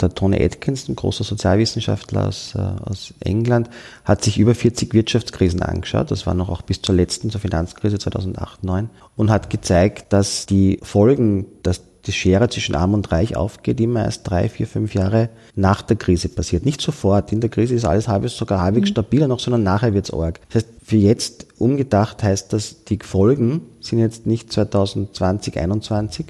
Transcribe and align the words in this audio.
Der 0.00 0.10
Tony 0.10 0.42
Atkinson, 0.42 0.96
großer 0.96 1.22
Sozialwissenschaftler 1.22 2.26
aus, 2.26 2.54
äh, 2.56 2.58
aus 2.58 3.14
England, 3.20 3.70
hat 4.04 4.24
sich 4.24 4.38
über 4.38 4.54
40 4.54 4.92
Wirtschaftskrisen 4.92 5.62
angeschaut. 5.62 6.10
Das 6.10 6.26
war 6.26 6.34
noch 6.34 6.48
auch 6.48 6.62
bis 6.62 6.82
zur 6.82 6.96
letzten, 6.96 7.30
zur 7.30 7.40
Finanzkrise 7.40 7.98
2008, 7.98 8.60
2009 8.62 8.90
und 9.16 9.30
hat 9.30 9.50
gezeigt, 9.50 10.12
dass 10.12 10.46
die 10.46 10.80
Folgen, 10.82 11.46
dass 11.62 11.82
die 12.06 12.12
Schere 12.12 12.48
zwischen 12.48 12.74
Arm 12.74 12.94
und 12.94 13.10
Reich 13.12 13.36
aufgeht, 13.36 13.80
immer 13.80 14.04
erst 14.04 14.28
drei, 14.28 14.48
vier, 14.48 14.66
fünf 14.66 14.94
Jahre 14.94 15.30
nach 15.54 15.82
der 15.82 15.96
Krise 15.96 16.28
passiert. 16.28 16.64
Nicht 16.64 16.80
sofort. 16.80 17.32
In 17.32 17.40
der 17.40 17.50
Krise 17.50 17.74
ist 17.74 17.84
alles 17.84 18.08
halbwegs, 18.08 18.36
sogar 18.36 18.60
halbwegs 18.60 18.90
mhm. 18.90 18.92
stabiler 18.92 19.28
noch, 19.28 19.40
sondern 19.40 19.62
nachher 19.62 19.94
wird's 19.94 20.12
arg. 20.12 20.40
Das 20.48 20.64
heißt, 20.64 20.74
für 20.84 20.96
jetzt 20.96 21.46
umgedacht 21.58 22.22
heißt 22.22 22.52
das, 22.52 22.84
die 22.84 22.98
Folgen 23.02 23.62
sind 23.80 23.98
jetzt 23.98 24.26
nicht 24.26 24.52
2020, 24.52 25.54
2021, 25.54 26.26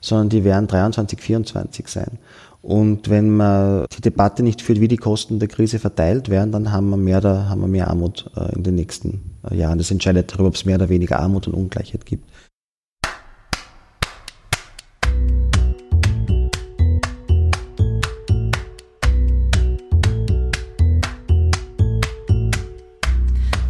sondern 0.00 0.28
die 0.28 0.44
werden 0.44 0.66
23, 0.66 1.20
24 1.20 1.88
sein. 1.88 2.18
Und 2.64 3.10
wenn 3.10 3.36
man 3.36 3.84
die 3.94 4.00
Debatte 4.00 4.42
nicht 4.42 4.62
führt, 4.62 4.80
wie 4.80 4.88
die 4.88 4.96
Kosten 4.96 5.38
der 5.38 5.48
Krise 5.48 5.78
verteilt 5.78 6.30
werden, 6.30 6.50
dann 6.50 6.72
haben 6.72 6.88
wir 6.88 6.96
mehr, 6.96 7.20
da 7.20 7.46
haben 7.50 7.60
wir 7.60 7.68
mehr 7.68 7.88
Armut 7.88 8.30
äh, 8.38 8.54
in 8.56 8.62
den 8.62 8.74
nächsten 8.74 9.36
äh, 9.50 9.54
Jahren. 9.54 9.76
Das 9.76 9.90
entscheidet 9.90 10.32
darüber, 10.32 10.48
ob 10.48 10.54
es 10.54 10.64
mehr 10.64 10.76
oder 10.76 10.88
weniger 10.88 11.20
Armut 11.20 11.46
und 11.46 11.52
Ungleichheit 11.52 12.06
gibt. 12.06 12.26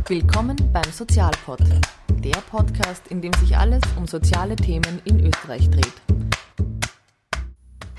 Willkommen 0.06 0.56
beim 0.73 0.92
Sozialpod, 0.92 1.59
der 2.23 2.41
Podcast, 2.48 3.09
in 3.09 3.20
dem 3.20 3.33
sich 3.41 3.56
alles 3.56 3.83
um 3.97 4.06
soziale 4.06 4.55
Themen 4.55 5.01
in 5.05 5.19
Österreich 5.19 5.69
dreht. 5.69 5.95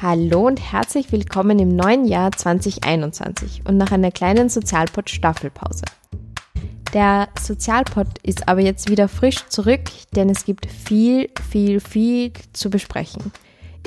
Hallo 0.01 0.45
und 0.45 0.59
herzlich 0.73 1.13
willkommen 1.13 1.57
im 1.57 1.69
neuen 1.69 2.03
Jahr 2.03 2.29
2021 2.33 3.61
und 3.65 3.77
nach 3.77 3.93
einer 3.93 4.11
kleinen 4.11 4.49
Sozialpod-Staffelpause. 4.49 5.85
Der 6.93 7.29
Sozialpod 7.41 8.07
ist 8.21 8.49
aber 8.49 8.59
jetzt 8.59 8.89
wieder 8.89 9.07
frisch 9.07 9.47
zurück, 9.47 9.83
denn 10.13 10.29
es 10.29 10.43
gibt 10.43 10.65
viel, 10.65 11.29
viel, 11.49 11.79
viel 11.79 12.33
zu 12.51 12.69
besprechen. 12.69 13.31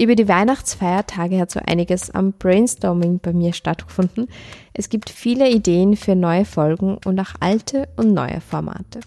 Über 0.01 0.15
die 0.15 0.29
Weihnachtsfeiertage 0.29 1.39
hat 1.39 1.51
so 1.51 1.61
einiges 1.67 2.11
am 2.11 2.33
Brainstorming 2.33 3.19
bei 3.19 3.35
mir 3.35 3.53
stattgefunden. 3.53 4.29
Es 4.73 4.89
gibt 4.89 5.11
viele 5.11 5.51
Ideen 5.51 5.95
für 5.95 6.17
neue 6.17 6.47
Folgen 6.47 6.97
und 7.05 7.21
auch 7.21 7.35
alte 7.41 7.87
und 7.97 8.15
neue 8.15 8.41
Formate. 8.41 9.01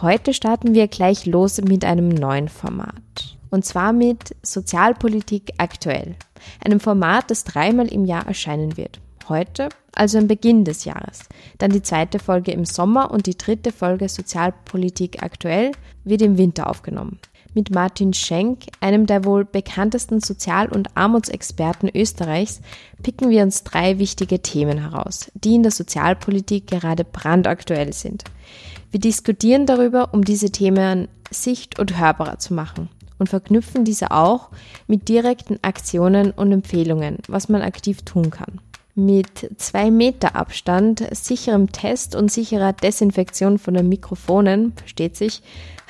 Heute 0.00 0.32
starten 0.32 0.72
wir 0.72 0.88
gleich 0.88 1.26
los 1.26 1.60
mit 1.60 1.84
einem 1.84 2.08
neuen 2.08 2.48
Format. 2.48 3.36
Und 3.54 3.64
zwar 3.64 3.92
mit 3.92 4.34
Sozialpolitik 4.42 5.52
aktuell. 5.58 6.16
Einem 6.64 6.80
Format, 6.80 7.30
das 7.30 7.44
dreimal 7.44 7.86
im 7.86 8.04
Jahr 8.04 8.26
erscheinen 8.26 8.76
wird. 8.76 9.00
Heute, 9.28 9.68
also 9.94 10.18
am 10.18 10.26
Beginn 10.26 10.64
des 10.64 10.84
Jahres. 10.84 11.28
Dann 11.58 11.70
die 11.70 11.80
zweite 11.80 12.18
Folge 12.18 12.50
im 12.50 12.64
Sommer 12.64 13.12
und 13.12 13.26
die 13.28 13.38
dritte 13.38 13.70
Folge 13.70 14.08
Sozialpolitik 14.08 15.22
aktuell 15.22 15.70
wird 16.02 16.22
im 16.22 16.36
Winter 16.36 16.68
aufgenommen. 16.68 17.20
Mit 17.54 17.70
Martin 17.72 18.12
Schenk, 18.12 18.64
einem 18.80 19.06
der 19.06 19.24
wohl 19.24 19.44
bekanntesten 19.44 20.18
Sozial- 20.18 20.72
und 20.72 20.96
Armutsexperten 20.96 21.88
Österreichs, 21.94 22.60
picken 23.04 23.30
wir 23.30 23.44
uns 23.44 23.62
drei 23.62 24.00
wichtige 24.00 24.42
Themen 24.42 24.78
heraus, 24.78 25.30
die 25.34 25.54
in 25.54 25.62
der 25.62 25.70
Sozialpolitik 25.70 26.66
gerade 26.66 27.04
brandaktuell 27.04 27.92
sind. 27.92 28.24
Wir 28.90 28.98
diskutieren 28.98 29.64
darüber, 29.64 30.12
um 30.12 30.24
diese 30.24 30.50
Themen 30.50 31.06
sicht- 31.30 31.78
und 31.78 31.96
hörbarer 31.96 32.40
zu 32.40 32.52
machen 32.52 32.88
und 33.24 33.28
verknüpfen 33.30 33.86
diese 33.86 34.10
auch 34.10 34.50
mit 34.86 35.08
direkten 35.08 35.58
Aktionen 35.62 36.30
und 36.30 36.52
Empfehlungen, 36.52 37.16
was 37.26 37.48
man 37.48 37.62
aktiv 37.62 38.02
tun 38.02 38.28
kann. 38.28 38.60
Mit 38.94 39.50
zwei 39.56 39.90
Meter 39.90 40.36
Abstand, 40.36 41.02
sicherem 41.10 41.72
Test 41.72 42.14
und 42.14 42.30
sicherer 42.30 42.74
Desinfektion 42.74 43.58
von 43.58 43.72
den 43.72 43.88
Mikrofonen, 43.88 44.74
versteht 44.76 45.16
sich, 45.16 45.42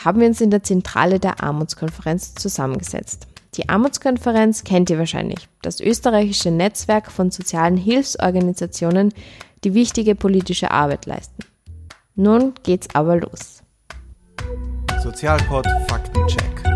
haben 0.04 0.20
wir 0.20 0.28
uns 0.28 0.40
in 0.40 0.50
der 0.50 0.62
Zentrale 0.62 1.18
der 1.18 1.42
Armutskonferenz 1.42 2.36
zusammengesetzt. 2.36 3.26
Die 3.56 3.68
Armutskonferenz 3.68 4.62
kennt 4.62 4.90
ihr 4.90 4.98
wahrscheinlich, 4.98 5.48
das 5.60 5.80
österreichische 5.80 6.52
Netzwerk 6.52 7.10
von 7.10 7.32
sozialen 7.32 7.76
Hilfsorganisationen, 7.76 9.12
die 9.64 9.74
wichtige 9.74 10.14
politische 10.14 10.70
Arbeit 10.70 11.06
leisten. 11.06 11.42
Nun 12.14 12.54
geht's 12.62 12.94
aber 12.94 13.16
los. 13.16 13.64
Sozialpod 15.02 15.66
Faktencheck. 15.88 16.73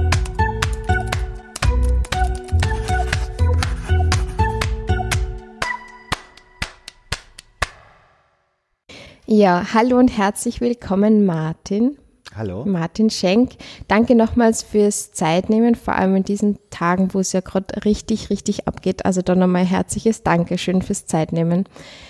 Ja, 9.31 9.75
hallo 9.75 9.99
und 9.99 10.09
herzlich 10.17 10.63
willkommen, 10.63 11.27
Martin. 11.27 11.99
Hallo. 12.35 12.65
Martin 12.65 13.11
Schenk. 13.11 13.57
Danke 13.87 14.15
nochmals 14.15 14.63
fürs 14.63 15.13
Zeitnehmen, 15.13 15.75
vor 15.75 15.97
allem 15.97 16.17
in 16.17 16.23
diesen 16.23 16.59
Tagen, 16.71 17.13
wo 17.13 17.19
es 17.21 17.35
ja 17.35 17.41
gerade 17.41 17.85
richtig, 17.85 18.31
richtig 18.31 18.67
abgeht. 18.67 19.05
Also 19.05 19.21
da 19.21 19.35
nochmal 19.35 19.67
herzliches 19.67 20.23
Dankeschön 20.23 20.81
fürs 20.81 21.05
Zeitnehmen. 21.05 21.67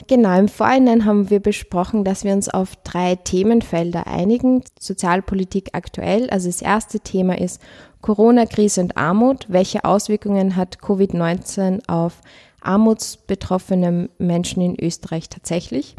Genau, 0.07 0.39
im 0.39 0.47
Vorhinein 0.47 1.07
haben 1.07 1.29
wir 1.29 1.41
besprochen, 1.41 2.05
dass 2.05 2.23
wir 2.23 2.33
uns 2.33 2.49
auf 2.49 2.77
drei 2.85 3.17
Themenfelder 3.17 4.07
einigen. 4.07 4.63
Sozialpolitik 4.79 5.71
aktuell. 5.73 6.31
Also 6.31 6.47
das 6.49 6.63
erste 6.63 7.01
Thema 7.01 7.37
ist 7.37 7.61
Corona-Krise 8.01 8.81
und 8.81 8.97
Armut. 8.97 9.47
Welche 9.49 9.85
Auswirkungen 9.85 10.55
hat 10.55 10.79
Covid-19 10.79 11.81
auf 11.89 12.21
armutsbetroffene 12.69 14.11
Menschen 14.19 14.61
in 14.61 14.77
Österreich 14.79 15.31
tatsächlich. 15.31 15.97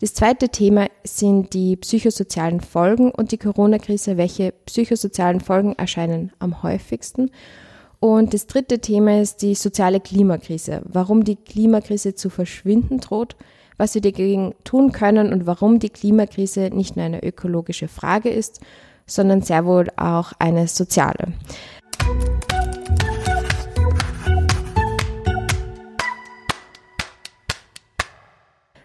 Das 0.00 0.14
zweite 0.14 0.50
Thema 0.50 0.86
sind 1.02 1.52
die 1.52 1.76
psychosozialen 1.76 2.60
Folgen 2.60 3.10
und 3.10 3.32
die 3.32 3.38
Corona-Krise. 3.38 4.16
Welche 4.16 4.52
psychosozialen 4.66 5.40
Folgen 5.40 5.74
erscheinen 5.74 6.30
am 6.38 6.62
häufigsten? 6.62 7.32
Und 7.98 8.34
das 8.34 8.46
dritte 8.46 8.78
Thema 8.78 9.20
ist 9.20 9.42
die 9.42 9.56
soziale 9.56 10.00
Klimakrise. 10.00 10.82
Warum 10.84 11.24
die 11.24 11.36
Klimakrise 11.36 12.14
zu 12.14 12.30
verschwinden 12.30 13.00
droht, 13.00 13.34
was 13.76 13.94
wir 13.94 14.00
dagegen 14.00 14.54
tun 14.62 14.92
können 14.92 15.32
und 15.32 15.46
warum 15.46 15.80
die 15.80 15.90
Klimakrise 15.90 16.70
nicht 16.72 16.94
nur 16.96 17.04
eine 17.04 17.22
ökologische 17.24 17.88
Frage 17.88 18.28
ist, 18.28 18.60
sondern 19.06 19.42
sehr 19.42 19.66
wohl 19.66 19.88
auch 19.96 20.32
eine 20.38 20.68
soziale. 20.68 21.32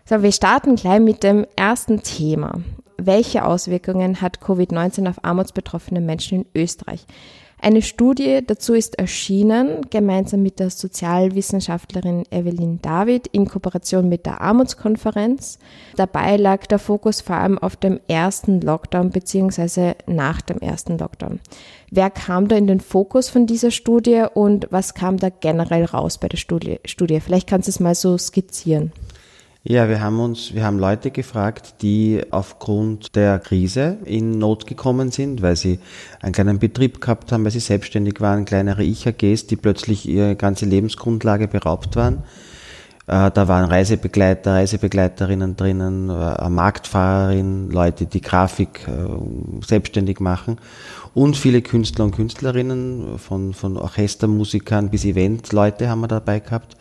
So, 0.09 0.23
wir 0.23 0.31
starten 0.31 0.78
gleich 0.78 1.01
mit 1.01 1.22
dem 1.22 1.45
ersten 1.57 2.01
Thema. 2.01 2.62
Welche 2.97 3.44
Auswirkungen 3.44 4.22
hat 4.22 4.40
Covid-19 4.40 5.09
auf 5.09 5.25
armutsbetroffene 5.25 6.00
Menschen 6.00 6.44
in 6.44 6.62
Österreich? 6.62 7.06
Eine 7.59 7.81
Studie 7.81 8.40
dazu 8.46 8.73
ist 8.73 8.97
erschienen, 9.00 9.81
gemeinsam 9.90 10.44
mit 10.44 10.62
der 10.62 10.69
Sozialwissenschaftlerin 10.69 12.23
Evelyn 12.31 12.79
David 12.81 13.28
in 13.28 13.50
Kooperation 13.50 14.07
mit 14.07 14.25
der 14.25 14.40
Armutskonferenz. 14.40 15.59
Dabei 15.97 16.38
lag 16.38 16.67
der 16.67 16.79
Fokus 16.79 17.19
vor 17.19 17.35
allem 17.35 17.57
auf 17.57 17.75
dem 17.75 18.00
ersten 18.07 18.62
Lockdown 18.62 19.09
bzw. 19.09 19.96
nach 20.06 20.40
dem 20.40 20.59
ersten 20.59 20.97
Lockdown. 20.97 21.41
Wer 21.91 22.12
kam 22.12 22.47
da 22.47 22.56
in 22.56 22.67
den 22.67 22.79
Fokus 22.79 23.28
von 23.28 23.46
dieser 23.46 23.72
Studie 23.72 24.23
und 24.34 24.67
was 24.72 24.94
kam 24.94 25.17
da 25.17 25.28
generell 25.28 25.84
raus 25.84 26.17
bei 26.17 26.29
der 26.29 26.38
Studie? 26.38 26.79
Vielleicht 27.19 27.50
kannst 27.50 27.67
du 27.67 27.72
es 27.72 27.81
mal 27.81 27.96
so 27.96 28.17
skizzieren. 28.17 28.94
Ja, 29.69 29.89
wir 29.89 30.00
haben 30.00 30.22
uns, 30.22 30.53
wir 30.53 30.63
haben 30.63 30.79
Leute 30.79 31.11
gefragt, 31.11 31.81
die 31.81 32.22
aufgrund 32.31 33.17
der 33.17 33.38
Krise 33.38 33.97
in 34.05 34.39
Not 34.39 34.66
gekommen 34.66 35.11
sind, 35.11 35.41
weil 35.41 35.57
sie 35.57 35.79
einen 36.22 36.31
kleinen 36.31 36.57
Betrieb 36.57 37.01
gehabt 37.01 37.33
haben, 37.33 37.44
weil 37.44 37.51
sie 37.51 37.59
selbstständig 37.59 38.22
waren, 38.22 38.45
kleinere 38.45 38.85
Ich-AGs, 38.85 39.47
die 39.47 39.57
plötzlich 39.57 40.07
ihre 40.07 40.38
ganze 40.38 40.66
Lebensgrundlage 40.66 41.50
beraubt 41.50 41.97
waren. 41.97 42.23
Äh, 43.07 43.29
da 43.29 43.47
waren 43.50 43.66
Reisebegleiter, 43.69 44.53
Reisebegleiterinnen 44.53 45.58
drinnen, 45.58 46.09
äh, 46.11 46.14
eine 46.14 46.49
Marktfahrerin, 46.49 47.69
Leute, 47.69 48.05
die 48.05 48.22
Grafik 48.22 48.87
äh, 48.87 49.66
selbstständig 49.66 50.22
machen 50.22 50.59
und 51.14 51.35
viele 51.35 51.61
Künstler 51.61 52.05
und 52.05 52.11
Künstlerinnen, 52.16 53.19
von, 53.19 53.53
von 53.53 53.75
Orchestermusikern 53.75 54.90
bis 54.90 55.03
Eventleute 55.03 55.90
haben 55.90 55.99
wir 55.99 56.08
dabei 56.08 56.40
gehabt. 56.40 56.78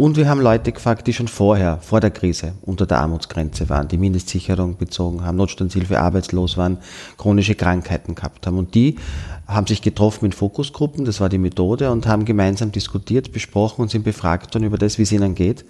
Und 0.00 0.16
wir 0.16 0.30
haben 0.30 0.40
Leute 0.40 0.72
gefragt, 0.72 1.06
die 1.06 1.12
schon 1.12 1.28
vorher, 1.28 1.76
vor 1.82 2.00
der 2.00 2.10
Krise, 2.10 2.54
unter 2.62 2.86
der 2.86 3.00
Armutsgrenze 3.00 3.68
waren, 3.68 3.86
die 3.86 3.98
Mindestsicherung 3.98 4.78
bezogen 4.78 5.22
haben, 5.22 5.36
Notstandshilfe, 5.36 6.00
arbeitslos 6.00 6.56
waren, 6.56 6.78
chronische 7.18 7.54
Krankheiten 7.54 8.14
gehabt 8.14 8.46
haben. 8.46 8.56
Und 8.56 8.74
die 8.74 8.96
haben 9.46 9.66
sich 9.66 9.82
getroffen 9.82 10.24
in 10.24 10.32
Fokusgruppen, 10.32 11.04
das 11.04 11.20
war 11.20 11.28
die 11.28 11.36
Methode, 11.36 11.90
und 11.90 12.06
haben 12.06 12.24
gemeinsam 12.24 12.72
diskutiert, 12.72 13.30
besprochen 13.32 13.82
und 13.82 13.90
sind 13.90 14.02
befragt 14.02 14.54
worden 14.54 14.64
über 14.64 14.78
das, 14.78 14.96
wie 14.96 15.02
es 15.02 15.12
ihnen 15.12 15.34
geht. 15.34 15.66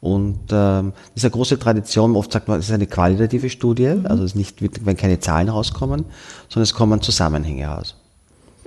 Und 0.00 0.38
ähm, 0.52 0.92
das 0.92 1.16
ist 1.16 1.24
eine 1.24 1.32
große 1.32 1.58
Tradition. 1.58 2.14
Oft 2.14 2.30
sagt 2.30 2.46
man, 2.46 2.60
es 2.60 2.66
ist 2.66 2.74
eine 2.74 2.86
qualitative 2.86 3.50
Studie, 3.50 3.96
mhm. 3.96 4.06
also 4.06 4.22
es 4.22 4.30
ist 4.30 4.36
nicht, 4.36 4.86
wenn 4.86 4.96
keine 4.96 5.18
Zahlen 5.18 5.48
rauskommen, 5.48 6.04
sondern 6.48 6.62
es 6.62 6.74
kommen 6.74 7.02
Zusammenhänge 7.02 7.66
raus. 7.66 7.96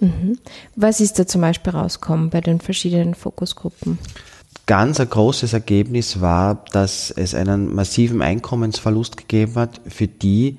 Mhm. 0.02 0.40
Was 0.76 1.00
ist 1.00 1.18
da 1.20 1.26
zum 1.26 1.40
Beispiel 1.40 1.72
rauskommen 1.72 2.32
bei 2.32 2.42
den 2.42 2.60
verschiedenen 2.60 3.14
Fokusgruppen? 3.16 3.98
Ganz 4.66 5.00
ein 5.00 5.10
großes 5.10 5.54
Ergebnis 5.54 6.22
war, 6.22 6.66
dass 6.72 7.12
es 7.12 7.36
einen 7.36 7.74
massiven 7.74 8.22
Einkommensverlust 8.22 9.18
gegeben 9.18 9.56
hat 9.56 9.82
für 9.88 10.08
die, 10.08 10.58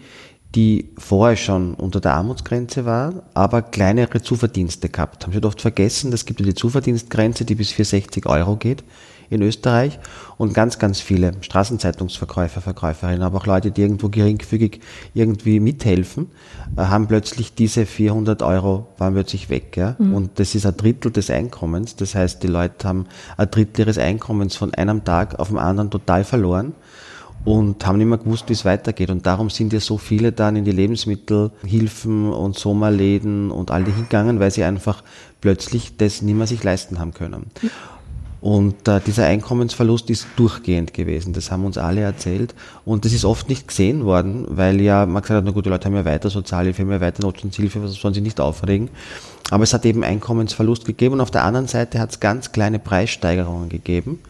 die 0.55 0.91
vorher 0.97 1.37
schon 1.37 1.75
unter 1.75 2.01
der 2.01 2.15
Armutsgrenze 2.15 2.85
waren, 2.87 3.21
aber 3.35 3.63
kleinere 3.63 4.23
Zuverdienste 4.23 4.89
gehabt 4.89 5.27
haben. 5.27 5.35
Habe 5.35 5.47
oft 5.47 5.61
vergessen, 5.61 6.13
es 6.13 6.25
gibt 6.25 6.41
ja 6.41 6.47
die 6.47 6.55
Zuverdienstgrenze, 6.55 7.45
die 7.45 7.57
bis 7.57 7.73
460 7.73 8.27
Euro 8.27 8.57
geht 8.57 8.85
in 9.31 9.43
Österreich 9.43 9.99
und 10.39 10.55
ganz, 10.55 10.79
ganz 10.79 11.01
viele 11.01 11.33
Straßenzeitungsverkäufer, 11.41 12.61
Verkäuferinnen, 12.61 13.23
aber 13.23 13.39
auch 13.39 13.47
Leute, 13.47 13.71
die 13.71 13.83
irgendwo 13.83 14.09
geringfügig 14.09 14.81
irgendwie 15.15 15.61
mithelfen, 15.61 16.31
äh, 16.77 16.83
haben 16.83 17.07
plötzlich 17.07 17.55
diese 17.55 17.87
400 17.87 18.43
Euro 18.43 18.89
waren 18.99 19.15
plötzlich 19.15 19.49
weg. 19.51 19.77
Ja? 19.77 19.97
Mhm. 19.99 20.15
Und 20.15 20.39
das 20.39 20.55
ist 20.55 20.67
ein 20.67 20.77
Drittel 20.77 21.11
des 21.11 21.31
Einkommens. 21.31 21.97
Das 21.97 22.15
heißt, 22.15 22.43
die 22.43 22.49
Leute 22.49 22.87
haben 22.87 23.07
ein 23.37 23.51
Drittel 23.51 23.83
ihres 23.83 23.99
Einkommens 23.99 24.57
von 24.57 24.75
einem 24.75 25.05
Tag 25.05 25.39
auf 25.39 25.49
den 25.49 25.59
anderen 25.59 25.91
total 25.91 26.25
verloren 26.25 26.75
und 27.47 27.87
haben 27.87 27.99
nicht 27.99 28.09
mehr 28.09 28.19
gewusst, 28.19 28.49
wie 28.49 28.55
es 28.55 28.65
weitergeht. 28.65 29.09
Und 29.09 29.25
darum 29.25 29.51
sind 29.51 29.73
ja 29.73 29.79
so 29.79 29.99
viele 29.99 30.33
dann 30.33 30.57
in 30.57 30.65
die 30.65 30.73
Lebensmittelhilfen 30.73 32.33
und 32.33 32.59
Sommerläden 32.59 33.53
und 33.53 33.71
all 33.71 33.85
die 33.85 33.93
hingegangen, 33.93 34.41
weil 34.41 34.51
sie 34.51 34.65
einfach 34.65 35.03
plötzlich 35.41 35.97
das 35.97 36.23
nicht 36.23 36.37
mehr 36.37 36.49
sich 36.49 36.65
leisten 36.65 36.99
haben 36.99 37.15
können. 37.15 37.47
Mhm. 37.63 37.71
Und 38.41 38.87
äh, 38.87 39.01
dieser 39.01 39.27
Einkommensverlust 39.27 40.11
ist 40.11 40.27
durchgehend 40.37 40.93
gewesen. 40.95 41.33
Das 41.33 41.51
haben 41.51 41.65
uns 41.65 41.79
alle 41.79 42.03
erzählt. 42.03 42.55
Und 42.85 43.05
das 43.05 43.13
ist 43.13 43.25
oft 43.25 43.49
nicht 43.49 43.67
gesehen 43.67 44.05
worden, 44.05 44.47
weil 44.49 44.81
ja 44.81 45.07
man 45.07 45.23
gesagt 45.23 45.39
hat, 45.39 45.45
na 45.45 45.51
gut, 45.51 45.67
die 45.67 45.71
Leute 45.71 45.87
haben 45.87 45.97
ja 45.97 46.05
weiter 46.05 46.31
Sozialhilfe, 46.31 46.83
haben 46.83 46.91
ja 46.91 47.01
weiter 47.01 47.23
Notstandshilfe, 47.23 47.83
was 47.83 47.95
sollen 47.95 48.15
sie 48.15 48.21
nicht 48.21 48.41
aufregen. 48.41 48.91
Aber 49.51 49.63
es 49.65 49.73
hat 49.73 49.87
eben 49.87 50.05
Einkommensverlust 50.05 50.85
gegeben. 50.85 51.15
Und 51.15 51.21
auf 51.21 51.31
der 51.31 51.45
anderen 51.45 51.67
Seite 51.67 51.99
hat 51.99 52.11
es 52.11 52.21
ganz 52.21 52.53
kleine 52.53 52.79
Preissteigerungen 52.79 53.69
gegeben, 53.69 54.21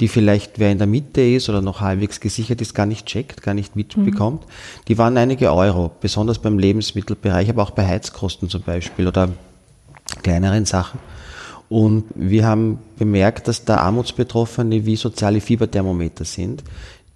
die 0.00 0.08
vielleicht 0.08 0.58
wer 0.58 0.72
in 0.72 0.78
der 0.78 0.86
Mitte 0.86 1.20
ist 1.20 1.48
oder 1.48 1.62
noch 1.62 1.80
halbwegs 1.80 2.20
gesichert 2.20 2.60
ist, 2.60 2.74
gar 2.74 2.86
nicht 2.86 3.06
checkt, 3.06 3.42
gar 3.42 3.54
nicht 3.54 3.76
mitbekommt. 3.76 4.42
Mhm. 4.42 4.84
Die 4.88 4.98
waren 4.98 5.16
einige 5.16 5.52
Euro, 5.52 5.92
besonders 6.00 6.40
beim 6.40 6.58
Lebensmittelbereich, 6.58 7.48
aber 7.48 7.62
auch 7.62 7.70
bei 7.70 7.86
Heizkosten 7.86 8.48
zum 8.48 8.62
Beispiel 8.62 9.06
oder 9.06 9.28
kleineren 10.22 10.64
Sachen. 10.64 10.98
Und 11.72 12.04
wir 12.14 12.44
haben 12.44 12.80
bemerkt, 12.98 13.48
dass 13.48 13.64
da 13.64 13.78
Armutsbetroffene 13.78 14.84
wie 14.84 14.94
soziale 14.94 15.40
Fieberthermometer 15.40 16.26
sind, 16.26 16.62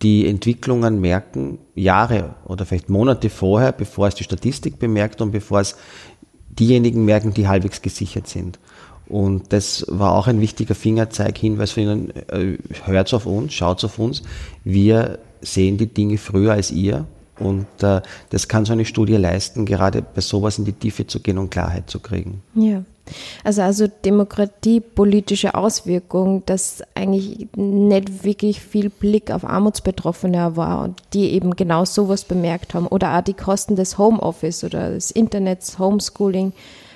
die 0.00 0.26
Entwicklungen 0.26 0.98
merken 0.98 1.58
Jahre 1.74 2.36
oder 2.46 2.64
vielleicht 2.64 2.88
Monate 2.88 3.28
vorher, 3.28 3.72
bevor 3.72 4.08
es 4.08 4.14
die 4.14 4.24
Statistik 4.24 4.78
bemerkt 4.78 5.20
und 5.20 5.30
bevor 5.30 5.60
es 5.60 5.76
diejenigen 6.48 7.04
merken, 7.04 7.34
die 7.34 7.48
halbwegs 7.48 7.82
gesichert 7.82 8.28
sind. 8.28 8.58
Und 9.10 9.52
das 9.52 9.84
war 9.90 10.12
auch 10.12 10.26
ein 10.26 10.40
wichtiger 10.40 10.74
Fingerzeig, 10.74 11.36
Hinweis 11.36 11.72
von 11.72 11.82
Ihnen, 11.82 12.10
äh, 12.30 12.56
hört 12.86 13.12
auf 13.12 13.26
uns, 13.26 13.52
schaut 13.52 13.84
auf 13.84 13.98
uns. 13.98 14.22
Wir 14.64 15.18
sehen 15.42 15.76
die 15.76 15.92
Dinge 15.92 16.16
früher 16.16 16.52
als 16.52 16.70
ihr 16.70 17.04
und 17.38 17.66
äh, 17.82 18.00
das 18.30 18.48
kann 18.48 18.64
so 18.64 18.72
eine 18.72 18.86
Studie 18.86 19.16
leisten, 19.16 19.66
gerade 19.66 20.00
bei 20.00 20.22
sowas 20.22 20.56
in 20.56 20.64
die 20.64 20.72
Tiefe 20.72 21.06
zu 21.06 21.20
gehen 21.20 21.36
und 21.36 21.50
Klarheit 21.50 21.90
zu 21.90 22.00
kriegen. 22.00 22.40
Ja. 22.54 22.82
Also, 23.44 23.62
also 23.62 23.86
demokratiepolitische 23.86 25.54
Auswirkung, 25.54 26.42
dass 26.46 26.82
eigentlich 26.94 27.48
nicht 27.56 28.24
wirklich 28.24 28.60
viel 28.60 28.90
Blick 28.90 29.30
auf 29.30 29.44
Armutsbetroffene 29.44 30.56
war 30.56 30.82
und 30.82 31.00
die 31.12 31.32
eben 31.32 31.56
genau 31.56 31.84
sowas 31.84 32.24
bemerkt 32.24 32.74
haben. 32.74 32.86
Oder 32.86 33.16
auch 33.16 33.22
die 33.22 33.34
Kosten 33.34 33.76
des 33.76 33.98
Homeoffice 33.98 34.64
oder 34.64 34.90
des 34.90 35.10
Internets, 35.10 35.78
Homeschooling, 35.78 36.52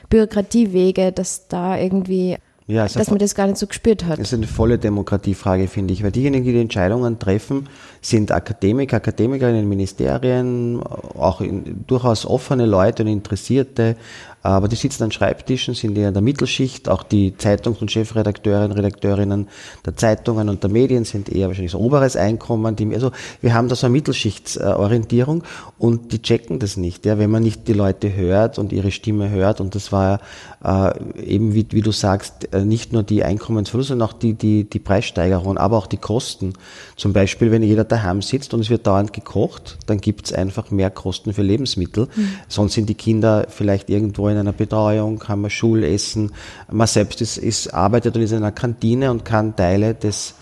Bürokratiewege, 0.09 1.13
dass 1.13 1.49
da 1.49 1.79
irgendwie 1.79 2.37
ja, 2.71 2.87
dass 2.87 3.11
man 3.11 3.19
das 3.19 3.35
gar 3.35 3.49
nicht 3.49 3.59
so 3.59 3.67
gespürt 3.67 4.05
hat. 4.05 4.21
Das 4.21 4.29
ist 4.29 4.35
eine 4.35 4.47
volle 4.47 4.79
Demokratiefrage, 4.79 5.67
finde 5.67 5.93
ich, 5.93 6.05
weil 6.05 6.13
diejenigen, 6.13 6.45
die 6.45 6.53
die 6.53 6.61
Entscheidungen 6.61 7.19
treffen, 7.19 7.69
sind 8.01 8.31
Akademiker, 8.31 8.99
Akademikerinnen 8.99 9.63
in 9.63 9.69
Ministerien, 9.69 10.81
auch 10.81 11.41
in, 11.41 11.85
durchaus 11.89 12.25
offene 12.25 12.67
Leute 12.67 13.03
und 13.03 13.09
Interessierte, 13.09 13.97
aber 14.43 14.69
die 14.69 14.77
sitzen 14.77 15.05
an 15.05 15.13
Schreibtischen, 15.13 15.75
sind 15.75 15.99
eher 15.99 16.09
in 16.09 16.15
der 16.15 16.23
Mittelschicht, 16.23 16.89
auch 16.89 17.03
die 17.03 17.37
Zeitungs- 17.37 17.81
und 17.81 17.91
Chefredakteurinnen, 17.91 18.73
Redakteurinnen 18.73 19.49
der 19.85 19.97
Zeitungen 19.97 20.49
und 20.49 20.63
der 20.63 20.71
Medien 20.71 21.05
sind 21.05 21.29
eher 21.29 21.49
wahrscheinlich 21.49 21.73
so 21.73 21.79
oberes 21.79 22.17
Einkommen. 22.17 22.75
Die, 22.77 22.93
also 22.95 23.13
wir 23.43 23.53
haben 23.53 23.69
da 23.69 23.75
so 23.75 23.87
eine 23.87 23.93
Mittelschichtsorientierung 23.93 25.45
und 25.79 26.13
die 26.13 26.23
checken 26.23 26.59
das 26.59 26.77
nicht. 26.77 27.05
Ja, 27.05 27.19
wenn 27.19 27.31
man 27.31 27.43
nicht 27.43 27.69
die 27.69 27.75
Leute 27.75 28.15
hört 28.15 28.59
und 28.59 28.73
ihre 28.73 28.91
Stimme 28.91 29.29
hört 29.29 29.61
und 29.61 29.75
das 29.75 29.93
war 29.93 30.21
äh, 30.65 30.93
eben, 31.23 31.55
wie, 31.55 31.67
wie 31.71 31.83
du 31.83 31.93
sagst, 31.93 32.53
äh, 32.53 32.65
nicht 32.65 32.93
nur 32.93 33.03
die 33.03 33.23
Einkommensverluste, 33.23 33.91
sondern 33.91 34.09
auch 34.09 34.13
die, 34.15 34.35
die, 34.35 34.65
die 34.65 34.79
Preissteigerung, 34.79 35.59
aber 35.59 35.77
auch 35.77 35.87
die 35.87 35.97
Kosten. 35.99 36.55
Zum 36.97 37.13
Beispiel, 37.13 37.51
wenn 37.51 37.63
jeder 37.63 37.85
daheim 37.85 38.23
sitzt 38.23 38.55
und 38.55 38.61
es 38.61 38.71
wird 38.71 38.87
dauernd 38.87 39.13
gekocht, 39.13 39.79
dann 39.87 40.01
gibt 40.01 40.27
es 40.27 40.33
einfach 40.33 40.71
mehr 40.71 40.91
Kosten 40.91 41.35
für 41.35 41.43
Lebensmittel. 41.43 42.09
Mhm. 42.15 42.29
Sonst 42.49 42.75
sind 42.75 42.89
die 42.89 42.95
Kinder 42.95 43.47
vielleicht 43.49 43.91
irgendwo 43.91 44.30
in 44.31 44.39
einer 44.39 44.53
Betreuung, 44.53 45.23
haben 45.29 45.43
wir 45.43 45.51
Schulessen. 45.51 46.33
Man 46.71 46.87
selbst 46.87 47.21
ist, 47.21 47.37
ist, 47.37 47.75
arbeitet 47.75 48.17
und 48.17 48.23
ist 48.23 48.33
in 48.33 48.39
einer 48.39 48.53
Kantine 48.53 49.11
und 49.11 49.25
kann 49.25 49.57
Teile 49.57 49.95
des 49.95 50.35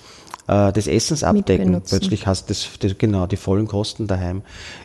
äh, 0.48 0.72
des 0.72 0.86
Essens 0.86 1.22
abdecken. 1.22 1.80
Plötzlich 1.86 2.26
hast 2.26 2.46
du 2.46 2.54
das, 2.54 2.68
das, 2.80 2.98
genau 2.98 3.26
die 3.26 3.36
vollen 3.36 3.68
Kosten 3.68 4.06
daheim. 4.06 4.42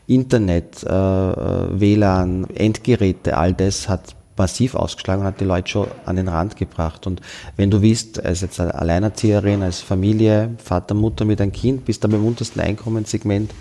Internet, 0.07 0.83
äh, 0.83 0.89
WLAN, 0.89 2.47
Endgeräte, 2.53 3.37
all 3.37 3.53
das 3.53 3.89
hat 3.89 4.15
massiv 4.37 4.75
ausgeschlagen 4.75 5.21
und 5.21 5.27
hat 5.27 5.39
die 5.39 5.45
Leute 5.45 5.69
schon 5.69 5.87
an 6.05 6.15
den 6.15 6.27
Rand 6.27 6.57
gebracht. 6.57 7.07
Und 7.07 7.21
wenn 7.55 7.71
du 7.71 7.81
willst, 7.81 8.23
als 8.23 8.41
jetzt 8.41 8.59
Alleinerzieherin, 8.59 9.61
als 9.61 9.79
Familie, 9.79 10.51
Vater, 10.57 10.95
Mutter 10.95 11.25
mit 11.25 11.39
einem 11.39 11.51
Kind, 11.51 11.85
bist 11.85 12.03
du 12.03 12.07
beim 12.07 12.25
untersten 12.25 12.59
Einkommenssegment, 12.59 13.51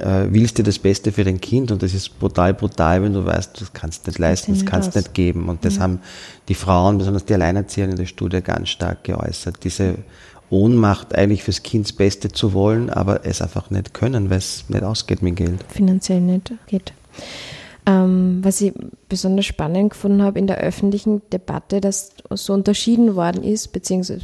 äh, 0.00 0.26
willst 0.30 0.58
dir 0.58 0.62
das 0.62 0.78
Beste 0.78 1.12
für 1.12 1.24
dein 1.24 1.40
Kind 1.40 1.70
und 1.70 1.82
das 1.82 1.94
ist 1.94 2.18
brutal 2.18 2.54
brutal, 2.54 3.02
wenn 3.02 3.12
du 3.12 3.24
weißt, 3.24 3.60
das 3.60 3.72
kannst 3.72 4.06
du 4.06 4.10
nicht 4.10 4.18
leisten, 4.18 4.52
das 4.54 4.64
kannst 4.64 4.94
du 4.94 4.98
nicht 4.98 5.14
geben. 5.14 5.48
Und 5.48 5.64
das 5.64 5.76
ja. 5.76 5.82
haben 5.82 6.00
die 6.48 6.54
Frauen, 6.54 6.98
besonders 6.98 7.24
die 7.24 7.34
Alleinerzieher 7.34 7.88
in 7.88 7.96
der 7.96 8.06
Studie 8.06 8.40
ganz 8.40 8.68
stark 8.68 9.04
geäußert. 9.04 9.64
Diese 9.64 9.96
Ohnmacht 10.50 11.14
eigentlich 11.14 11.42
fürs 11.42 11.62
Kind 11.62 11.86
das 11.86 11.92
Beste 11.92 12.30
zu 12.30 12.52
wollen, 12.52 12.90
aber 12.90 13.26
es 13.26 13.42
einfach 13.42 13.70
nicht 13.70 13.94
können, 13.94 14.30
weil 14.30 14.38
es 14.38 14.64
nicht 14.68 14.82
ausgeht 14.82 15.22
mit 15.22 15.36
Geld. 15.36 15.64
Finanziell 15.68 16.20
nicht 16.20 16.52
geht. 16.66 16.92
Ähm, 17.86 18.40
was 18.42 18.60
ich 18.60 18.74
besonders 19.08 19.46
spannend 19.46 19.90
gefunden 19.90 20.22
habe 20.22 20.38
in 20.38 20.46
der 20.46 20.58
öffentlichen 20.58 21.22
Debatte, 21.32 21.80
dass 21.80 22.12
so 22.30 22.52
unterschieden 22.52 23.16
worden 23.16 23.42
ist, 23.42 23.72
beziehungsweise 23.72 24.20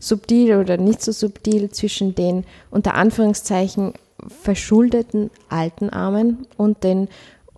subtil 0.00 0.56
oder 0.56 0.78
nicht 0.78 1.02
so 1.02 1.12
subtil 1.12 1.70
zwischen 1.70 2.14
den 2.14 2.44
unter 2.70 2.94
Anführungszeichen 2.94 3.92
verschuldeten 4.28 5.30
alten 5.48 5.90
Armen 5.90 6.46
und 6.56 6.84
den 6.84 7.08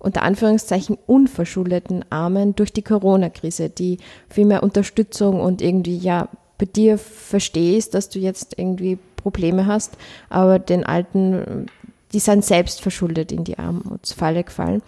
unter 0.01 0.23
Anführungszeichen 0.23 0.97
unverschuldeten 1.07 2.05
Armen 2.11 2.55
durch 2.55 2.73
die 2.73 2.83
Corona-Krise, 2.83 3.69
die 3.69 3.99
viel 4.29 4.45
mehr 4.45 4.63
Unterstützung 4.63 5.41
und 5.41 5.61
irgendwie 5.61 5.97
ja 5.97 6.29
bei 6.57 6.67
dir 6.67 6.99
verstehst, 6.99 7.95
dass 7.95 8.09
du 8.09 8.19
jetzt 8.19 8.59
irgendwie 8.59 8.99
Probleme 9.17 9.67
hast, 9.67 9.97
aber 10.29 10.59
den 10.59 10.85
alten, 10.85 11.67
die 12.13 12.21
sind 12.21 12.45
selbst 12.45 12.81
verschuldet 12.81 13.33
in 13.33 13.45
die 13.45 13.59
Armutsfalle 13.59 14.45
gefallen. 14.45 14.83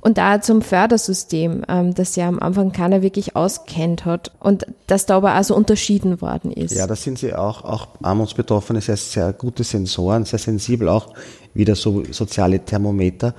Und 0.00 0.18
da 0.18 0.40
zum 0.40 0.62
Fördersystem, 0.62 1.64
ähm, 1.68 1.94
das 1.94 2.16
ja 2.16 2.26
am 2.26 2.40
Anfang 2.40 2.72
keiner 2.72 3.02
wirklich 3.02 3.36
auskennt 3.36 4.04
hat 4.04 4.32
und 4.40 4.66
dass 4.88 5.06
da 5.06 5.16
aber 5.16 5.32
also 5.32 5.54
unterschieden 5.54 6.20
worden 6.20 6.50
ist. 6.50 6.74
Ja, 6.74 6.86
da 6.86 6.96
sind 6.96 7.18
sie 7.18 7.34
auch, 7.34 7.62
auch 7.64 7.88
Armutsbetroffene 8.02 8.80
sehr, 8.80 8.96
sehr 8.96 9.32
gute 9.32 9.62
Sensoren, 9.62 10.24
sehr 10.24 10.40
sensibel 10.40 10.88
auch 10.88 11.14
wieder 11.54 11.76
so 11.76 12.02
soziale 12.10 12.60
Thermometer, 12.60 13.34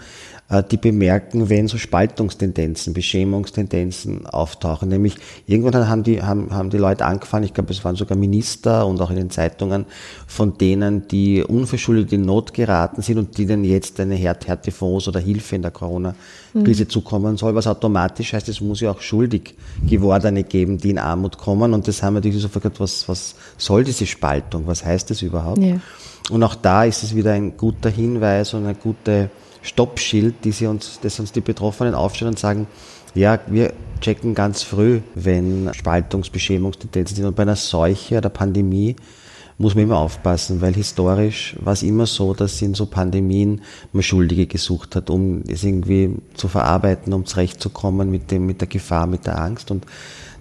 die 0.61 0.77
bemerken, 0.77 1.49
wenn 1.49 1.67
so 1.67 1.77
Spaltungstendenzen, 1.77 2.93
Beschämungstendenzen 2.93 4.25
auftauchen. 4.25 4.89
Nämlich 4.89 5.15
irgendwann 5.47 5.87
haben 5.89 6.03
die, 6.03 6.21
haben, 6.21 6.53
haben 6.53 6.69
die 6.69 6.77
Leute 6.77 7.05
angefangen, 7.05 7.45
ich 7.45 7.53
glaube, 7.53 7.71
es 7.71 7.83
waren 7.83 7.95
sogar 7.95 8.17
Minister 8.17 8.85
und 8.85 9.01
auch 9.01 9.09
in 9.09 9.15
den 9.15 9.29
Zeitungen, 9.29 9.85
von 10.27 10.57
denen, 10.57 11.07
die 11.07 11.43
unverschuldet 11.43 12.13
in 12.13 12.21
Not 12.21 12.53
geraten 12.53 13.01
sind 13.01 13.17
und 13.17 13.37
denen 13.37 13.63
jetzt 13.63 13.99
eine 13.99 14.15
Härtefonds 14.15 15.07
oder 15.07 15.19
Hilfe 15.19 15.55
in 15.55 15.61
der 15.61 15.71
Corona-Krise 15.71 16.83
mhm. 16.83 16.89
zukommen 16.89 17.37
soll, 17.37 17.55
was 17.55 17.67
automatisch 17.67 18.33
heißt, 18.33 18.49
es 18.49 18.61
muss 18.61 18.81
ja 18.81 18.91
auch 18.91 19.01
schuldig 19.01 19.55
gewordene 19.87 20.43
geben, 20.43 20.77
die 20.77 20.91
in 20.91 20.99
Armut 20.99 21.37
kommen. 21.37 21.73
Und 21.73 21.87
das 21.87 22.03
haben 22.03 22.13
wir 22.13 22.19
natürlich 22.19 22.41
so 22.41 22.49
vergessen, 22.49 22.75
was, 22.79 23.07
was 23.09 23.35
soll 23.57 23.83
diese 23.83 24.05
Spaltung? 24.05 24.67
Was 24.67 24.85
heißt 24.85 25.09
das 25.09 25.21
überhaupt? 25.21 25.63
Ja. 25.63 25.77
Und 26.29 26.43
auch 26.43 26.55
da 26.55 26.85
ist 26.85 27.03
es 27.03 27.15
wieder 27.15 27.33
ein 27.33 27.57
guter 27.57 27.89
Hinweis 27.89 28.53
und 28.53 28.63
eine 28.63 28.75
gute 28.75 29.29
Stoppschild, 29.63 30.35
die 30.43 30.51
sie 30.51 30.67
uns, 30.67 30.99
das 31.01 31.19
uns 31.19 31.31
die 31.31 31.41
Betroffenen 31.41 31.95
aufstellen 31.95 32.33
und 32.33 32.39
sagen, 32.39 32.67
ja, 33.15 33.39
wir 33.47 33.73
checken 34.01 34.35
ganz 34.35 34.63
früh, 34.63 35.01
wenn 35.15 35.73
Spaltungsbeschämungstendenzen 35.73 37.15
sind. 37.15 37.25
Und 37.25 37.35
bei 37.35 37.43
einer 37.43 37.55
Seuche 37.55 38.17
oder 38.17 38.29
Pandemie 38.29 38.95
muss 39.57 39.75
man 39.75 39.85
immer 39.85 39.99
aufpassen, 39.99 40.61
weil 40.61 40.73
historisch 40.73 41.55
war 41.61 41.73
es 41.73 41.83
immer 41.83 42.05
so, 42.05 42.33
dass 42.33 42.61
in 42.61 42.73
so 42.73 42.85
Pandemien 42.85 43.61
man 43.91 44.03
Schuldige 44.03 44.47
gesucht 44.47 44.95
hat, 44.95 45.09
um 45.09 45.43
es 45.47 45.63
irgendwie 45.63 46.15
zu 46.33 46.47
verarbeiten, 46.47 47.13
um 47.13 47.25
zurechtzukommen 47.25 48.09
mit 48.09 48.31
dem, 48.31 48.45
mit 48.45 48.61
der 48.61 48.67
Gefahr, 48.67 49.07
mit 49.07 49.25
der 49.25 49.39
Angst. 49.39 49.71
Und 49.71 49.85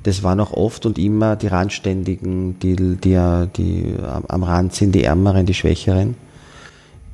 das 0.03 0.23
waren 0.23 0.41
auch 0.41 0.53
oft 0.53 0.87
und 0.87 0.99
immer 0.99 1.37
die 1.37 1.47
Randständigen, 1.47 2.59
die, 2.59 2.75
die, 2.75 3.47
die 3.57 3.95
am 4.29 4.43
Rand 4.43 4.75
sind, 4.75 4.95
die 4.95 5.05
Ärmeren, 5.05 5.47
die 5.47 5.55
Schwächeren, 5.55 6.17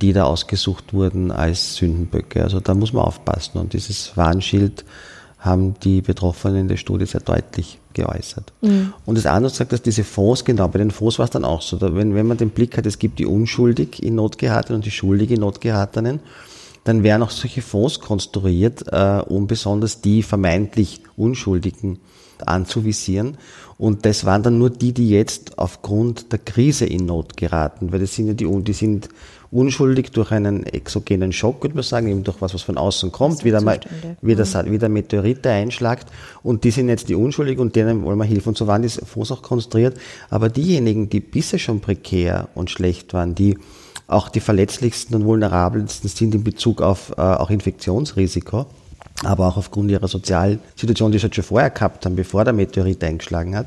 die 0.00 0.12
da 0.12 0.24
ausgesucht 0.24 0.92
wurden 0.92 1.30
als 1.30 1.76
Sündenböcke. 1.76 2.42
Also 2.42 2.60
da 2.60 2.74
muss 2.74 2.92
man 2.92 3.04
aufpassen. 3.04 3.58
Und 3.58 3.72
dieses 3.72 4.16
Warnschild 4.16 4.84
haben 5.38 5.74
die 5.84 6.00
Betroffenen 6.00 6.62
in 6.62 6.68
der 6.68 6.76
Studie 6.76 7.06
sehr 7.06 7.20
deutlich 7.20 7.78
geäußert. 7.94 8.52
Mhm. 8.60 8.92
Und 9.06 9.16
das 9.16 9.26
andere 9.26 9.52
sagt, 9.52 9.72
dass 9.72 9.82
diese 9.82 10.04
Fonds, 10.04 10.44
genau, 10.44 10.68
bei 10.68 10.78
den 10.78 10.90
Fonds 10.90 11.18
war 11.18 11.24
es 11.24 11.30
dann 11.30 11.44
auch 11.44 11.62
so, 11.62 11.80
wenn, 11.80 12.14
wenn 12.14 12.26
man 12.26 12.36
den 12.36 12.50
Blick 12.50 12.76
hat, 12.76 12.86
es 12.86 12.98
gibt 12.98 13.18
die 13.18 13.26
unschuldig 13.26 14.02
in 14.02 14.16
Not 14.16 14.38
geratenen 14.38 14.76
und 14.76 14.86
die 14.86 14.90
schuldig 14.90 15.30
in 15.30 15.40
Not 15.40 15.60
geratenen, 15.60 16.20
dann 16.84 17.02
werden 17.02 17.22
auch 17.22 17.30
solche 17.30 17.62
Fonds 17.62 18.00
konstruiert, 18.00 18.84
äh, 18.90 19.22
um 19.26 19.46
besonders 19.46 20.00
die 20.00 20.22
vermeintlich 20.22 21.02
Unschuldigen 21.16 21.98
anzuvisieren. 22.44 23.36
Und 23.78 24.04
das 24.04 24.24
waren 24.24 24.42
dann 24.42 24.58
nur 24.58 24.70
die, 24.70 24.92
die 24.92 25.08
jetzt 25.08 25.56
aufgrund 25.58 26.32
der 26.32 26.40
Krise 26.40 26.84
in 26.84 27.06
Not 27.06 27.36
geraten, 27.36 27.92
weil 27.92 28.00
das 28.00 28.14
sind 28.14 28.26
ja 28.26 28.34
die, 28.34 28.46
die 28.64 28.72
sind 28.72 29.08
unschuldig 29.50 30.10
durch 30.10 30.32
einen 30.32 30.66
exogenen 30.66 31.32
Schock, 31.32 31.62
würde 31.62 31.76
man 31.76 31.84
sagen, 31.84 32.08
eben 32.08 32.24
durch 32.24 32.40
was, 32.40 32.54
was 32.54 32.62
von 32.62 32.76
außen 32.76 33.12
kommt, 33.12 33.44
wie 33.44 33.50
der, 33.50 33.62
wie, 34.20 34.34
der, 34.34 34.88
mhm. 34.88 34.92
Meteorite 34.92 35.50
einschlagt. 35.50 36.08
Und 36.42 36.64
die 36.64 36.70
sind 36.70 36.88
jetzt 36.88 37.08
die 37.08 37.14
unschuldig 37.14 37.58
und 37.58 37.76
denen 37.76 38.02
wollen 38.02 38.18
wir 38.18 38.24
helfen. 38.24 38.50
Und 38.50 38.58
so 38.58 38.66
waren 38.66 38.82
die 38.82 38.88
Fonds 38.88 39.30
auch 39.30 39.42
konstruiert. 39.42 39.96
Aber 40.28 40.48
diejenigen, 40.48 41.08
die 41.08 41.20
bisher 41.20 41.58
schon 41.58 41.80
prekär 41.80 42.48
und 42.54 42.70
schlecht 42.70 43.14
waren, 43.14 43.34
die 43.34 43.56
auch 44.08 44.28
die 44.28 44.40
verletzlichsten 44.40 45.14
und 45.14 45.24
vulnerabelsten 45.24 46.08
sind 46.08 46.34
in 46.34 46.42
Bezug 46.42 46.82
auf 46.82 47.12
äh, 47.16 47.20
auch 47.20 47.50
Infektionsrisiko, 47.50 48.66
aber 49.24 49.48
auch 49.48 49.56
aufgrund 49.56 49.90
ihrer 49.90 50.08
Sozialsituation, 50.08 51.12
die 51.12 51.18
sie 51.18 51.24
halt 51.24 51.34
schon 51.34 51.44
vorher 51.44 51.70
gehabt 51.70 52.06
haben, 52.06 52.16
bevor 52.16 52.44
der 52.44 52.52
Meteorit 52.52 53.02
eingeschlagen 53.02 53.56
hat, 53.56 53.66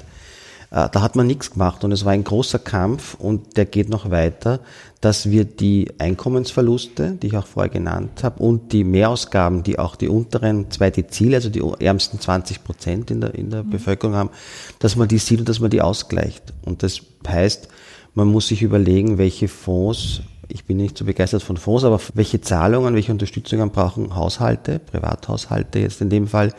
äh, 0.72 0.88
da 0.89 1.01
hat 1.01 1.15
man 1.15 1.27
nichts 1.27 1.51
gemacht 1.51 1.84
und 1.84 1.91
es 1.91 2.05
war 2.05 2.13
ein 2.13 2.24
großer 2.24 2.60
Kampf 2.60 3.15
und 3.15 3.58
der 3.58 3.65
geht 3.65 3.89
noch 3.89 4.10
weiter, 4.10 4.62
dass 5.01 5.29
wir 5.29 5.43
die 5.43 5.91
Einkommensverluste, 5.98 7.17
die 7.22 7.27
ich 7.27 7.38
auch 7.38 7.48
vorher 7.48 7.70
genannt 7.70 8.24
habe, 8.24 8.41
und 8.41 8.72
die 8.72 8.84
Mehrausgaben, 8.84 9.63
die 9.63 9.77
auch 9.77 9.96
die 9.96 10.08
unteren 10.08 10.72
zwei 10.72 10.89
Dezile, 10.89 11.36
also 11.36 11.50
die 11.50 11.62
ärmsten 11.84 12.20
20 12.20 12.63
Prozent 12.63 13.12
in 13.12 13.20
der, 13.20 13.36
in 13.36 13.50
der 13.50 13.63
mhm. 13.63 13.72
Bevölkerung 13.72 14.15
haben, 14.15 14.29
dass 14.79 14.96
man 14.96 15.08
die 15.08 15.17
sieht 15.17 15.39
und 15.39 15.50
dass 15.50 15.60
man 15.60 15.72
die 15.72 15.81
ausgleicht. 15.81 16.53
Und 16.63 16.84
das 16.84 17.01
heißt, 17.27 17.67
man 18.13 18.27
muss 18.27 18.48
sich 18.48 18.62
überlegen, 18.62 19.17
welche 19.17 19.48
Fonds 19.48 20.22
ich 20.51 20.65
bin 20.65 20.77
nicht 20.77 20.98
so 20.98 21.05
begeistert 21.05 21.43
von 21.43 21.58
Fonds, 21.58 21.84
aber 21.84 22.00
welche 22.13 22.41
Zahlungen, 22.41 22.93
welche 22.96 23.12
Unterstützungen 23.12 23.72
brauchen 23.72 24.15
Haushalte, 24.15 24.79
Privathaushalte 24.79 25.79
jetzt 25.79 26.01
in 26.01 26.10
dem 26.10 26.27
Fall, 26.27 26.53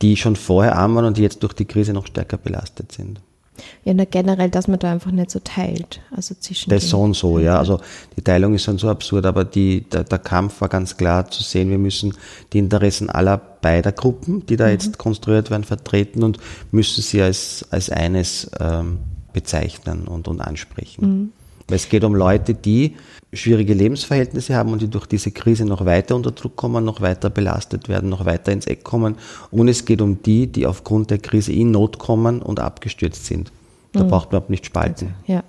die 0.00 0.16
schon 0.16 0.36
vorher 0.36 0.76
arm 0.76 0.94
waren 0.94 1.04
und 1.04 1.16
die 1.16 1.22
jetzt 1.22 1.42
durch 1.42 1.52
die 1.52 1.64
Krise 1.64 1.92
noch 1.92 2.06
stärker 2.06 2.36
belastet 2.36 2.92
sind. 2.92 3.20
Ja, 3.84 3.92
na, 3.94 4.04
generell, 4.04 4.48
dass 4.48 4.66
man 4.66 4.78
da 4.78 4.90
einfach 4.90 5.10
nicht 5.10 5.30
so 5.30 5.38
teilt. 5.38 6.00
Also 6.10 6.34
zwischen 6.34 6.70
das 6.70 6.88
so 6.88 7.00
und 7.00 7.14
so, 7.14 7.38
ja. 7.38 7.58
Also 7.58 7.80
die 8.16 8.22
Teilung 8.22 8.54
ist 8.54 8.66
dann 8.66 8.78
so 8.78 8.88
absurd, 8.88 9.26
aber 9.26 9.44
die, 9.44 9.82
der, 9.82 10.04
der, 10.04 10.18
Kampf 10.18 10.60
war 10.62 10.68
ganz 10.68 10.96
klar 10.96 11.30
zu 11.30 11.42
sehen, 11.42 11.68
wir 11.70 11.78
müssen 11.78 12.14
die 12.52 12.58
Interessen 12.58 13.10
aller 13.10 13.36
beider 13.36 13.92
Gruppen, 13.92 14.46
die 14.46 14.56
da 14.56 14.66
mhm. 14.66 14.72
jetzt 14.72 14.98
konstruiert 14.98 15.50
werden, 15.50 15.64
vertreten 15.64 16.22
und 16.22 16.38
müssen 16.70 17.02
sie 17.02 17.20
als, 17.20 17.66
als 17.70 17.90
eines 17.90 18.50
ähm, 18.58 18.98
bezeichnen 19.32 20.08
und, 20.08 20.28
und 20.28 20.40
ansprechen. 20.40 21.06
Mhm. 21.06 21.32
Weil 21.68 21.76
es 21.76 21.88
geht 21.88 22.04
um 22.04 22.14
Leute, 22.14 22.54
die 22.54 22.96
schwierige 23.32 23.72
Lebensverhältnisse 23.72 24.54
haben 24.54 24.72
und 24.72 24.82
die 24.82 24.88
durch 24.88 25.06
diese 25.06 25.30
Krise 25.30 25.64
noch 25.64 25.84
weiter 25.84 26.14
unter 26.14 26.32
Druck 26.32 26.56
kommen, 26.56 26.84
noch 26.84 27.00
weiter 27.00 27.30
belastet 27.30 27.88
werden, 27.88 28.10
noch 28.10 28.26
weiter 28.26 28.52
ins 28.52 28.66
Eck 28.66 28.84
kommen. 28.84 29.16
Und 29.50 29.68
es 29.68 29.84
geht 29.84 30.02
um 30.02 30.22
die, 30.22 30.46
die 30.46 30.66
aufgrund 30.66 31.10
der 31.10 31.18
Krise 31.18 31.52
in 31.52 31.70
Not 31.70 31.98
kommen 31.98 32.42
und 32.42 32.60
abgestürzt 32.60 33.26
sind. 33.26 33.50
Da 33.92 34.04
mhm. 34.04 34.08
braucht 34.08 34.26
man 34.26 34.38
überhaupt 34.38 34.50
nicht 34.50 34.66
spalten. 34.66 35.14
Ja. 35.26 35.42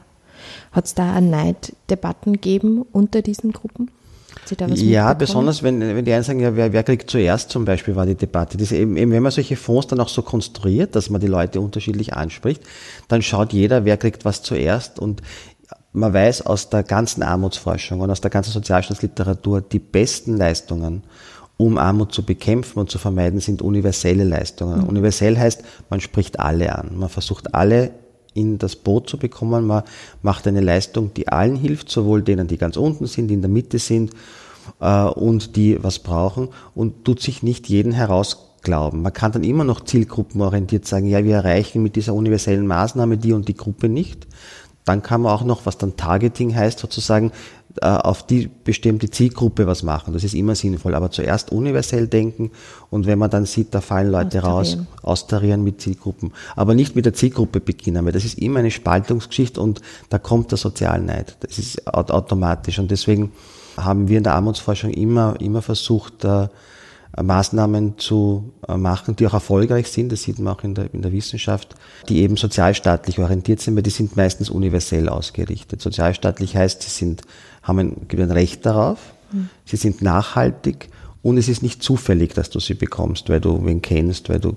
Hat 0.72 0.86
es 0.86 0.93
da 0.93 1.20
Neiddebatten 1.20 2.34
gegeben 2.34 2.84
unter 2.91 3.22
diesen 3.22 3.51
Gruppen? 3.51 3.89
ja, 4.75 5.13
besonders 5.13 5.63
wenn, 5.63 5.79
wenn 5.79 6.03
die 6.03 6.12
einen 6.12 6.24
sagen, 6.24 6.39
ja, 6.39 6.55
wer, 6.55 6.74
wer 6.74 6.84
kriegt 6.84 7.10
zuerst 7.10 7.50
zum 7.50 7.65
Beispiel, 7.65 7.96
war 7.96 8.05
die 8.05 8.15
Debatte. 8.15 8.58
Das 8.58 8.72
eben, 8.72 8.98
eben, 8.98 9.12
wenn 9.12 9.24
man 9.24 9.32
solche 9.32 9.55
Fonds 9.55 9.88
dann 9.88 10.00
auch 10.00 10.10
so 10.10 10.22
konstruiert, 10.22 10.96
dass 10.96 11.10
man 11.10 11.22
die 11.22 11.27
Leute 11.27 11.62
unterschiedlich 11.62 12.13
anspricht, 12.13 12.62
dann 13.08 13.22
schaut 13.22 13.53
jeder, 13.53 13.86
wer 13.86 13.98
kriegt 13.98 14.25
was 14.25 14.41
zuerst. 14.41 15.00
Und 15.00 15.22
man 15.93 16.13
weiß 16.13 16.45
aus 16.45 16.69
der 16.69 16.83
ganzen 16.83 17.23
Armutsforschung 17.23 18.01
und 18.01 18.09
aus 18.09 18.21
der 18.21 18.31
ganzen 18.31 18.51
Sozialstaatsliteratur, 18.51 19.62
die 19.62 19.79
besten 19.79 20.38
Leistungen, 20.38 21.03
um 21.57 21.77
Armut 21.77 22.12
zu 22.13 22.23
bekämpfen 22.23 22.79
und 22.79 22.89
zu 22.89 22.97
vermeiden, 22.97 23.39
sind 23.39 23.62
universelle 23.62 24.23
Leistungen. 24.23 24.81
Mhm. 24.81 24.89
Universell 24.89 25.38
heißt, 25.38 25.63
man 25.89 26.01
spricht 26.01 26.39
alle 26.39 26.75
an. 26.75 26.97
Man 26.97 27.09
versucht 27.09 27.53
alle 27.53 27.91
in 28.33 28.57
das 28.57 28.75
Boot 28.75 29.07
zu 29.07 29.17
bekommen. 29.17 29.67
Man 29.67 29.83
macht 30.23 30.47
eine 30.47 30.62
Leistung, 30.62 31.13
die 31.13 31.27
allen 31.27 31.55
hilft, 31.55 31.89
sowohl 31.89 32.23
denen, 32.23 32.47
die 32.47 32.57
ganz 32.57 32.75
unten 32.75 33.05
sind, 33.05 33.27
die 33.27 33.35
in 33.35 33.41
der 33.41 33.51
Mitte 33.51 33.77
sind 33.77 34.12
äh, 34.81 35.03
und 35.03 35.55
die 35.55 35.81
was 35.83 36.00
brauchen 36.00 36.50
und 36.73 37.05
tut 37.05 37.21
sich 37.21 37.43
nicht 37.43 37.69
jeden 37.69 37.91
herausglauben. 37.91 39.03
Man 39.03 39.13
kann 39.13 39.31
dann 39.31 39.43
immer 39.43 39.63
noch 39.63 39.81
zielgruppenorientiert 39.81 40.88
sagen, 40.88 41.07
ja, 41.07 41.23
wir 41.23 41.35
erreichen 41.35 41.83
mit 41.83 41.95
dieser 41.95 42.15
universellen 42.15 42.65
Maßnahme 42.65 43.17
die 43.17 43.33
und 43.33 43.47
die 43.47 43.55
Gruppe 43.55 43.89
nicht. 43.89 44.27
Dann 44.86 45.02
kann 45.02 45.22
man 45.22 45.32
auch 45.32 45.44
noch, 45.44 45.66
was 45.66 45.78
dann 45.78 45.96
Targeting 45.96 46.56
heißt, 46.56 46.80
sozusagen 46.80 47.32
äh, 47.82 47.88
auf 47.88 48.25
die 48.28 48.50
bestimmte 48.63 49.10
Zielgruppe 49.10 49.66
was 49.66 49.82
machen. 49.82 50.13
Das 50.13 50.24
ist 50.24 50.36
immer 50.36 50.54
sinnvoll. 50.54 50.94
Aber 50.94 51.10
zuerst 51.10 51.52
universell 51.52 52.08
denken 52.08 52.52
und 52.90 53.08
wenn 53.08 53.18
man 53.18 53.32
dann 53.32 53.46
sieht, 53.46 53.74
da 53.74 53.82
fallen 53.82 54.12
Leute 54.12 54.44
austarieren. 54.44 54.88
raus, 54.92 55.02
austarieren 55.02 55.63
mit 55.63 55.82
Zielgruppen. 55.82 56.34
Aber 56.56 56.75
nicht 56.75 56.96
mit 56.96 57.06
der 57.06 57.13
Zielgruppe 57.13 57.60
beginnen, 57.60 58.06
weil 58.06 58.12
das 58.12 58.25
ist 58.25 58.38
immer 58.38 58.60
eine 58.60 58.72
Spaltungsgeschichte 58.72 59.60
und 59.60 59.82
da 60.10 60.20
kommt 60.20 60.52
der 60.52 60.58
Sozialneid. 60.58 61.36
Das 61.40 61.58
ist 61.58 61.88
automatisch 61.88 62.78
und 62.78 62.92
deswegen 62.92 63.32
haben 63.78 64.08
wir 64.08 64.20
in 64.20 64.24
der 64.24 64.36
Armutsforschung 64.36 64.92
immer, 64.92 65.40
immer 65.40 65.63
versucht, 65.63 66.25
äh, 66.25 66.48
Maßnahmen 67.22 67.98
zu 67.98 68.53
äh, 68.67 68.75
machen, 68.75 69.15
die 69.15 69.27
auch 69.27 69.34
erfolgreich 69.34 69.88
sind, 69.88 70.12
das 70.12 70.24
sieht 70.24 70.39
man 70.39 70.55
auch 70.55 70.63
in 70.63 70.74
der, 70.74 70.93
in 70.93 71.01
der 71.01 71.12
Wissenschaft, 71.12 71.75
die 72.10 72.22
eben 72.22 72.38
sozialstaatlich 72.38 73.20
orientiert 73.20 73.62
sind, 73.62 73.75
weil 73.75 73.84
die 73.84 73.91
sind 73.91 74.15
meistens 74.15 74.50
universell 74.50 75.10
ausgerichtet. 75.10 75.82
Sozialstaatlich 75.82 76.55
heißt, 76.55 76.82
sie 76.82 76.89
sind, 76.89 77.22
haben 77.62 77.79
ein, 77.79 78.08
ein 78.12 78.32
Recht 78.32 78.65
darauf, 78.65 79.13
mhm. 79.32 79.50
sie 79.65 79.77
sind 79.77 80.01
nachhaltig 80.01 80.89
und 81.22 81.38
es 81.38 81.48
ist 81.48 81.62
nicht 81.62 81.84
zufällig, 81.84 82.34
dass 82.34 82.50
du 82.50 82.60
sie 82.60 82.74
bekommst, 82.74 83.29
weil 83.29 83.39
du 83.39 83.63
wen 83.63 83.82
kennst, 83.82 84.29
weil 84.29 84.39
du 84.39 84.55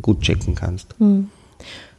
gut 0.00 0.20
checken 0.20 0.54
kannst. 0.54 0.98
Mhm. 1.00 1.28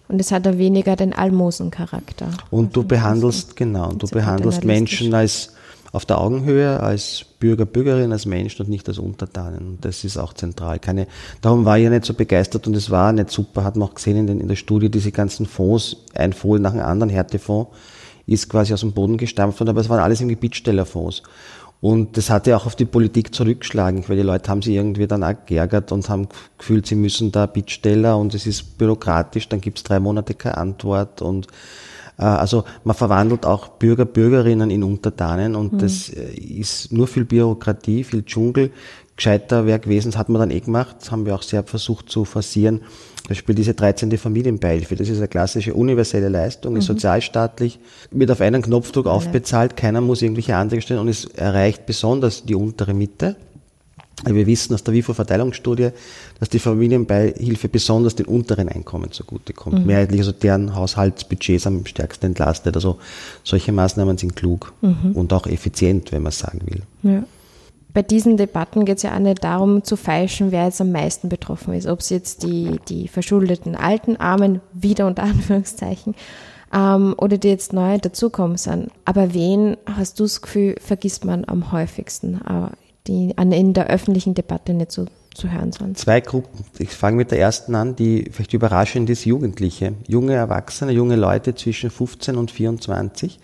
Und 0.07 0.19
es 0.19 0.31
hat 0.31 0.47
da 0.47 0.57
weniger 0.57 0.95
den 0.95 1.13
Almosencharakter. 1.13 2.29
Und 2.49 2.75
du 2.75 2.83
behandelst, 2.83 3.55
genau, 3.55 3.91
du 3.91 4.07
behandelst 4.07 4.63
Menschen 4.63 5.13
als 5.13 5.53
auf 5.91 6.05
der 6.05 6.19
Augenhöhe 6.19 6.79
als 6.79 7.25
Bürger, 7.39 7.65
Bürgerin, 7.65 8.11
als 8.11 8.25
Mensch 8.25 8.59
und 8.59 8.69
nicht 8.69 8.87
als 8.87 8.99
Untertanen. 8.99 9.77
Das 9.81 10.03
ist 10.03 10.17
auch 10.17 10.33
zentral. 10.33 10.79
Keine, 10.79 11.07
darum 11.41 11.65
war 11.65 11.77
ich 11.77 11.85
ja 11.85 11.89
nicht 11.89 12.05
so 12.05 12.13
begeistert 12.13 12.67
und 12.67 12.75
es 12.75 12.91
war 12.91 13.11
nicht 13.11 13.31
super, 13.31 13.63
hat 13.63 13.75
man 13.75 13.89
auch 13.89 13.95
gesehen 13.95 14.17
in, 14.17 14.27
den, 14.27 14.41
in 14.41 14.47
der 14.47 14.55
Studie, 14.55 14.89
diese 14.89 15.11
ganzen 15.11 15.45
Fonds, 15.45 15.97
ein 16.13 16.33
Fonds 16.33 16.61
nach 16.61 16.73
dem 16.73 16.81
anderen, 16.81 17.09
Härtefonds, 17.09 17.71
ist 18.27 18.49
quasi 18.49 18.73
aus 18.73 18.81
dem 18.81 18.91
Boden 18.91 19.17
gestampft 19.17 19.59
worden, 19.59 19.69
aber 19.69 19.81
es 19.81 19.89
waren 19.89 19.99
alles 19.99 20.21
irgendwie 20.21 20.35
Bittstellerfonds. 20.35 21.23
Und 21.81 22.17
das 22.17 22.29
hat 22.29 22.45
ja 22.45 22.57
auch 22.57 22.65
auf 22.65 22.75
die 22.75 22.85
Politik 22.85 23.33
zurückgeschlagen, 23.33 24.03
weil 24.07 24.17
die 24.17 24.23
Leute 24.23 24.51
haben 24.51 24.61
sich 24.61 24.75
irgendwie 24.75 25.07
dann 25.07 25.23
auch 25.23 25.33
geärgert 25.45 25.91
und 25.93 26.09
haben 26.09 26.27
gefühlt, 26.57 26.85
sie 26.85 26.95
müssen 26.95 27.31
da 27.31 27.45
Bittsteller 27.45 28.17
und 28.17 28.35
es 28.35 28.45
ist 28.45 28.77
bürokratisch, 28.77 29.47
dann 29.47 29.61
gibt's 29.61 29.83
drei 29.83 29.99
Monate 29.99 30.33
keine 30.33 30.57
Antwort 30.57 31.21
und 31.21 31.47
also 32.23 32.65
man 32.83 32.95
verwandelt 32.95 33.45
auch 33.45 33.69
Bürger, 33.69 34.05
Bürgerinnen 34.05 34.69
in 34.69 34.83
Untertanen 34.83 35.55
und 35.55 35.73
mhm. 35.73 35.77
das 35.79 36.09
äh, 36.09 36.33
ist 36.33 36.91
nur 36.91 37.07
viel 37.07 37.25
Bürokratie, 37.25 38.03
viel 38.03 38.23
Dschungel. 38.23 38.71
Gescheiter 39.15 39.65
wäre 39.65 39.79
gewesen, 39.79 40.11
das 40.11 40.17
hat 40.17 40.29
man 40.29 40.39
dann 40.39 40.51
eh 40.51 40.61
gemacht, 40.61 40.97
das 40.99 41.11
haben 41.11 41.25
wir 41.25 41.35
auch 41.35 41.41
sehr 41.41 41.63
versucht 41.63 42.09
zu 42.09 42.23
forcieren. 42.23 42.81
Beispiel 43.27 43.53
diese 43.53 43.73
13. 43.73 44.17
Familienbeihilfe, 44.17 44.95
das 44.95 45.09
ist 45.09 45.17
eine 45.17 45.27
klassische 45.27 45.73
universelle 45.73 46.29
Leistung, 46.29 46.75
ist 46.77 46.85
mhm. 46.85 46.93
sozialstaatlich, 46.93 47.79
wird 48.11 48.31
auf 48.31 48.41
einen 48.41 48.61
Knopfdruck 48.61 49.05
ja. 49.05 49.11
aufbezahlt, 49.11 49.77
keiner 49.77 50.01
muss 50.01 50.21
irgendwelche 50.21 50.55
Anträge 50.55 50.81
stellen 50.81 51.01
und 51.01 51.09
es 51.09 51.25
erreicht 51.25 51.85
besonders 51.85 52.45
die 52.45 52.55
untere 52.55 52.93
Mitte. 52.93 53.35
Wir 54.25 54.47
wissen 54.47 54.73
aus 54.73 54.83
der 54.83 54.93
WIFO-Verteilungsstudie, 54.93 55.89
dass 56.39 56.49
die 56.49 56.59
Familienbeihilfe 56.59 57.69
besonders 57.69 58.15
den 58.15 58.25
unteren 58.25 58.69
Einkommen 58.69 59.11
zugutekommt. 59.11 59.79
Mhm. 59.79 59.85
Mehrheitlich 59.85 60.21
also 60.21 60.31
deren 60.31 60.75
Haushaltsbudgets 60.75 61.67
am 61.67 61.85
stärksten 61.85 62.27
entlastet. 62.27 62.75
Also 62.75 62.97
solche 63.43 63.71
Maßnahmen 63.71 64.17
sind 64.17 64.35
klug 64.35 64.73
mhm. 64.81 65.13
und 65.13 65.33
auch 65.33 65.47
effizient, 65.47 66.11
wenn 66.11 66.23
man 66.23 66.31
sagen 66.31 66.61
will. 66.65 66.81
Ja. 67.03 67.23
Bei 67.91 68.03
diesen 68.03 68.37
Debatten 68.37 68.85
geht 68.85 68.97
es 68.97 69.03
ja 69.03 69.15
auch 69.15 69.19
nicht 69.19 69.43
darum 69.43 69.83
zu 69.83 69.95
feilschen, 69.95 70.51
wer 70.51 70.65
jetzt 70.65 70.79
am 70.79 70.91
meisten 70.91 71.27
betroffen 71.27 71.73
ist. 71.73 71.87
Ob 71.87 72.01
es 72.01 72.09
jetzt 72.09 72.43
die, 72.43 72.79
die 72.87 73.07
verschuldeten 73.07 73.75
alten 73.75 74.15
Armen, 74.15 74.61
wieder 74.73 75.07
unter 75.07 75.23
Anführungszeichen, 75.23 76.13
ähm, 76.73 77.15
oder 77.17 77.37
die 77.37 77.47
jetzt 77.47 77.73
neu 77.73 77.97
dazukommen 77.97 78.57
sind. 78.57 78.91
Aber 79.05 79.33
wen, 79.33 79.75
hast 79.85 80.19
du 80.19 80.23
das 80.23 80.41
Gefühl, 80.41 80.75
vergisst 80.79 81.25
man 81.25 81.45
am 81.47 81.71
häufigsten? 81.71 82.41
Aber 82.43 82.73
die 83.09 83.33
in 83.35 83.73
der 83.73 83.87
öffentlichen 83.87 84.35
Debatte 84.35 84.73
nicht 84.73 84.91
so 84.91 85.05
zu 85.33 85.51
hören 85.51 85.71
sind? 85.71 85.97
Zwei 85.97 86.21
Gruppen. 86.21 86.63
Ich 86.77 86.89
fange 86.89 87.17
mit 87.17 87.31
der 87.31 87.39
ersten 87.39 87.75
an, 87.75 87.95
die 87.95 88.29
vielleicht 88.31 88.53
überraschend 88.53 89.09
ist, 89.09 89.25
Jugendliche. 89.25 89.93
Junge 90.07 90.33
Erwachsene, 90.33 90.91
junge 90.91 91.15
Leute 91.15 91.55
zwischen 91.55 91.89
15 91.89 92.35
und 92.35 92.51
24. 92.51 93.39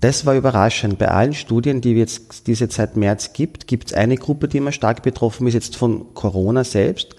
Das 0.00 0.26
war 0.26 0.36
überraschend. 0.36 0.98
Bei 0.98 1.08
allen 1.08 1.34
Studien, 1.34 1.80
die, 1.80 1.92
jetzt, 1.92 2.46
die 2.46 2.52
es 2.52 2.60
jetzt 2.60 2.76
seit 2.76 2.96
März 2.96 3.32
gibt, 3.32 3.66
gibt 3.66 3.88
es 3.88 3.94
eine 3.94 4.16
Gruppe, 4.16 4.48
die 4.48 4.58
immer 4.58 4.72
stark 4.72 5.02
betroffen 5.02 5.46
ist, 5.46 5.54
jetzt 5.54 5.76
von 5.76 6.14
Corona 6.14 6.62
selbst. 6.62 7.16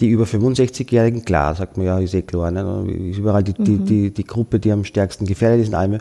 Die 0.00 0.08
über 0.08 0.24
65-Jährigen, 0.24 1.24
klar, 1.24 1.54
sagt 1.54 1.78
man 1.78 1.86
ja, 1.86 1.98
ist 1.98 2.12
eh 2.12 2.20
klar, 2.20 2.50
ne? 2.50 2.84
ist 3.10 3.16
überall 3.16 3.42
die, 3.42 3.54
mhm. 3.58 3.64
die, 3.64 3.78
die, 3.78 4.10
die 4.10 4.24
Gruppe, 4.24 4.60
die 4.60 4.70
am 4.70 4.84
stärksten 4.84 5.24
gefährdet 5.24 5.62
ist 5.62 5.68
in 5.68 5.74
allem. 5.74 6.00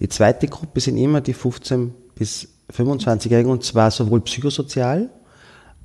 Die 0.00 0.08
zweite 0.08 0.48
Gruppe 0.48 0.80
sind 0.80 0.96
immer 0.96 1.20
die 1.20 1.34
15 1.34 1.92
bis 2.14 2.48
25-Jährigen 2.72 3.50
und 3.50 3.64
zwar 3.64 3.90
sowohl 3.90 4.20
psychosozial, 4.22 5.10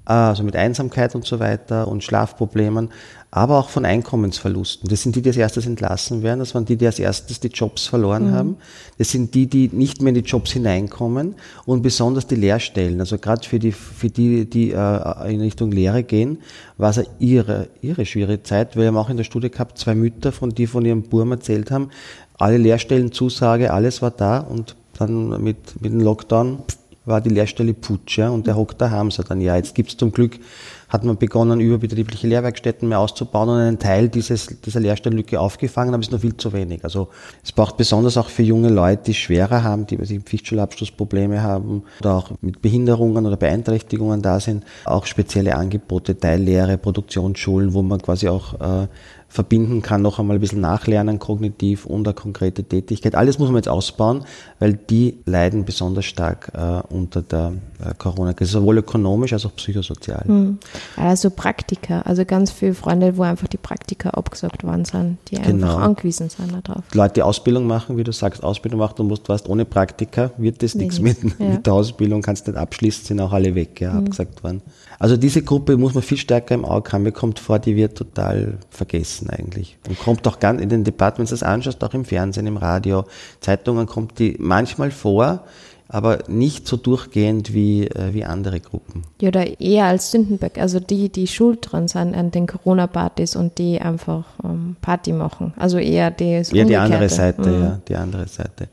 also 0.04 0.44
mit 0.44 0.56
Einsamkeit 0.56 1.14
und 1.14 1.26
so 1.26 1.40
weiter 1.40 1.88
und 1.88 2.04
Schlafproblemen, 2.04 2.90
aber 3.30 3.60
auch 3.60 3.70
von 3.70 3.86
Einkommensverlusten. 3.86 4.90
Das 4.90 5.04
sind 5.04 5.16
die, 5.16 5.22
die 5.22 5.30
als 5.30 5.38
erstes 5.38 5.66
entlassen 5.66 6.22
werden. 6.22 6.40
Das 6.40 6.54
waren 6.54 6.66
die, 6.66 6.76
die 6.76 6.86
als 6.86 7.00
erstes 7.00 7.40
die 7.40 7.48
Jobs 7.48 7.86
verloren 7.88 8.32
mhm. 8.32 8.34
haben. 8.34 8.58
Das 8.98 9.10
sind 9.12 9.34
die, 9.36 9.48
die 9.48 9.70
nicht 9.72 10.02
mehr 10.02 10.10
in 10.10 10.16
die 10.16 10.30
Jobs 10.30 10.52
hineinkommen 10.52 11.36
und 11.66 11.82
besonders 11.82 12.28
die 12.28 12.36
Lehrstellen. 12.36 13.00
Also 13.00 13.18
gerade 13.20 13.48
für 13.48 13.60
die, 13.60 13.72
für 13.72 14.10
die, 14.10 14.50
die 14.50 14.72
äh, 14.72 15.34
in 15.34 15.40
Richtung 15.40 15.72
Lehre 15.72 16.04
gehen, 16.04 16.40
war 16.78 16.90
es 16.90 17.02
ihre, 17.20 17.70
ihre 17.82 18.06
schwierige 18.06 18.44
Zeit. 18.44 18.76
Wir 18.76 18.88
haben 18.88 18.98
auch 18.98 19.10
in 19.10 19.18
der 19.18 19.24
Studie 19.24 19.50
gehabt, 19.50 19.78
zwei 19.78 19.96
Mütter, 19.96 20.34
von 20.34 20.50
die 20.50 20.68
von 20.68 20.84
ihrem 20.84 21.04
Burm 21.04 21.32
erzählt 21.32 21.72
haben, 21.72 21.90
alle 22.38 22.58
Lehrstellenzusage, 22.58 23.72
alles 23.72 24.02
war 24.02 24.12
da 24.12 24.40
und 24.40 24.76
dann 25.01 25.43
mit, 25.43 25.81
mit 25.81 25.91
dem 25.91 26.00
Lockdown 26.00 26.60
war 27.05 27.20
die 27.22 27.29
Lehrstelle 27.29 27.74
Putsch 27.74 28.17
ja, 28.17 28.29
und 28.29 28.46
der 28.46 28.55
hockt 28.55 28.81
haben 28.81 29.10
sie 29.10 29.24
dann. 29.24 29.41
Ja, 29.41 29.55
jetzt 29.55 29.74
gibt's 29.74 29.98
zum 29.98 30.12
Glück, 30.12 30.39
hat 30.88 31.03
man 31.03 31.17
begonnen, 31.17 31.60
überbetriebliche 31.60 32.27
Lehrwerkstätten 32.27 32.88
mehr 32.88 33.00
auszubauen 33.00 33.50
und 33.50 33.55
einen 33.55 33.79
Teil 33.79 34.10
dieses, 34.10 34.62
dieser 34.62 34.79
Lehrstellenlücke 34.81 35.39
aufgefangen, 35.39 35.93
aber 35.93 36.01
es 36.01 36.08
ist 36.08 36.12
noch 36.12 36.20
viel 36.20 36.38
zu 36.38 36.53
wenig. 36.53 36.84
Also 36.84 37.08
es 37.43 37.51
braucht 37.51 37.77
besonders 37.77 38.17
auch 38.17 38.29
für 38.29 38.43
junge 38.43 38.70
Leute, 38.70 39.03
die 39.08 39.13
schwerer 39.15 39.63
haben, 39.63 39.88
die 39.88 39.98
also 39.98 40.15
Pflichtschulabschlussprobleme 40.15 41.41
haben 41.41 41.84
oder 42.01 42.15
auch 42.15 42.31
mit 42.41 42.62
Behinderungen 42.62 43.25
oder 43.25 43.38
Beeinträchtigungen 43.38 44.22
da 44.22 44.39
sind, 44.39 44.63
auch 44.86 45.05
spezielle 45.05 45.55
Angebote, 45.55 46.20
Teillehre, 46.20 46.77
Produktionsschulen, 46.77 47.74
wo 47.74 47.81
man 47.81 48.01
quasi 48.01 48.27
auch 48.27 48.60
äh, 48.60 48.88
verbinden 49.31 49.81
kann, 49.81 50.01
noch 50.01 50.20
einmal 50.20 50.36
ein 50.36 50.41
bisschen 50.41 50.60
nachlernen, 50.60 51.17
kognitiv 51.17 51.86
und 51.86 52.05
eine 52.05 52.13
konkrete 52.13 52.65
Tätigkeit. 52.65 53.15
Alles 53.15 53.39
muss 53.39 53.48
man 53.48 53.55
jetzt 53.55 53.70
ausbauen, 53.70 54.25
weil 54.62 54.74
die 54.74 55.18
leiden 55.25 55.65
besonders 55.65 56.06
stark 56.06 56.51
äh, 56.53 56.94
unter 56.94 57.24
der 57.24 57.53
äh, 57.84 57.96
Corona-Krise, 57.98 58.51
sowohl 58.51 58.77
ökonomisch 58.77 59.34
als 59.34 59.44
auch 59.48 59.56
psychosozial. 59.56 60.24
Hm. 60.24 60.60
Also 60.96 61.32
Praktika, 61.32 62.01
also 62.01 62.25
ganz 62.25 62.51
viele 62.51 62.75
Freunde, 62.75 63.18
wo 63.18 63.24
einfach 63.24 63.48
die 63.48 63.58
Praktika 63.58 64.12
abgesagt 64.12 64.63
worden 64.63 64.86
sind, 64.86 65.18
die 65.30 65.36
genau. 65.38 65.65
einfach 65.65 65.82
angewiesen 65.82 66.30
sind 66.30 66.51
darauf. 66.51 66.84
Leute, 66.94 67.15
die 67.15 67.24
Ausbildung 67.24 67.65
machen, 67.65 67.98
wie 67.98 68.03
du 68.03 68.13
sagst, 68.13 68.44
Ausbildung 68.44 68.80
machen, 68.80 68.94
du 68.98 69.03
musst 69.03 69.27
weißt, 69.27 69.50
ohne 69.50 69.65
Praktika 69.65 70.30
wird 70.38 70.62
das 70.62 70.75
nichts 70.75 71.00
mit, 71.00 71.18
ja. 71.24 71.32
mit 71.39 71.65
der 71.65 71.74
Ausbildung, 71.74 72.22
kannst 72.22 72.46
nicht 72.46 72.56
abschließen, 72.56 73.06
sind 73.06 73.20
auch 73.20 73.34
alle 73.34 73.56
weg, 73.56 73.82
ja, 73.82 73.94
hm. 73.94 73.98
abgesagt 73.98 74.44
worden. 74.44 74.62
Also 75.01 75.18
diese 75.18 75.41
Gruppe 75.41 75.77
muss 75.77 75.96
man 75.96 76.03
viel 76.03 76.20
stärker 76.20 76.53
im 76.53 76.63
Auge 76.63 76.91
haben. 76.91 77.01
Mir 77.01 77.12
kommt 77.12 77.39
vor, 77.39 77.58
die 77.58 77.75
wird 77.75 77.98
total 77.98 78.60
vergessen 78.70 79.32
eigentlich. 79.32 79.75
Und 79.89 79.98
kommt 79.98 80.27
auch 80.27 80.39
ganz 80.39 80.62
in 80.62 80.70
den 80.70 80.84
du 80.84 80.91
das 80.91 81.41
anschaust, 81.41 81.84
auch 81.84 81.96
im 81.96 82.06
Fernsehen, 82.06 82.46
im 82.46 82.58
Radio, 82.58 83.06
Zeitungen 83.39 83.88
kommt 83.88 84.20
die 84.20 84.36
manchmal 84.51 84.91
vor, 84.91 85.46
aber 85.88 86.20
nicht 86.27 86.67
so 86.67 86.77
durchgehend 86.77 87.53
wie, 87.53 87.88
äh, 87.88 88.13
wie 88.13 88.25
andere 88.25 88.60
Gruppen. 88.60 89.03
Ja, 89.22 89.29
oder 89.29 89.60
eher 89.60 89.86
als 89.86 90.12
Sündenböck, 90.12 90.58
also 90.58 90.79
die, 90.79 91.10
die 91.10 91.27
schuld 91.27 91.60
dran 91.70 91.88
sind 91.88 92.15
an 92.15 92.31
den 92.31 92.48
Corona-Partys 92.48 93.36
und 93.36 93.58
die 93.58 93.79
einfach 93.81 94.25
ähm, 94.43 94.75
Party 94.81 95.12
machen. 95.12 95.53
Also 95.58 95.77
eher 95.77 96.12
die 96.12 96.43
Ja, 96.51 96.63
die 96.63 96.77
andere 96.77 97.10
Seite, 97.10 97.50
mhm. 97.50 97.63
ja, 97.63 97.79
die 97.88 97.96
andere 97.96 98.27
Seite. 98.27 98.67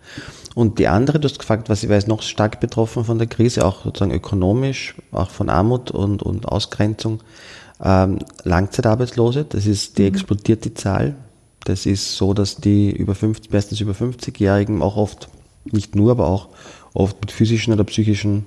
Und 0.54 0.78
die 0.78 0.88
andere, 0.88 1.20
du 1.20 1.28
hast 1.28 1.38
gefragt, 1.38 1.68
was 1.68 1.82
ich 1.82 1.88
weiß, 1.88 2.06
noch 2.06 2.22
stark 2.22 2.60
betroffen 2.60 3.04
von 3.04 3.18
der 3.18 3.26
Krise, 3.26 3.64
auch 3.64 3.84
sozusagen 3.84 4.12
ökonomisch, 4.12 4.94
auch 5.12 5.30
von 5.30 5.48
Armut 5.48 5.90
und, 5.90 6.22
und 6.22 6.46
Ausgrenzung. 6.46 7.20
Ähm, 7.82 8.18
Langzeitarbeitslose, 8.44 9.44
das 9.44 9.66
ist, 9.66 9.98
die 9.98 10.02
mhm. 10.02 10.08
explodiert 10.08 10.64
die 10.64 10.74
Zahl. 10.74 11.16
Das 11.64 11.84
ist 11.84 12.16
so, 12.16 12.32
dass 12.32 12.56
die 12.56 12.90
über 12.90 13.14
50, 13.14 13.52
meistens 13.52 13.80
über 13.80 13.92
50-Jährigen 13.92 14.82
auch 14.82 14.96
oft, 14.96 15.28
nicht 15.72 15.94
nur, 15.96 16.12
aber 16.12 16.26
auch 16.26 16.48
oft 16.94 17.20
mit 17.20 17.30
physischen 17.30 17.72
oder 17.72 17.84
psychischen 17.84 18.46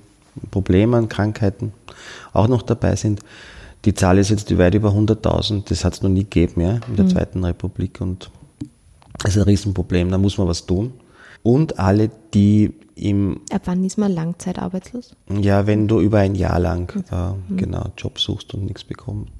Problemen, 0.50 1.08
Krankheiten 1.08 1.72
auch 2.32 2.48
noch 2.48 2.62
dabei 2.62 2.96
sind. 2.96 3.20
Die 3.84 3.94
Zahl 3.94 4.18
ist 4.18 4.30
jetzt 4.30 4.56
weit 4.58 4.74
über 4.74 4.90
100.000, 4.90 5.64
das 5.68 5.84
hat 5.84 5.94
es 5.94 6.02
noch 6.02 6.10
nie 6.10 6.24
gegeben 6.24 6.60
ja, 6.60 6.80
in 6.88 6.96
der 6.96 7.04
mhm. 7.04 7.10
Zweiten 7.10 7.44
Republik 7.44 8.00
und 8.00 8.30
das 9.18 9.36
ist 9.36 9.42
ein 9.42 9.48
Riesenproblem, 9.48 10.10
da 10.10 10.18
muss 10.18 10.38
man 10.38 10.48
was 10.48 10.66
tun 10.66 10.92
und 11.42 11.78
alle, 11.78 12.10
die 12.34 12.72
im. 12.94 13.40
Ab 13.50 13.62
wann 13.64 13.84
ist 13.84 13.98
man 13.98 14.12
langzeitarbeitslos? 14.12 15.16
Ja, 15.28 15.66
wenn 15.66 15.88
du 15.88 16.00
über 16.00 16.18
ein 16.18 16.34
Jahr 16.34 16.60
lang 16.60 16.92
äh, 17.10 17.32
mhm. 17.52 17.56
genau 17.56 17.86
Job 17.96 18.18
suchst 18.18 18.54
und 18.54 18.66
nichts 18.66 18.84
bekommst. 18.84 19.32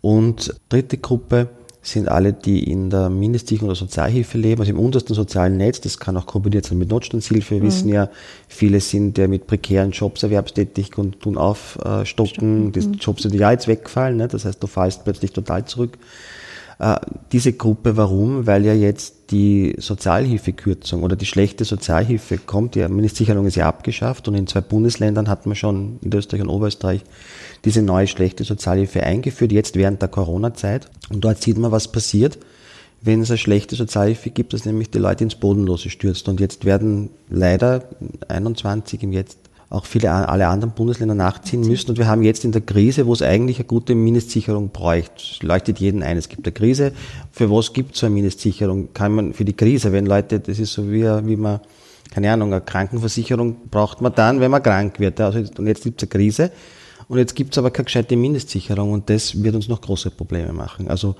Und 0.00 0.54
dritte 0.68 0.98
Gruppe 0.98 1.48
sind 1.86 2.08
alle, 2.08 2.32
die 2.32 2.70
in 2.70 2.90
der 2.90 3.08
Mindestsicherung 3.08 3.68
oder 3.68 3.76
Sozialhilfe 3.76 4.38
leben, 4.38 4.60
also 4.60 4.72
im 4.72 4.78
untersten 4.78 5.14
sozialen 5.14 5.56
Netz. 5.56 5.80
Das 5.80 5.98
kann 5.98 6.16
auch 6.16 6.26
kombiniert 6.26 6.66
sein 6.66 6.78
mit 6.78 6.88
Notstandshilfe. 6.88 7.56
Wir 7.56 7.62
mhm. 7.62 7.66
wissen 7.66 7.88
ja, 7.88 8.08
viele 8.48 8.80
sind 8.80 9.18
ja 9.18 9.28
mit 9.28 9.46
prekären 9.46 9.92
Jobs 9.92 10.22
erwerbstätig 10.22 10.98
und 10.98 11.20
tun 11.20 11.38
aufstocken. 11.38 12.66
Mhm. 12.66 12.72
Die 12.72 12.80
Jobs 12.80 13.22
sind 13.22 13.34
ja 13.34 13.52
jetzt 13.52 13.68
weggefallen. 13.68 14.16
Ne? 14.16 14.28
Das 14.28 14.44
heißt, 14.44 14.62
du 14.62 14.66
fallst 14.66 15.04
plötzlich 15.04 15.32
total 15.32 15.64
zurück. 15.64 15.98
Äh, 16.78 16.96
diese 17.32 17.52
Gruppe, 17.52 17.96
warum? 17.96 18.46
Weil 18.46 18.64
ja 18.64 18.74
jetzt 18.74 19.30
die 19.30 19.74
Sozialhilfekürzung 19.78 21.02
oder 21.02 21.16
die 21.16 21.26
schlechte 21.26 21.64
Sozialhilfe 21.64 22.38
kommt. 22.38 22.74
Die 22.74 22.86
Mindestsicherung 22.86 23.46
ist 23.46 23.56
ja 23.56 23.66
abgeschafft 23.66 24.28
und 24.28 24.34
in 24.34 24.46
zwei 24.46 24.60
Bundesländern 24.60 25.28
hat 25.28 25.46
man 25.46 25.56
schon, 25.56 25.98
in 26.02 26.12
Österreich 26.12 26.42
und 26.42 26.48
Oberösterreich, 26.48 27.02
diese 27.64 27.82
neue 27.82 28.06
schlechte 28.06 28.44
Sozialhilfe 28.44 29.02
eingeführt, 29.02 29.52
jetzt 29.52 29.76
während 29.76 30.02
der 30.02 30.08
Corona-Zeit. 30.08 30.88
Und 31.10 31.24
dort 31.24 31.42
sieht 31.42 31.58
man, 31.58 31.72
was 31.72 31.88
passiert, 31.88 32.38
wenn 33.02 33.20
es 33.20 33.30
eine 33.30 33.38
schlechte 33.38 33.76
Sozialhilfe 33.76 34.30
gibt, 34.30 34.52
dass 34.52 34.64
nämlich 34.64 34.90
die 34.90 34.98
Leute 34.98 35.24
ins 35.24 35.34
Bodenlose 35.36 35.90
stürzt. 35.90 36.28
Und 36.28 36.40
jetzt 36.40 36.64
werden 36.64 37.10
leider 37.28 37.84
21 38.28 39.02
im 39.02 39.12
Jetzt 39.12 39.38
auch 39.68 39.84
viele 39.84 40.12
alle 40.12 40.46
anderen 40.46 40.74
Bundesländer 40.74 41.14
nachziehen 41.14 41.60
müssen. 41.62 41.90
Und 41.90 41.98
wir 41.98 42.06
haben 42.06 42.22
jetzt 42.22 42.44
in 42.44 42.52
der 42.52 42.60
Krise, 42.60 43.06
wo 43.06 43.12
es 43.12 43.22
eigentlich 43.22 43.58
eine 43.58 43.66
gute 43.66 43.94
Mindestsicherung 43.94 44.68
bräuchte, 44.68 45.44
leuchtet 45.44 45.80
jeden 45.80 46.02
ein. 46.02 46.16
Es 46.16 46.28
gibt 46.28 46.46
eine 46.46 46.52
Krise. 46.52 46.92
Für 47.32 47.50
was 47.50 47.72
gibt 47.72 47.94
es 47.94 48.00
so 48.00 48.06
eine 48.06 48.14
Mindestsicherung? 48.14 48.92
Kann 48.94 49.12
man 49.12 49.32
für 49.32 49.44
die 49.44 49.54
Krise, 49.54 49.92
wenn 49.92 50.06
Leute, 50.06 50.38
das 50.38 50.58
ist 50.60 50.72
so 50.72 50.90
wie, 50.90 51.02
wie 51.02 51.36
man, 51.36 51.60
keine 52.12 52.32
Ahnung, 52.32 52.52
eine 52.52 52.60
Krankenversicherung 52.60 53.56
braucht 53.70 54.00
man 54.00 54.14
dann, 54.14 54.38
wenn 54.38 54.52
man 54.52 54.62
krank 54.62 55.00
wird. 55.00 55.20
Also, 55.20 55.40
und 55.58 55.66
jetzt 55.66 55.82
gibt 55.82 56.00
es 56.00 56.08
eine 56.08 56.10
Krise. 56.10 56.52
Und 57.08 57.18
jetzt 57.18 57.36
gibt 57.36 57.52
es 57.54 57.58
aber 57.58 57.70
keine 57.70 57.84
gescheite 57.84 58.16
Mindestsicherung 58.16 58.92
und 58.92 59.08
das 59.08 59.42
wird 59.42 59.54
uns 59.54 59.68
noch 59.68 59.80
große 59.80 60.10
Probleme 60.10 60.52
machen. 60.52 60.88
Also, 60.88 61.14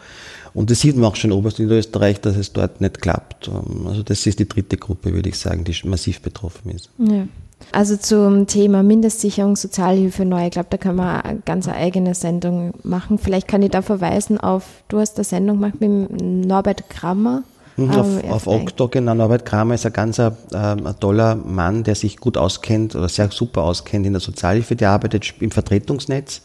und 0.52 0.70
das 0.70 0.80
sieht 0.80 0.96
man 0.96 1.04
auch 1.04 1.16
schon 1.16 1.30
in 1.30 1.36
Oberösterreich, 1.36 2.20
dass 2.20 2.36
es 2.36 2.52
dort 2.52 2.80
nicht 2.80 3.00
klappt. 3.00 3.48
Also 3.86 4.02
das 4.02 4.26
ist 4.26 4.40
die 4.40 4.48
dritte 4.48 4.76
Gruppe, 4.76 5.12
würde 5.14 5.28
ich 5.28 5.38
sagen, 5.38 5.62
die 5.64 5.76
massiv 5.86 6.20
betroffen 6.20 6.72
ist. 6.72 6.90
Ja. 6.98 7.28
Also 7.72 7.96
zum 7.96 8.46
Thema 8.46 8.82
Mindestsicherung, 8.82 9.56
Sozialhilfe 9.56 10.24
neu, 10.24 10.46
ich 10.46 10.50
glaube, 10.50 10.68
da 10.70 10.76
kann 10.76 10.96
man 10.96 11.20
eine 11.22 11.40
ganz 11.40 11.68
eigene 11.68 12.14
Sendung 12.14 12.74
machen. 12.82 13.18
Vielleicht 13.18 13.48
kann 13.48 13.62
ich 13.62 13.70
da 13.70 13.80
verweisen 13.80 14.38
auf, 14.38 14.64
du 14.88 14.98
hast 14.98 15.16
eine 15.16 15.24
Sendung 15.24 15.60
gemacht 15.60 15.80
mit 15.80 16.20
Norbert 16.20 16.90
Krammer. 16.90 17.44
Mhm, 17.76 17.90
auf, 17.90 18.24
auf 18.24 18.46
Okto, 18.46 18.88
genau. 18.88 19.14
Norbert 19.14 19.44
Kramer 19.44 19.74
ist 19.74 19.84
ein 19.84 19.92
ganz 19.92 20.18
äh, 20.18 20.30
ein 20.52 20.94
toller 20.98 21.34
Mann, 21.34 21.84
der 21.84 21.94
sich 21.94 22.16
gut 22.16 22.36
auskennt 22.36 22.96
oder 22.96 23.08
sehr 23.08 23.30
super 23.30 23.62
auskennt 23.64 24.06
in 24.06 24.12
der 24.12 24.20
Sozialhilfe. 24.20 24.76
Der 24.76 24.90
arbeitet 24.90 25.34
im 25.40 25.50
Vertretungsnetz, 25.50 26.42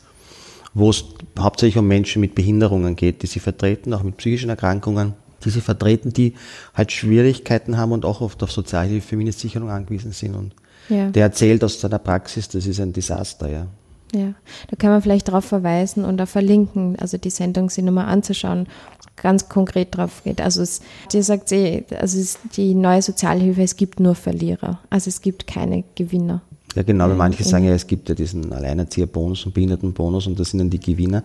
wo 0.74 0.90
es 0.90 1.06
hauptsächlich 1.40 1.78
um 1.78 1.88
Menschen 1.88 2.20
mit 2.20 2.36
Behinderungen 2.36 2.96
geht, 2.96 3.24
die 3.24 3.28
sie 3.28 3.40
vertreten, 3.40 3.94
auch 3.94 4.04
mit 4.04 4.18
psychischen 4.18 4.50
Erkrankungen, 4.50 5.14
die 5.46 5.50
sie 5.50 5.62
vertreten, 5.62 6.12
die 6.12 6.34
halt 6.74 6.92
Schwierigkeiten 6.92 7.78
haben 7.78 7.94
und 7.94 8.04
auch 8.04 8.20
oft 8.20 8.44
auf 8.44 8.52
Sozialhilfe, 8.52 9.16
Mindestsicherung 9.16 9.70
angewiesen 9.70 10.12
sind. 10.12 10.36
Und 10.36 10.54
ja. 10.90 11.10
Der 11.10 11.24
erzählt 11.24 11.64
aus 11.64 11.80
seiner 11.80 12.00
Praxis, 12.00 12.50
das 12.50 12.66
ist 12.66 12.80
ein 12.80 12.92
Desaster, 12.92 13.50
ja. 13.50 13.68
Ja, 14.14 14.34
da 14.70 14.76
kann 14.78 14.90
man 14.90 15.02
vielleicht 15.02 15.30
darauf 15.30 15.46
verweisen 15.46 16.04
und 16.04 16.22
auch 16.22 16.28
verlinken, 16.28 16.98
also 17.00 17.18
die 17.18 17.30
Sendung 17.30 17.70
sich 17.70 17.82
nochmal 17.82 18.08
anzuschauen, 18.08 18.68
ganz 19.16 19.50
konkret 19.50 19.96
drauf 19.96 20.22
geht. 20.24 20.42
Also 20.42 20.62
es, 20.62 20.82
die 21.12 21.22
sagt 21.22 21.50
sie, 21.50 21.84
also 22.00 22.20
es, 22.20 22.40
die 22.56 22.74
neue 22.74 23.02
Sozialhilfe, 23.02 23.62
es 23.62 23.76
gibt 23.76 24.00
nur 24.00 24.16
Verlierer, 24.16 24.80
also 24.90 25.10
es 25.10 25.22
gibt 25.22 25.48
keine 25.48 25.84
Gewinner. 25.96 26.42
Ja 26.76 26.84
genau, 26.84 27.10
weil 27.10 27.16
manche 27.16 27.44
sagen 27.44 27.66
ja, 27.66 27.74
es 27.74 27.86
gibt 27.86 28.08
ja 28.08 28.16
diesen 28.16 28.54
Alleinerzieherbonus 28.54 29.46
und 29.46 29.54
Behindertenbonus 29.54 30.28
und 30.28 30.40
das 30.40 30.52
sind 30.52 30.60
dann 30.60 30.70
die 30.70 30.80
Gewinner. 30.80 31.24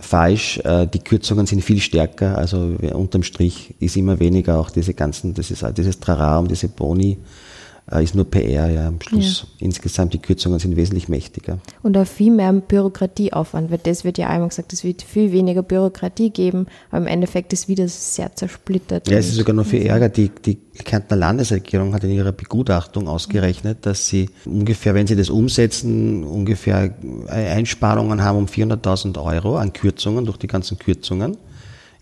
Falsch, 0.00 0.58
äh, 0.64 0.86
die 0.86 1.00
Kürzungen 1.00 1.46
sind 1.46 1.62
viel 1.62 1.80
stärker, 1.80 2.38
also 2.38 2.76
unterm 2.94 3.22
Strich 3.22 3.74
ist 3.80 3.96
immer 3.96 4.18
weniger 4.18 4.58
auch 4.58 4.70
diese 4.70 4.94
ganzen, 4.94 5.34
das 5.34 5.50
ist 5.50 5.64
dieses 5.76 6.00
Trara 6.00 6.38
um 6.38 6.48
diese 6.48 6.68
Boni, 6.68 7.18
ist 7.98 8.14
nur 8.14 8.24
PR, 8.24 8.70
ja, 8.70 8.88
am 8.88 9.00
Schluss. 9.00 9.46
Ja. 9.58 9.66
Insgesamt 9.66 10.14
die 10.14 10.18
Kürzungen 10.18 10.58
sind 10.58 10.76
wesentlich 10.76 11.08
mächtiger. 11.08 11.58
Und 11.82 11.96
auch 11.96 12.06
viel 12.06 12.32
mehr 12.32 12.52
Bürokratieaufwand, 12.52 13.70
weil 13.70 13.78
das 13.82 14.04
wird 14.04 14.18
ja 14.18 14.28
einmal 14.28 14.48
gesagt, 14.48 14.72
es 14.72 14.84
wird 14.84 15.02
viel 15.02 15.32
weniger 15.32 15.62
Bürokratie 15.62 16.30
geben, 16.30 16.66
aber 16.90 17.02
im 17.02 17.06
Endeffekt 17.06 17.52
ist 17.52 17.68
wieder 17.68 17.88
sehr 17.88 18.34
zersplittert. 18.34 19.08
Ja, 19.08 19.18
es 19.18 19.28
ist 19.28 19.36
sogar 19.36 19.54
noch 19.54 19.66
viel 19.66 19.82
Ärger. 19.82 20.08
Die, 20.08 20.30
die 20.30 20.58
Kärntner 20.84 21.16
Landesregierung 21.16 21.94
hat 21.94 22.04
in 22.04 22.10
ihrer 22.10 22.32
Begutachtung 22.32 23.08
ausgerechnet, 23.08 23.78
dass 23.82 24.06
sie 24.06 24.30
ungefähr, 24.44 24.94
wenn 24.94 25.06
sie 25.06 25.16
das 25.16 25.30
umsetzen, 25.30 26.24
ungefähr 26.24 26.94
Einsparungen 27.28 28.22
haben 28.22 28.38
um 28.38 28.46
400.000 28.46 29.22
Euro 29.22 29.56
an 29.56 29.72
Kürzungen 29.72 30.24
durch 30.24 30.38
die 30.38 30.46
ganzen 30.46 30.78
Kürzungen 30.78 31.36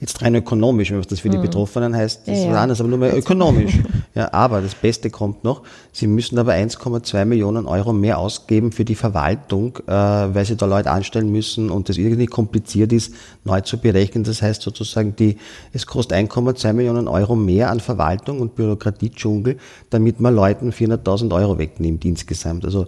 jetzt 0.00 0.22
rein 0.22 0.34
ökonomisch, 0.34 0.92
was 0.92 1.06
das 1.06 1.20
für 1.20 1.28
die 1.28 1.36
mhm. 1.36 1.42
Betroffenen 1.42 1.94
heißt, 1.94 2.26
das 2.26 2.38
ja, 2.38 2.44
ist 2.44 2.50
was 2.50 2.56
anderes, 2.56 2.80
aber 2.80 2.88
nur 2.88 2.98
mehr 2.98 3.16
ökonomisch. 3.16 3.78
ja, 4.14 4.32
aber 4.32 4.62
das 4.62 4.74
Beste 4.74 5.10
kommt 5.10 5.44
noch, 5.44 5.62
sie 5.92 6.06
müssen 6.06 6.38
aber 6.38 6.52
1,2 6.54 7.24
Millionen 7.26 7.66
Euro 7.66 7.92
mehr 7.92 8.18
ausgeben 8.18 8.72
für 8.72 8.86
die 8.86 8.94
Verwaltung, 8.94 9.76
äh, 9.86 9.92
weil 9.92 10.44
sie 10.46 10.56
da 10.56 10.66
Leute 10.66 10.90
anstellen 10.90 11.30
müssen 11.30 11.70
und 11.70 11.90
das 11.90 11.98
irgendwie 11.98 12.26
kompliziert 12.26 12.92
ist, 12.92 13.14
neu 13.44 13.60
zu 13.60 13.78
berechnen. 13.78 14.24
Das 14.24 14.40
heißt 14.40 14.62
sozusagen, 14.62 15.14
die, 15.16 15.36
es 15.72 15.86
kostet 15.86 16.16
1,2 16.18 16.72
Millionen 16.72 17.06
Euro 17.06 17.36
mehr 17.36 17.70
an 17.70 17.80
Verwaltung 17.80 18.40
und 18.40 18.54
Bürokratiedschungel, 18.54 19.58
damit 19.90 20.18
man 20.18 20.34
Leuten 20.34 20.70
400.000 20.70 21.34
Euro 21.34 21.58
wegnimmt 21.58 22.04
insgesamt. 22.06 22.64
Also 22.64 22.86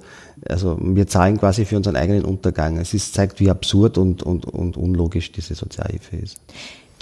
also 0.48 0.76
wir 0.80 1.06
zahlen 1.06 1.38
quasi 1.38 1.64
für 1.64 1.76
unseren 1.76 1.94
eigenen 1.94 2.24
Untergang. 2.24 2.76
Es 2.78 2.94
ist, 2.94 3.14
zeigt, 3.14 3.38
wie 3.40 3.50
absurd 3.50 3.98
und, 3.98 4.22
und, 4.22 4.46
und 4.46 4.76
unlogisch 4.76 5.30
diese 5.30 5.54
Sozialhilfe 5.54 6.16
ist. 6.16 6.40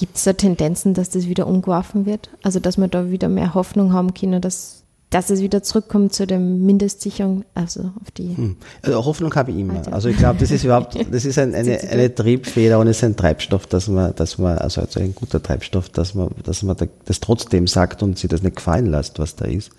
Gibt 0.01 0.17
es 0.17 0.25
da 0.25 0.33
Tendenzen, 0.33 0.95
dass 0.95 1.11
das 1.11 1.29
wieder 1.29 1.47
umgeworfen 1.47 2.07
wird? 2.07 2.31
Also 2.43 2.59
dass 2.59 2.79
wir 2.79 2.89
da 2.89 3.11
wieder 3.11 3.29
mehr 3.29 3.53
Hoffnung 3.53 3.93
haben 3.93 4.15
können, 4.15 4.41
dass, 4.41 4.83
dass 5.11 5.29
es 5.29 5.43
wieder 5.43 5.63
zurückkommt 5.63 6.15
zu 6.15 6.27
der 6.27 6.39
Mindestsicherung, 6.39 7.45
also 7.53 7.93
auf 8.01 8.11
die. 8.17 8.35
Hm. 8.35 8.57
Also 8.81 9.05
Hoffnung 9.05 9.35
habe 9.35 9.51
ich 9.51 9.59
immer. 9.59 9.83
Also 9.93 10.09
ich 10.09 10.17
glaube, 10.17 10.39
das 10.39 10.51
ist 10.51 10.65
überhaupt, 10.65 10.97
das 11.13 11.27
ist 11.27 11.39
ein, 11.39 11.55
eine, 11.55 11.79
eine 11.79 12.15
Triebfeder 12.15 12.79
und 12.79 12.87
es 12.87 12.97
ist 12.97 13.05
ein 13.05 13.15
Treibstoff, 13.15 13.67
dass 13.67 13.89
man, 13.89 14.15
dass 14.15 14.39
man, 14.39 14.57
also 14.57 14.81
ein 14.97 15.15
guter 15.15 15.43
Treibstoff, 15.43 15.91
dass 15.91 16.15
man, 16.15 16.31
dass 16.45 16.63
man 16.63 16.77
das 17.05 17.21
trotzdem 17.21 17.67
sagt 17.67 18.03
und 18.03 18.19
sich 18.19 18.31
das 18.31 18.43
nicht 18.43 18.57
gefallen 18.57 18.87
lässt, 18.87 19.19
was 19.19 19.37
da 19.37 19.45
ist. 19.45 19.71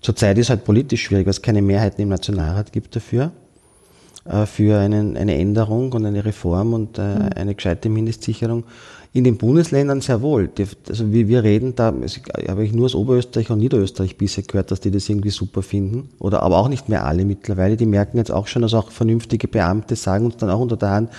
Zurzeit 0.00 0.38
ist 0.38 0.50
halt 0.50 0.64
politisch 0.64 1.04
schwierig, 1.04 1.26
weil 1.26 1.30
es 1.30 1.42
keine 1.42 1.62
Mehrheiten 1.62 2.02
im 2.02 2.08
Nationalrat 2.08 2.72
gibt 2.72 2.96
dafür 2.96 3.30
äh, 4.24 4.46
für 4.46 4.76
einen, 4.80 5.16
eine 5.16 5.36
Änderung 5.38 5.92
und 5.92 6.04
eine 6.04 6.24
Reform 6.24 6.74
und 6.74 6.98
äh, 6.98 7.02
hm. 7.02 7.30
eine 7.36 7.54
gescheite 7.54 7.88
Mindestsicherung. 7.88 8.64
In 9.12 9.24
den 9.24 9.38
Bundesländern 9.38 10.00
sehr 10.00 10.22
wohl. 10.22 10.48
Also 10.88 11.12
wie 11.12 11.26
wir 11.26 11.42
reden, 11.42 11.74
da 11.74 11.92
habe 12.48 12.64
ich 12.64 12.72
nur 12.72 12.84
aus 12.84 12.94
Oberösterreich 12.94 13.50
und 13.50 13.58
Niederösterreich 13.58 14.16
bisher 14.16 14.44
gehört, 14.44 14.70
dass 14.70 14.78
die 14.78 14.92
das 14.92 15.08
irgendwie 15.08 15.30
super 15.30 15.62
finden. 15.62 16.10
Oder 16.20 16.44
aber 16.44 16.58
auch 16.58 16.68
nicht 16.68 16.88
mehr 16.88 17.04
alle 17.04 17.24
mittlerweile. 17.24 17.76
Die 17.76 17.86
merken 17.86 18.18
jetzt 18.18 18.30
auch 18.30 18.46
schon, 18.46 18.62
dass 18.62 18.72
auch 18.72 18.92
vernünftige 18.92 19.48
Beamte 19.48 19.96
sagen 19.96 20.26
uns 20.26 20.36
dann 20.36 20.50
auch 20.50 20.60
unter 20.60 20.76
der 20.76 20.90
Hand, 20.90 21.10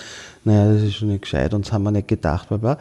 naja, 0.44 0.72
das 0.72 0.82
ist 0.82 0.94
schon 0.94 1.08
nicht 1.08 1.22
gescheit, 1.22 1.54
uns 1.54 1.70
haben 1.70 1.84
wir 1.84 1.90
nicht 1.90 2.08
gedacht, 2.08 2.48
bla 2.48 2.56
bla. 2.56 2.78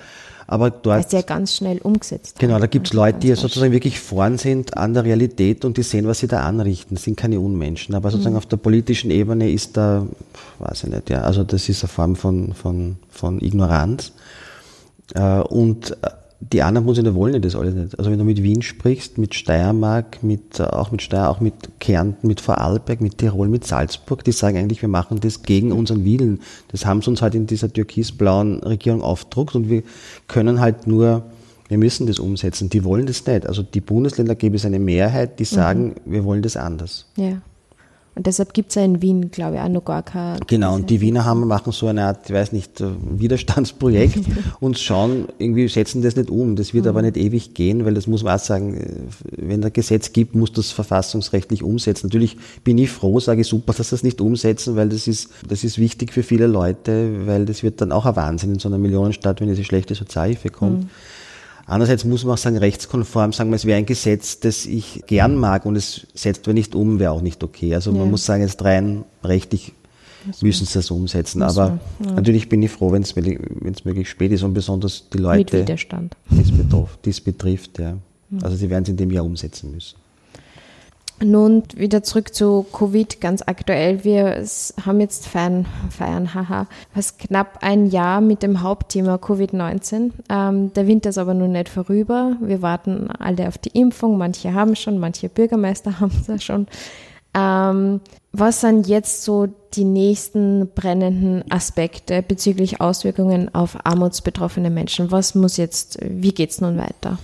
Aber 0.48 0.70
dort. 0.70 0.98
Das 0.98 1.06
ist 1.06 1.14
ja 1.14 1.22
ganz 1.22 1.56
schnell 1.56 1.78
umgesetzt. 1.78 2.40
Genau, 2.40 2.60
da 2.60 2.68
gibt 2.68 2.88
es 2.88 2.94
Leute, 2.94 3.20
die 3.20 3.34
sozusagen 3.36 3.72
wirklich 3.72 4.00
vorn 4.00 4.38
sind 4.38 4.76
an 4.76 4.94
der 4.94 5.06
Realität 5.06 5.64
und 5.64 5.78
die 5.78 5.84
sehen, 5.84 6.08
was 6.08 6.20
sie 6.20 6.28
da 6.28 6.44
anrichten. 6.44 6.96
Das 6.96 7.04
sind 7.04 7.16
keine 7.16 7.40
Unmenschen. 7.40 7.96
Aber 7.96 8.12
sozusagen 8.12 8.34
mhm. 8.34 8.40
auf 8.40 8.48
der 8.48 8.58
politischen 8.58 9.12
Ebene 9.12 9.50
ist 9.50 9.78
da, 9.78 10.06
weiß 10.60 10.84
ich 10.84 10.90
nicht, 10.90 11.10
ja, 11.10 11.22
also 11.22 11.44
das 11.44 11.70
ist 11.70 11.84
eine 11.84 11.90
Form 11.90 12.16
von, 12.18 12.54
von, 12.54 12.98
von 13.10 13.40
Ignoranz. 13.40 14.12
Äh, 15.16 15.42
und 15.42 15.92
äh, 16.04 16.10
die 16.40 16.64
anderen 16.64 16.86
Bundesländer 16.86 17.16
wollen 17.16 17.40
das 17.42 17.56
alles 17.56 17.76
nicht. 17.76 17.98
Also 18.00 18.10
wenn 18.10 18.18
du 18.18 18.26
mit 18.26 18.42
Wien 18.42 18.64
sprichst, 18.64 19.20
mit 19.20 19.36
Steiermark, 19.36 20.24
mit, 20.24 20.60
äh, 20.60 20.64
auch 20.64 20.92
mit 20.92 21.02
Steyr, 21.02 21.30
auch 21.30 21.40
mit 21.40 21.54
Kärnten, 21.80 22.28
mit 22.28 22.42
Vorarlberg, 22.42 23.00
mit 23.00 23.20
Tirol, 23.20 23.48
mit 23.48 23.66
Salzburg, 23.66 24.24
die 24.24 24.32
sagen 24.32 24.58
eigentlich, 24.58 24.82
wir 24.82 24.90
machen 24.90 25.20
das 25.20 25.44
gegen 25.44 25.72
unseren 25.72 26.04
Willen. 26.04 26.40
Das 26.70 26.86
haben 26.86 27.02
sie 27.02 27.12
uns 27.12 27.22
halt 27.22 27.36
in 27.36 27.46
dieser 27.46 27.72
türkisblauen 27.72 28.62
Regierung 28.64 29.02
aufdruckt 29.02 29.56
und 29.56 29.70
wir 29.70 29.84
können 30.28 30.60
halt 30.60 30.88
nur, 30.88 31.24
wir 31.68 31.78
müssen 31.78 32.08
das 32.08 32.18
umsetzen. 32.18 32.70
Die 32.70 32.84
wollen 32.84 33.06
das 33.06 33.26
nicht. 33.28 33.46
Also 33.46 33.62
die 33.62 33.82
Bundesländer 33.82 34.34
gäbe 34.34 34.56
es 34.56 34.66
eine 34.66 34.80
Mehrheit, 34.80 35.40
die 35.40 35.46
sagen, 35.46 35.96
mhm. 36.06 36.12
wir 36.12 36.24
wollen 36.26 36.42
das 36.42 36.58
anders. 36.58 37.06
Ja. 37.18 37.42
Und 38.14 38.28
deshalb 38.28 38.54
gibt 38.54 38.70
es 38.70 38.76
ja 38.76 38.84
in 38.84 39.02
Wien, 39.02 39.32
glaube 39.32 39.56
ich, 39.56 39.62
auch 39.62 39.70
noch 39.70 39.86
gar 39.86 40.04
keine. 40.04 40.40
Genau, 40.46 40.76
und 40.76 40.90
die 40.90 41.00
Wiener 41.00 41.24
haben, 41.24 41.48
machen 41.48 41.72
so 41.72 41.88
eine 41.88 42.04
Art, 42.04 42.30
ich 42.30 42.36
weiß 42.36 42.52
nicht, 42.52 42.84
Widerstandsprojekt 43.10 44.20
und 44.60 44.78
schauen, 44.78 45.28
irgendwie 45.38 45.70
setzen 45.70 46.02
das 46.02 46.18
nicht 46.18 46.30
um. 46.30 46.58
Das 46.58 46.74
wird 46.74 46.84
mhm. 46.86 46.90
aber 46.90 47.02
nicht 47.04 47.16
ewig 47.16 47.54
gehen, 47.54 47.86
weil 47.86 47.94
das 47.94 48.08
muss 48.08 48.24
man 48.24 48.36
auch 48.36 48.44
sagen, 48.44 48.76
äh, 48.76 48.88
wenn 49.38 49.64
ein 49.64 49.72
Gesetz 49.72 50.12
gibt, 50.12 50.36
muss 50.36 50.52
das 50.52 50.72
verfassungsrechtlich 50.72 51.64
umsetzen. 51.64 52.08
Natürlich 52.08 52.38
bin 52.66 52.78
ich 52.78 52.92
froh, 52.92 53.22
sage 53.22 53.42
ich 53.42 53.48
super, 53.48 53.74
dass 53.74 53.92
das 53.92 54.04
nicht 54.04 54.20
umsetzen, 54.20 54.76
weil 54.76 54.90
das 54.90 55.08
ist, 55.08 55.30
das 55.48 55.64
ist 55.64 55.78
wichtig 55.78 56.12
für 56.12 56.24
viele 56.24 56.48
Leute, 56.48 57.26
weil 57.26 57.46
das 57.46 57.64
wird 57.64 57.80
dann 57.80 57.94
auch 57.94 58.06
ein 58.06 58.18
Wahnsinn 58.18 58.54
in 58.54 58.60
so 58.60 58.68
einer 58.68 58.78
Millionenstadt, 58.78 59.40
wenn 59.40 59.48
diese 59.48 59.64
schlechte 59.64 59.96
Sozialhilfe 59.96 60.50
kommt. 60.50 60.84
Mhm. 60.84 60.90
Andererseits 61.72 62.04
muss 62.04 62.26
man 62.26 62.34
auch 62.34 62.38
sagen, 62.38 62.58
rechtskonform 62.58 63.32
sagen, 63.32 63.54
es 63.54 63.64
wäre 63.64 63.78
ein 63.78 63.86
Gesetz, 63.86 64.42
das 64.42 64.66
ich 64.66 65.04
gern 65.08 65.38
mag 65.38 65.66
und 65.66 65.78
es 65.78 66.06
setzt 66.14 66.46
wir 66.46 66.54
nicht 66.54 66.76
um, 66.76 67.00
wäre 67.00 67.12
auch 67.12 67.22
nicht 67.22 67.46
okay. 67.46 67.74
Also 67.74 67.94
ja. 67.94 67.98
man 67.98 68.12
muss 68.12 68.26
sagen, 68.26 68.42
jetzt 68.42 68.62
rein 68.62 69.06
rechtlich 69.24 69.72
müssen 70.42 70.66
sie 70.66 70.74
das 70.74 70.92
umsetzen. 70.92 71.42
Aber 71.42 71.80
ja. 72.04 72.12
natürlich 72.12 72.50
bin 72.50 72.62
ich 72.62 72.72
froh, 72.72 72.92
wenn 72.92 73.04
es 73.04 73.16
möglich 73.86 74.10
spät 74.10 74.34
ist 74.34 74.44
und 74.44 74.54
besonders 74.54 75.08
die 75.14 75.20
Leute, 75.20 75.64
die 77.06 77.10
es 77.10 77.22
betrifft. 77.22 77.80
Ja. 77.80 77.96
Also 78.42 78.58
sie 78.58 78.70
werden 78.70 78.84
es 78.84 78.90
in 78.90 78.98
dem 78.98 79.10
Jahr 79.10 79.24
umsetzen 79.24 79.72
müssen. 79.72 79.96
Nun 81.24 81.64
wieder 81.76 82.02
zurück 82.02 82.34
zu 82.34 82.66
Covid, 82.72 83.22
ganz 83.22 83.44
aktuell. 83.46 84.04
Wir 84.04 84.44
haben 84.86 85.00
jetzt 85.00 85.28
feiern, 85.28 85.68
feiern 85.90 86.34
haha, 86.34 86.68
fast 86.94 87.20
knapp 87.20 87.60
ein 87.62 87.86
Jahr 87.88 88.22
mit 88.22 88.42
dem 88.42 88.62
Hauptthema 88.62 89.16
Covid-19. 89.16 90.12
Ähm, 90.30 90.74
der 90.74 90.88
Winter 90.88 91.10
ist 91.10 91.20
aber 91.20 91.36
nun 91.36 91.52
nicht 91.52 91.70
vorüber. 91.70 92.38
Wir 92.42 92.62
warten 92.62 93.10
alle 93.12 93.48
auf 93.48 93.60
die 93.60 93.70
Impfung. 93.70 94.18
Manche 94.18 94.54
haben 94.54 94.76
schon, 94.76 94.98
manche 94.98 95.30
Bürgermeister 95.30 96.00
haben 96.00 96.12
es 96.28 96.44
schon. 96.44 96.68
Ähm, 97.34 98.02
was 98.34 98.62
sind 98.62 98.88
jetzt 98.88 99.24
so 99.24 99.48
die 99.74 99.84
nächsten 99.84 100.70
brennenden 100.74 101.50
Aspekte 101.52 102.22
bezüglich 102.22 102.82
Auswirkungen 102.82 103.54
auf 103.54 103.78
armutsbetroffene 103.86 104.70
Menschen? 104.70 105.12
Was 105.12 105.36
muss 105.36 105.58
jetzt, 105.58 106.00
wie 106.02 106.34
geht's 106.34 106.62
nun 106.62 106.78
weiter? 106.78 107.20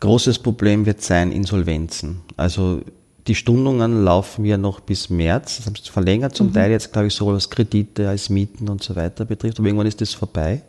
Großes 0.00 0.40
Problem 0.40 0.84
wird 0.84 1.00
sein 1.00 1.32
Insolvenzen. 1.32 2.20
Also 2.36 2.80
die 3.26 3.34
Stundungen 3.34 4.04
laufen 4.04 4.44
ja 4.44 4.56
noch 4.56 4.80
bis 4.80 5.10
März, 5.10 5.56
das 5.56 5.66
haben 5.66 5.74
sie 5.76 5.90
verlängert, 5.90 6.34
zum 6.34 6.48
mhm. 6.48 6.54
Teil 6.54 6.70
jetzt, 6.70 6.92
glaube 6.92 7.08
ich, 7.08 7.14
sowohl 7.14 7.34
was 7.34 7.50
Kredite 7.50 8.08
als 8.08 8.30
Mieten 8.30 8.68
und 8.68 8.82
so 8.82 8.94
weiter 8.94 9.24
betrifft, 9.24 9.58
aber 9.58 9.66
irgendwann 9.68 9.86
ist 9.86 10.00
das 10.00 10.14
vorbei. 10.14 10.62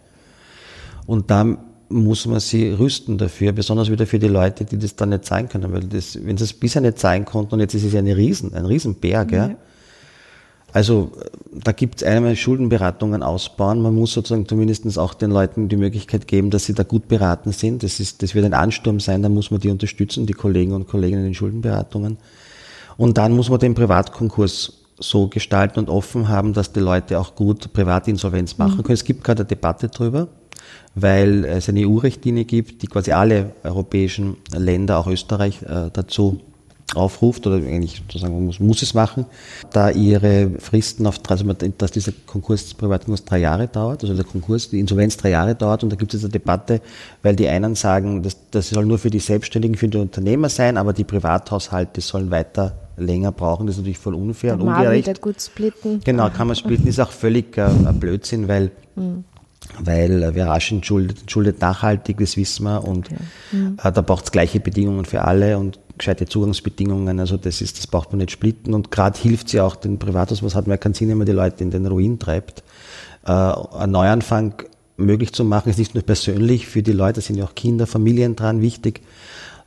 Und 1.05 1.29
da 1.29 1.57
muss 1.89 2.25
man 2.25 2.39
sie 2.39 2.69
rüsten 2.71 3.17
dafür, 3.17 3.53
besonders 3.53 3.89
wieder 3.89 4.05
für 4.05 4.19
die 4.19 4.27
Leute, 4.27 4.65
die 4.65 4.77
das 4.77 4.95
dann 4.95 5.09
nicht 5.09 5.25
zahlen 5.25 5.47
können, 5.47 5.71
weil 5.71 5.81
das, 5.81 6.19
wenn 6.21 6.37
sie 6.37 6.43
es 6.43 6.53
bisher 6.53 6.81
nicht 6.81 6.99
zahlen 6.99 7.25
konnten 7.25 7.53
und 7.55 7.59
jetzt 7.61 7.75
ist 7.75 7.83
es 7.83 7.93
ja 7.93 7.99
eine 7.99 8.17
Riesen, 8.17 8.53
ein 8.53 8.65
Riesenberg, 8.65 9.31
ja. 9.31 9.47
ja. 9.49 9.55
Also 10.73 11.11
da 11.53 11.71
gibt 11.71 12.01
es 12.01 12.03
einmal 12.03 12.35
Schuldenberatungen 12.35 13.23
ausbauen. 13.23 13.81
Man 13.81 13.95
muss 13.95 14.13
sozusagen 14.13 14.47
zumindest 14.47 14.99
auch 14.99 15.13
den 15.13 15.31
Leuten 15.31 15.69
die 15.69 15.77
Möglichkeit 15.77 16.27
geben, 16.27 16.49
dass 16.51 16.65
sie 16.65 16.73
da 16.73 16.83
gut 16.83 17.07
beraten 17.07 17.51
sind. 17.51 17.83
Das, 17.83 17.99
ist, 17.99 18.21
das 18.21 18.35
wird 18.35 18.45
ein 18.45 18.53
Ansturm 18.53 18.99
sein, 18.99 19.23
da 19.23 19.29
muss 19.29 19.49
man 19.49 19.61
die 19.61 19.69
unterstützen, 19.69 20.25
die 20.25 20.33
Kollegen 20.33 20.73
und 20.73 20.87
Kolleginnen 20.87 21.21
in 21.21 21.29
den 21.29 21.33
Schuldenberatungen. 21.33 22.17
Und 22.97 23.17
dann 23.17 23.35
muss 23.35 23.49
man 23.49 23.59
den 23.59 23.75
Privatkonkurs 23.75 24.73
so 24.99 25.27
gestalten 25.27 25.79
und 25.79 25.89
offen 25.89 26.27
haben, 26.27 26.53
dass 26.53 26.73
die 26.73 26.79
Leute 26.79 27.19
auch 27.19 27.35
gut 27.35 27.71
Privatinsolvenz 27.71 28.57
machen 28.57 28.77
mhm. 28.77 28.83
können. 28.83 28.93
Es 28.95 29.03
gibt 29.03 29.23
gerade 29.23 29.41
eine 29.41 29.47
Debatte 29.47 29.89
drüber, 29.89 30.27
weil 30.95 31.45
es 31.45 31.69
eine 31.69 31.87
EU-Richtlinie 31.87 32.45
gibt, 32.45 32.81
die 32.81 32.87
quasi 32.87 33.11
alle 33.11 33.51
europäischen 33.63 34.37
Länder, 34.55 34.97
auch 34.97 35.07
Österreich, 35.07 35.61
äh, 35.61 35.91
dazu 35.93 36.41
aufruft 36.95 37.45
oder 37.45 37.57
eigentlich 37.57 38.01
sozusagen 38.07 38.45
muss, 38.45 38.61
muss 38.61 38.81
es 38.81 38.93
machen, 38.93 39.25
da 39.73 39.89
ihre 39.89 40.51
Fristen 40.57 41.05
auf, 41.05 41.19
also 41.27 41.43
dass 41.77 41.91
dieser 41.91 42.13
Konkurs 42.25 42.73
Privatkonkurs 42.73 43.25
drei 43.25 43.39
Jahre 43.39 43.67
dauert, 43.67 44.03
also 44.03 44.15
der 44.15 44.23
Konkurs, 44.23 44.69
die 44.69 44.79
Insolvenz 44.79 45.17
drei 45.17 45.31
Jahre 45.31 45.53
dauert 45.53 45.83
und 45.83 45.91
da 45.91 45.97
gibt 45.97 46.13
es 46.13 46.23
eine 46.23 46.31
Debatte, 46.31 46.81
weil 47.23 47.35
die 47.35 47.49
einen 47.49 47.75
sagen, 47.75 48.23
das, 48.23 48.37
das 48.51 48.69
soll 48.69 48.85
nur 48.85 48.99
für 48.99 49.09
die 49.09 49.19
Selbstständigen, 49.19 49.75
für 49.75 49.89
die 49.89 49.97
Unternehmer 49.97 50.47
sein, 50.47 50.77
aber 50.77 50.93
die 50.93 51.03
Privathaushalte 51.03 51.99
sollen 51.99 52.31
weiter 52.31 52.86
länger 52.97 53.31
brauchen. 53.31 53.67
Das 53.67 53.75
ist 53.75 53.79
natürlich 53.79 53.99
voll 53.99 54.15
unfair 54.15 54.55
und 54.55 54.61
ungerecht. 54.61 55.07
Wieder 55.07 55.19
gut 55.19 55.41
splitten. 55.41 56.01
Genau, 56.03 56.29
kann 56.29 56.47
man 56.47 56.55
splitten, 56.55 56.87
ist 56.87 56.99
auch 56.99 57.11
völlig 57.11 57.57
äh, 57.57 57.69
Blödsinn, 57.93 58.47
weil, 58.47 58.71
mhm. 58.95 59.23
weil 59.79 60.31
wer 60.33 60.47
rasch 60.47 60.71
entschuldet, 60.71 61.21
entschuldet 61.21 61.61
nachhaltig, 61.61 62.17
das 62.17 62.35
wissen 62.37 62.63
wir 62.63 62.83
und 62.83 63.07
okay. 63.07 63.15
mhm. 63.51 63.77
äh, 63.81 63.91
da 63.91 64.01
braucht 64.01 64.25
es 64.25 64.31
gleiche 64.31 64.59
Bedingungen 64.59 65.05
für 65.05 65.23
alle 65.23 65.57
und 65.57 65.79
gescheite 65.97 66.25
Zugangsbedingungen. 66.25 67.19
Also 67.19 67.37
das 67.37 67.61
ist, 67.61 67.77
das 67.77 67.87
braucht 67.87 68.11
man 68.11 68.19
nicht 68.19 68.31
splitten 68.31 68.73
und 68.73 68.91
gerade 68.91 69.17
hilft 69.19 69.49
sie 69.49 69.61
auch 69.61 69.75
den 69.75 69.99
Privathaus, 69.99 70.43
was 70.43 70.55
hat 70.55 70.67
man 70.67 70.79
keinen 70.79 70.93
Sinn, 70.93 71.09
wenn 71.09 71.17
man 71.17 71.27
die 71.27 71.33
Leute 71.33 71.63
in 71.63 71.71
den 71.71 71.85
Ruin 71.85 72.19
treibt. 72.19 72.63
Äh, 73.25 73.31
ein 73.31 73.91
Neuanfang 73.91 74.53
möglich 74.97 75.31
zu 75.33 75.43
machen, 75.43 75.69
ist 75.69 75.77
nicht 75.77 75.93
nur 75.93 76.03
persönlich 76.03 76.65
für 76.65 76.81
die 76.81 76.91
Leute, 76.91 77.19
da 77.19 77.21
sind 77.21 77.35
ja 77.35 77.45
auch 77.45 77.53
Kinder, 77.53 77.85
Familien 77.85 78.35
dran 78.35 78.61
wichtig, 78.61 79.01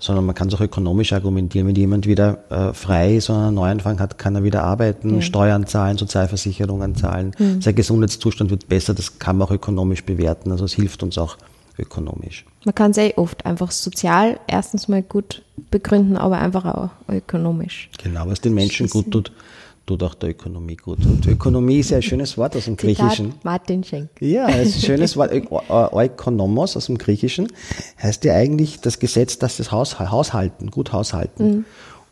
sondern 0.01 0.27
man 0.27 0.35
kann 0.35 0.49
es 0.49 0.55
auch 0.55 0.61
ökonomisch 0.61 1.13
argumentieren. 1.13 1.69
Wenn 1.69 1.77
jemand 1.77 2.07
wieder 2.07 2.39
äh, 2.51 2.73
frei 2.73 3.17
ist 3.17 3.31
und 3.31 3.37
einen 3.37 3.55
Neuanfang 3.55 4.01
hat, 4.01 4.19
kann 4.19 4.35
er 4.35 4.43
wieder 4.43 4.65
arbeiten, 4.65 5.17
ja. 5.17 5.23
Steuern 5.23 5.67
zahlen, 5.67 5.99
Sozialversicherungen 5.99 6.97
zahlen. 6.97 7.33
Mhm. 7.39 7.61
Sein 7.61 7.75
Gesundheitszustand 7.75 8.51
wird 8.51 8.69
besser, 8.69 8.95
das 8.95 9.19
kann 9.19 9.37
man 9.37 9.49
auch 9.49 9.53
ökonomisch 9.53 10.05
bewerten. 10.05 10.51
Also 10.51 10.65
es 10.65 10.73
hilft 10.73 11.03
uns 11.03 11.19
auch 11.19 11.37
ökonomisch. 11.79 12.45
Man 12.65 12.75
kann 12.75 12.91
es 12.91 12.99
eh 12.99 13.15
oft 13.17 13.47
einfach 13.47 13.71
sozial 13.71 14.41
erstens 14.47 14.89
mal 14.89 15.03
gut 15.03 15.43
begründen, 15.71 16.17
aber 16.17 16.39
einfach 16.39 16.65
auch 16.65 16.91
ökonomisch. 17.09 17.91
Genau, 18.03 18.27
was 18.27 18.41
den 18.41 18.55
Menschen 18.55 18.89
gut 18.89 19.11
tut, 19.11 19.33
tut 19.91 20.05
auch 20.05 20.15
der 20.15 20.31
Ökonomie 20.31 20.77
gut. 20.77 21.05
Und 21.05 21.27
Ökonomie 21.27 21.81
ist 21.81 21.91
ja 21.91 21.97
ein 21.97 22.03
schönes 22.03 22.39
Wort 22.39 22.55
aus 22.55 22.67
dem 22.67 22.77
Griechischen. 22.77 23.35
Martin 23.43 23.83
Schenk. 23.83 24.09
Ja, 24.21 24.49
es 24.49 24.69
ist 24.69 24.77
ein 24.77 24.83
schönes 24.83 25.17
Wort. 25.17 25.33
Ökonomos 25.33 26.77
aus 26.77 26.87
dem 26.87 26.97
Griechischen 26.97 27.49
heißt 28.01 28.25
ja 28.25 28.35
eigentlich 28.35 28.81
das 28.81 29.01
Gesetz, 29.01 29.39
dass 29.39 29.57
das 29.57 29.73
Haushalten, 29.73 30.71
gut 30.71 30.93
haushalten. 30.93 31.45
Mhm. 31.45 31.65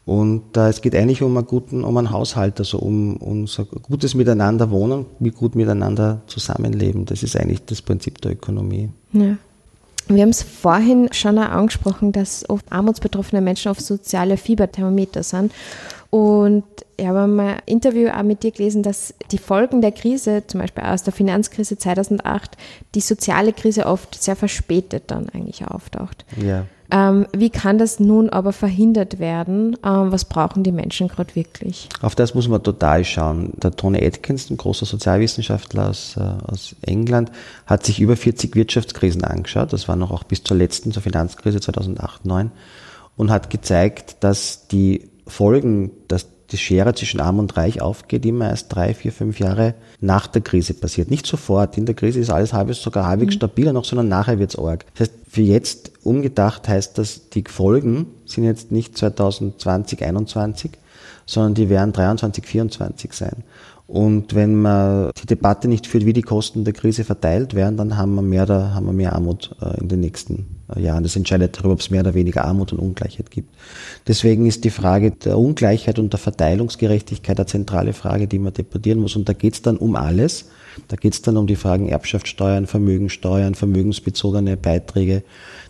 Und 0.07 0.57
äh, 0.57 0.71
es 0.71 0.81
geht 0.81 0.97
eigentlich 0.97 1.23
um 1.23 1.37
einen 1.37 1.47
guten, 1.47 1.85
um 1.85 1.97
einen 1.97 2.11
Haushalt, 2.11 2.59
also 2.59 2.79
um 2.79 3.17
unser 3.19 3.65
gutes 3.65 4.15
Miteinander 4.15 4.71
wohnen, 4.71 5.07
wie 5.21 5.31
gut 5.31 5.55
miteinander 5.55 6.23
zusammenleben. 6.27 7.05
Das 7.05 7.23
ist 7.23 7.37
eigentlich 7.37 7.65
das 7.65 7.83
Prinzip 7.83 8.21
der 8.23 8.33
Ökonomie. 8.33 8.89
Ja. 9.13 9.37
Wir 10.09 10.23
haben 10.23 10.31
es 10.31 10.43
vorhin 10.43 11.11
schon 11.13 11.39
angesprochen, 11.39 12.13
dass 12.13 12.49
oft 12.49 12.65
armutsbetroffene 12.73 13.43
Menschen 13.43 13.71
auf 13.71 13.79
soziale 13.81 14.39
Fieberthermometer 14.39 15.23
sind. 15.23 15.53
Und 16.11 16.65
ich 16.97 17.07
habe 17.07 17.27
mal 17.27 17.55
ein 17.55 17.63
Interview 17.67 18.09
auch 18.09 18.23
mit 18.23 18.43
dir 18.43 18.51
gelesen, 18.51 18.83
dass 18.83 19.15
die 19.31 19.39
Folgen 19.39 19.83
der 19.83 19.93
Krise, 19.93 20.43
zum 20.47 20.61
Beispiel 20.61 20.85
aus 20.85 21.03
der 21.03 21.13
Finanzkrise 21.13 21.77
2008, 21.77 22.57
die 22.95 23.01
soziale 23.01 23.53
Krise 23.53 23.87
oft 23.87 24.21
sehr 24.21 24.35
verspätet 24.35 25.05
dann 25.09 25.29
eigentlich 25.29 25.67
auftaucht. 25.67 26.25
Ja. 26.43 26.65
Ähm, 26.91 27.27
wie 27.37 27.51
kann 27.51 27.77
das 27.77 28.01
nun 28.01 28.31
aber 28.31 28.55
verhindert 28.55 29.19
werden? 29.19 29.77
Ähm, 29.85 30.11
was 30.11 30.25
brauchen 30.25 30.63
die 30.63 30.73
Menschen 30.73 31.09
gerade 31.09 31.35
wirklich? 31.35 31.91
Auf 32.01 32.15
das 32.15 32.35
muss 32.35 32.49
man 32.49 32.63
total 32.63 33.05
schauen. 33.05 33.53
Der 33.57 33.73
Tony 33.73 34.03
Atkins, 34.03 34.49
ein 34.49 34.57
großer 34.57 34.87
Sozialwissenschaftler 34.87 35.91
aus, 35.91 36.17
äh, 36.17 36.23
aus 36.51 36.75
England, 36.81 37.31
hat 37.67 37.85
sich 37.85 38.01
über 38.01 38.17
40 38.17 38.57
Wirtschaftskrisen 38.57 39.23
angeschaut. 39.23 39.75
Das 39.75 39.87
war 39.87 39.97
noch 39.97 40.11
auch 40.11 40.25
bis 40.25 40.43
zur 40.43 40.57
letzten, 40.57 40.91
zur 40.91 41.03
Finanzkrise 41.03 41.61
2008, 41.61 42.23
2009 42.23 42.53
und 43.19 43.31
hat 43.31 43.51
gezeigt, 43.51 44.17
dass 44.21 44.69
die 44.69 45.11
Folgen, 45.29 45.91
dass 46.09 46.27
die 46.51 46.57
Schere 46.57 46.95
zwischen 46.95 47.21
Arm 47.21 47.39
und 47.39 47.57
Reich 47.57 47.83
aufgeht, 47.83 48.25
immer 48.25 48.49
erst 48.49 48.75
drei, 48.75 48.95
vier, 48.95 49.13
fünf 49.13 49.39
Jahre 49.39 49.75
nach 50.01 50.27
der 50.27 50.41
Krise 50.41 50.75
passiert. 50.75 51.11
Nicht 51.11 51.27
sofort. 51.27 51.77
In 51.77 51.85
der 51.85 51.95
Krise 51.95 52.21
ist 52.21 52.31
alles 52.31 52.53
halbwegs, 52.53 52.83
sogar 52.83 53.07
halbwegs 53.07 53.35
mhm. 53.35 53.39
stabiler 53.39 53.73
noch, 53.73 53.85
sondern 53.85 54.09
nachher 54.09 54.39
wird's 54.39 54.59
arg. 54.59 54.87
Das 54.95 55.09
heißt, 55.09 55.19
für 55.29 55.43
jetzt 55.43 55.93
umgedacht 56.05 56.69
heißt 56.69 56.97
das, 56.97 57.29
die 57.31 57.45
Folgen 57.47 58.07
sind 58.25 58.45
jetzt 58.45 58.73
nicht 58.73 58.97
2020, 58.97 59.99
2021, 59.99 60.71
sondern 61.27 61.55
die 61.55 61.69
werden 61.69 61.93
23, 61.93 62.47
24 62.47 63.13
sein. 63.13 63.45
Und 63.87 64.35
wenn 64.35 64.61
man 64.61 65.11
die 65.21 65.27
Debatte 65.27 65.69
nicht 65.69 65.87
führt, 65.87 66.07
wie 66.07 66.13
die 66.13 66.23
Kosten 66.23 66.65
der 66.65 66.75
Krise 66.75 67.05
verteilt 67.05 67.55
werden, 67.55 67.77
dann 67.77 67.97
haben 67.97 68.15
wir 68.15 68.23
mehr, 68.23 68.47
da 68.47 68.75
haben 68.75 68.87
wir 68.87 68.93
mehr 68.93 69.15
Armut 69.15 69.55
äh, 69.61 69.81
in 69.81 69.89
den 69.89 70.01
nächsten 70.01 70.58
äh, 70.75 70.81
Jahren. 70.81 71.03
Das 71.03 71.17
entscheidet 71.17 71.57
darüber, 71.57 71.75
ob 71.75 71.81
es 71.81 71.91
mehr 71.91 72.01
oder 72.01 72.15
weniger 72.15 72.45
Armut 72.45 72.73
und 72.73 72.79
Ungleichheit 72.79 73.31
gibt. 73.31 73.55
Deswegen 74.07 74.47
ist 74.47 74.65
die 74.65 74.71
Frage 74.71 75.11
der 75.11 75.39
Ungleichheit 75.39 75.99
und 75.99 76.13
der 76.13 76.21
Verteilungsgerechtigkeit 76.21 77.39
eine 77.39 77.47
zentrale 77.47 77.93
Frage, 77.93 78.27
die 78.27 78.39
man 78.39 78.53
debattieren 78.53 79.01
muss. 79.01 79.17
Und 79.17 79.29
da 79.29 79.33
geht 79.33 79.55
es 79.55 79.63
dann 79.63 79.77
um 79.77 79.97
alles. 79.97 80.51
Da 80.87 80.97
geht 80.97 81.15
es 81.15 81.23
dann 81.23 81.37
um 81.37 81.47
die 81.47 81.57
Fragen 81.57 81.89
Erbschaftssteuern, 81.89 82.67
Vermögensteuern, 82.67 83.55
vermögensbezogene 83.55 84.57
Beiträge. 84.57 85.25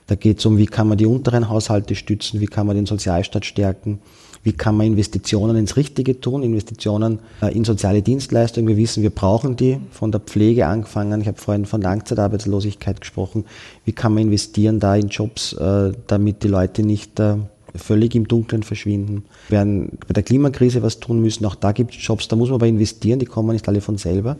Da 0.06 0.14
geht 0.14 0.38
es 0.38 0.46
um, 0.46 0.58
wie 0.58 0.66
kann 0.66 0.88
man 0.88 0.98
die 0.98 1.06
unteren 1.06 1.48
Haushalte 1.48 1.94
stützen, 1.94 2.40
wie 2.40 2.46
kann 2.46 2.66
man 2.66 2.76
den 2.76 2.86
Sozialstaat 2.86 3.46
stärken 3.46 4.00
wie 4.48 4.54
kann 4.54 4.78
man 4.78 4.86
Investitionen 4.86 5.56
ins 5.56 5.76
Richtige 5.76 6.22
tun, 6.22 6.42
Investitionen 6.42 7.18
äh, 7.42 7.54
in 7.54 7.64
soziale 7.64 8.00
Dienstleistungen. 8.00 8.66
Wir 8.66 8.78
wissen, 8.78 9.02
wir 9.02 9.10
brauchen 9.10 9.56
die 9.56 9.78
von 9.90 10.10
der 10.10 10.22
Pflege 10.22 10.66
angefangen. 10.68 11.20
Ich 11.20 11.28
habe 11.28 11.36
vorhin 11.36 11.66
von 11.66 11.82
Langzeitarbeitslosigkeit 11.82 13.02
gesprochen. 13.02 13.44
Wie 13.84 13.92
kann 13.92 14.14
man 14.14 14.22
investieren 14.22 14.80
da 14.80 14.96
in 14.96 15.08
Jobs, 15.08 15.52
äh, 15.52 15.92
damit 16.06 16.42
die 16.44 16.48
Leute 16.48 16.82
nicht 16.82 17.20
äh, 17.20 17.34
völlig 17.74 18.14
im 18.14 18.26
Dunkeln 18.26 18.62
verschwinden. 18.62 19.26
Wir 19.50 19.58
werden 19.58 19.98
bei 20.06 20.14
der 20.14 20.22
Klimakrise 20.22 20.82
was 20.82 20.98
tun 20.98 21.20
müssen. 21.20 21.44
Auch 21.44 21.54
da 21.54 21.72
gibt 21.72 21.94
es 21.94 22.06
Jobs, 22.06 22.26
da 22.28 22.34
muss 22.34 22.48
man 22.48 22.54
aber 22.54 22.68
investieren, 22.68 23.18
die 23.18 23.26
kommen 23.26 23.52
nicht 23.52 23.68
alle 23.68 23.82
von 23.82 23.98
selber. 23.98 24.38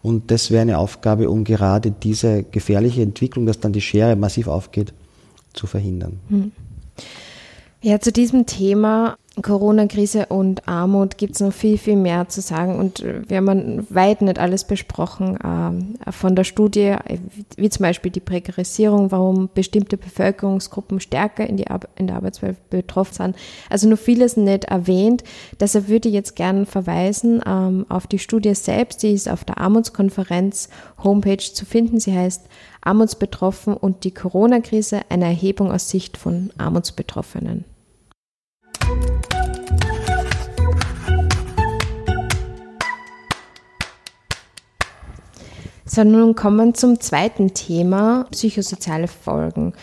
Und 0.00 0.30
das 0.30 0.50
wäre 0.50 0.62
eine 0.62 0.78
Aufgabe, 0.78 1.28
um 1.28 1.44
gerade 1.44 1.90
diese 1.90 2.42
gefährliche 2.42 3.02
Entwicklung, 3.02 3.44
dass 3.44 3.60
dann 3.60 3.74
die 3.74 3.82
Schere 3.82 4.16
massiv 4.16 4.48
aufgeht, 4.48 4.94
zu 5.52 5.66
verhindern. 5.66 6.20
Hm. 6.30 6.52
Ja, 7.82 8.00
zu 8.00 8.12
diesem 8.12 8.46
Thema 8.46 9.16
Corona-Krise 9.40 10.26
und 10.26 10.68
Armut 10.68 11.16
gibt 11.16 11.36
es 11.36 11.40
noch 11.40 11.54
viel, 11.54 11.78
viel 11.78 11.96
mehr 11.96 12.28
zu 12.28 12.42
sagen 12.42 12.78
und 12.78 13.02
wir 13.02 13.38
haben 13.38 13.86
weit 13.88 14.20
nicht 14.20 14.38
alles 14.38 14.64
besprochen 14.64 15.38
äh, 15.40 16.12
von 16.12 16.36
der 16.36 16.44
Studie, 16.44 16.96
äh, 17.06 17.18
wie 17.56 17.70
zum 17.70 17.84
Beispiel 17.84 18.10
die 18.10 18.20
Prekarisierung, 18.20 19.10
warum 19.10 19.48
bestimmte 19.54 19.96
Bevölkerungsgruppen 19.96 21.00
stärker 21.00 21.46
in, 21.46 21.56
die 21.56 21.68
Ar 21.68 21.80
in 21.96 22.08
der 22.08 22.16
Arbeitswelt 22.16 22.68
betroffen 22.68 23.14
sind. 23.14 23.36
Also 23.70 23.88
nur 23.88 23.96
vieles 23.96 24.36
nicht 24.36 24.64
erwähnt. 24.64 25.24
Deshalb 25.58 25.88
würde 25.88 26.08
ich 26.08 26.14
jetzt 26.14 26.36
gerne 26.36 26.66
verweisen 26.66 27.40
ähm, 27.46 27.86
auf 27.88 28.06
die 28.06 28.18
Studie 28.18 28.54
selbst, 28.54 29.02
die 29.02 29.12
ist 29.12 29.30
auf 29.30 29.44
der 29.44 29.56
Armutskonferenz 29.58 30.68
Homepage 31.02 31.38
zu 31.38 31.64
finden. 31.64 32.00
Sie 32.00 32.14
heißt 32.14 32.42
Armutsbetroffen 32.82 33.72
und 33.74 34.04
die 34.04 34.12
Corona-Krise, 34.12 35.00
eine 35.08 35.24
Erhebung 35.24 35.72
aus 35.72 35.88
Sicht 35.88 36.18
von 36.18 36.50
Armutsbetroffenen. 36.58 37.71
So, 45.94 46.04
nun 46.04 46.34
kommen 46.34 46.68
wir 46.68 46.72
zum 46.74 47.00
zweiten 47.00 47.52
Thema, 47.52 48.24
psychosoziale 48.30 49.08
Folgen. 49.08 49.74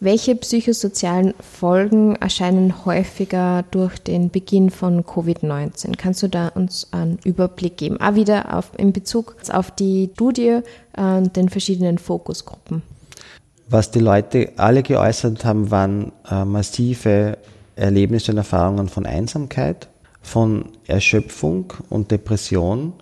Welche 0.00 0.34
psychosozialen 0.34 1.34
Folgen 1.40 2.16
erscheinen 2.16 2.86
häufiger 2.86 3.64
durch 3.70 3.98
den 3.98 4.30
Beginn 4.30 4.70
von 4.70 5.04
Covid-19? 5.04 5.94
Kannst 5.98 6.22
du 6.22 6.28
da 6.28 6.48
uns 6.48 6.88
einen 6.92 7.18
Überblick 7.22 7.76
geben? 7.76 8.00
Auch 8.00 8.14
wieder 8.14 8.56
auf, 8.56 8.70
in 8.78 8.94
Bezug 8.94 9.36
auf 9.52 9.70
die 9.70 10.08
Studie 10.14 10.60
und 10.96 11.26
äh, 11.26 11.28
den 11.28 11.50
verschiedenen 11.50 11.98
Fokusgruppen. 11.98 12.80
Was 13.68 13.90
die 13.90 14.00
Leute 14.00 14.52
alle 14.56 14.82
geäußert 14.82 15.44
haben, 15.44 15.70
waren 15.70 16.12
äh, 16.30 16.46
massive 16.46 17.36
Erlebnisse 17.78 18.32
und 18.32 18.38
Erfahrungen 18.38 18.88
von 18.88 19.06
Einsamkeit, 19.06 19.88
von 20.20 20.66
Erschöpfung 20.86 21.72
und 21.88 22.10
Depression 22.10 22.92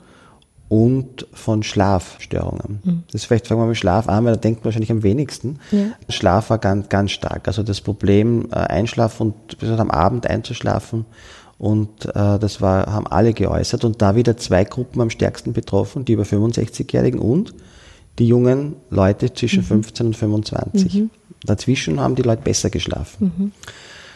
und 0.68 1.26
von 1.32 1.62
Schlafstörungen. 1.62 2.80
Mhm. 2.82 3.02
Das 3.06 3.22
ist 3.22 3.26
vielleicht 3.26 3.46
fangen 3.46 3.60
wir 3.60 3.66
mit 3.66 3.76
Schlaf 3.76 4.08
an, 4.08 4.24
weil 4.24 4.34
da 4.34 4.40
denkt 4.40 4.60
man 4.60 4.66
wahrscheinlich 4.66 4.90
am 4.90 5.02
wenigsten. 5.02 5.60
Ja. 5.70 5.92
Schlaf 6.08 6.50
war 6.50 6.58
ganz, 6.58 6.88
ganz 6.88 7.12
stark. 7.12 7.46
Also 7.46 7.62
das 7.62 7.80
Problem, 7.80 8.48
äh, 8.50 8.56
einschlafen 8.56 9.28
und 9.28 9.58
bis 9.58 9.70
am 9.70 9.90
Abend 9.90 10.26
einzuschlafen. 10.26 11.04
Und 11.58 12.04
äh, 12.06 12.38
das 12.38 12.60
war, 12.60 12.92
haben 12.92 13.06
alle 13.06 13.32
geäußert. 13.32 13.84
Und 13.84 14.02
da 14.02 14.16
wieder 14.16 14.36
zwei 14.36 14.64
Gruppen 14.64 15.00
am 15.00 15.10
stärksten 15.10 15.52
betroffen, 15.52 16.04
die 16.04 16.12
über 16.12 16.24
65-Jährigen 16.24 17.20
und 17.20 17.54
die 18.18 18.26
jungen 18.26 18.76
Leute 18.90 19.32
zwischen 19.32 19.62
mhm. 19.62 19.66
15 19.66 20.06
und 20.06 20.16
25. 20.16 20.94
Mhm. 20.94 21.10
Dazwischen 21.44 22.00
haben 22.00 22.14
die 22.16 22.22
Leute 22.22 22.42
besser 22.42 22.70
geschlafen. 22.70 23.32
Mhm. 23.36 23.52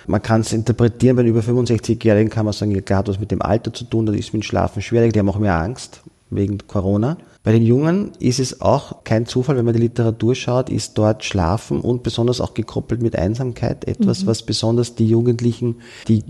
Man 0.07 0.23
kann 0.23 0.41
es 0.43 0.53
interpretieren, 0.53 1.17
bei 1.17 1.25
über 1.25 1.41
65-Jährigen 1.41 2.31
kann 2.31 2.45
man 2.45 2.53
sagen, 2.53 2.85
klar 2.85 3.01
hat 3.01 3.09
was 3.09 3.21
mit 3.21 3.31
dem 3.31 3.43
Alter 3.43 3.73
zu 3.73 3.85
tun, 3.85 4.07
das 4.07 4.17
ist 4.17 4.33
mit 4.33 4.43
dem 4.43 4.47
Schlafen 4.47 4.83
schwierig, 4.83 5.13
die 5.13 5.19
haben 5.19 5.29
auch 5.29 5.39
mehr 5.39 5.59
Angst 5.59 6.03
wegen 6.31 6.59
Corona. 6.67 7.17
Bei 7.43 7.53
den 7.53 7.63
Jungen 7.63 8.13
ist 8.19 8.39
es 8.39 8.61
auch 8.61 9.03
kein 9.03 9.25
Zufall, 9.25 9.57
wenn 9.57 9.65
man 9.65 9.75
die 9.75 9.81
Literatur 9.81 10.35
schaut, 10.35 10.69
ist 10.69 10.99
dort 10.99 11.25
Schlafen 11.25 11.81
und 11.81 12.03
besonders 12.03 12.41
auch 12.41 12.53
gekoppelt 12.53 13.01
mit 13.03 13.17
Einsamkeit 13.17 13.87
etwas, 13.89 14.23
mhm. 14.23 14.27
was 14.27 14.43
besonders 14.43 14.95
die 14.95 15.07
Jugendlichen, 15.07 15.77
die 16.07 16.23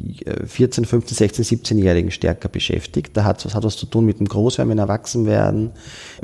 14, 0.47 0.85
15, 0.85 1.17
16, 1.17 1.45
17-Jährigen 1.45 2.13
stärker 2.13 2.49
beschäftigt. 2.49 3.17
Da 3.17 3.25
hat 3.25 3.45
es 3.45 3.55
hat 3.55 3.65
was 3.65 3.77
zu 3.77 3.87
tun 3.87 4.07
mit 4.07 4.21
dem 4.21 4.29
Großwerden, 4.29 4.79
Erwachsenwerden, 4.79 5.73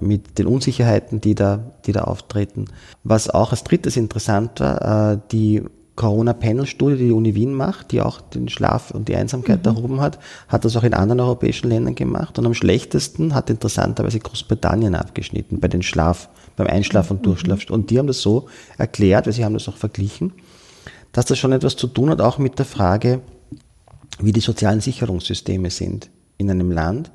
mit 0.00 0.38
den 0.38 0.46
Unsicherheiten, 0.46 1.20
die 1.20 1.34
da, 1.34 1.72
die 1.84 1.92
da 1.92 2.04
auftreten. 2.04 2.66
Was 3.02 3.28
auch 3.28 3.50
als 3.50 3.64
drittes 3.64 3.96
interessant 3.96 4.60
war, 4.60 5.14
äh, 5.14 5.18
die 5.32 5.64
Corona-Panel-Studie, 5.96 6.96
die 6.96 7.06
die 7.06 7.12
Uni 7.12 7.34
Wien 7.34 7.54
macht, 7.54 7.90
die 7.90 8.00
auch 8.00 8.20
den 8.20 8.48
Schlaf 8.48 8.90
und 8.90 9.08
die 9.08 9.16
Einsamkeit 9.16 9.64
mhm. 9.64 9.76
erhoben 9.76 10.00
hat, 10.00 10.18
hat 10.48 10.64
das 10.64 10.76
auch 10.76 10.84
in 10.84 10.94
anderen 10.94 11.20
europäischen 11.20 11.68
Ländern 11.68 11.94
gemacht. 11.94 12.38
Und 12.38 12.46
am 12.46 12.54
schlechtesten 12.54 13.34
hat 13.34 13.50
interessanterweise 13.50 14.20
Großbritannien 14.20 14.94
abgeschnitten 14.94 15.58
bei 15.58 15.68
den 15.68 15.82
Schlaf, 15.82 16.28
beim 16.56 16.66
Einschlaf 16.66 17.10
und 17.10 17.20
mhm. 17.20 17.24
Durchschlaf. 17.24 17.70
Und 17.70 17.90
die 17.90 17.98
haben 17.98 18.06
das 18.06 18.20
so 18.20 18.46
erklärt, 18.78 19.26
weil 19.26 19.32
sie 19.32 19.44
haben 19.44 19.54
das 19.54 19.68
auch 19.68 19.76
verglichen, 19.76 20.32
dass 21.12 21.24
das 21.24 21.38
schon 21.38 21.52
etwas 21.52 21.76
zu 21.76 21.86
tun 21.86 22.10
hat, 22.10 22.20
auch 22.20 22.38
mit 22.38 22.58
der 22.58 22.66
Frage, 22.66 23.22
wie 24.20 24.32
die 24.32 24.40
sozialen 24.40 24.80
Sicherungssysteme 24.80 25.70
sind 25.70 26.10
in 26.38 26.50
einem 26.50 26.70
Land. 26.70 27.10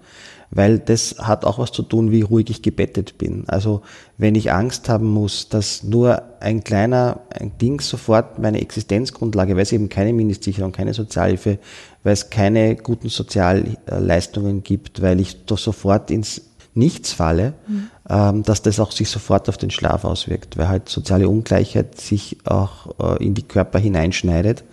Weil 0.52 0.80
das 0.80 1.16
hat 1.18 1.46
auch 1.46 1.60
was 1.60 1.72
zu 1.72 1.82
tun, 1.82 2.12
wie 2.12 2.22
ruhig 2.22 2.50
ich 2.50 2.62
gebettet 2.62 3.18
bin. 3.18 3.46
Also 3.48 3.82
wenn 4.18 4.36
ich 4.36 4.52
Angst 4.52 4.90
haben 4.90 5.08
muss, 5.08 5.48
dass 5.48 5.84
nur 5.84 6.22
ein 6.42 6.64
kleiner 6.64 7.22
ein 7.30 7.58
Ding 7.58 7.80
sofort 7.80 8.38
meine 8.38 8.62
Existenzgrundlage, 8.62 9.56
weil 9.56 9.64
es 9.64 9.72
eben 9.72 9.88
keine 9.88 10.12
Mindestsicherung, 10.12 10.74
keine 10.74 10.94
Sozialhilfe, 10.94 11.58
weil 12.04 12.14
es 12.14 12.30
keine 12.30 12.76
guten 12.76 13.10
Sozialleistungen 13.10 14.64
gibt, 14.64 15.02
weil 15.02 15.22
ich 15.22 15.46
doch 15.46 15.58
sofort 15.58 16.12
ins 16.12 16.42
Nichts 16.74 17.12
falle, 17.12 17.54
mhm. 17.68 17.90
ähm, 18.10 18.44
dass 18.44 18.62
das 18.62 18.80
auch 18.80 18.94
sich 18.94 19.10
sofort 19.10 19.50
auf 19.50 19.58
den 19.58 19.72
Schlaf 19.72 20.06
auswirkt, 20.06 20.58
weil 20.58 20.70
halt 20.70 20.88
soziale 20.88 21.28
Ungleichheit 21.28 22.00
sich 22.00 22.38
auch 22.46 23.18
äh, 23.18 23.22
in 23.22 23.34
die 23.34 23.44
Körper 23.44 23.78
hineinschneidet 23.78 24.64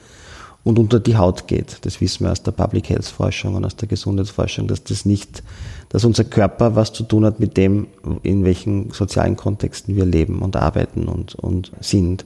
und 0.64 0.78
unter 0.78 1.00
die 1.00 1.16
Haut 1.16 1.46
geht. 1.46 1.78
Das 1.82 2.00
wissen 2.00 2.24
wir 2.24 2.32
aus 2.32 2.42
der 2.42 2.52
Public 2.52 2.90
Health 2.90 3.06
Forschung 3.06 3.54
und 3.54 3.64
aus 3.64 3.76
der 3.76 3.88
Gesundheitsforschung, 3.88 4.66
dass 4.66 4.84
das 4.84 5.04
nicht, 5.04 5.42
dass 5.88 6.04
unser 6.04 6.24
Körper 6.24 6.76
was 6.76 6.92
zu 6.92 7.04
tun 7.04 7.24
hat 7.24 7.40
mit 7.40 7.56
dem, 7.56 7.86
in 8.22 8.44
welchen 8.44 8.90
sozialen 8.90 9.36
Kontexten 9.36 9.96
wir 9.96 10.04
leben 10.04 10.40
und 10.40 10.56
arbeiten 10.56 11.08
und, 11.08 11.34
und 11.36 11.72
sind. 11.80 12.24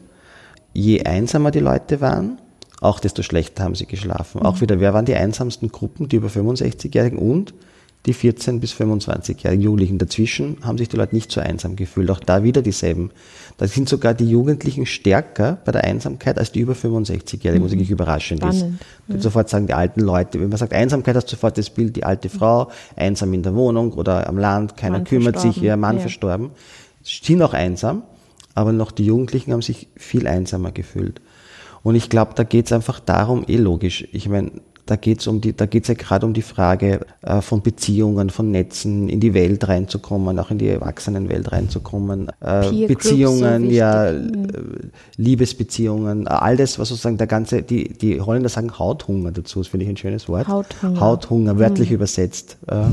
Je 0.72 1.04
einsamer 1.04 1.50
die 1.50 1.60
Leute 1.60 2.00
waren, 2.00 2.38
auch 2.80 2.98
desto 2.98 3.22
schlechter 3.22 3.62
haben 3.62 3.76
sie 3.76 3.86
geschlafen. 3.86 4.40
Mhm. 4.40 4.46
Auch 4.46 4.60
wieder, 4.60 4.80
wer 4.80 4.92
waren 4.92 5.04
die 5.04 5.14
einsamsten 5.14 5.70
Gruppen? 5.70 6.08
Die 6.08 6.16
über 6.16 6.28
65-Jährigen 6.28 7.18
und 7.18 7.54
die 8.06 8.14
14- 8.14 8.58
bis 8.58 8.72
25-jährigen 8.72 9.62
Jugendlichen. 9.62 9.98
Dazwischen 9.98 10.56
haben 10.62 10.76
sich 10.76 10.88
die 10.88 10.96
Leute 10.96 11.14
nicht 11.14 11.30
so 11.30 11.40
einsam 11.40 11.76
gefühlt. 11.76 12.10
Auch 12.10 12.18
da 12.18 12.42
wieder 12.42 12.60
dieselben. 12.60 13.10
Da 13.58 13.68
sind 13.68 13.88
sogar 13.88 14.12
die 14.12 14.28
Jugendlichen 14.28 14.86
stärker 14.86 15.58
bei 15.64 15.70
der 15.70 15.84
Einsamkeit 15.84 16.36
als 16.38 16.50
die 16.50 16.60
über 16.60 16.72
65-Jährigen, 16.72 17.60
mhm. 17.60 17.64
was 17.64 17.72
wirklich 17.72 17.90
überraschend 17.90 18.40
Spannend. 18.40 18.80
ist. 18.80 19.14
Ja. 19.14 19.20
Sofort 19.20 19.48
sagen 19.48 19.68
die 19.68 19.74
alten 19.74 20.00
Leute, 20.00 20.40
wenn 20.40 20.48
man 20.48 20.58
sagt 20.58 20.72
Einsamkeit, 20.72 21.14
hast 21.14 21.26
du 21.26 21.36
sofort 21.36 21.56
das 21.58 21.70
Bild, 21.70 21.94
die 21.94 22.04
alte 22.04 22.28
Frau, 22.28 22.70
einsam 22.96 23.32
in 23.34 23.44
der 23.44 23.54
Wohnung 23.54 23.92
oder 23.92 24.28
am 24.28 24.36
Land, 24.36 24.76
keiner 24.76 24.98
Mann 24.98 25.04
kümmert 25.04 25.38
sich, 25.38 25.62
ihr 25.62 25.76
Mann 25.76 25.96
ja. 25.96 26.02
verstorben. 26.02 26.50
Sie 27.04 27.20
sind 27.22 27.40
auch 27.42 27.54
einsam, 27.54 28.02
aber 28.54 28.72
noch 28.72 28.90
die 28.90 29.04
Jugendlichen 29.04 29.52
haben 29.52 29.62
sich 29.62 29.88
viel 29.96 30.26
einsamer 30.26 30.72
gefühlt. 30.72 31.20
Und 31.84 31.94
ich 31.94 32.08
glaube, 32.08 32.32
da 32.34 32.44
geht 32.44 32.66
es 32.66 32.72
einfach 32.72 33.00
darum, 33.00 33.44
eh 33.46 33.56
logisch. 33.56 34.06
Ich 34.12 34.28
meine, 34.28 34.52
da 34.86 34.96
geht 34.96 35.20
es 35.20 35.26
um 35.26 35.40
die, 35.40 35.54
da 35.54 35.66
geht 35.66 35.84
es 35.84 35.88
ja 35.88 35.94
gerade 35.94 36.26
um 36.26 36.32
die 36.32 36.42
Frage 36.42 37.00
äh, 37.22 37.40
von 37.40 37.62
Beziehungen, 37.62 38.30
von 38.30 38.50
Netzen, 38.50 39.08
in 39.08 39.20
die 39.20 39.32
Welt 39.32 39.68
reinzukommen, 39.68 40.38
auch 40.38 40.50
in 40.50 40.58
die 40.58 40.68
Erwachsenenwelt 40.68 41.52
reinzukommen. 41.52 42.30
Äh, 42.40 42.86
Beziehungen, 42.86 43.66
so 43.66 43.70
ja, 43.70 44.12
mhm. 44.12 44.90
Liebesbeziehungen, 45.16 46.26
all 46.26 46.56
das, 46.56 46.78
was 46.78 46.88
sozusagen 46.88 47.16
der 47.16 47.28
ganze, 47.28 47.62
die, 47.62 47.92
die 47.92 48.20
Holländer 48.20 48.48
sagen 48.48 48.78
Hauthunger 48.78 49.30
dazu, 49.30 49.60
das 49.60 49.68
finde 49.68 49.84
ich 49.84 49.90
ein 49.90 49.96
schönes 49.96 50.28
Wort. 50.28 50.48
Hauthunger. 50.48 51.00
Hauthunger, 51.00 51.58
wörtlich 51.58 51.90
mhm. 51.90 51.96
übersetzt. 51.96 52.58
Äh, 52.66 52.86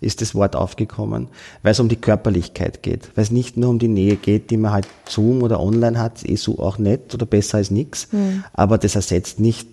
ist 0.00 0.20
das 0.20 0.34
Wort 0.34 0.56
aufgekommen, 0.56 1.28
weil 1.62 1.70
es 1.70 1.78
um 1.78 1.88
die 1.88 1.94
Körperlichkeit 1.94 2.82
geht, 2.82 3.10
weil 3.14 3.22
es 3.22 3.30
nicht 3.30 3.56
nur 3.56 3.70
um 3.70 3.78
die 3.78 3.86
Nähe 3.86 4.16
geht, 4.16 4.50
die 4.50 4.56
man 4.56 4.72
halt 4.72 4.88
Zoom 5.08 5.44
oder 5.44 5.60
online 5.60 5.96
hat, 5.96 6.28
eh 6.28 6.34
so 6.34 6.58
auch 6.58 6.78
nett 6.78 7.14
oder 7.14 7.24
besser 7.24 7.58
als 7.58 7.70
nichts, 7.70 8.08
mhm. 8.12 8.42
aber 8.52 8.78
das 8.78 8.96
ersetzt 8.96 9.38
nicht 9.38 9.68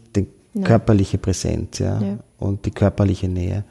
Nein. 0.53 0.63
körperliche 0.63 1.17
Präsenz 1.17 1.79
ja, 1.79 2.01
ja, 2.01 2.17
und 2.38 2.65
die 2.65 2.71
körperliche 2.71 3.27
Nähe. 3.27 3.63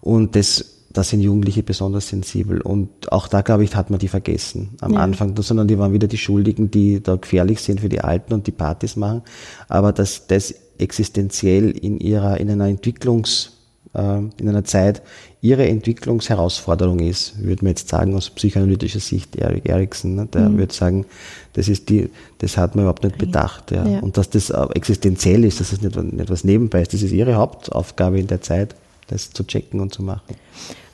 Und 0.00 0.36
das, 0.36 0.82
da 0.92 1.02
sind 1.02 1.20
Jugendliche 1.20 1.62
besonders 1.62 2.08
sensibel. 2.08 2.60
Und 2.60 3.10
auch 3.10 3.26
da, 3.26 3.42
glaube 3.42 3.64
ich, 3.64 3.74
hat 3.74 3.90
man 3.90 3.98
die 3.98 4.08
vergessen 4.08 4.70
am 4.80 4.94
ja. 4.94 5.00
Anfang, 5.00 5.34
sondern 5.40 5.66
die 5.66 5.78
waren 5.78 5.92
wieder 5.92 6.08
die 6.08 6.18
Schuldigen, 6.18 6.70
die 6.70 7.02
da 7.02 7.16
gefährlich 7.16 7.60
sind 7.60 7.80
für 7.80 7.88
die 7.88 8.00
Alten 8.00 8.34
und 8.34 8.46
die 8.46 8.52
Partys 8.52 8.96
machen. 8.96 9.22
Aber 9.68 9.92
dass 9.92 10.26
das 10.26 10.54
existenziell 10.78 11.70
in 11.70 11.98
ihrer, 11.98 12.38
in 12.38 12.50
einer 12.50 12.66
Entwicklungs- 12.66 13.53
in 13.94 14.48
einer 14.48 14.64
Zeit 14.64 15.02
ihre 15.40 15.68
Entwicklungsherausforderung 15.68 17.00
ist, 17.00 17.40
würde 17.40 17.64
man 17.64 17.70
jetzt 17.70 17.88
sagen 17.88 18.16
aus 18.16 18.30
psychoanalytischer 18.30 18.98
Sicht, 18.98 19.36
Erik 19.36 19.68
Eriksen, 19.68 20.16
ne, 20.16 20.26
der 20.26 20.48
mhm. 20.48 20.58
würde 20.58 20.74
sagen, 20.74 21.06
das 21.52 21.68
ist 21.68 21.90
die, 21.90 22.10
das 22.38 22.56
hat 22.56 22.74
man 22.74 22.84
überhaupt 22.84 23.04
nicht 23.04 23.18
bedacht. 23.18 23.70
Ja. 23.70 23.86
ja. 23.86 23.98
Und 24.00 24.16
dass 24.16 24.30
das 24.30 24.50
existenziell 24.74 25.44
ist, 25.44 25.60
dass 25.60 25.70
das 25.70 25.82
nicht, 25.82 25.96
nicht 25.96 26.30
was 26.30 26.44
nebenbei 26.44 26.82
ist, 26.82 26.92
das 26.92 27.02
ist 27.02 27.12
ihre 27.12 27.34
Hauptaufgabe 27.34 28.18
in 28.18 28.26
der 28.26 28.40
Zeit, 28.40 28.74
das 29.08 29.30
zu 29.30 29.44
checken 29.44 29.80
und 29.80 29.92
zu 29.92 30.02
machen. 30.02 30.34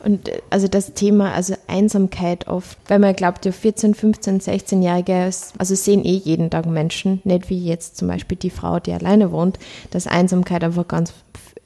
Und 0.03 0.29
äh, 0.29 0.41
also 0.51 0.69
das 0.69 0.95
Thema, 0.95 1.33
also 1.33 1.55
Einsamkeit 1.67 2.49
oft, 2.49 2.79
weil 2.89 2.99
man 2.99 3.15
glaubt, 3.15 3.45
ja 3.45 3.53
14, 3.53 3.95
15, 3.95 4.41
16-Jährige, 4.41 5.31
also 5.59 5.75
sehen 5.75 6.05
eh 6.05 6.17
jeden 6.17 6.51
Tag 6.51 6.67
Menschen, 6.67 7.21
nicht 7.25 7.51
wie 7.51 7.65
jetzt 7.65 7.97
zum 7.97 8.09
Beispiel 8.09 8.37
die 8.37 8.51
Frau, 8.51 8.81
die 8.81 8.93
alleine 8.93 9.33
wohnt, 9.33 9.59
dass 9.91 10.07
Einsamkeit 10.07 10.65
einfach 10.65 10.89
ganz 10.89 11.13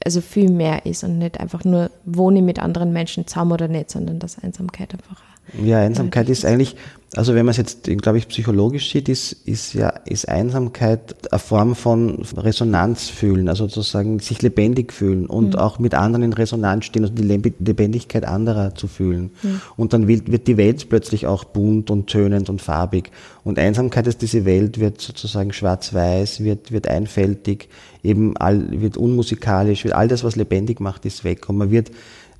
also 0.05 0.21
viel 0.21 0.51
mehr 0.51 0.85
ist 0.85 1.03
und 1.03 1.17
nicht 1.17 1.39
einfach 1.39 1.63
nur 1.65 1.89
wohne 2.05 2.41
mit 2.41 2.59
anderen 2.59 2.93
Menschen 2.93 3.27
zusammen 3.27 3.51
oder 3.51 3.67
nicht, 3.67 3.89
sondern 3.89 4.19
dass 4.19 4.41
Einsamkeit 4.41 4.93
einfach 4.93 5.21
ja, 5.63 5.79
Einsamkeit 5.79 6.29
ist 6.29 6.45
eigentlich, 6.45 6.75
also 7.15 7.33
wenn 7.33 7.45
man 7.45 7.51
es 7.51 7.57
jetzt, 7.57 7.83
glaube 7.83 8.17
ich, 8.17 8.27
psychologisch 8.27 8.91
sieht, 8.91 9.07
ist, 9.07 9.31
ist 9.31 9.73
ja, 9.73 9.89
ist 10.05 10.27
Einsamkeit 10.27 11.31
eine 11.31 11.39
Form 11.39 11.75
von 11.75 12.25
Resonanz 12.35 13.09
fühlen, 13.09 13.47
also 13.47 13.67
sozusagen 13.67 14.19
sich 14.19 14.41
lebendig 14.41 14.91
fühlen 14.91 15.27
und 15.27 15.53
mhm. 15.53 15.59
auch 15.59 15.79
mit 15.79 15.93
anderen 15.93 16.23
in 16.23 16.33
Resonanz 16.33 16.85
stehen, 16.85 17.03
also 17.03 17.13
die 17.13 17.23
Lebendigkeit 17.23 18.25
anderer 18.25 18.75
zu 18.75 18.87
fühlen. 18.87 19.31
Mhm. 19.43 19.61
Und 19.77 19.93
dann 19.93 20.07
wird, 20.07 20.31
wird 20.31 20.47
die 20.47 20.57
Welt 20.57 20.89
plötzlich 20.89 21.25
auch 21.27 21.43
bunt 21.43 21.89
und 21.89 22.07
tönend 22.07 22.49
und 22.49 22.61
farbig. 22.61 23.11
Und 23.43 23.59
Einsamkeit 23.59 24.07
ist 24.07 24.21
diese 24.21 24.43
Welt, 24.43 24.79
wird 24.79 24.99
sozusagen 24.99 25.53
schwarz-weiß, 25.53 26.43
wird, 26.43 26.71
wird 26.71 26.87
einfältig, 26.87 27.69
eben 28.05 28.37
all, 28.37 28.81
wird 28.81 28.97
unmusikalisch, 28.97 29.83
wird 29.83 29.95
all 29.95 30.07
das, 30.07 30.23
was 30.23 30.35
lebendig 30.35 30.79
macht, 30.79 31.05
ist 31.05 31.23
weg. 31.23 31.49
Und 31.49 31.57
man 31.57 31.71
wird 31.71 31.91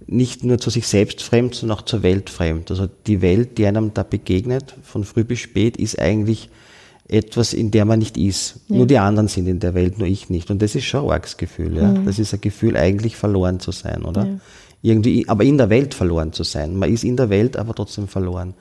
nicht 0.08 0.44
nur 0.44 0.58
zu 0.58 0.70
sich 0.70 0.88
selbst 0.88 1.24
fremd, 1.24 1.56
sondern 1.56 1.78
auch 1.78 1.84
zur 1.84 2.04
Welt 2.04 2.30
fremd. 2.30 2.70
Also 2.70 2.88
die 3.08 3.22
Welt, 3.22 3.58
die 3.58 3.66
einem 3.66 3.94
da 3.94 4.04
begegnet, 4.04 4.76
von 4.84 5.04
früh 5.04 5.24
bis 5.24 5.40
spät, 5.40 5.78
ist 5.78 6.00
eigentlich 6.00 6.50
etwas, 7.08 7.54
in 7.54 7.72
der 7.72 7.86
man 7.86 8.00
nicht 8.00 8.18
ist. 8.18 8.62
Ja. 8.68 8.78
Nur 8.78 8.88
die 8.88 8.98
anderen 8.98 9.28
sind 9.28 9.48
in 9.48 9.60
der 9.60 9.74
Welt, 9.74 10.00
nur 10.00 10.08
ich 10.08 10.30
nicht. 10.30 10.50
Und 10.50 10.62
das 10.62 10.76
ist 10.76 10.86
schon 10.86 11.06
ein 11.06 11.12
arges 11.12 11.38
Gefühl. 11.38 11.78
Ja? 11.78 11.92
Mhm. 11.92 12.06
Das 12.06 12.20
ist 12.20 12.34
ein 12.34 12.42
Gefühl, 12.42 12.78
eigentlich 12.78 13.16
verloren 13.16 13.60
zu 13.60 13.72
sein, 13.72 14.04
oder? 14.04 14.26
Ja. 14.26 14.40
Irgendwie, 14.82 15.28
aber 15.28 15.44
in 15.44 15.58
der 15.58 15.70
Welt 15.72 15.96
verloren 15.96 16.32
zu 16.32 16.44
sein. 16.44 16.76
Man 16.76 16.92
ist 16.92 17.04
in 17.04 17.18
der 17.18 17.30
Welt, 17.30 17.58
aber 17.58 17.74
trotzdem 17.74 18.08
verloren. 18.08 18.54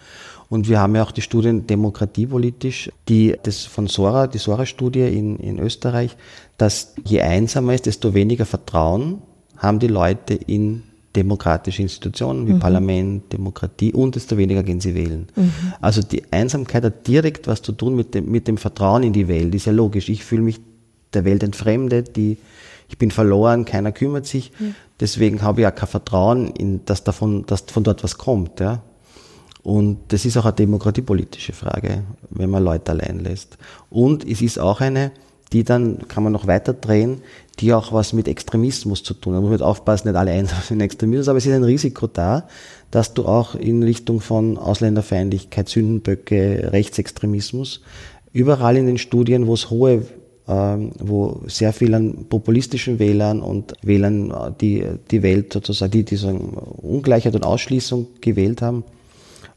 Und 0.55 0.69
wir 0.69 0.79
haben 0.79 0.95
ja 0.95 1.03
auch 1.03 1.11
die 1.11 1.21
Studien 1.21 1.67
demokratiepolitisch, 1.67 2.88
die 3.09 3.35
das 3.43 3.64
von 3.64 3.88
Sora, 3.88 4.29
die 4.29 4.38
Sora-Studie 4.38 5.01
in, 5.01 5.37
in 5.38 5.59
Österreich, 5.59 6.17
dass 6.59 6.95
je 7.05 7.23
einsamer 7.23 7.75
ist, 7.75 7.87
desto 7.87 8.14
weniger 8.14 8.47
Vertrauen 8.47 9.21
haben 9.57 9.81
die 9.81 9.88
Leute 9.88 10.35
in 10.35 10.85
demokratische 11.17 11.83
Institutionen 11.83 12.47
wie 12.47 12.53
mhm. 12.53 12.61
Parlament, 12.61 13.33
Demokratie 13.33 13.93
und 13.93 14.14
desto 14.14 14.37
weniger 14.37 14.62
gehen 14.62 14.81
sie 14.81 14.95
wählen. 14.95 15.27
Mhm. 15.35 15.53
Also 15.81 16.03
die 16.03 16.23
Einsamkeit 16.31 16.85
hat 16.85 17.09
direkt 17.09 17.49
was 17.49 17.61
zu 17.61 17.73
tun 17.73 17.97
mit 17.97 18.14
dem, 18.14 18.31
mit 18.31 18.47
dem 18.47 18.57
Vertrauen 18.57 19.03
in 19.03 19.12
die 19.12 19.27
Welt. 19.27 19.53
Ist 19.57 19.67
ja 19.67 19.73
logisch. 19.73 20.09
Ich 20.09 20.23
fühle 20.23 20.43
mich 20.43 20.61
der 21.14 21.25
Welt 21.25 21.43
entfremdet, 21.43 22.14
die, 22.14 22.38
ich 22.88 22.97
bin 22.97 23.11
verloren, 23.11 23.64
keiner 23.64 23.90
kümmert 23.90 24.27
sich. 24.27 24.53
Mhm. 24.61 24.77
Deswegen 25.01 25.43
habe 25.43 25.62
ich 25.62 25.67
auch 25.67 25.75
kein 25.75 25.88
Vertrauen, 25.88 26.47
in, 26.47 26.85
dass, 26.85 27.03
davon, 27.03 27.45
dass 27.45 27.62
von 27.62 27.83
dort 27.83 28.05
was 28.05 28.19
kommt. 28.19 28.61
Ja? 28.61 28.83
Und 29.64 29.98
das 30.09 30.27
ist 30.27 30.37
auch 30.37 30.44
eine 30.44 30.55
demokratiepolitische 30.55 31.55
Frage, 31.55 32.05
wenn 32.29 32.50
man 32.50 32.62
Leute 32.62 32.92
allein 32.92 33.20
lässt. 33.20 33.57
Und 33.88 34.29
es 34.29 34.42
ist 34.42 34.59
auch 34.59 34.83
eine, 34.83 35.11
die 35.53 35.64
dann, 35.64 36.07
kann 36.07 36.22
man 36.22 36.35
noch 36.35 36.46
weiter 36.46 36.74
drehen, 36.74 37.22
die 37.61 37.72
auch 37.72 37.90
was 37.90 38.12
mit 38.12 38.29
Extremismus 38.29 39.03
zu 39.03 39.14
tun 39.14 39.35
haben. 39.35 39.42
Man 39.42 39.53
muss 39.53 39.62
aufpassen, 39.62 40.09
nicht 40.09 40.16
alle 40.16 40.33
einsam 40.33 40.59
sind 40.68 40.83
Extremismus, 40.83 41.29
aber 41.29 41.38
es 41.38 41.46
ist 41.46 41.55
ein 41.55 41.64
Risiko 41.64 42.07
da, 42.07 42.46
dass 42.90 43.14
du 43.14 43.24
auch 43.24 43.55
in 43.55 43.83
Richtung 43.83 44.20
von 44.20 44.59
Ausländerfeindlichkeit, 44.59 45.68
Sündenböcke, 45.68 46.70
Rechtsextremismus, 46.70 47.81
überall 48.35 48.77
in 48.77 48.87
den 48.87 48.98
Studien, 48.98 49.46
wo 49.46 49.55
es 49.55 49.70
hohe 49.70 50.05
ähm, 50.46 50.92
wo 50.98 51.40
sehr 51.46 51.72
viel 51.72 51.94
an 51.94 52.27
populistischen 52.29 52.98
Wählern 52.98 53.40
und 53.40 53.72
Wählern, 53.81 54.31
äh, 54.31 54.53
die 54.61 54.85
die 55.11 55.22
Welt 55.22 55.55
sozusagen, 55.55 55.92
die 55.92 56.05
diese 56.05 56.35
Ungleichheit 56.35 57.35
und 57.35 57.46
Ausschließung 57.46 58.09
gewählt 58.20 58.61
haben, 58.61 58.85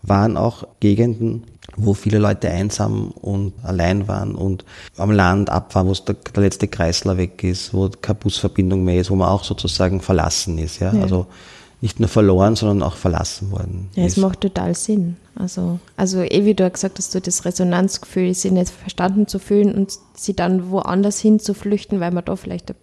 waren 0.07 0.37
auch 0.37 0.65
Gegenden, 0.79 1.43
wo 1.75 1.93
viele 1.93 2.17
Leute 2.17 2.49
einsam 2.49 3.11
und 3.11 3.53
allein 3.63 4.07
waren 4.07 4.35
und 4.35 4.65
am 4.97 5.11
Land 5.11 5.49
abfahren, 5.49 5.87
wo 5.87 5.93
der, 5.93 6.15
der 6.15 6.43
letzte 6.43 6.67
Kreisler 6.67 7.17
weg 7.17 7.43
ist, 7.43 7.73
wo 7.73 7.89
keine 7.89 8.19
Busverbindung 8.19 8.83
mehr 8.83 8.99
ist, 8.99 9.11
wo 9.11 9.15
man 9.15 9.29
auch 9.29 9.43
sozusagen 9.43 10.01
verlassen 10.01 10.57
ist. 10.57 10.79
Ja? 10.79 10.93
ja. 10.93 11.01
Also 11.01 11.27
nicht 11.81 11.99
nur 11.99 12.09
verloren, 12.09 12.55
sondern 12.55 12.81
auch 12.81 12.95
verlassen 12.95 13.51
worden. 13.51 13.89
Ja, 13.93 14.05
es 14.05 14.17
macht 14.17 14.41
total 14.41 14.73
Sinn. 14.73 15.17
Also, 15.35 15.79
also 15.95 16.21
eh 16.21 16.45
wie 16.45 16.55
du 16.55 16.67
gesagt 16.69 16.97
hast, 16.97 17.13
du 17.13 17.21
das 17.21 17.45
Resonanzgefühl, 17.45 18.33
sie 18.33 18.49
nicht 18.49 18.71
verstanden 18.71 19.27
zu 19.27 19.37
fühlen 19.37 19.75
und 19.75 19.93
sie 20.15 20.35
dann 20.35 20.71
woanders 20.71 21.19
hin 21.19 21.39
zu 21.39 21.53
flüchten, 21.53 21.99
weil 21.99 22.12
man 22.12 22.25
da 22.25 22.35
vielleicht 22.35 22.73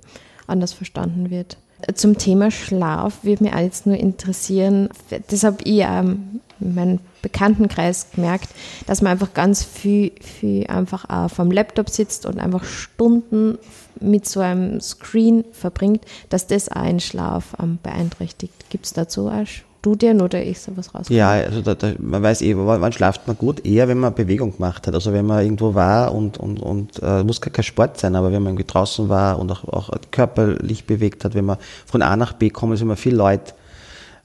anders 0.47 0.73
verstanden 0.73 1.31
wird. 1.31 1.57
Zum 1.95 2.19
Thema 2.19 2.51
Schlaf 2.51 3.25
würde 3.25 3.53
auch 3.55 3.61
jetzt 3.61 3.87
nur 3.87 3.97
interessieren, 3.97 4.89
das 5.29 5.45
habe 5.45 5.59
ich 5.65 5.81
in 5.81 6.41
meinem 6.75 6.99
Bekanntenkreis 7.23 8.09
gemerkt, 8.15 8.49
dass 8.87 9.03
man 9.03 9.13
einfach 9.13 9.35
ganz 9.35 9.65
viel, 9.65 10.13
viel 10.21 10.67
einfach 10.67 11.09
auch 11.09 11.31
vom 11.31 11.51
Laptop 11.51 11.91
sitzt 11.91 12.27
und 12.27 12.39
einfach 12.39 12.65
Stunden 12.65 13.59
mit 14.01 14.27
so 14.27 14.41
einem 14.41 14.81
Screen 14.81 15.45
verbringt, 15.53 16.05
dass 16.29 16.47
das 16.47 16.69
auch 16.69 16.77
einen 16.77 17.01
Schlaf 17.01 17.55
ähm, 17.63 17.79
beeinträchtigt. 17.83 18.71
Gibt 18.71 18.87
es 18.87 18.93
dazu 18.93 19.29
auch 19.29 19.47
Studien 19.85 20.23
oder 20.23 20.43
ist 20.43 20.65
sowas 20.65 20.95
rausgekommen? 20.95 21.19
Ja, 21.19 21.33
also 21.33 21.61
da, 21.61 21.75
da, 21.75 21.93
man 21.99 22.23
weiß 22.23 22.41
eh, 22.41 22.57
wann 22.57 22.93
schlaft 22.93 23.27
man 23.27 23.37
gut? 23.37 23.67
Eher, 23.67 23.87
wenn 23.87 23.99
man 23.99 24.15
Bewegung 24.15 24.53
gemacht 24.53 24.87
hat. 24.87 24.95
Also 24.95 25.13
wenn 25.13 25.27
man 25.27 25.45
irgendwo 25.45 25.75
war 25.75 26.15
und, 26.15 26.39
und, 26.39 26.59
und 26.59 27.03
äh, 27.03 27.23
muss 27.23 27.43
gar 27.43 27.53
kein 27.53 27.65
Sport 27.65 28.01
sein, 28.01 28.17
aber 28.17 28.33
wenn 28.33 28.43
man 28.43 28.55
irgendwie 28.55 28.67
draußen 28.67 29.11
war 29.11 29.39
und 29.39 29.53
auch, 29.53 29.65
auch 29.65 29.91
körperlich 30.11 30.87
bewegt 30.87 31.27
hat, 31.27 31.35
wenn 31.35 31.45
man 31.45 31.59
von 31.85 32.01
A 32.01 32.17
nach 32.17 32.33
B 32.33 32.49
kommt, 32.49 32.73
ist 32.73 32.81
immer 32.81 32.97
viel 32.97 33.15
Leute 33.15 33.53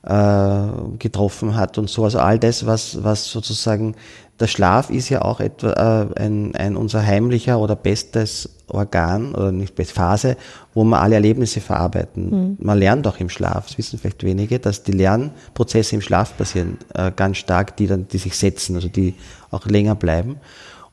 äh, 0.03 0.97
getroffen 0.97 1.57
hat 1.57 1.77
und 1.77 1.89
so. 1.89 2.05
Also 2.05 2.19
all 2.19 2.39
das, 2.39 2.65
was, 2.65 3.03
was 3.03 3.29
sozusagen, 3.29 3.95
der 4.39 4.47
Schlaf 4.47 4.89
ist 4.89 5.09
ja 5.09 5.21
auch 5.21 5.39
etwa 5.39 6.07
äh, 6.15 6.21
ein, 6.21 6.55
ein 6.55 6.75
unser 6.75 7.05
heimlicher 7.05 7.59
oder 7.59 7.75
bestes 7.75 8.49
Organ 8.67 9.33
oder 9.33 9.51
nicht 9.51 9.75
best 9.75 9.91
Phase, 9.91 10.37
wo 10.73 10.83
wir 10.83 11.01
alle 11.01 11.15
Erlebnisse 11.15 11.61
verarbeiten. 11.61 12.29
Mhm. 12.29 12.57
Man 12.59 12.77
lernt 12.77 13.07
auch 13.07 13.17
im 13.19 13.29
Schlaf, 13.29 13.67
das 13.67 13.77
wissen 13.77 13.99
vielleicht 13.99 14.23
wenige, 14.23 14.59
dass 14.59 14.83
die 14.83 14.91
Lernprozesse 14.91 15.95
im 15.95 16.01
Schlaf 16.01 16.37
passieren, 16.37 16.77
äh, 16.93 17.11
ganz 17.15 17.37
stark, 17.37 17.75
die 17.77 17.87
dann, 17.87 18.07
die 18.07 18.17
sich 18.17 18.35
setzen, 18.35 18.75
also 18.75 18.87
die 18.87 19.15
auch 19.51 19.65
länger 19.65 19.95
bleiben. 19.95 20.37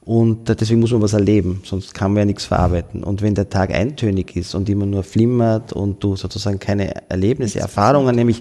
Und 0.06 0.48
deswegen 0.48 0.78
muss 0.78 0.92
man 0.92 1.02
was 1.02 1.14
erleben, 1.14 1.62
sonst 1.64 1.92
kann 1.92 2.12
man 2.12 2.20
ja 2.20 2.24
nichts 2.26 2.44
verarbeiten. 2.44 3.02
Und 3.02 3.22
wenn 3.22 3.34
der 3.34 3.50
Tag 3.50 3.74
eintönig 3.74 4.36
ist 4.36 4.54
und 4.54 4.68
immer 4.68 4.86
nur 4.86 5.02
flimmert 5.02 5.72
und 5.72 6.02
du 6.04 6.14
sozusagen 6.14 6.60
keine 6.60 7.10
Erlebnisse, 7.10 7.58
Erfahrungen, 7.58 8.14
nämlich 8.14 8.40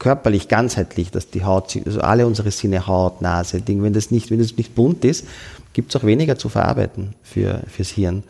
körperlich, 0.00 0.48
ganzheitlich, 0.48 1.12
dass 1.12 1.30
die 1.30 1.44
Haut, 1.44 1.76
also 1.86 2.00
alle 2.00 2.26
unsere 2.26 2.50
Sinne, 2.50 2.88
Haut, 2.88 3.22
Nase, 3.22 3.60
Ding, 3.60 3.84
wenn 3.84 3.92
das 3.92 4.10
nicht, 4.10 4.32
wenn 4.32 4.40
das 4.40 4.56
nicht 4.56 4.74
bunt 4.74 5.04
ist, 5.04 5.26
gibt 5.72 5.94
es 5.94 6.00
auch 6.00 6.04
weniger 6.04 6.36
zu 6.36 6.48
verarbeiten 6.48 7.14
für, 7.22 7.60
fürs 7.68 7.90
Hirn. 7.90 8.24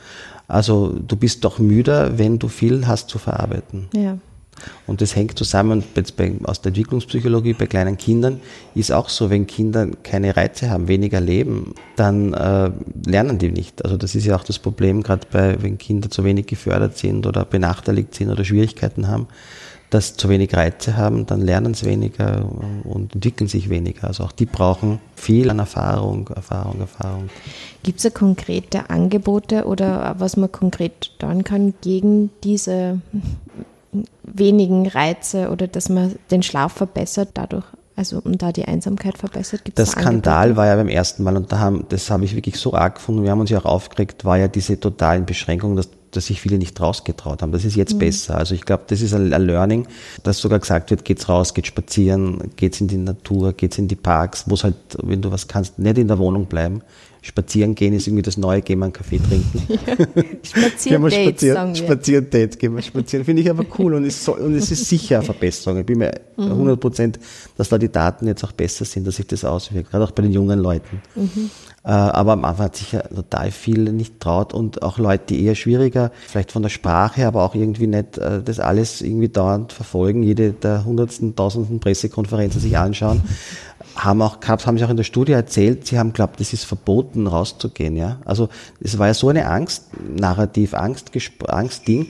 Also 0.48 0.88
du 0.88 1.16
bist 1.16 1.44
doch 1.44 1.58
müder, 1.58 2.18
wenn 2.18 2.38
du 2.38 2.48
viel 2.48 2.86
hast 2.86 3.08
zu 3.08 3.18
verarbeiten. 3.18 3.88
Ja. 3.94 4.18
Und 4.86 5.00
das 5.00 5.16
hängt 5.16 5.38
zusammen 5.38 5.84
bei, 6.16 6.32
aus 6.42 6.60
der 6.60 6.70
Entwicklungspsychologie 6.70 7.54
bei 7.54 7.66
kleinen 7.66 7.96
Kindern 7.96 8.40
ist 8.74 8.92
auch 8.92 9.08
so, 9.08 9.30
wenn 9.30 9.46
Kinder 9.46 9.86
keine 10.02 10.36
Reize 10.36 10.68
haben, 10.68 10.88
weniger 10.88 11.20
leben, 11.20 11.74
dann 11.96 12.34
äh, 12.34 12.70
lernen 13.06 13.38
die 13.38 13.52
nicht. 13.52 13.82
Also 13.84 13.96
das 13.96 14.14
ist 14.14 14.26
ja 14.26 14.36
auch 14.36 14.44
das 14.44 14.58
Problem, 14.58 15.02
gerade 15.02 15.26
bei, 15.30 15.62
wenn 15.62 15.78
Kinder 15.78 16.10
zu 16.10 16.24
wenig 16.24 16.46
gefördert 16.46 16.98
sind 16.98 17.26
oder 17.26 17.44
benachteiligt 17.44 18.14
sind 18.14 18.28
oder 18.28 18.44
Schwierigkeiten 18.44 19.08
haben 19.08 19.28
dass 19.90 20.16
zu 20.16 20.28
wenig 20.28 20.54
Reize 20.54 20.96
haben, 20.96 21.26
dann 21.26 21.40
lernen 21.40 21.74
sie 21.74 21.86
weniger 21.86 22.48
und 22.84 23.14
entwickeln 23.14 23.48
sich 23.48 23.68
weniger. 23.68 24.06
Also 24.06 24.24
auch 24.24 24.32
die 24.32 24.46
brauchen 24.46 25.00
viel 25.16 25.50
an 25.50 25.58
Erfahrung, 25.58 26.28
Erfahrung, 26.28 26.80
Erfahrung. 26.80 27.28
Gibt 27.82 27.98
es 27.98 28.04
da 28.04 28.10
konkrete 28.10 28.88
Angebote 28.88 29.66
oder 29.66 30.14
was 30.18 30.36
man 30.36 30.50
konkret 30.52 31.18
tun 31.18 31.44
kann 31.44 31.74
gegen 31.80 32.30
diese 32.44 33.00
wenigen 34.22 34.86
Reize 34.86 35.50
oder 35.50 35.66
dass 35.66 35.88
man 35.88 36.14
den 36.30 36.42
Schlaf 36.42 36.72
verbessert 36.72 37.30
dadurch? 37.34 37.64
Also 37.96 38.18
und 38.22 38.40
da 38.40 38.52
die 38.52 38.64
Einsamkeit 38.64 39.18
verbessert, 39.18 39.64
gibt 39.64 39.78
es 39.78 39.90
Der 39.90 40.00
Skandal 40.00 40.56
war 40.56 40.66
ja 40.66 40.76
beim 40.76 40.88
ersten 40.88 41.22
Mal 41.22 41.36
und 41.36 41.52
da 41.52 41.58
haben, 41.58 41.84
das 41.90 42.10
habe 42.10 42.24
ich 42.24 42.34
wirklich 42.34 42.56
so 42.56 42.72
arg 42.72 42.94
gefunden, 42.94 43.24
wir 43.24 43.30
haben 43.30 43.40
uns 43.40 43.50
ja 43.50 43.58
auch 43.58 43.66
aufgeregt, 43.66 44.24
war 44.24 44.38
ja 44.38 44.48
diese 44.48 44.80
totalen 44.80 45.26
Beschränkungen, 45.26 45.76
dass 45.76 45.90
dass 46.10 46.26
sich 46.26 46.40
viele 46.40 46.58
nicht 46.58 46.80
rausgetraut 46.80 47.42
haben. 47.42 47.52
Das 47.52 47.64
ist 47.64 47.76
jetzt 47.76 47.94
mhm. 47.94 47.98
besser. 47.98 48.36
Also 48.36 48.54
ich 48.54 48.62
glaube, 48.62 48.84
das 48.86 49.00
ist 49.00 49.14
ein, 49.14 49.32
ein, 49.32 49.42
Learning, 49.42 49.86
dass 50.22 50.38
sogar 50.38 50.58
gesagt 50.58 50.90
wird, 50.90 51.04
geht's 51.04 51.28
raus, 51.28 51.54
geht 51.54 51.66
spazieren, 51.66 52.50
geht's 52.56 52.80
in 52.80 52.88
die 52.88 52.96
Natur, 52.96 53.52
geht's 53.52 53.78
in 53.78 53.88
die 53.88 53.96
Parks, 53.96 54.44
wo 54.46 54.54
es 54.54 54.64
halt, 54.64 54.76
wenn 55.02 55.22
du 55.22 55.30
was 55.30 55.48
kannst, 55.48 55.78
nicht 55.78 55.98
in 55.98 56.08
der 56.08 56.18
Wohnung 56.18 56.46
bleiben. 56.46 56.82
Spazieren 57.22 57.74
gehen 57.74 57.92
ist 57.92 58.06
irgendwie 58.06 58.22
das 58.22 58.38
Neue, 58.38 58.62
gehen 58.62 58.78
wir 58.78 58.86
einen 58.86 58.94
Kaffee 58.94 59.18
trinken. 59.18 59.68
Ja. 59.86 59.96
Spazieren 60.42 61.02
Dates, 61.02 61.14
spazieren, 61.14 61.54
sagen 61.54 61.74
wir. 61.74 61.76
Spazieren 61.76 62.30
Dates, 62.30 62.58
gehen 62.58 62.74
wir 62.74 62.82
spazieren. 62.82 63.24
Finde 63.24 63.42
ich 63.42 63.50
aber 63.50 63.64
cool 63.78 63.94
und 63.94 64.04
es, 64.04 64.24
soll, 64.24 64.38
und 64.40 64.54
es 64.54 64.70
ist 64.70 64.86
sicher 64.86 65.16
eine 65.16 65.24
Verbesserung. 65.24 65.78
Ich 65.78 65.86
bin 65.86 65.98
mir 65.98 66.12
mhm. 66.36 66.44
100 66.44 66.80
Prozent, 66.80 67.20
dass 67.56 67.68
da 67.68 67.76
die 67.76 67.90
Daten 67.90 68.26
jetzt 68.26 68.42
auch 68.42 68.52
besser 68.52 68.84
sind, 68.84 69.06
dass 69.06 69.16
sich 69.16 69.26
das 69.26 69.44
auswirkt, 69.44 69.90
gerade 69.90 70.04
auch 70.04 70.10
bei 70.12 70.22
den 70.22 70.32
jungen 70.32 70.58
Leuten. 70.58 71.02
Mhm. 71.14 71.50
Äh, 71.82 71.92
aber 71.92 72.32
am 72.32 72.44
Anfang 72.44 72.66
hat 72.66 72.76
sich 72.76 72.92
ja 72.92 73.00
total 73.00 73.50
viel 73.50 73.90
nicht 73.92 74.20
traut 74.20 74.52
und 74.52 74.82
auch 74.82 74.98
Leute, 74.98 75.24
die 75.28 75.44
eher 75.44 75.54
schwieriger, 75.54 76.10
vielleicht 76.26 76.52
von 76.52 76.62
der 76.62 76.68
Sprache, 76.68 77.26
aber 77.26 77.42
auch 77.42 77.54
irgendwie 77.54 77.86
nicht 77.86 78.18
äh, 78.18 78.42
das 78.42 78.60
alles 78.60 79.00
irgendwie 79.00 79.30
dauernd 79.30 79.72
verfolgen, 79.72 80.22
jede 80.22 80.52
der 80.52 80.84
hundertsten, 80.84 81.34
tausendsten 81.34 81.80
Pressekonferenzen 81.80 82.60
sich 82.60 82.76
anschauen, 82.76 83.22
haben 83.96 84.20
auch 84.20 84.40
gehabt, 84.40 84.66
haben 84.66 84.76
sie 84.76 84.84
auch 84.84 84.90
in 84.90 84.98
der 84.98 85.04
Studie 85.04 85.32
erzählt, 85.32 85.86
sie 85.86 85.98
haben 85.98 86.12
glaubt, 86.12 86.38
es 86.42 86.52
ist 86.52 86.64
verboten 86.64 87.26
rauszugehen, 87.26 87.96
ja. 87.96 88.18
Also 88.26 88.50
es 88.80 88.98
war 88.98 89.06
ja 89.06 89.14
so 89.14 89.30
eine 89.30 89.46
Angst, 89.46 89.86
Narrativ, 90.06 90.74
Angst, 90.74 91.12
Angstding, 91.48 92.08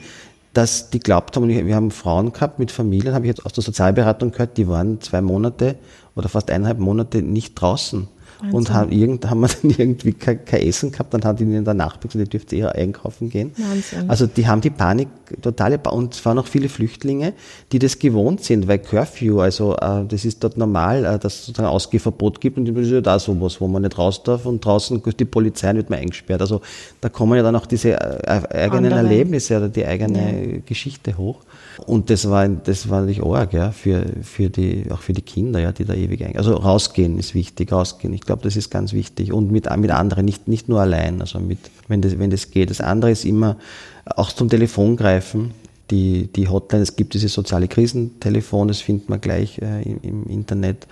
dass 0.53 0.89
die 0.89 0.99
glaubt 0.99 1.37
haben, 1.37 1.47
wir 1.47 1.75
haben 1.75 1.91
Frauen 1.91 2.33
gehabt 2.33 2.59
mit 2.59 2.71
Familien, 2.71 3.13
habe 3.13 3.25
ich 3.25 3.29
jetzt 3.29 3.45
aus 3.45 3.53
der 3.53 3.63
Sozialberatung 3.63 4.31
gehört, 4.31 4.57
die 4.57 4.67
waren 4.67 4.99
zwei 4.99 5.21
Monate 5.21 5.75
oder 6.13 6.27
fast 6.27 6.51
eineinhalb 6.51 6.79
Monate 6.79 7.21
nicht 7.21 7.53
draußen 7.53 8.09
Wahnsinn. 8.41 8.57
und 8.57 8.73
haben, 8.73 8.91
irgend, 8.91 9.29
haben 9.29 9.41
wir 9.41 9.47
dann 9.61 9.71
irgendwie 9.71 10.13
kein, 10.13 10.43
kein, 10.45 10.61
Essen 10.61 10.91
gehabt, 10.91 11.13
dann 11.13 11.23
hat 11.23 11.39
ihnen 11.39 11.53
in 11.53 11.65
der 11.65 11.73
Nacht 11.73 12.01
gesagt, 12.01 12.15
ihr 12.15 12.25
dürft 12.25 12.51
eher 12.53 12.75
einkaufen 12.75 13.29
gehen. 13.29 13.51
Wahnsinn. 13.57 14.09
Also 14.09 14.27
die 14.27 14.47
haben 14.47 14.61
die 14.61 14.69
Panik, 14.69 15.07
totale 15.41 15.77
pa 15.77 15.91
und 15.91 16.13
es 16.13 16.25
waren 16.25 16.37
auch 16.39 16.47
viele 16.47 16.69
Flüchtlinge, 16.69 17.33
die 17.71 17.79
das 17.79 17.99
gewohnt 17.99 18.43
sind, 18.43 18.67
weil 18.67 18.79
Curfew, 18.79 19.39
also 19.39 19.75
äh, 19.75 20.05
das 20.07 20.25
ist 20.25 20.43
dort 20.43 20.57
normal, 20.57 21.05
äh, 21.05 21.19
dass 21.19 21.35
es 21.35 21.45
sozusagen 21.47 21.69
Ausgehverbot 21.69 22.41
gibt 22.41 22.57
und 22.57 22.65
das 22.65 22.85
ist 22.85 22.91
ja 22.91 23.01
da 23.01 23.19
sowas, 23.19 23.61
wo 23.61 23.67
man 23.67 23.83
nicht 23.83 23.97
raus 23.97 24.23
darf 24.23 24.45
und 24.45 24.63
draußen 24.63 25.01
die 25.17 25.25
Polizei 25.25 25.73
wird 25.75 25.89
man 25.89 25.99
eingesperrt. 25.99 26.41
Also 26.41 26.61
da 26.99 27.09
kommen 27.09 27.37
ja 27.37 27.43
dann 27.43 27.55
auch 27.55 27.65
diese 27.65 27.91
äh, 27.91 28.41
eigenen 28.49 28.93
Andere. 28.93 28.95
Erlebnisse 28.95 29.57
oder 29.57 29.69
die 29.69 29.85
eigene 29.85 30.53
ja. 30.53 30.59
Geschichte 30.65 31.17
hoch. 31.17 31.41
Und 31.85 32.09
das 32.09 32.29
war, 32.29 32.47
das 32.47 32.89
war 32.89 33.01
natürlich 33.01 33.23
arg, 33.23 33.53
ja, 33.53 33.71
für, 33.71 34.05
für 34.21 34.49
die, 34.49 34.85
auch 34.91 35.01
für 35.01 35.13
die 35.13 35.21
Kinder, 35.21 35.59
ja, 35.59 35.71
die 35.71 35.85
da 35.85 35.93
ewig 35.93 36.23
ein, 36.23 36.37
also 36.37 36.53
rausgehen 36.53 37.17
ist 37.17 37.33
wichtig, 37.33 37.71
rausgehen. 37.71 38.13
Ich 38.13 38.21
glaube, 38.21 38.43
das 38.43 38.55
ist 38.55 38.69
ganz 38.69 38.93
wichtig. 38.93 39.33
Und 39.33 39.51
mit, 39.51 39.75
mit 39.77 39.91
anderen, 39.91 40.25
nicht, 40.25 40.47
nicht 40.47 40.69
nur 40.69 40.79
allein, 40.79 41.21
also 41.21 41.39
mit, 41.39 41.59
wenn 41.87 42.01
das, 42.01 42.19
wenn 42.19 42.29
das 42.29 42.51
geht. 42.51 42.69
Das 42.69 42.81
andere 42.81 43.11
ist 43.11 43.25
immer 43.25 43.57
auch 44.05 44.31
zum 44.31 44.49
Telefon 44.49 44.95
greifen. 44.95 45.53
Die, 45.89 46.27
die 46.27 46.47
Hotline, 46.47 46.83
es 46.83 46.95
gibt 46.95 47.13
diese 47.13 47.27
soziale 47.27 47.67
Krisentelefon, 47.67 48.69
das 48.69 48.79
findet 48.79 49.09
man 49.09 49.19
gleich 49.19 49.57
äh, 49.57 49.81
im, 49.81 49.99
im 50.03 50.25
Internet 50.27 50.87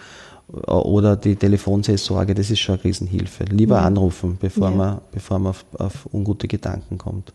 oder 0.52 1.16
die 1.16 1.36
Telefonseelsorge, 1.36 2.34
das 2.34 2.50
ist 2.50 2.60
schon 2.60 2.76
eine 2.76 2.84
Riesenhilfe. 2.84 3.44
Lieber 3.46 3.76
ja. 3.76 3.84
anrufen, 3.84 4.38
bevor 4.40 4.72
ja. 4.72 4.76
man, 4.76 5.02
bevor 5.12 5.40
man 5.40 5.52
auf, 5.52 5.66
auf 5.78 6.10
ungute 6.12 6.48
Gedanken 6.48 6.98
kommt. 6.98 7.32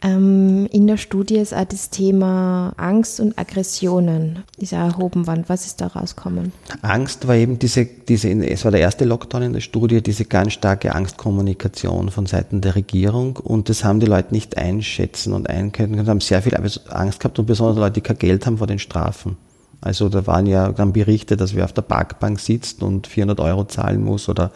Ähm, 0.00 0.66
in 0.70 0.86
der 0.86 0.96
Studie 0.96 1.36
ist 1.36 1.52
auch 1.52 1.64
das 1.64 1.90
Thema 1.90 2.72
Angst 2.76 3.18
und 3.18 3.36
Aggressionen 3.36 4.44
ist 4.56 4.72
auch 4.72 4.78
erhoben 4.78 5.26
worden. 5.26 5.44
Was 5.48 5.66
ist 5.66 5.80
da 5.80 5.88
rausgekommen? 5.88 6.52
Angst 6.82 7.26
war 7.26 7.34
eben 7.34 7.58
diese, 7.58 7.84
diese, 7.84 8.28
es 8.30 8.64
war 8.64 8.70
der 8.70 8.80
erste 8.80 9.04
Lockdown 9.04 9.42
in 9.42 9.52
der 9.54 9.60
Studie, 9.60 10.00
diese 10.00 10.24
ganz 10.24 10.52
starke 10.52 10.94
Angstkommunikation 10.94 12.10
von 12.10 12.26
Seiten 12.26 12.60
der 12.60 12.76
Regierung 12.76 13.36
und 13.36 13.68
das 13.68 13.82
haben 13.82 13.98
die 13.98 14.06
Leute 14.06 14.32
nicht 14.32 14.56
einschätzen 14.56 15.32
und 15.32 15.50
einkönnen, 15.50 16.06
haben 16.06 16.20
sehr 16.20 16.42
viel 16.42 16.54
Angst 16.54 17.20
gehabt 17.20 17.38
und 17.38 17.46
besonders 17.46 17.78
Leute, 17.78 17.94
die 17.94 18.00
kein 18.02 18.18
Geld 18.18 18.46
haben 18.46 18.58
vor 18.58 18.68
den 18.68 18.78
Strafen. 18.78 19.36
Also 19.80 20.08
da 20.08 20.26
waren 20.26 20.46
ja 20.46 20.72
dann 20.72 20.92
Berichte, 20.92 21.36
dass 21.36 21.54
wer 21.54 21.64
auf 21.64 21.72
der 21.72 21.82
Parkbank 21.82 22.40
sitzt 22.40 22.82
und 22.82 23.06
400 23.06 23.40
Euro 23.40 23.64
zahlen 23.64 24.02
muss 24.02 24.28
oder 24.28 24.50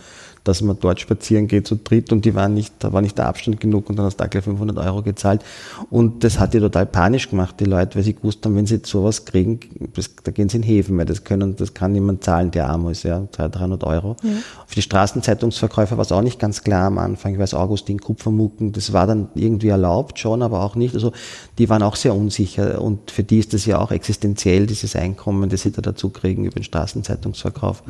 dass 0.45 0.61
man 0.62 0.78
dort 0.80 1.01
spazieren 1.01 1.47
geht 1.47 1.66
zu 1.66 1.76
dritt 1.76 2.12
und 2.12 2.24
die 2.24 2.34
waren 2.34 2.55
nicht, 2.55 2.74
da 2.80 2.93
war 2.93 3.01
nicht 3.01 3.18
der 3.18 3.26
Abstand 3.26 3.61
genug 3.61 3.88
und 3.88 3.97
dann 3.97 4.07
hast 4.07 4.18
du 4.18 4.28
gleich 4.28 4.45
500 4.45 4.76
Euro 4.78 5.03
gezahlt. 5.03 5.45
Und 5.90 6.24
das 6.24 6.38
hat 6.38 6.55
die 6.55 6.61
total 6.61 6.86
panisch 6.86 7.30
gemacht, 7.30 7.57
die 7.61 7.64
Leute, 7.64 7.97
weil 7.97 8.03
sie 8.03 8.14
gewusst 8.14 8.45
haben, 8.45 8.57
wenn 8.57 8.66
sie 8.66 8.80
sowas 8.84 9.24
kriegen, 9.24 9.61
das, 9.95 10.11
da 10.22 10.32
gehen 10.32 10.49
sie 10.49 10.59
in 10.59 10.62
Häfen, 10.62 10.99
weil 10.99 11.07
das 11.07 11.24
können, 11.24 11.57
das 11.57 11.74
kann 11.74 11.93
niemand 11.93 12.24
zahlen, 12.24 12.51
der 12.51 12.68
arm 12.68 12.88
ist, 12.88 13.05
ja, 13.05 13.26
200, 13.30 13.61
300 13.61 13.84
Euro. 13.84 14.16
Ja. 14.22 14.30
Für 14.66 14.74
die 14.74 14.82
Straßenzeitungsverkäufer 14.82 15.97
war 15.97 16.03
es 16.03 16.12
auch 16.12 16.22
nicht 16.22 16.38
ganz 16.38 16.62
klar 16.62 16.86
am 16.86 16.99
Anfang. 16.99 17.34
Ich 17.34 17.38
weiß, 17.38 17.55
Augustin 17.55 18.01
Kupfermucken, 18.01 18.72
das 18.72 18.93
war 18.93 19.07
dann 19.07 19.28
irgendwie 19.34 19.68
erlaubt 19.68 20.18
schon, 20.18 20.43
aber 20.43 20.62
auch 20.62 20.74
nicht. 20.74 20.95
Also, 20.95 21.12
die 21.59 21.68
waren 21.68 21.82
auch 21.82 21.97
sehr 21.97 22.14
unsicher 22.14 22.80
und 22.80 23.11
für 23.11 23.22
die 23.22 23.38
ist 23.38 23.55
das 23.55 23.66
ja 23.66 23.78
auch 23.78 23.90
existenziell, 23.93 24.66
dieses 24.66 24.97
Einkommen, 24.97 25.49
das 25.49 25.62
sie 25.62 25.70
da 25.70 25.82
dazu 25.82 26.11
kriegen 26.11 26.45
über 26.45 26.61
den 26.61 26.64
Straßenzeitungsverkauf. 26.64 27.82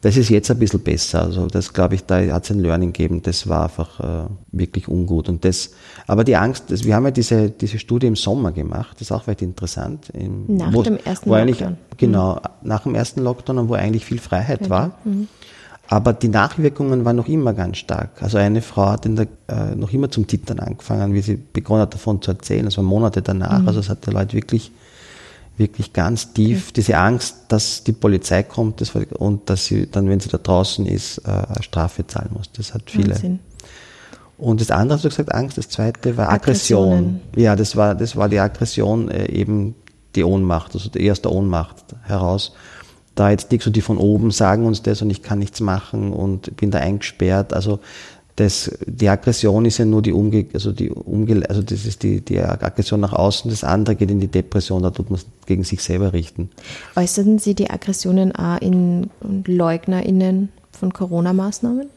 Das 0.00 0.16
ist 0.16 0.28
jetzt 0.28 0.50
ein 0.50 0.58
bisschen 0.58 0.80
besser. 0.80 1.22
Also 1.22 1.46
das 1.46 1.72
glaube 1.72 1.96
ich, 1.96 1.97
da 2.06 2.20
hat 2.32 2.44
es 2.44 2.50
ein 2.50 2.60
Learning 2.60 2.92
gegeben. 2.92 3.22
Das 3.22 3.48
war 3.48 3.64
einfach 3.64 4.00
äh, 4.00 4.28
wirklich 4.52 4.88
ungut. 4.88 5.28
Und 5.28 5.44
das, 5.44 5.70
aber 6.06 6.24
die 6.24 6.36
Angst, 6.36 6.64
das, 6.68 6.84
wir 6.84 6.94
haben 6.94 7.04
ja 7.04 7.10
diese, 7.10 7.50
diese 7.50 7.78
Studie 7.78 8.06
im 8.06 8.16
Sommer 8.16 8.52
gemacht. 8.52 8.92
Das 8.94 9.02
ist 9.02 9.12
auch 9.12 9.24
vielleicht 9.24 9.42
interessant. 9.42 10.10
Im, 10.10 10.56
nach 10.56 10.72
wo, 10.72 10.82
dem 10.82 10.98
ersten 10.98 11.30
Lockdown. 11.30 11.76
Genau, 11.96 12.34
mhm. 12.34 12.68
nach 12.68 12.82
dem 12.82 12.94
ersten 12.94 13.22
Lockdown, 13.22 13.68
wo 13.68 13.74
eigentlich 13.74 14.04
viel 14.04 14.18
Freiheit 14.18 14.62
okay. 14.62 14.70
war. 14.70 14.90
Mhm. 15.04 15.28
Aber 15.90 16.12
die 16.12 16.28
Nachwirkungen 16.28 17.04
waren 17.06 17.16
noch 17.16 17.28
immer 17.28 17.54
ganz 17.54 17.78
stark. 17.78 18.22
Also 18.22 18.36
eine 18.36 18.60
Frau 18.60 18.90
hat 18.90 19.06
in 19.06 19.16
der, 19.16 19.26
äh, 19.48 19.74
noch 19.74 19.92
immer 19.92 20.10
zum 20.10 20.26
Tittern 20.26 20.58
angefangen, 20.58 21.14
wie 21.14 21.22
sie 21.22 21.36
begonnen 21.36 21.82
hat 21.82 21.94
davon 21.94 22.20
zu 22.20 22.30
erzählen. 22.30 22.66
Das 22.66 22.76
war 22.76 22.84
Monate 22.84 23.22
danach. 23.22 23.62
Mhm. 23.62 23.68
Also 23.68 23.80
es 23.80 23.88
hat 23.88 24.06
die 24.06 24.10
Leute 24.10 24.34
wirklich 24.34 24.70
wirklich 25.58 25.92
ganz 25.92 26.32
tief 26.32 26.64
okay. 26.66 26.72
diese 26.76 26.98
Angst, 26.98 27.36
dass 27.48 27.84
die 27.84 27.92
Polizei 27.92 28.42
kommt 28.42 28.80
das, 28.80 28.92
und 28.94 29.50
dass 29.50 29.66
sie 29.66 29.90
dann, 29.90 30.08
wenn 30.08 30.20
sie 30.20 30.28
da 30.28 30.38
draußen 30.38 30.86
ist, 30.86 31.18
äh, 31.18 31.30
eine 31.30 31.62
Strafe 31.62 32.06
zahlen 32.06 32.30
muss. 32.32 32.50
Das 32.52 32.74
hat 32.74 32.82
viele. 32.86 33.10
Wahnsinn. 33.10 33.40
Und 34.38 34.60
das 34.60 34.70
andere 34.70 34.96
hast 34.96 35.04
du 35.04 35.08
gesagt, 35.08 35.34
Angst. 35.34 35.58
Das 35.58 35.68
zweite 35.68 36.16
war 36.16 36.30
Aggression. 36.30 37.20
Ja, 37.34 37.56
das 37.56 37.74
war, 37.74 37.94
das 37.96 38.14
war 38.14 38.28
die 38.28 38.38
Aggression, 38.38 39.10
äh, 39.10 39.26
eben 39.32 39.74
die 40.14 40.24
Ohnmacht, 40.24 40.74
also 40.74 40.88
die 40.88 41.04
erste 41.04 41.32
Ohnmacht 41.32 41.76
heraus. 42.04 42.54
da 43.14 43.30
jetzt 43.30 43.50
nichts 43.50 43.66
und 43.66 43.74
die 43.74 43.80
von 43.80 43.98
oben 43.98 44.30
sagen 44.30 44.64
uns 44.64 44.82
das 44.82 45.02
und 45.02 45.10
ich 45.10 45.22
kann 45.22 45.40
nichts 45.40 45.60
machen 45.60 46.12
und 46.12 46.56
bin 46.56 46.70
da 46.70 46.78
eingesperrt. 46.78 47.52
Also 47.52 47.80
das, 48.38 48.70
die 48.86 49.08
Aggression 49.08 49.64
ist 49.64 49.78
ja 49.78 49.84
nur 49.84 50.00
die 50.00 50.12
Umge, 50.12 50.46
also 50.54 50.70
die 50.70 50.90
Umge, 50.90 51.42
also 51.48 51.60
das 51.60 51.84
ist 51.84 52.04
die, 52.04 52.20
die 52.20 52.38
Aggression 52.38 53.00
nach 53.00 53.12
außen, 53.12 53.50
das 53.50 53.64
andere 53.64 53.96
geht 53.96 54.12
in 54.12 54.20
die 54.20 54.28
Depression, 54.28 54.82
da 54.82 54.90
tut 54.90 55.10
man 55.10 55.18
es 55.18 55.26
gegen 55.46 55.64
sich 55.64 55.82
selber 55.82 56.12
richten. 56.12 56.48
Äußern 56.94 57.40
Sie 57.40 57.56
die 57.56 57.68
Aggressionen 57.68 58.32
auch 58.36 58.60
in 58.60 59.10
LeugnerInnen 59.44 60.50
von 60.70 60.92
Corona-Maßnahmen? 60.92 61.88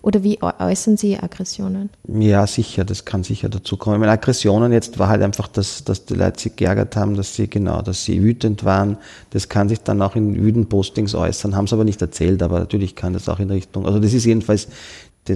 Oder 0.00 0.22
wie 0.22 0.38
äußern 0.40 0.96
Sie 0.96 1.18
Aggressionen? 1.18 1.90
Ja, 2.06 2.46
sicher, 2.46 2.84
das 2.84 3.04
kann 3.04 3.24
sicher 3.24 3.48
dazu 3.48 3.76
kommen. 3.76 3.96
Ich 3.96 4.00
meine, 4.00 4.12
Aggressionen 4.12 4.72
jetzt 4.72 5.00
war 5.00 5.08
halt 5.08 5.22
einfach, 5.22 5.48
dass, 5.48 5.82
dass 5.82 6.06
die 6.06 6.14
Leute 6.14 6.38
sich 6.40 6.54
geärgert 6.54 6.94
haben, 6.94 7.16
dass 7.16 7.34
sie 7.34 7.48
genau, 7.48 7.82
dass 7.82 8.04
sie 8.04 8.22
wütend 8.22 8.64
waren. 8.64 8.96
Das 9.30 9.48
kann 9.48 9.68
sich 9.68 9.80
dann 9.80 10.00
auch 10.00 10.14
in 10.14 10.36
wüden 10.36 10.68
Postings 10.68 11.16
äußern, 11.16 11.56
haben 11.56 11.64
es 11.64 11.72
aber 11.72 11.82
nicht 11.82 12.00
erzählt, 12.00 12.44
aber 12.44 12.60
natürlich 12.60 12.94
kann 12.94 13.12
das 13.12 13.28
auch 13.28 13.40
in 13.40 13.50
Richtung, 13.50 13.86
also 13.86 13.98
das 13.98 14.12
ist 14.12 14.24
jedenfalls 14.24 14.68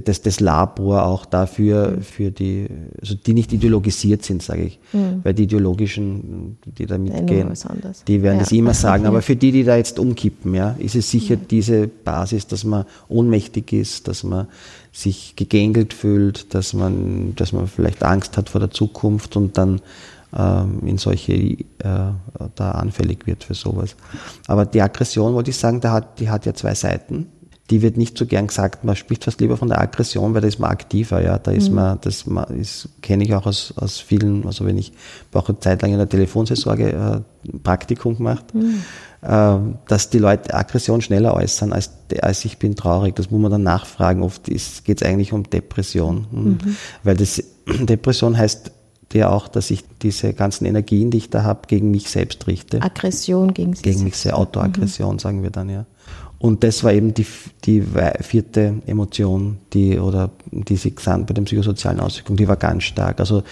das, 0.01 0.22
das 0.22 0.40
Labor 0.40 1.05
auch 1.05 1.26
dafür, 1.26 1.99
für 2.01 2.30
die, 2.30 2.68
also 3.01 3.14
die 3.14 3.34
nicht 3.34 3.53
ideologisiert 3.53 4.24
sind, 4.24 4.43
sage 4.43 4.62
ich. 4.64 4.78
Mhm. 4.93 5.20
Weil 5.22 5.34
die 5.34 5.45
ideologischen, 5.45 6.59
die 6.64 6.86
da 6.86 6.99
mitgehen, 6.99 7.53
die 8.09 8.22
werden 8.22 8.36
ja. 8.36 8.40
das 8.43 8.53
immer 8.53 8.74
sagen. 8.74 9.07
Aber 9.07 9.22
für 9.22 9.36
die, 9.36 9.53
die 9.53 9.64
da 9.64 9.76
jetzt 9.76 9.99
umkippen, 9.99 10.55
ja, 10.55 10.76
ist 10.78 10.95
es 10.95 11.11
sicher 11.11 11.36
mhm. 11.36 11.49
diese 11.51 11.88
Basis, 11.88 12.47
dass 12.47 12.64
man 12.64 12.84
ohnmächtig 13.09 13.72
ist, 13.72 14.09
dass 14.09 14.24
man 14.24 14.47
sich 14.93 15.34
gegängelt 15.36 15.95
fühlt, 15.95 16.55
dass 16.55 16.72
man, 16.72 17.34
dass 17.36 17.53
man 17.53 17.66
vielleicht 17.66 18.03
Angst 18.03 18.36
hat 18.36 18.51
vor 18.51 18.61
der 18.61 18.70
Zukunft 18.70 19.36
und 19.36 19.57
dann 19.57 19.80
ähm, 20.36 20.80
in 20.86 20.99
solche 20.99 21.32
äh, 21.34 21.57
da 21.78 22.70
anfällig 22.72 23.26
wird 23.26 23.45
für 23.45 23.55
sowas. 23.55 23.97
Aber 24.47 24.66
die 24.66 24.80
Aggression, 24.80 25.34
wollte 25.34 25.51
ich 25.51 25.57
sagen, 25.57 25.80
die 25.80 25.88
hat, 25.88 26.20
die 26.20 26.30
hat 26.30 26.47
ja 26.47 26.55
zwei 26.55 26.74
Seiten 26.74 27.26
die 27.70 27.80
wird 27.80 27.96
nicht 27.96 28.18
so 28.18 28.26
gern 28.26 28.48
gesagt. 28.48 28.84
Man 28.84 28.96
spricht 28.96 29.24
fast 29.24 29.40
lieber 29.40 29.56
von 29.56 29.68
der 29.68 29.80
Aggression, 29.80 30.34
weil 30.34 30.40
da 30.40 30.48
ist 30.48 30.58
man 30.58 30.70
aktiver, 30.70 31.22
ja. 31.22 31.38
Da 31.38 31.52
ist 31.52 31.68
mhm. 31.68 31.76
man, 31.76 31.98
das 32.02 32.24
ist, 32.58 32.88
kenne 33.00 33.24
ich 33.24 33.34
auch 33.34 33.46
aus, 33.46 33.72
aus 33.76 33.98
vielen, 33.98 34.46
also 34.46 34.66
wenn 34.66 34.76
ich 34.76 34.92
auch 35.32 35.48
eine 35.48 35.58
Zeit 35.60 35.80
lang 35.82 35.92
in 35.92 35.98
der 35.98 36.08
Telefonseelsorge 36.08 36.92
äh, 36.92 37.58
Praktikum 37.62 38.16
gemacht, 38.16 38.54
mhm. 38.54 38.82
äh, 39.22 39.56
dass 39.88 40.10
die 40.10 40.18
Leute 40.18 40.54
Aggression 40.54 41.00
schneller 41.00 41.34
äußern 41.34 41.72
als, 41.72 41.90
als 42.20 42.44
ich 42.44 42.58
bin 42.58 42.74
traurig. 42.74 43.14
Das 43.14 43.30
muss 43.30 43.40
man 43.40 43.50
dann 43.50 43.62
nachfragen. 43.62 44.22
Oft 44.22 44.44
geht 44.46 45.00
es 45.00 45.02
eigentlich 45.02 45.32
um 45.32 45.48
Depression. 45.48 46.26
Mhm. 46.30 46.44
mhm. 46.44 46.76
Weil 47.04 47.16
das 47.16 47.42
Depression 47.66 48.36
heißt 48.36 48.72
ja 49.14 49.30
auch, 49.30 49.48
dass 49.48 49.70
ich 49.70 49.84
diese 50.02 50.32
ganzen 50.32 50.64
Energien, 50.64 51.10
die 51.10 51.18
ich 51.18 51.30
da 51.30 51.42
habe, 51.42 51.62
gegen 51.68 51.90
mich 51.90 52.10
selbst 52.10 52.46
richte. 52.46 52.82
Aggression 52.82 53.54
gegen 53.54 53.74
sich 53.74 53.82
Gegen 53.82 54.04
mich 54.04 54.16
selbst. 54.16 54.38
Autoaggression, 54.38 55.14
mhm. 55.14 55.18
sagen 55.18 55.42
wir 55.42 55.50
dann, 55.50 55.68
ja. 55.68 55.86
Und 56.43 56.64
das 56.64 56.82
war 56.82 56.93
eben 56.93 57.14
die, 57.14 57.24
die 57.64 57.84
vierte 58.20 58.74
Emotion, 58.86 59.59
die, 59.72 60.01
oder 60.01 60.30
die 60.51 60.74
sich 60.74 60.97
gesandt 60.97 61.28
bei 61.28 61.34
den 61.34 61.45
psychosozialen 61.45 62.01
Auswirkungen, 62.01 62.36
die 62.36 62.49
war 62.49 62.57
ganz 62.57 62.82
stark. 62.82 63.20
Also 63.20 63.45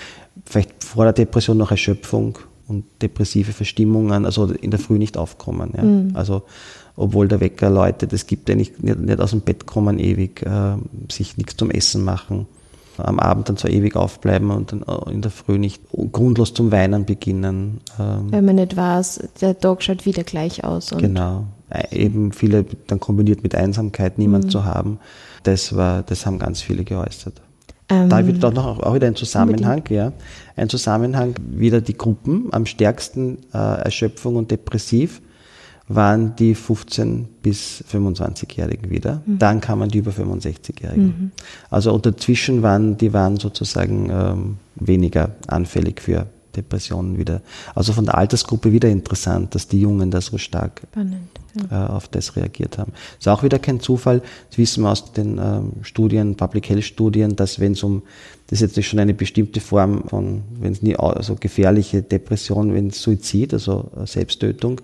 vielleicht 0.45 0.83
vor 0.83 1.05
der 1.05 1.13
Depression 1.13 1.57
noch 1.57 1.71
Erschöpfung 1.71 2.37
und 2.67 2.85
depressive 3.01 3.53
Verstimmungen, 3.53 4.25
also 4.25 4.47
in 4.47 4.73
der 4.73 4.81
Früh 4.81 4.99
nicht 4.99 5.17
aufkommen. 5.17 5.73
Ja. 5.77 5.85
Mhm. 5.85 6.11
Also 6.15 6.43
obwohl 6.97 7.29
der 7.29 7.39
Wecker 7.39 7.71
läutet, 7.71 8.13
es 8.13 8.27
gibt 8.27 8.49
ja 8.49 8.57
nicht, 8.57 8.83
nicht, 8.83 8.99
nicht 8.99 9.21
aus 9.21 9.31
dem 9.31 9.43
Bett 9.43 9.67
kommen 9.67 10.01
ewig, 10.01 10.43
äh, 10.43 10.75
sich 11.13 11.37
nichts 11.37 11.57
zum 11.57 11.71
Essen 11.71 12.03
machen, 12.03 12.49
am 12.97 13.21
Abend 13.21 13.49
dann 13.49 13.57
zwar 13.57 13.71
ewig 13.71 13.95
aufbleiben 13.95 14.51
und 14.51 14.73
dann 14.73 14.83
äh, 14.83 15.13
in 15.13 15.23
der 15.23 15.31
Früh 15.31 15.59
nicht 15.59 15.81
grundlos 16.11 16.55
zum 16.55 16.73
Weinen 16.73 17.05
beginnen. 17.05 17.83
Ähm. 18.01 18.33
Wenn 18.33 18.45
man 18.45 18.57
nicht 18.57 18.77
weiß, 18.77 19.29
der 19.41 19.57
Tag 19.57 19.85
schaut 19.85 20.07
wieder 20.07 20.25
gleich 20.25 20.65
aus. 20.65 20.91
genau. 20.99 21.45
Äh, 21.71 21.97
eben 21.97 22.33
viele 22.33 22.65
dann 22.87 23.01
kombiniert 23.01 23.43
mit 23.43 23.55
Einsamkeit, 23.55 24.19
niemand 24.19 24.47
mhm. 24.47 24.51
zu 24.51 24.65
haben. 24.65 24.99
Das 25.45 25.77
war, 25.77 26.03
das 26.03 26.27
haben 26.27 26.39
ganz 26.39 26.61
viele 26.61 26.85
geäußert. 26.85 27.41
Ähm, 27.89 28.09
da 28.09 28.27
wird 28.27 28.43
doch 28.43 28.53
noch 28.53 28.81
auch 28.81 28.95
wieder 28.95 29.07
ein 29.07 29.17
Zusammenhang, 29.17 29.79
unbedingt. 29.79 29.91
ja. 29.91 30.13
Ein 30.57 30.69
Zusammenhang, 30.69 31.35
wieder 31.51 31.81
die 31.81 31.97
Gruppen 31.97 32.49
am 32.53 32.67
stärksten 32.67 33.39
äh, 33.53 33.59
Erschöpfung 33.59 34.37
und 34.37 34.51
depressiv 34.51 35.21
waren 35.89 36.37
die 36.37 36.55
15 36.55 37.27
bis 37.43 37.83
25-Jährigen 37.91 38.91
wieder. 38.91 39.23
Mhm. 39.27 39.39
Dann 39.39 39.61
kamen 39.61 39.89
die 39.89 39.99
über 39.99 40.13
65-Jährigen. 40.13 41.05
Mhm. 41.05 41.31
Also 41.69 41.93
und 41.93 42.07
dazwischen 42.07 42.63
waren 42.63 42.97
die 42.97 43.13
waren 43.13 43.39
sozusagen 43.39 44.09
ähm, 44.09 44.57
weniger 44.77 45.31
anfällig 45.49 46.01
für 46.01 46.27
Depressionen 46.57 47.19
wieder. 47.19 47.43
Also 47.75 47.93
von 47.93 48.05
der 48.05 48.17
Altersgruppe 48.17 48.73
wieder 48.73 48.89
interessant, 48.89 49.55
dass 49.55 49.69
die 49.69 49.81
Jungen 49.81 50.11
da 50.11 50.21
so 50.21 50.39
stark 50.39 50.83
Spannend, 50.91 51.29
ja. 51.71 51.87
äh, 51.87 51.91
auf 51.91 52.09
das 52.09 52.37
reagiert 52.37 52.79
haben. 52.79 52.93
Ist 53.19 53.29
auch 53.29 53.43
wieder 53.43 53.59
kein 53.59 53.81
Zufall. 53.81 54.23
Das 54.49 54.59
wissen 54.59 54.83
wir 54.83 54.91
aus 54.91 55.13
den 55.13 55.39
ähm, 55.39 55.73
Studien, 55.83 56.37
Public 56.37 56.69
Health 56.69 56.85
Studien, 56.85 57.37
dass 57.37 57.61
wenn 57.61 57.73
es 57.73 57.83
um, 57.83 58.03
das 58.49 58.61
ist 58.61 58.77
jetzt 58.77 58.87
schon 58.87 58.99
eine 58.99 59.15
bestimmte 59.15 59.61
Form 59.61 60.05
von, 60.09 60.43
wenn 60.61 60.73
es 60.73 60.83
nie, 60.83 60.97
also 60.97 61.37
gefährliche 61.37 62.03
Depression, 62.03 62.75
wenn 62.75 62.89
es 62.89 63.03
Suizid, 63.03 63.53
also 63.53 63.91
äh, 63.97 64.07
Selbsttötung, 64.07 64.81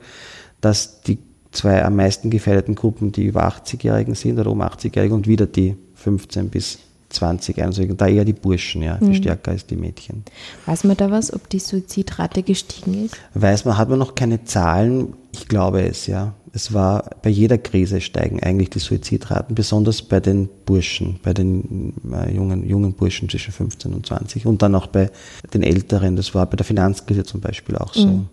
dass 0.60 1.02
die 1.02 1.18
zwei 1.52 1.84
am 1.84 1.96
meisten 1.96 2.30
gefährdeten 2.30 2.74
Gruppen 2.74 3.12
die 3.12 3.24
über 3.24 3.48
80-Jährigen 3.48 4.14
sind 4.14 4.38
oder 4.38 4.50
um 4.50 4.62
80-Jährigen 4.62 5.14
und 5.14 5.26
wieder 5.26 5.46
die 5.46 5.76
15 5.94 6.50
bis 6.50 6.78
20, 7.16 7.62
also 7.62 7.84
da 7.84 8.06
eher 8.06 8.24
die 8.24 8.32
Burschen, 8.32 8.82
ja, 8.82 8.98
viel 8.98 9.08
mhm. 9.08 9.14
stärker 9.14 9.50
als 9.50 9.66
die 9.66 9.76
Mädchen. 9.76 10.24
Weiß 10.66 10.84
man 10.84 10.96
da 10.96 11.10
was, 11.10 11.32
ob 11.32 11.48
die 11.48 11.58
Suizidrate 11.58 12.42
gestiegen 12.42 13.06
ist? 13.06 13.16
Weiß 13.34 13.64
man, 13.64 13.76
hat 13.76 13.88
man 13.88 13.98
noch 13.98 14.14
keine 14.14 14.44
Zahlen? 14.44 15.14
Ich 15.32 15.48
glaube 15.48 15.82
es, 15.82 16.06
ja. 16.06 16.34
Es 16.52 16.72
war 16.72 17.10
bei 17.22 17.28
jeder 17.28 17.58
Krise 17.58 18.00
steigen 18.00 18.42
eigentlich 18.42 18.70
die 18.70 18.78
Suizidraten, 18.78 19.54
besonders 19.54 20.00
bei 20.00 20.20
den 20.20 20.48
Burschen, 20.64 21.20
bei 21.22 21.34
den 21.34 21.92
äh, 22.10 22.34
jungen, 22.34 22.66
jungen 22.66 22.94
Burschen 22.94 23.28
zwischen 23.28 23.52
15 23.52 23.92
und 23.92 24.06
20 24.06 24.46
und 24.46 24.62
dann 24.62 24.74
auch 24.74 24.86
bei 24.86 25.10
den 25.52 25.62
Älteren. 25.62 26.16
Das 26.16 26.34
war 26.34 26.46
bei 26.46 26.56
der 26.56 26.64
Finanzkrise 26.64 27.24
zum 27.24 27.42
Beispiel 27.42 27.76
auch 27.76 27.92
so. 27.92 28.06
Mhm. 28.06 28.26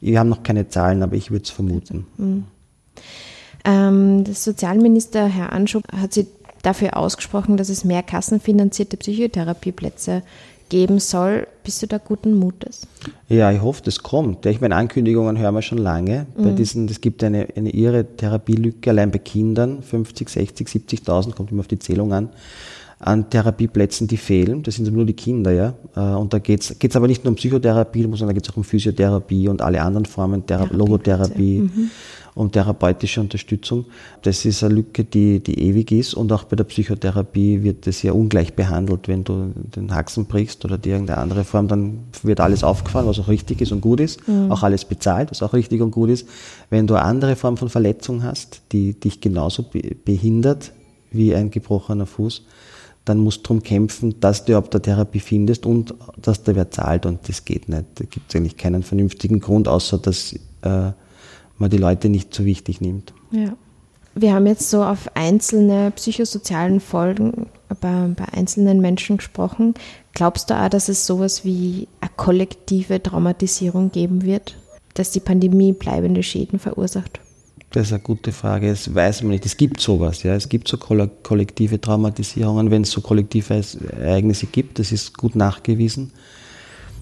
Wir 0.00 0.18
haben 0.18 0.28
noch 0.28 0.42
keine 0.42 0.68
Zahlen, 0.68 1.02
aber 1.02 1.14
ich 1.14 1.30
würde 1.30 1.44
es 1.44 1.50
vermuten. 1.50 2.06
Mhm. 2.18 2.44
Ähm, 3.64 4.24
der 4.24 4.34
Sozialminister 4.34 5.26
Herr 5.26 5.52
Anschub 5.52 5.84
hat 5.90 6.12
sich 6.12 6.26
dafür 6.64 6.96
ausgesprochen, 6.96 7.56
dass 7.56 7.68
es 7.68 7.84
mehr 7.84 8.02
kassenfinanzierte 8.02 8.96
Psychotherapieplätze 8.96 10.22
geben 10.68 10.98
soll. 10.98 11.46
Bist 11.62 11.82
du 11.82 11.86
da 11.86 11.98
guten 11.98 12.34
Mutes? 12.34 12.86
Ja, 13.28 13.52
ich 13.52 13.62
hoffe, 13.62 13.82
das 13.84 14.02
kommt. 14.02 14.46
Ich 14.46 14.60
meine, 14.60 14.76
Ankündigungen 14.76 15.38
hören 15.38 15.54
wir 15.54 15.62
schon 15.62 15.78
lange. 15.78 16.26
Mhm. 16.36 16.42
Bei 16.42 16.50
diesen, 16.50 16.88
es 16.88 17.00
gibt 17.00 17.22
eine, 17.22 17.48
eine 17.54 17.70
irre 17.70 18.04
Therapielücke, 18.16 18.90
allein 18.90 19.10
bei 19.10 19.18
Kindern, 19.18 19.82
50, 19.82 20.28
60, 20.28 20.68
70.000, 20.68 21.34
kommt 21.34 21.50
immer 21.52 21.60
auf 21.60 21.68
die 21.68 21.78
Zählung 21.78 22.12
an, 22.12 22.30
an 22.98 23.28
Therapieplätzen, 23.28 24.08
die 24.08 24.16
fehlen. 24.16 24.62
Das 24.62 24.76
sind 24.76 24.90
nur 24.90 25.04
die 25.04 25.12
Kinder, 25.12 25.52
ja. 25.52 25.74
Äh, 25.94 26.16
und 26.16 26.32
da 26.32 26.38
geht 26.38 26.62
es 26.62 26.96
aber 26.96 27.08
nicht 27.08 27.24
nur 27.24 27.32
um 27.32 27.36
Psychotherapie, 27.36 28.02
sondern 28.02 28.28
da 28.28 28.32
geht 28.32 28.44
es 28.44 28.50
auch 28.52 28.56
um 28.56 28.64
Physiotherapie 28.64 29.48
und 29.48 29.60
alle 29.60 29.82
anderen 29.82 30.06
Formen, 30.06 30.46
Thera 30.46 30.66
Logotherapie. 30.70 31.60
Mhm 31.60 31.90
um 32.34 32.50
therapeutische 32.50 33.20
Unterstützung. 33.20 33.84
Das 34.22 34.44
ist 34.44 34.64
eine 34.64 34.74
Lücke, 34.74 35.04
die, 35.04 35.40
die 35.40 35.60
ewig 35.60 35.92
ist 35.92 36.14
und 36.14 36.32
auch 36.32 36.44
bei 36.44 36.56
der 36.56 36.64
Psychotherapie 36.64 37.62
wird 37.62 37.86
das 37.86 38.02
ja 38.02 38.12
ungleich 38.12 38.54
behandelt. 38.54 39.06
Wenn 39.06 39.22
du 39.22 39.52
den 39.54 39.94
Haxen 39.94 40.26
brichst 40.26 40.64
oder 40.64 40.76
die 40.76 40.90
irgendeine 40.90 41.20
andere 41.20 41.44
Form, 41.44 41.68
dann 41.68 42.00
wird 42.22 42.40
alles 42.40 42.64
aufgefallen, 42.64 43.06
was 43.06 43.20
auch 43.20 43.28
richtig 43.28 43.60
ist 43.60 43.72
und 43.72 43.80
gut 43.80 44.00
ist, 44.00 44.26
mhm. 44.26 44.50
auch 44.50 44.62
alles 44.62 44.84
bezahlt, 44.84 45.30
was 45.30 45.42
auch 45.42 45.52
richtig 45.52 45.80
und 45.80 45.92
gut 45.92 46.10
ist. 46.10 46.28
Wenn 46.70 46.86
du 46.86 46.94
eine 46.94 47.04
andere 47.04 47.36
Form 47.36 47.56
von 47.56 47.68
Verletzung 47.68 48.24
hast, 48.24 48.62
die 48.72 48.98
dich 48.98 49.20
genauso 49.20 49.64
behindert 50.04 50.72
wie 51.12 51.34
ein 51.34 51.50
gebrochener 51.52 52.06
Fuß, 52.06 52.42
dann 53.04 53.18
musst 53.18 53.40
du 53.40 53.42
darum 53.42 53.62
kämpfen, 53.62 54.18
dass 54.20 54.44
du 54.44 54.52
überhaupt 54.52 54.74
eine 54.74 54.82
Therapie 54.82 55.20
findest 55.20 55.66
und 55.66 55.94
dass 56.20 56.42
der 56.42 56.56
wer 56.56 56.70
zahlt 56.70 57.06
und 57.06 57.28
das 57.28 57.44
geht 57.44 57.68
nicht. 57.68 57.84
Da 57.96 58.04
gibt 58.06 58.30
es 58.30 58.36
eigentlich 58.36 58.56
keinen 58.56 58.82
vernünftigen 58.82 59.40
Grund, 59.40 59.68
außer 59.68 59.98
dass 59.98 60.32
äh, 60.62 60.92
man 61.58 61.70
die 61.70 61.78
Leute 61.78 62.08
nicht 62.08 62.34
so 62.34 62.44
wichtig 62.44 62.80
nimmt. 62.80 63.12
Ja. 63.30 63.56
Wir 64.16 64.32
haben 64.32 64.46
jetzt 64.46 64.70
so 64.70 64.84
auf 64.84 65.16
einzelne 65.16 65.90
psychosozialen 65.90 66.78
Folgen 66.80 67.46
bei, 67.80 68.08
bei 68.16 68.26
einzelnen 68.32 68.80
Menschen 68.80 69.16
gesprochen. 69.16 69.74
Glaubst 70.12 70.50
du 70.50 70.54
auch, 70.54 70.68
dass 70.68 70.88
es 70.88 71.06
sowas 71.06 71.44
wie 71.44 71.88
eine 72.00 72.10
kollektive 72.16 73.02
Traumatisierung 73.02 73.90
geben 73.90 74.22
wird, 74.22 74.56
dass 74.94 75.10
die 75.10 75.20
Pandemie 75.20 75.72
bleibende 75.72 76.22
Schäden 76.22 76.60
verursacht? 76.60 77.18
Das 77.72 77.88
ist 77.88 77.92
eine 77.92 78.02
gute 78.02 78.30
Frage. 78.30 78.70
Das 78.70 78.94
weiß 78.94 79.22
man 79.22 79.32
nicht. 79.32 79.44
Es 79.46 79.56
gibt 79.56 79.80
sowas, 79.80 80.22
ja. 80.22 80.36
Es 80.36 80.48
gibt 80.48 80.68
so 80.68 80.76
kollektive 80.76 81.80
Traumatisierungen, 81.80 82.70
wenn 82.70 82.82
es 82.82 82.92
so 82.92 83.00
kollektive 83.00 83.60
Ereignisse 84.00 84.46
gibt. 84.46 84.78
Das 84.78 84.92
ist 84.92 85.18
gut 85.18 85.34
nachgewiesen. 85.34 86.12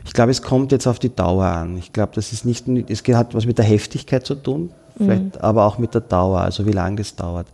Ich 0.05 0.13
glaube, 0.13 0.31
es 0.31 0.43
kommt 0.43 0.73
jetzt 0.73 0.87
auf 0.87 0.99
die 0.99 1.15
Dauer 1.15 1.45
an. 1.45 1.79
Ich 1.79 1.93
glaube, 1.93 2.13
das 2.15 2.33
ist 2.33 2.45
nicht, 2.45 2.67
es 2.69 3.03
hat 3.15 3.35
was 3.35 3.47
mit 3.47 3.59
der 3.59 3.65
Heftigkeit 3.65 4.27
zu 4.27 4.35
tun, 4.35 4.71
vielleicht, 4.97 5.37
mhm. 5.37 5.41
aber 5.41 5.65
auch 5.65 5.79
mit 5.79 5.95
der 5.95 6.01
Dauer, 6.01 6.41
also 6.41 6.67
wie 6.67 6.73
lange 6.73 6.97
das 6.97 7.15
dauert. 7.15 7.47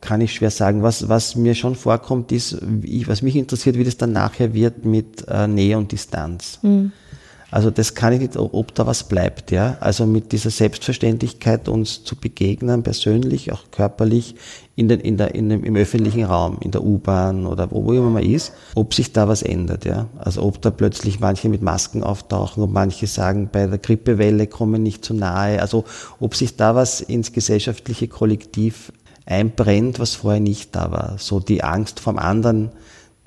Kann 0.00 0.20
ich 0.20 0.32
schwer 0.32 0.50
sagen. 0.50 0.82
Was, 0.82 1.08
was 1.08 1.34
mir 1.34 1.54
schon 1.56 1.74
vorkommt, 1.74 2.30
ist, 2.30 2.58
was 3.06 3.20
mich 3.22 3.34
interessiert, 3.34 3.76
wie 3.76 3.84
das 3.84 3.96
dann 3.96 4.12
nachher 4.12 4.54
wird 4.54 4.84
mit 4.84 5.26
äh, 5.26 5.48
Nähe 5.48 5.76
und 5.76 5.90
Distanz. 5.90 6.60
Mhm. 6.62 6.92
Also 7.50 7.70
das 7.70 7.94
kann 7.94 8.12
ich 8.12 8.20
nicht, 8.20 8.36
ob 8.36 8.74
da 8.74 8.86
was 8.86 9.04
bleibt, 9.04 9.50
ja. 9.50 9.78
Also 9.80 10.04
mit 10.04 10.32
dieser 10.32 10.50
Selbstverständlichkeit 10.50 11.68
uns 11.68 12.04
zu 12.04 12.14
begegnen, 12.14 12.82
persönlich, 12.82 13.52
auch 13.52 13.70
körperlich, 13.70 14.34
in 14.76 14.88
den, 14.88 15.00
in 15.00 15.16
der, 15.16 15.34
in 15.34 15.48
dem, 15.48 15.64
im 15.64 15.74
öffentlichen 15.74 16.24
Raum, 16.24 16.58
in 16.60 16.72
der 16.72 16.84
U-Bahn 16.84 17.46
oder 17.46 17.70
wo, 17.70 17.84
wo 17.84 17.92
immer 17.94 18.10
man 18.10 18.22
ist, 18.22 18.52
ob 18.74 18.92
sich 18.92 19.12
da 19.12 19.28
was 19.28 19.42
ändert, 19.42 19.86
ja. 19.86 20.08
Also 20.18 20.42
ob 20.42 20.60
da 20.60 20.70
plötzlich 20.70 21.20
manche 21.20 21.48
mit 21.48 21.62
Masken 21.62 22.02
auftauchen, 22.02 22.62
ob 22.62 22.70
manche 22.70 23.06
sagen, 23.06 23.48
bei 23.50 23.66
der 23.66 23.78
Grippewelle 23.78 24.46
kommen 24.46 24.82
nicht 24.82 25.02
zu 25.02 25.14
nahe, 25.14 25.62
also 25.62 25.84
ob 26.20 26.36
sich 26.36 26.56
da 26.56 26.74
was 26.74 27.00
ins 27.00 27.32
gesellschaftliche 27.32 28.08
Kollektiv 28.08 28.92
einbrennt, 29.24 29.98
was 29.98 30.16
vorher 30.16 30.40
nicht 30.40 30.76
da 30.76 30.90
war. 30.90 31.16
So 31.18 31.40
die 31.40 31.64
Angst 31.64 31.98
vom 32.00 32.18
anderen, 32.18 32.70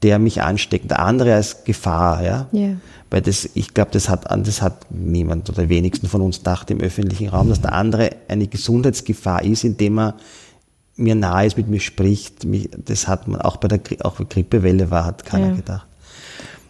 der 0.03 0.19
mich 0.19 0.41
ansteckt, 0.41 0.89
der 0.89 0.99
andere 0.99 1.35
als 1.35 1.63
Gefahr, 1.63 2.23
ja. 2.23 2.47
Yeah. 2.53 2.77
Weil 3.09 3.21
das, 3.21 3.49
ich 3.53 3.73
glaube, 3.73 3.91
das 3.91 4.09
hat, 4.09 4.25
das 4.29 4.61
hat 4.61 4.87
niemand 4.89 5.49
oder 5.49 5.67
wenigsten 5.67 6.07
von 6.07 6.21
uns 6.21 6.37
gedacht 6.37 6.71
im 6.71 6.79
öffentlichen 6.79 7.27
Raum, 7.27 7.49
dass 7.49 7.61
der 7.61 7.73
andere 7.73 8.11
eine 8.29 8.47
Gesundheitsgefahr 8.47 9.43
ist, 9.43 9.65
indem 9.65 9.99
er 9.99 10.15
mir 10.95 11.15
nahe 11.15 11.45
ist, 11.45 11.57
mit 11.57 11.67
mir 11.67 11.81
spricht. 11.81 12.47
Das 12.85 13.07
hat 13.07 13.27
man 13.27 13.41
auch 13.41 13.57
bei 13.57 13.67
der 13.67 13.79
auch 14.05 14.15
bei 14.15 14.23
Grippewelle 14.23 14.91
war, 14.91 15.05
hat 15.05 15.25
keiner 15.25 15.49
ja. 15.49 15.55
gedacht. 15.55 15.87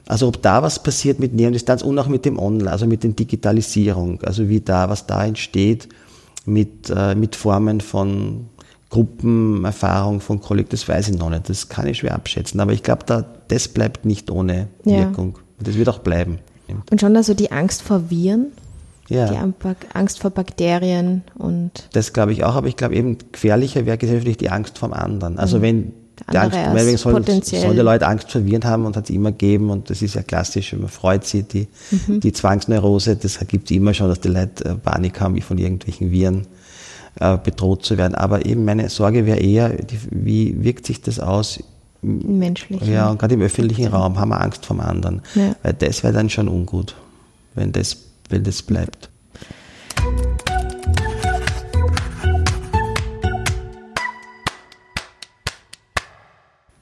Also 0.07 0.27
ob 0.27 0.41
da 0.41 0.63
was 0.63 0.81
passiert 0.81 1.19
mit 1.19 1.33
Nähe 1.33 1.47
und 1.47 1.53
Distanz 1.53 1.83
und 1.83 1.97
auch 1.99 2.07
mit 2.07 2.25
dem 2.25 2.39
Online, 2.39 2.71
also 2.71 2.87
mit 2.87 3.03
der 3.03 3.11
Digitalisierung, 3.11 4.21
also 4.23 4.49
wie 4.49 4.59
da, 4.59 4.89
was 4.89 5.05
da 5.05 5.23
entsteht 5.23 5.87
mit, 6.45 6.91
äh, 6.93 7.15
mit 7.15 7.35
Formen 7.35 7.81
von 7.81 8.47
Gruppenerfahrung, 8.91 10.19
von 10.19 10.41
Kollektiv, 10.41 10.81
das 10.81 10.87
weiß 10.87 11.09
ich 11.09 11.17
noch 11.17 11.29
nicht, 11.29 11.49
das 11.49 11.69
kann 11.69 11.87
ich 11.87 11.99
schwer 11.99 12.13
abschätzen, 12.13 12.59
aber 12.59 12.73
ich 12.73 12.83
glaube, 12.83 13.03
da, 13.05 13.25
das 13.47 13.67
bleibt 13.69 14.05
nicht 14.05 14.29
ohne 14.29 14.67
Wirkung. 14.83 15.37
Ja. 15.37 15.65
Das 15.65 15.75
wird 15.75 15.89
auch 15.89 15.99
bleiben. 15.99 16.39
Und 16.89 17.01
schon 17.01 17.15
also 17.15 17.33
die 17.33 17.51
Angst 17.51 17.81
vor 17.81 18.09
Viren? 18.09 18.47
Ja. 19.07 19.29
Die 19.29 19.37
Angst 19.93 20.19
vor 20.19 20.31
Bakterien 20.31 21.23
und. 21.37 21.89
Das 21.91 22.13
glaube 22.13 22.31
ich 22.31 22.43
auch, 22.45 22.55
aber 22.55 22.67
ich 22.67 22.77
glaube 22.77 22.95
eben 22.95 23.17
gefährlicher 23.31 23.85
wäre 23.85 23.97
gesellschaftlich 23.97 24.37
die 24.37 24.49
Angst 24.49 24.77
vom 24.77 24.93
anderen. 24.93 25.37
Also 25.37 25.57
mhm. 25.57 25.61
wenn 25.61 25.93
die 26.31 26.37
Angst, 26.37 26.57
weil 26.57 26.97
soll, 26.97 27.23
soll 27.41 27.75
die 27.75 27.81
Leute 27.81 28.07
Angst 28.07 28.31
vor 28.31 28.45
Viren 28.45 28.63
haben 28.63 28.85
und 28.85 28.95
hat 28.95 29.05
es 29.05 29.09
immer 29.09 29.31
gegeben 29.31 29.69
und 29.69 29.89
das 29.89 30.01
ist 30.01 30.15
ja 30.15 30.21
klassisch, 30.21 30.73
man 30.73 30.87
freut 30.87 31.25
sich, 31.25 31.47
die, 31.47 31.67
mhm. 32.07 32.19
die 32.19 32.31
Zwangsneurose, 32.31 33.15
das 33.15 33.39
gibt 33.47 33.69
es 33.69 33.75
immer 33.75 33.93
schon, 33.93 34.07
dass 34.07 34.19
die 34.19 34.29
Leute 34.29 34.65
äh, 34.65 34.75
Panik 34.75 35.19
haben, 35.19 35.35
wie 35.35 35.41
von 35.41 35.57
irgendwelchen 35.57 36.11
Viren 36.11 36.47
bedroht 37.15 37.85
zu 37.85 37.97
werden. 37.97 38.15
Aber 38.15 38.45
eben 38.45 38.65
meine 38.65 38.89
Sorge 38.89 39.25
wäre 39.25 39.39
eher, 39.39 39.75
wie 40.09 40.63
wirkt 40.63 40.85
sich 40.85 41.01
das 41.01 41.19
aus 41.19 41.63
menschlich. 42.01 42.81
Ja, 42.81 43.09
und 43.09 43.19
gerade 43.19 43.35
im 43.35 43.41
öffentlichen 43.41 43.87
Raum 43.87 44.19
haben 44.19 44.29
wir 44.29 44.41
Angst 44.41 44.65
vom 44.65 44.79
anderen. 44.79 45.21
Ja. 45.35 45.55
Weil 45.63 45.73
das 45.73 46.03
wäre 46.03 46.13
dann 46.13 46.29
schon 46.29 46.47
ungut, 46.47 46.95
wenn 47.53 47.71
das, 47.71 47.97
wenn 48.29 48.43
das 48.43 48.61
bleibt. 48.61 49.09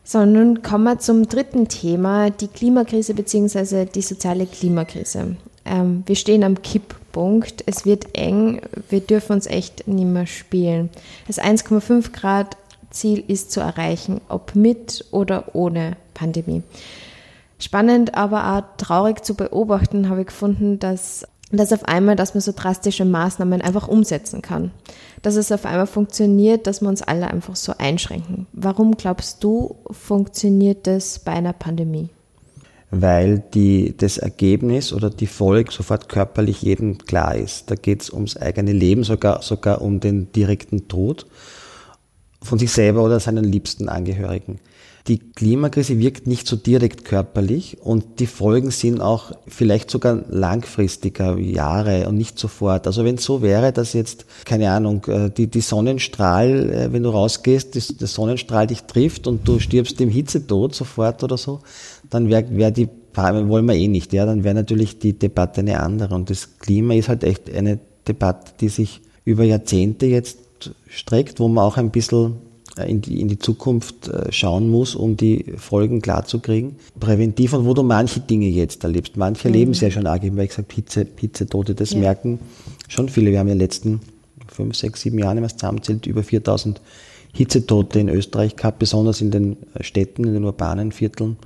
So, 0.03 0.25
nun 0.25 0.63
kommen 0.63 0.85
wir 0.85 0.97
zum 0.97 1.29
dritten 1.29 1.67
Thema, 1.67 2.31
die 2.31 2.47
Klimakrise 2.47 3.13
bzw. 3.13 3.85
die 3.85 4.01
soziale 4.01 4.47
Klimakrise. 4.47 5.35
Ähm, 5.65 6.03
wir 6.05 6.15
stehen 6.15 6.43
am 6.43 6.61
Kipppunkt, 6.61 7.63
es 7.65 7.85
wird 7.85 8.17
eng, 8.17 8.61
wir 8.89 9.01
dürfen 9.01 9.33
uns 9.33 9.47
echt 9.47 9.87
nicht 9.87 10.05
mehr 10.05 10.27
spielen. 10.27 10.89
Das 11.27 11.39
1,5 11.39 12.11
Grad 12.11 12.57
Ziel 12.91 13.23
ist 13.27 13.51
zu 13.51 13.59
erreichen, 13.59 14.21
ob 14.29 14.55
mit 14.55 15.05
oder 15.11 15.55
ohne 15.55 15.95
Pandemie. 16.13 16.63
Spannend, 17.59 18.15
aber 18.15 18.55
auch 18.55 18.77
traurig 18.77 19.23
zu 19.23 19.35
beobachten, 19.35 20.09
habe 20.09 20.21
ich 20.21 20.27
gefunden, 20.27 20.79
dass, 20.79 21.27
dass 21.51 21.73
auf 21.73 21.83
einmal, 21.85 22.15
dass 22.15 22.33
man 22.33 22.41
so 22.41 22.53
drastische 22.55 23.05
Maßnahmen 23.05 23.61
einfach 23.61 23.87
umsetzen 23.87 24.41
kann. 24.41 24.71
Dass 25.21 25.35
es 25.35 25.51
auf 25.51 25.65
einmal 25.65 25.87
funktioniert, 25.87 26.67
dass 26.67 26.81
wir 26.81 26.87
uns 26.87 27.01
alle 27.01 27.27
einfach 27.27 27.55
so 27.55 27.73
einschränken. 27.77 28.47
Warum 28.53 28.95
glaubst 28.95 29.43
du, 29.43 29.75
funktioniert 29.91 30.87
das 30.87 31.19
bei 31.19 31.33
einer 31.33 31.53
Pandemie? 31.53 32.09
Weil 32.91 33.43
die, 33.53 33.95
das 33.95 34.17
Ergebnis 34.17 34.93
oder 34.93 35.09
die 35.09 35.27
Folge 35.27 35.71
sofort 35.71 36.09
körperlich 36.09 36.63
jedem 36.63 36.97
klar 36.97 37.35
ist. 37.35 37.69
Da 37.69 37.75
geht 37.75 38.01
es 38.01 38.11
ums 38.11 38.35
eigene 38.35 38.73
Leben, 38.73 39.03
sogar, 39.03 39.43
sogar 39.43 39.81
um 39.81 39.99
den 39.99 40.31
direkten 40.31 40.87
Tod 40.87 41.27
von 42.41 42.57
sich 42.57 42.71
selber 42.71 43.03
oder 43.03 43.19
seinen 43.19 43.43
liebsten 43.43 43.89
Angehörigen. 43.89 44.59
Die 45.07 45.17
Klimakrise 45.17 45.97
wirkt 45.97 46.27
nicht 46.27 46.47
so 46.47 46.55
direkt 46.55 47.05
körperlich 47.05 47.77
und 47.81 48.19
die 48.19 48.27
Folgen 48.27 48.69
sind 48.69 49.01
auch 49.01 49.31
vielleicht 49.47 49.89
sogar 49.89 50.23
langfristiger, 50.29 51.37
Jahre 51.37 52.07
und 52.07 52.17
nicht 52.17 52.37
sofort. 52.37 52.85
Also 52.85 53.05
wenn 53.05 53.15
es 53.15 53.23
so 53.23 53.41
wäre, 53.41 53.71
dass 53.71 53.93
jetzt, 53.93 54.25
keine 54.45 54.71
Ahnung, 54.71 55.05
äh, 55.07 55.29
die, 55.29 55.47
die 55.47 55.61
Sonnenstrahl, 55.61 56.69
äh, 56.69 56.93
wenn 56.93 57.03
du 57.03 57.09
rausgehst, 57.09 58.01
der 58.01 58.07
Sonnenstrahl 58.07 58.67
dich 58.67 58.83
trifft 58.83 59.25
und 59.27 59.47
du 59.47 59.59
stirbst 59.59 59.99
im 60.01 60.09
Hitzetod 60.09 60.75
sofort 60.75 61.23
oder 61.23 61.37
so, 61.37 61.61
dann 62.09 62.29
wäre 62.29 62.45
wär 62.49 62.71
die, 62.71 62.89
wollen 63.15 63.65
wir 63.65 63.75
eh 63.75 63.87
nicht, 63.87 64.13
ja, 64.13 64.25
dann 64.25 64.43
wäre 64.43 64.55
natürlich 64.55 64.99
die 64.99 65.13
Debatte 65.13 65.61
eine 65.61 65.79
andere. 65.79 66.15
Und 66.15 66.29
das 66.29 66.59
Klima 66.59 66.93
ist 66.93 67.09
halt 67.09 67.23
echt 67.23 67.49
eine 67.53 67.79
Debatte, 68.07 68.53
die 68.59 68.69
sich 68.69 69.01
über 69.25 69.43
Jahrzehnte 69.43 70.05
jetzt 70.05 70.39
streckt, 70.87 71.39
wo 71.39 71.47
man 71.47 71.63
auch 71.63 71.77
ein 71.77 71.91
bisschen 71.91 72.35
in 72.83 73.01
die, 73.01 73.21
in 73.21 73.27
die 73.27 73.39
Zukunft 73.39 74.07
äh, 74.07 74.31
schauen 74.31 74.69
muss, 74.69 74.95
um 74.95 75.17
die 75.17 75.53
Folgen 75.57 76.01
klarzukriegen. 76.01 76.75
Präventiv 76.99 77.53
und 77.53 77.65
wo 77.65 77.73
du 77.73 77.83
manche 77.83 78.19
Dinge 78.19 78.47
jetzt 78.47 78.83
erlebst. 78.83 79.17
Manche 79.17 79.47
mhm. 79.47 79.53
leben 79.53 79.73
sehr 79.73 79.91
schon 79.91 80.07
arg, 80.07 80.23
ich 80.23 80.31
habe 80.31 80.47
gesagt, 80.47 80.73
Hitze, 80.73 81.07
Hitzetote, 81.15 81.75
das 81.75 81.91
ja. 81.91 81.99
merken 81.99 82.39
schon 82.87 83.09
viele. 83.09 83.31
Wir 83.31 83.39
haben 83.39 83.47
in 83.47 83.53
den 83.53 83.59
letzten 83.59 84.01
fünf, 84.47 84.75
sechs, 84.75 85.01
sieben 85.01 85.19
Jahren, 85.19 85.35
wenn 85.37 85.43
man 85.43 85.49
es 85.51 85.57
zusammenzählt, 85.57 86.05
über 86.05 86.23
4000 86.23 86.81
Hitzetote 87.33 87.99
in 87.99 88.09
Österreich 88.09 88.55
gehabt, 88.55 88.79
besonders 88.79 89.21
in 89.21 89.31
den 89.31 89.57
Städten, 89.81 90.23
in 90.23 90.33
den 90.33 90.43
urbanen 90.43 90.91
Vierteln. 90.91 91.37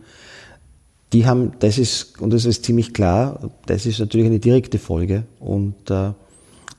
Die 1.11 1.25
haben, 1.25 1.51
das 1.59 1.77
ist, 1.77 2.19
und 2.21 2.33
das 2.33 2.45
ist 2.45 2.65
ziemlich 2.65 2.93
klar, 2.93 3.51
das 3.67 3.85
ist 3.85 3.99
natürlich 3.99 4.25
eine 4.25 4.39
direkte 4.39 4.79
Folge 4.79 5.25
und 5.39 5.91
äh, 5.91 6.13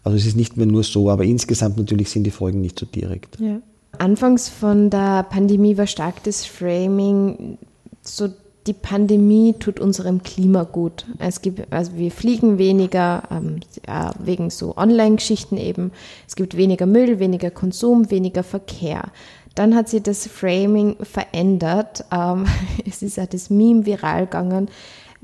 also 0.05 0.19
es 0.19 0.27
ist 0.27 0.37
nicht 0.37 0.57
mehr 0.57 0.67
nur 0.67 0.83
so, 0.83 1.11
aber 1.11 1.25
insgesamt 1.25 1.79
natürlich 1.79 2.11
sind 2.11 2.25
die 2.25 2.31
Folgen 2.31 2.61
nicht 2.61 2.79
so 2.79 2.85
direkt. 2.85 3.39
Ja. 3.41 3.61
Anfangs 3.99 4.49
von 4.49 4.91
der 4.91 5.25
Pandemie 5.25 5.77
war 5.77 5.87
stark 5.87 6.23
das 6.25 6.45
Framing, 6.45 7.59
so 8.03 8.29
die 8.67 8.73
Pandemie 8.73 9.55
tut 9.59 9.79
unserem 9.79 10.23
Klima 10.23 10.65
gut. 10.65 11.05
Es 11.19 11.43
gibt, 11.43 11.71
also 11.73 11.97
wir 11.97 12.11
fliegen 12.11 12.57
weniger, 12.59 13.25
ähm, 13.31 13.61
ja, 13.87 14.13
wegen 14.19 14.49
so 14.51 14.77
Online-Geschichten 14.77 15.57
eben. 15.57 15.93
Es 16.27 16.35
gibt 16.35 16.57
weniger 16.57 16.87
Müll, 16.87 17.19
weniger 17.19 17.51
Konsum, 17.51 18.11
weniger 18.11 18.43
Verkehr. 18.43 19.05
Dann 19.55 19.75
hat 19.75 19.89
sich 19.89 20.03
das 20.03 20.27
Framing 20.27 20.97
verändert. 21.03 22.05
Ähm, 22.11 22.47
es 22.89 23.03
ist 23.03 23.17
ja 23.17 23.27
das 23.27 23.51
Meme 23.51 23.85
viral 23.85 24.25
gegangen 24.25 24.69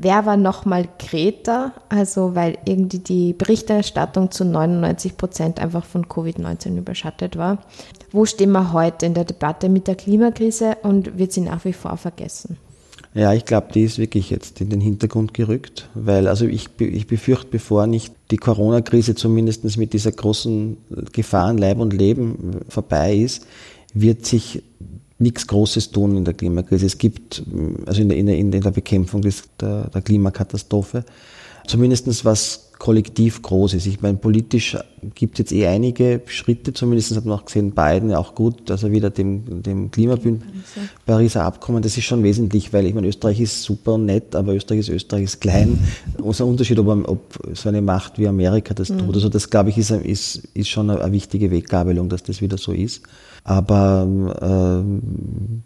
Wer 0.02 0.24
war 0.24 0.38
nochmal 0.38 0.88
Greta? 0.98 1.72
Also, 1.90 2.34
weil 2.34 2.56
irgendwie 2.64 3.00
die 3.00 3.34
Berichterstattung 3.34 4.30
zu 4.30 4.46
99 4.46 5.18
Prozent 5.18 5.60
einfach 5.60 5.84
von 5.84 6.06
Covid-19 6.06 6.78
überschattet 6.78 7.36
war. 7.36 7.58
Wo 8.10 8.24
stehen 8.24 8.52
wir 8.52 8.72
heute 8.72 9.04
in 9.04 9.12
der 9.12 9.24
Debatte 9.24 9.68
mit 9.68 9.88
der 9.88 9.96
Klimakrise 9.96 10.78
und 10.82 11.18
wird 11.18 11.32
sie 11.32 11.42
nach 11.42 11.66
wie 11.66 11.74
vor 11.74 11.98
vergessen? 11.98 12.56
Ja, 13.12 13.34
ich 13.34 13.44
glaube, 13.44 13.68
die 13.74 13.82
ist 13.82 13.98
wirklich 13.98 14.30
jetzt 14.30 14.60
in 14.62 14.70
den 14.70 14.80
Hintergrund 14.80 15.34
gerückt, 15.34 15.90
weil 15.94 16.28
also 16.28 16.46
ich, 16.46 16.68
ich 16.78 17.06
befürchte, 17.06 17.48
bevor 17.50 17.86
nicht 17.86 18.14
die 18.30 18.36
Corona-Krise 18.38 19.14
zumindest 19.14 19.76
mit 19.76 19.92
dieser 19.92 20.12
großen 20.12 20.78
Gefahr 21.12 21.48
an 21.48 21.58
Leib 21.58 21.78
und 21.78 21.92
Leben 21.92 22.60
vorbei 22.68 23.16
ist, 23.16 23.46
wird 23.92 24.24
sich 24.24 24.62
nichts 25.20 25.46
Großes 25.46 25.90
tun 25.90 26.16
in 26.16 26.24
der 26.24 26.34
Klimakrise. 26.34 26.86
Es 26.86 26.98
gibt, 26.98 27.42
also 27.86 28.00
in 28.02 28.08
der, 28.08 28.36
in 28.36 28.50
der, 28.50 28.70
Bekämpfung 28.70 29.22
des, 29.22 29.44
der, 29.60 29.88
der 29.88 30.02
Klimakatastrophe, 30.02 31.04
zumindest 31.66 32.24
was 32.24 32.70
kollektiv 32.78 33.42
groß 33.42 33.74
ist. 33.74 33.86
Ich 33.86 34.00
meine, 34.00 34.16
politisch 34.16 34.76
gibt 35.14 35.34
es 35.34 35.38
jetzt 35.38 35.52
eh 35.52 35.66
einige 35.66 36.22
Schritte, 36.24 36.72
zumindest 36.72 37.14
hat 37.14 37.26
man 37.26 37.38
auch 37.38 37.44
gesehen, 37.44 37.72
Biden 37.72 38.14
auch 38.14 38.34
gut, 38.34 38.70
dass 38.70 38.82
er 38.82 38.90
wieder 38.90 39.10
dem, 39.10 39.62
dem 39.62 39.90
Klimabündnis, 39.90 40.64
Pariser 41.04 41.44
Abkommen, 41.44 41.82
das 41.82 41.98
ist 41.98 42.04
schon 42.04 42.22
wesentlich, 42.22 42.72
weil 42.72 42.86
ich 42.86 42.94
meine, 42.94 43.06
Österreich 43.06 43.38
ist 43.38 43.62
super 43.62 43.94
und 43.94 44.06
nett, 44.06 44.34
aber 44.34 44.54
Österreich 44.54 44.80
ist 44.80 44.88
Österreich 44.88 45.24
ist 45.24 45.40
klein. 45.42 45.78
Unser 46.22 46.46
Unterschied, 46.46 46.78
ob, 46.78 46.88
ob 47.06 47.38
so 47.52 47.68
eine 47.68 47.82
Macht 47.82 48.18
wie 48.18 48.26
Amerika 48.26 48.72
das 48.72 48.88
tut. 48.88 49.02
Mhm. 49.02 49.14
Also 49.14 49.28
das, 49.28 49.50
glaube 49.50 49.68
ich, 49.68 49.76
ist, 49.76 49.90
ist, 49.90 50.36
ist 50.54 50.70
schon 50.70 50.88
eine, 50.88 51.02
eine 51.02 51.12
wichtige 51.12 51.50
Weggabelung, 51.50 52.08
dass 52.08 52.22
das 52.22 52.40
wieder 52.40 52.56
so 52.56 52.72
ist. 52.72 53.02
Aber 53.44 54.06
äh, 54.40 55.00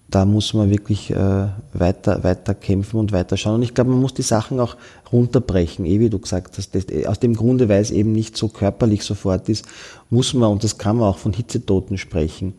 da 0.09 0.25
muss 0.25 0.55
man 0.55 0.71
wirklich 0.71 1.11
äh, 1.11 1.49
weiter, 1.73 2.23
weiter 2.23 2.55
kämpfen 2.55 2.99
und 2.99 3.13
weiter 3.13 3.37
schauen. 3.37 3.57
Und 3.57 3.63
ich 3.63 3.75
glaube, 3.75 3.91
man 3.91 4.01
muss 4.01 4.15
die 4.15 4.23
Sachen 4.23 4.61
auch 4.61 4.77
runterbrechen, 5.13 5.85
eh 5.85 6.01
wie 6.01 6.11
du 6.11 6.19
gesagt 6.19 6.57
hast. 6.57 6.75
Das, 6.75 6.87
aus 7.07 7.19
dem 7.19 7.35
Grunde, 7.35 7.69
weil 7.69 7.83
es 7.83 7.91
eben 7.91 8.13
nicht 8.13 8.37
so 8.37 8.49
körperlich 8.49 9.03
sofort 9.03 9.49
ist, 9.49 9.67
muss 10.11 10.35
man, 10.35 10.51
und 10.51 10.65
das 10.65 10.79
kann 10.79 10.99
man 10.99 11.09
auch 11.09 11.19
von 11.19 11.33
Hitzetoten 11.33 11.99
sprechen. 11.99 12.55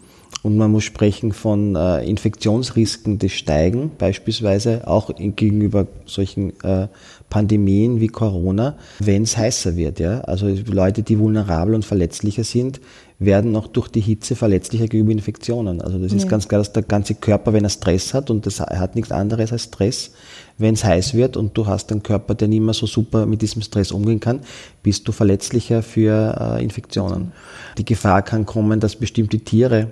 Und 0.45 0.57
man 0.57 0.69
muss 0.69 0.83
sprechen 0.83 1.31
von 1.33 1.75
äh, 1.75 2.07
Infektionsrisiken, 2.07 3.17
die 3.17 3.29
steigen, 3.29 3.89
beispielsweise 3.97 4.87
auch 4.87 5.09
in, 5.09 5.35
gegenüber 5.35 5.87
solchen 6.05 6.53
äh, 6.61 6.87
Pandemien 7.31 7.99
wie 7.99 8.09
Corona, 8.09 8.75
wenn 8.99 9.23
es 9.23 9.35
heißer 9.37 9.75
wird. 9.75 9.99
Ja? 9.99 10.19
Also 10.21 10.47
Leute, 10.67 11.01
die 11.01 11.17
vulnerabel 11.17 11.73
und 11.73 11.83
verletzlicher 11.83 12.43
sind, 12.43 12.79
werden 13.17 13.51
noch 13.51 13.65
durch 13.65 13.87
die 13.87 14.01
Hitze 14.01 14.35
verletzlicher 14.35 14.85
gegenüber 14.85 15.13
Infektionen. 15.13 15.81
Also 15.81 15.97
das 15.97 16.13
ist 16.13 16.25
ja. 16.25 16.29
ganz 16.29 16.47
klar, 16.47 16.59
dass 16.59 16.71
der 16.71 16.83
ganze 16.83 17.15
Körper, 17.15 17.51
wenn 17.51 17.63
er 17.63 17.71
Stress 17.71 18.13
hat, 18.13 18.29
und 18.29 18.45
das 18.45 18.59
er 18.59 18.79
hat 18.79 18.93
nichts 18.93 19.11
anderes 19.11 19.51
als 19.51 19.63
Stress, 19.63 20.11
wenn 20.59 20.75
es 20.75 20.83
heiß 20.83 21.15
wird 21.15 21.37
und 21.37 21.57
du 21.57 21.65
hast 21.65 21.91
einen 21.91 22.03
Körper, 22.03 22.35
der 22.35 22.49
nicht 22.49 22.61
mehr 22.61 22.75
so 22.75 22.85
super 22.85 23.25
mit 23.25 23.41
diesem 23.41 23.63
Stress 23.63 23.91
umgehen 23.91 24.19
kann, 24.19 24.41
bist 24.83 25.07
du 25.07 25.11
verletzlicher 25.11 25.81
für 25.81 26.57
äh, 26.59 26.63
Infektionen. 26.63 27.31
Die 27.79 27.85
Gefahr 27.85 28.21
kann 28.21 28.45
kommen, 28.45 28.79
dass 28.79 28.95
bestimmte 28.95 29.39
Tiere, 29.39 29.87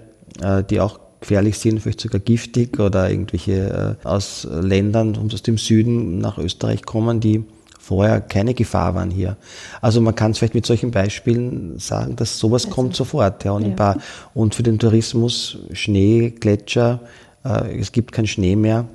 die 0.70 0.80
auch 0.80 1.00
gefährlich 1.24 1.58
sind, 1.58 1.80
vielleicht 1.80 2.02
sogar 2.02 2.20
giftig 2.20 2.80
oder 2.80 3.10
irgendwelche 3.10 3.98
äh, 4.04 4.08
aus 4.08 4.48
Ländern 4.50 5.18
aus 5.18 5.42
dem 5.42 5.58
Süden 5.58 6.20
nach 6.20 6.38
Österreich 6.38 6.84
kommen, 6.84 7.20
die 7.20 7.46
vorher 7.80 8.22
keine 8.22 8.54
Gefahr 8.54 8.96
waren 8.96 9.10
hier. 9.10 9.38
Also 9.82 10.00
man 10.00 10.16
kann 10.16 10.32
es 10.32 10.38
vielleicht 10.38 10.56
mit 10.56 10.66
solchen 10.66 10.92
Beispielen 10.92 11.80
sagen, 11.80 12.16
dass 12.16 12.40
sowas 12.40 12.66
also, 12.66 12.76
kommt 12.76 12.96
sofort. 12.96 13.44
Ja, 13.44 13.52
und, 13.54 13.64
ja. 13.66 13.70
Paar, 13.70 13.98
und 14.34 14.56
für 14.56 14.64
den 14.64 14.80
Tourismus 14.80 15.58
Schnee, 15.74 16.30
Gletscher, 16.30 17.02
äh, 17.44 17.80
es 17.80 17.92
gibt 17.92 18.12
keinen 18.12 18.28
Schnee 18.28 18.56
mehr. 18.56 18.86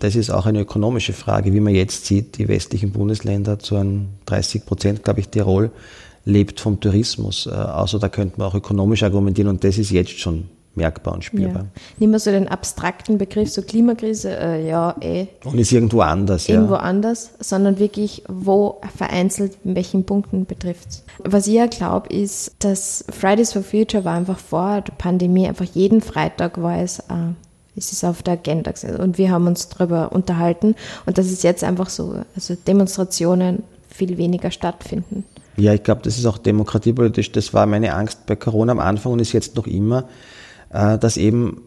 Das 0.00 0.16
ist 0.16 0.30
auch 0.30 0.46
eine 0.46 0.60
ökonomische 0.60 1.12
Frage, 1.12 1.52
wie 1.52 1.60
man 1.60 1.74
jetzt 1.74 2.06
sieht, 2.06 2.38
die 2.38 2.48
westlichen 2.48 2.90
Bundesländer 2.90 3.58
zu 3.58 3.76
einem 3.76 4.08
30 4.26 4.66
Prozent, 4.66 5.04
glaube 5.04 5.20
ich, 5.20 5.28
Tirol 5.28 5.70
lebt 6.24 6.58
vom 6.58 6.80
Tourismus. 6.80 7.46
Äh, 7.46 7.50
also 7.50 7.98
da 7.98 8.08
könnte 8.08 8.38
man 8.38 8.48
auch 8.48 8.54
ökonomisch 8.54 9.02
argumentieren 9.04 9.48
und 9.48 9.62
das 9.62 9.78
ist 9.78 9.90
jetzt 9.90 10.18
schon 10.18 10.48
merkbar 10.76 11.14
und 11.14 11.24
spürbar. 11.24 11.62
Ja. 11.62 11.80
Nimm 11.98 12.10
mal 12.10 12.18
so 12.18 12.30
den 12.30 12.48
abstrakten 12.48 13.18
Begriff, 13.18 13.50
so 13.50 13.62
Klimakrise, 13.62 14.36
äh, 14.36 14.68
ja, 14.68 14.94
eh. 15.00 15.26
Und 15.44 15.58
ist 15.58 15.72
irgendwo 15.72 16.00
anders, 16.00 16.48
irgendwo 16.48 16.74
ja. 16.74 16.80
anders, 16.80 17.30
sondern 17.40 17.78
wirklich, 17.78 18.22
wo 18.28 18.80
vereinzelt, 18.96 19.56
in 19.64 19.74
welchen 19.74 20.04
Punkten 20.04 20.44
betrifft 20.44 20.88
es. 20.88 21.04
Was 21.24 21.46
ich 21.46 21.54
ja 21.54 21.66
glaube, 21.66 22.08
ist, 22.08 22.52
dass 22.60 23.04
Fridays 23.10 23.52
for 23.52 23.62
Future 23.62 24.04
war 24.04 24.14
einfach 24.14 24.38
vor 24.38 24.82
der 24.82 24.92
Pandemie, 24.92 25.48
einfach 25.48 25.64
jeden 25.64 26.00
Freitag 26.00 26.60
war 26.60 26.78
es, 26.78 27.00
äh, 27.00 27.32
ist 27.74 27.92
es 27.92 28.04
auf 28.04 28.22
der 28.22 28.34
Agenda 28.34 28.72
und 28.98 29.18
wir 29.18 29.30
haben 29.30 29.46
uns 29.46 29.68
darüber 29.68 30.12
unterhalten 30.12 30.74
und 31.04 31.18
das 31.18 31.26
ist 31.30 31.42
jetzt 31.42 31.62
einfach 31.62 31.90
so, 31.90 32.16
also 32.34 32.54
Demonstrationen 32.66 33.64
viel 33.90 34.16
weniger 34.18 34.50
stattfinden. 34.50 35.24
Ja, 35.56 35.72
ich 35.72 35.82
glaube, 35.82 36.02
das 36.02 36.18
ist 36.18 36.26
auch 36.26 36.38
demokratiepolitisch. 36.38 37.32
Das 37.32 37.54
war 37.54 37.66
meine 37.66 37.94
Angst 37.94 38.26
bei 38.26 38.36
Corona 38.36 38.72
am 38.72 38.78
Anfang 38.78 39.12
und 39.12 39.20
ist 39.20 39.32
jetzt 39.32 39.56
noch 39.56 39.66
immer 39.66 40.04
dass 40.70 41.16
eben 41.16 41.62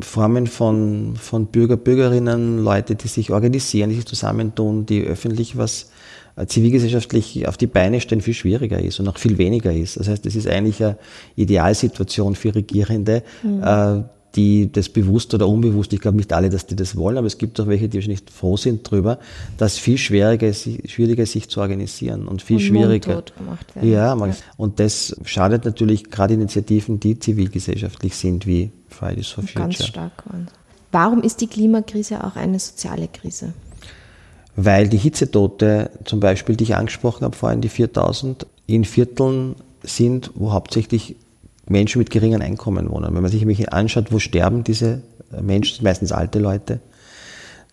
Formen 0.00 0.46
von, 0.46 1.16
von 1.16 1.46
Bürger, 1.46 1.76
Bürgerinnen, 1.76 2.62
Leute, 2.62 2.94
die 2.94 3.08
sich 3.08 3.30
organisieren, 3.30 3.90
die 3.90 3.96
sich 3.96 4.06
zusammentun, 4.06 4.86
die 4.86 5.02
öffentlich 5.02 5.56
was 5.56 5.90
äh, 6.36 6.46
zivilgesellschaftlich 6.46 7.46
auf 7.46 7.56
die 7.56 7.66
Beine 7.66 8.00
stellen, 8.00 8.22
viel 8.22 8.34
schwieriger 8.34 8.78
ist 8.80 9.00
und 9.00 9.08
auch 9.08 9.18
viel 9.18 9.38
weniger 9.38 9.72
ist. 9.72 9.98
Das 9.98 10.08
heißt, 10.08 10.24
das 10.24 10.34
ist 10.34 10.46
eigentlich 10.46 10.82
eine 10.82 10.96
Idealsituation 11.36 12.34
für 12.36 12.54
Regierende, 12.54 13.22
mhm. 13.42 13.62
Die 14.34 14.70
das 14.72 14.88
bewusst 14.88 15.34
oder 15.34 15.48
unbewusst, 15.48 15.92
ich 15.92 16.00
glaube 16.00 16.16
nicht 16.16 16.32
alle, 16.32 16.48
dass 16.48 16.66
die 16.66 16.76
das 16.76 16.96
wollen, 16.96 17.18
aber 17.18 17.26
es 17.26 17.38
gibt 17.38 17.60
auch 17.60 17.66
welche, 17.66 17.88
die 17.88 17.98
wahrscheinlich 17.98 18.22
froh 18.32 18.56
sind 18.56 18.90
drüber, 18.90 19.18
dass 19.58 19.78
viel 19.78 19.98
schwieriger 19.98 20.48
ist, 20.48 20.68
schwieriger 20.90 21.26
sich 21.26 21.48
zu 21.48 21.60
organisieren 21.60 22.26
und 22.28 22.42
viel 22.42 22.56
und 22.56 22.62
schwieriger. 22.62 23.22
Ja, 23.82 24.14
ja, 24.14 24.34
und 24.56 24.80
das 24.80 25.16
schadet 25.24 25.64
natürlich 25.64 26.10
gerade 26.10 26.34
Initiativen, 26.34 26.98
die 27.00 27.18
zivilgesellschaftlich 27.18 28.16
sind, 28.16 28.46
wie 28.46 28.70
Fridays 28.88 29.28
for 29.28 29.44
Future. 29.44 29.64
Ganz 29.64 29.84
stark. 29.84 30.24
Warum 30.90 31.22
ist 31.22 31.40
die 31.40 31.46
Klimakrise 31.46 32.22
auch 32.24 32.36
eine 32.36 32.58
soziale 32.58 33.08
Krise? 33.08 33.54
Weil 34.56 34.88
die 34.88 34.98
Hitzetote, 34.98 35.90
zum 36.04 36.20
Beispiel, 36.20 36.56
die 36.56 36.64
ich 36.64 36.76
angesprochen 36.76 37.24
habe, 37.24 37.34
vorhin 37.34 37.62
die 37.62 37.70
4000, 37.70 38.46
in 38.66 38.84
Vierteln 38.84 39.56
sind, 39.82 40.30
wo 40.34 40.52
hauptsächlich 40.52 41.16
Menschen 41.68 41.98
mit 41.98 42.10
geringen 42.10 42.42
Einkommen 42.42 42.90
wohnen. 42.90 43.14
Wenn 43.14 43.22
man 43.22 43.30
sich 43.30 43.40
nämlich 43.40 43.72
anschaut, 43.72 44.12
wo 44.12 44.18
sterben 44.18 44.64
diese 44.64 45.02
Menschen, 45.40 45.84
meistens 45.84 46.12
alte 46.12 46.38
Leute, 46.38 46.80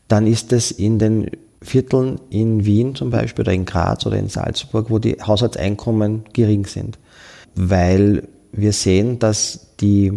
dann 0.08 0.28
ist 0.28 0.54
es 0.54 0.72
in 0.72 1.00
den 1.00 1.32
Vierteln 1.62 2.20
in 2.30 2.66
Wien 2.66 2.96
zum 2.96 3.10
Beispiel 3.10 3.44
oder 3.44 3.54
in 3.54 3.66
Graz 3.66 4.06
oder 4.06 4.18
in 4.18 4.30
Salzburg, 4.30 4.90
wo 4.90 5.00
die 5.00 5.18
Haushaltseinkommen 5.22 6.24
gering 6.34 6.66
sind. 6.66 6.98
Weil 7.56 8.28
wir 8.52 8.72
sehen, 8.72 9.20
dass 9.20 9.76
die, 9.80 10.08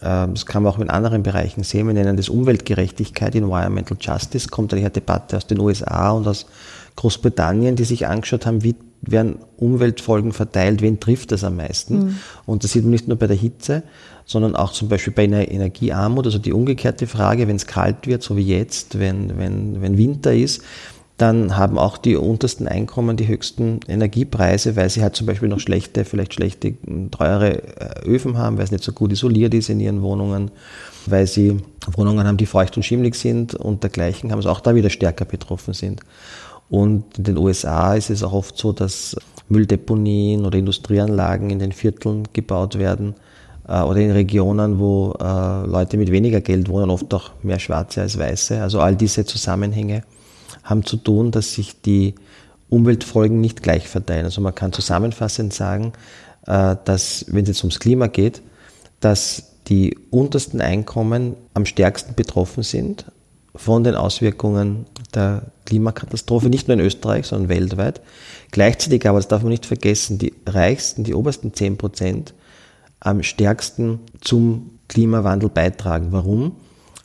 äh, 0.00 0.26
das 0.28 0.44
kann 0.46 0.64
man 0.64 0.72
auch 0.72 0.78
in 0.78 0.90
anderen 0.90 1.22
Bereichen 1.22 1.62
sehen, 1.62 1.86
wir 1.86 1.94
nennen 1.94 2.16
das 2.16 2.28
Umweltgerechtigkeit, 2.28 3.34
Environmental 3.34 3.96
Justice, 4.00 4.48
kommt 4.48 4.74
eine 4.74 4.90
Debatte 4.90 5.36
aus 5.36 5.46
den 5.46 5.60
USA 5.60 6.10
und 6.10 6.26
aus 6.26 6.46
Großbritannien, 6.96 7.76
die 7.76 7.84
sich 7.84 8.06
angeschaut 8.08 8.44
haben, 8.44 8.64
wie 8.64 8.74
werden 9.00 9.36
Umweltfolgen 9.56 10.32
verteilt, 10.32 10.82
wen 10.82 11.00
trifft 11.00 11.32
das 11.32 11.44
am 11.44 11.56
meisten? 11.56 11.98
Mhm. 11.98 12.16
Und 12.46 12.64
das 12.64 12.72
sieht 12.72 12.82
man 12.82 12.90
nicht 12.90 13.08
nur 13.08 13.16
bei 13.16 13.26
der 13.26 13.36
Hitze, 13.36 13.82
sondern 14.24 14.56
auch 14.56 14.72
zum 14.72 14.88
Beispiel 14.88 15.12
bei 15.12 15.24
einer 15.24 15.50
Energiearmut, 15.50 16.26
also 16.26 16.38
die 16.38 16.52
umgekehrte 16.52 17.06
Frage, 17.06 17.48
wenn 17.48 17.56
es 17.56 17.66
kalt 17.66 18.06
wird, 18.06 18.22
so 18.22 18.36
wie 18.36 18.42
jetzt, 18.42 18.98
wenn, 18.98 19.38
wenn, 19.38 19.80
wenn 19.80 19.96
Winter 19.96 20.34
ist, 20.34 20.62
dann 21.18 21.56
haben 21.56 21.78
auch 21.78 21.98
die 21.98 22.14
untersten 22.14 22.68
Einkommen 22.68 23.16
die 23.16 23.26
höchsten 23.26 23.80
Energiepreise, 23.88 24.76
weil 24.76 24.88
sie 24.88 25.02
halt 25.02 25.16
zum 25.16 25.26
Beispiel 25.26 25.48
noch 25.48 25.58
schlechte, 25.58 26.04
vielleicht 26.04 26.34
schlechte, 26.34 26.74
teure 27.10 27.62
äh, 27.80 28.06
Öfen 28.06 28.38
haben, 28.38 28.56
weil 28.56 28.64
es 28.64 28.70
nicht 28.70 28.84
so 28.84 28.92
gut 28.92 29.10
isoliert 29.10 29.52
ist 29.52 29.68
in 29.68 29.80
ihren 29.80 30.02
Wohnungen, 30.02 30.52
weil 31.06 31.26
sie 31.26 31.56
Wohnungen 31.90 32.24
haben, 32.24 32.36
die 32.36 32.46
feucht 32.46 32.76
und 32.76 32.84
schimmlig 32.84 33.16
sind 33.16 33.56
und 33.56 33.82
dergleichen, 33.82 34.30
haben 34.30 34.38
es 34.38 34.46
auch 34.46 34.60
da 34.60 34.76
wieder 34.76 34.90
stärker 34.90 35.24
betroffen 35.24 35.74
sind. 35.74 36.02
Und 36.70 37.18
in 37.18 37.24
den 37.24 37.38
USA 37.38 37.94
ist 37.94 38.10
es 38.10 38.22
auch 38.22 38.32
oft 38.32 38.56
so, 38.58 38.72
dass 38.72 39.16
Mülldeponien 39.48 40.44
oder 40.44 40.58
Industrieanlagen 40.58 41.50
in 41.50 41.58
den 41.58 41.72
Vierteln 41.72 42.24
gebaut 42.32 42.78
werden 42.78 43.14
äh, 43.66 43.80
oder 43.80 44.00
in 44.00 44.10
Regionen, 44.10 44.78
wo 44.78 45.14
äh, 45.20 45.66
Leute 45.66 45.96
mit 45.96 46.10
weniger 46.10 46.40
Geld 46.40 46.68
wohnen, 46.68 46.90
oft 46.90 47.12
auch 47.14 47.30
mehr 47.42 47.58
Schwarze 47.58 48.02
als 48.02 48.18
Weiße. 48.18 48.60
Also 48.60 48.80
all 48.80 48.96
diese 48.96 49.24
Zusammenhänge 49.24 50.02
haben 50.62 50.84
zu 50.84 50.96
tun, 50.96 51.30
dass 51.30 51.54
sich 51.54 51.80
die 51.80 52.14
Umweltfolgen 52.68 53.40
nicht 53.40 53.62
gleich 53.62 53.88
verteilen. 53.88 54.26
Also 54.26 54.42
man 54.42 54.54
kann 54.54 54.72
zusammenfassend 54.72 55.54
sagen, 55.54 55.94
äh, 56.46 56.76
dass, 56.84 57.24
wenn 57.28 57.44
es 57.44 57.48
jetzt 57.48 57.62
ums 57.62 57.80
Klima 57.80 58.08
geht, 58.08 58.42
dass 59.00 59.44
die 59.68 59.96
untersten 60.10 60.60
Einkommen 60.60 61.34
am 61.54 61.64
stärksten 61.64 62.14
betroffen 62.14 62.62
sind 62.62 63.06
von 63.54 63.84
den 63.84 63.94
Auswirkungen 63.94 64.86
der 65.14 65.42
Klimakatastrophe, 65.64 66.48
nicht 66.48 66.68
nur 66.68 66.76
in 66.76 66.84
Österreich, 66.84 67.26
sondern 67.26 67.48
weltweit. 67.48 68.00
Gleichzeitig 68.50 69.06
aber, 69.08 69.18
das 69.18 69.28
darf 69.28 69.42
man 69.42 69.50
nicht 69.50 69.66
vergessen, 69.66 70.18
die 70.18 70.34
reichsten, 70.46 71.04
die 71.04 71.14
obersten 71.14 71.52
10 71.52 71.76
Prozent 71.76 72.34
am 73.00 73.22
stärksten 73.22 74.00
zum 74.20 74.78
Klimawandel 74.88 75.48
beitragen. 75.48 76.08
Warum? 76.10 76.56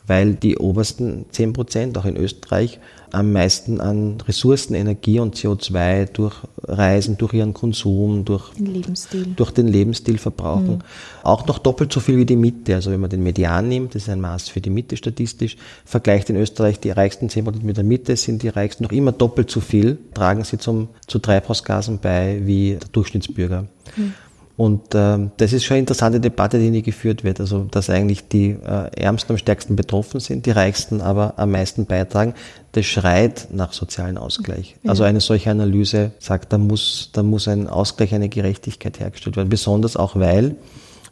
Weil 0.05 0.33
die 0.33 0.57
obersten 0.57 1.25
10 1.31 1.53
Prozent, 1.53 1.97
auch 1.97 2.05
in 2.05 2.17
Österreich, 2.17 2.79
am 3.13 3.31
meisten 3.31 3.79
an 3.79 4.17
Ressourcen, 4.27 4.73
Energie 4.73 5.19
und 5.19 5.35
CO2 5.35 6.07
durch 6.07 6.35
Reisen, 6.63 7.15
durch 7.17 7.33
ihren 7.33 7.53
Konsum, 7.53 8.25
durch 8.25 8.53
den 8.53 8.65
Lebensstil, 8.65 9.27
durch 9.35 9.51
den 9.51 9.67
Lebensstil 9.67 10.17
verbrauchen. 10.17 10.77
Mhm. 10.77 10.81
Auch 11.21 11.45
noch 11.45 11.59
doppelt 11.59 11.93
so 11.93 11.99
viel 11.99 12.17
wie 12.17 12.25
die 12.25 12.35
Mitte. 12.35 12.73
Also 12.73 12.89
wenn 12.89 12.99
man 12.99 13.11
den 13.11 13.21
Median 13.21 13.69
nimmt, 13.69 13.93
das 13.93 14.03
ist 14.03 14.09
ein 14.09 14.19
Maß 14.19 14.49
für 14.49 14.61
die 14.61 14.71
Mitte 14.71 14.97
statistisch, 14.97 15.57
vergleicht 15.85 16.31
in 16.31 16.37
Österreich 16.37 16.79
die 16.79 16.89
reichsten 16.89 17.27
10% 17.27 17.63
mit 17.63 17.77
der 17.77 17.83
Mitte, 17.83 18.15
sind 18.15 18.41
die 18.41 18.49
reichsten 18.49 18.83
noch 18.83 18.91
immer 18.91 19.11
doppelt 19.11 19.51
so 19.51 19.59
viel, 19.59 19.99
tragen 20.15 20.43
sie 20.43 20.57
zum, 20.57 20.89
zu 21.05 21.19
Treibhausgasen 21.19 21.99
bei 21.99 22.41
wie 22.43 22.77
der 22.81 22.89
Durchschnittsbürger. 22.91 23.67
Mhm. 23.95 24.13
Und 24.55 24.93
äh, 24.93 25.17
das 25.37 25.51
ist 25.51 25.63
schon 25.63 25.75
eine 25.75 25.79
interessante 25.79 26.19
Debatte, 26.19 26.59
die 26.59 26.69
nie 26.69 26.83
geführt 26.83 27.23
wird. 27.23 27.39
Also, 27.39 27.63
dass 27.71 27.89
eigentlich 27.89 28.27
die 28.27 28.51
äh, 28.51 29.01
Ärmsten 29.01 29.33
am 29.33 29.37
stärksten 29.37 29.75
betroffen 29.75 30.19
sind, 30.19 30.45
die 30.45 30.51
Reichsten 30.51 31.01
aber 31.01 31.33
am 31.37 31.51
meisten 31.51 31.85
beitragen. 31.85 32.35
Das 32.73 32.85
schreit 32.85 33.47
nach 33.51 33.73
sozialen 33.73 34.17
Ausgleich. 34.17 34.75
Ja. 34.83 34.91
Also 34.91 35.03
eine 35.03 35.21
solche 35.21 35.49
Analyse 35.49 36.11
sagt, 36.19 36.53
da 36.53 36.59
muss, 36.59 37.09
da 37.13 37.23
muss 37.23 37.47
ein 37.47 37.67
Ausgleich, 37.67 38.13
eine 38.13 38.29
Gerechtigkeit 38.29 38.99
hergestellt 38.99 39.37
werden. 39.37 39.49
Besonders 39.49 39.97
auch, 39.97 40.15
weil, 40.15 40.55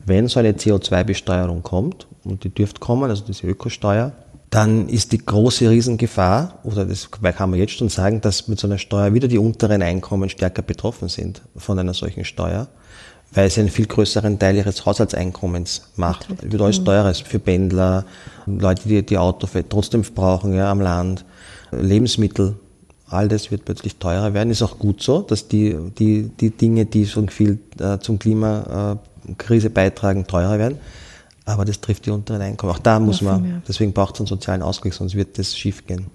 wenn 0.06 0.28
so 0.28 0.40
eine 0.40 0.52
CO2-Besteuerung 0.52 1.64
kommt, 1.64 2.08
und 2.24 2.44
die 2.44 2.50
dürfte 2.50 2.80
kommen, 2.80 3.10
also 3.10 3.24
diese 3.26 3.48
Ökosteuer, 3.48 4.12
dann 4.52 4.90
ist 4.90 5.14
die 5.14 5.18
große 5.18 5.68
Riesengefahr, 5.68 6.60
oder 6.64 6.86
das 6.86 7.10
kann 7.10 7.50
man 7.50 7.58
jetzt 7.58 7.74
schon 7.74 7.90
sagen, 7.90 8.22
dass 8.22 8.48
mit 8.48 8.60
so 8.60 8.68
einer 8.68 8.78
Steuer 8.78 9.14
wieder 9.14 9.28
die 9.28 9.38
unteren 9.40 9.82
Einkommen 9.82 10.30
stärker 10.30 10.62
betroffen 10.62 11.08
sind 11.08 11.42
von 11.56 11.80
einer 11.80 11.94
solchen 11.96 12.26
Steuer 12.26 12.68
weil 13.34 13.50
sie 13.50 13.62
einen 13.62 13.70
viel 13.70 13.86
größeren 13.86 14.38
Teil 14.40 14.58
ihres 14.58 14.86
Haushaltseinkommens 14.86 15.84
macht. 15.96 16.28
Es 16.44 16.52
wird 16.52 16.62
alles 16.62 16.84
teurer 16.84 17.14
für 17.14 17.40
Pendler, 17.40 18.06
Leute, 18.46 18.88
die 18.88 19.06
die 19.06 19.18
Auto 19.18 19.48
trotzdem 19.70 20.02
brauchen, 20.02 20.54
ja, 20.54 20.70
am 20.72 20.82
Land, 20.82 21.24
Lebensmittel. 21.72 22.56
All 23.08 23.28
das 23.28 23.52
wird 23.52 23.66
plötzlich 23.66 23.98
teurer 23.98 24.34
werden. 24.34 24.52
Ist 24.52 24.62
auch 24.62 24.80
gut 24.80 25.02
so, 25.02 25.22
dass 25.22 25.48
die, 25.48 25.76
die, 25.98 26.30
die 26.40 26.50
Dinge, 26.50 26.86
die 26.86 27.04
so 27.06 27.26
viel 27.28 27.60
äh, 27.80 28.00
zum 28.00 28.20
Klimakrise 28.20 29.70
beitragen, 29.70 30.26
teurer 30.28 30.58
werden. 30.60 30.78
aber 31.46 31.66
das 31.66 31.82
trifft 31.82 32.06
die 32.06 32.12
unteren 32.12 32.42
Einkommen. 32.42 32.74
Auch 32.74 32.80
da 32.80 33.00
muss 33.00 33.22
Ja, 33.22 33.38
man, 33.38 33.64
deswegen 33.68 33.94
braucht 33.94 34.16
es 34.16 34.22
einen 34.22 34.28
sozialen 34.28 34.62
Ausgleich, 34.62 34.94
sonst 34.94 35.16
wird 35.16 35.38
das 35.38 35.58
schief 35.58 35.86
gehen. 35.86 36.08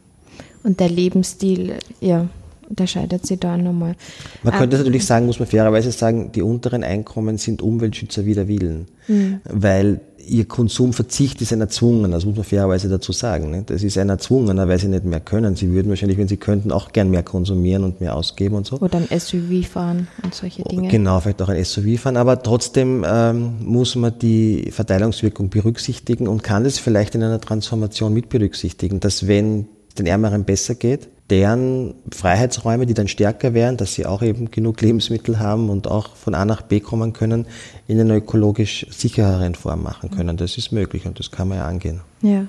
Und 0.63 0.81
der 0.81 0.89
Lebensstil, 0.89 1.79
ja, 2.01 2.27
unterscheidet 2.69 3.27
sich 3.27 3.39
da 3.39 3.57
nochmal. 3.57 3.95
Man 4.43 4.55
Ah, 4.55 4.59
könnte 4.59 4.77
natürlich 4.79 5.05
sagen, 5.07 5.27
muss 5.27 5.39
man 5.39 5.49
fairerweise 5.49 5.93
sagen, 5.93 6.33
die 6.33 6.43
unteren 6.43 6.85
Einkommen 6.85 7.39
sind 7.39 7.63
Umweltschützer 7.63 8.27
wider 8.27 8.49
Willen, 8.49 8.87
Mhm. 9.09 9.41
weil 9.45 10.01
ihr 10.29 10.45
Konsumverzicht 10.47 11.41
ist 11.41 11.53
ein 11.53 11.61
erzwungener, 11.61 12.09
das 12.17 12.25
muss 12.25 12.35
man 12.35 12.45
fairerweise 12.45 12.89
dazu 12.89 13.13
sagen. 13.13 13.51
Ne? 13.53 13.63
Das 13.65 13.85
ist 13.85 13.97
ein 13.97 14.09
erzwungener, 14.09 14.67
weil 14.67 14.79
sie 14.81 14.89
nicht 14.89 15.05
mehr 15.05 15.21
können. 15.21 15.55
Sie 15.55 15.71
würden 15.71 15.89
wahrscheinlich, 15.89 16.19
wenn 16.19 16.27
sie 16.27 16.37
könnten, 16.37 16.73
auch 16.73 16.91
gern 16.91 17.11
mehr 17.11 17.23
konsumieren 17.23 17.85
und 17.85 18.01
mehr 18.01 18.17
ausgeben 18.17 18.57
und 18.57 18.67
so. 18.67 18.81
Oder 18.81 18.99
ein 18.99 19.21
SUV 19.21 19.65
fahren 19.69 20.09
und 20.25 20.35
solche 20.35 20.65
Dinge. 20.65 20.89
Genau, 20.89 21.21
vielleicht 21.21 21.41
auch 21.43 21.49
ein 21.49 21.65
SUV 21.65 22.01
fahren, 22.01 22.17
aber 22.17 22.43
trotzdem 22.43 23.05
ähm, 23.09 23.55
muss 23.61 23.95
man 23.95 24.19
die 24.19 24.73
Verteilungswirkung 24.73 25.49
berücksichtigen 25.49 26.27
und 26.27 26.43
kann 26.43 26.65
es 26.65 26.81
vielleicht 26.81 27.15
in 27.15 27.23
einer 27.23 27.41
Transformation 27.41 28.13
mit 28.13 28.29
berücksichtigen, 28.29 28.99
dass 28.99 29.29
wenn 29.29 29.67
den 29.97 30.07
Ärmeren 30.07 30.45
besser 30.45 30.75
geht, 30.75 31.09
deren 31.31 31.95
Freiheitsräume, 32.13 32.87
die 32.87 32.95
dann 32.95 33.09
stärker 33.09 33.53
wären, 33.53 33.77
dass 33.77 33.95
sie 33.95 34.07
auch 34.07 34.23
eben 34.23 34.51
genug 34.51 34.81
Lebensmittel 34.81 35.39
haben 35.39 35.71
und 35.71 35.89
auch 35.89 36.15
von 36.15 36.35
A 36.35 36.45
nach 36.45 36.63
B 36.63 36.81
kommen 36.81 37.13
können, 37.13 37.47
in 37.89 38.01
einer 38.01 38.17
ökologisch 38.17 38.87
sichereren 38.91 39.55
Form 39.55 39.83
machen 39.83 40.11
können. 40.11 40.37
Das 40.37 40.57
ist 40.57 40.71
möglich 40.73 41.07
und 41.07 41.19
das 41.19 41.31
kann 41.31 41.49
man 41.49 41.59
ja 41.59 41.67
angehen. 41.67 42.01
Ja. 42.23 42.47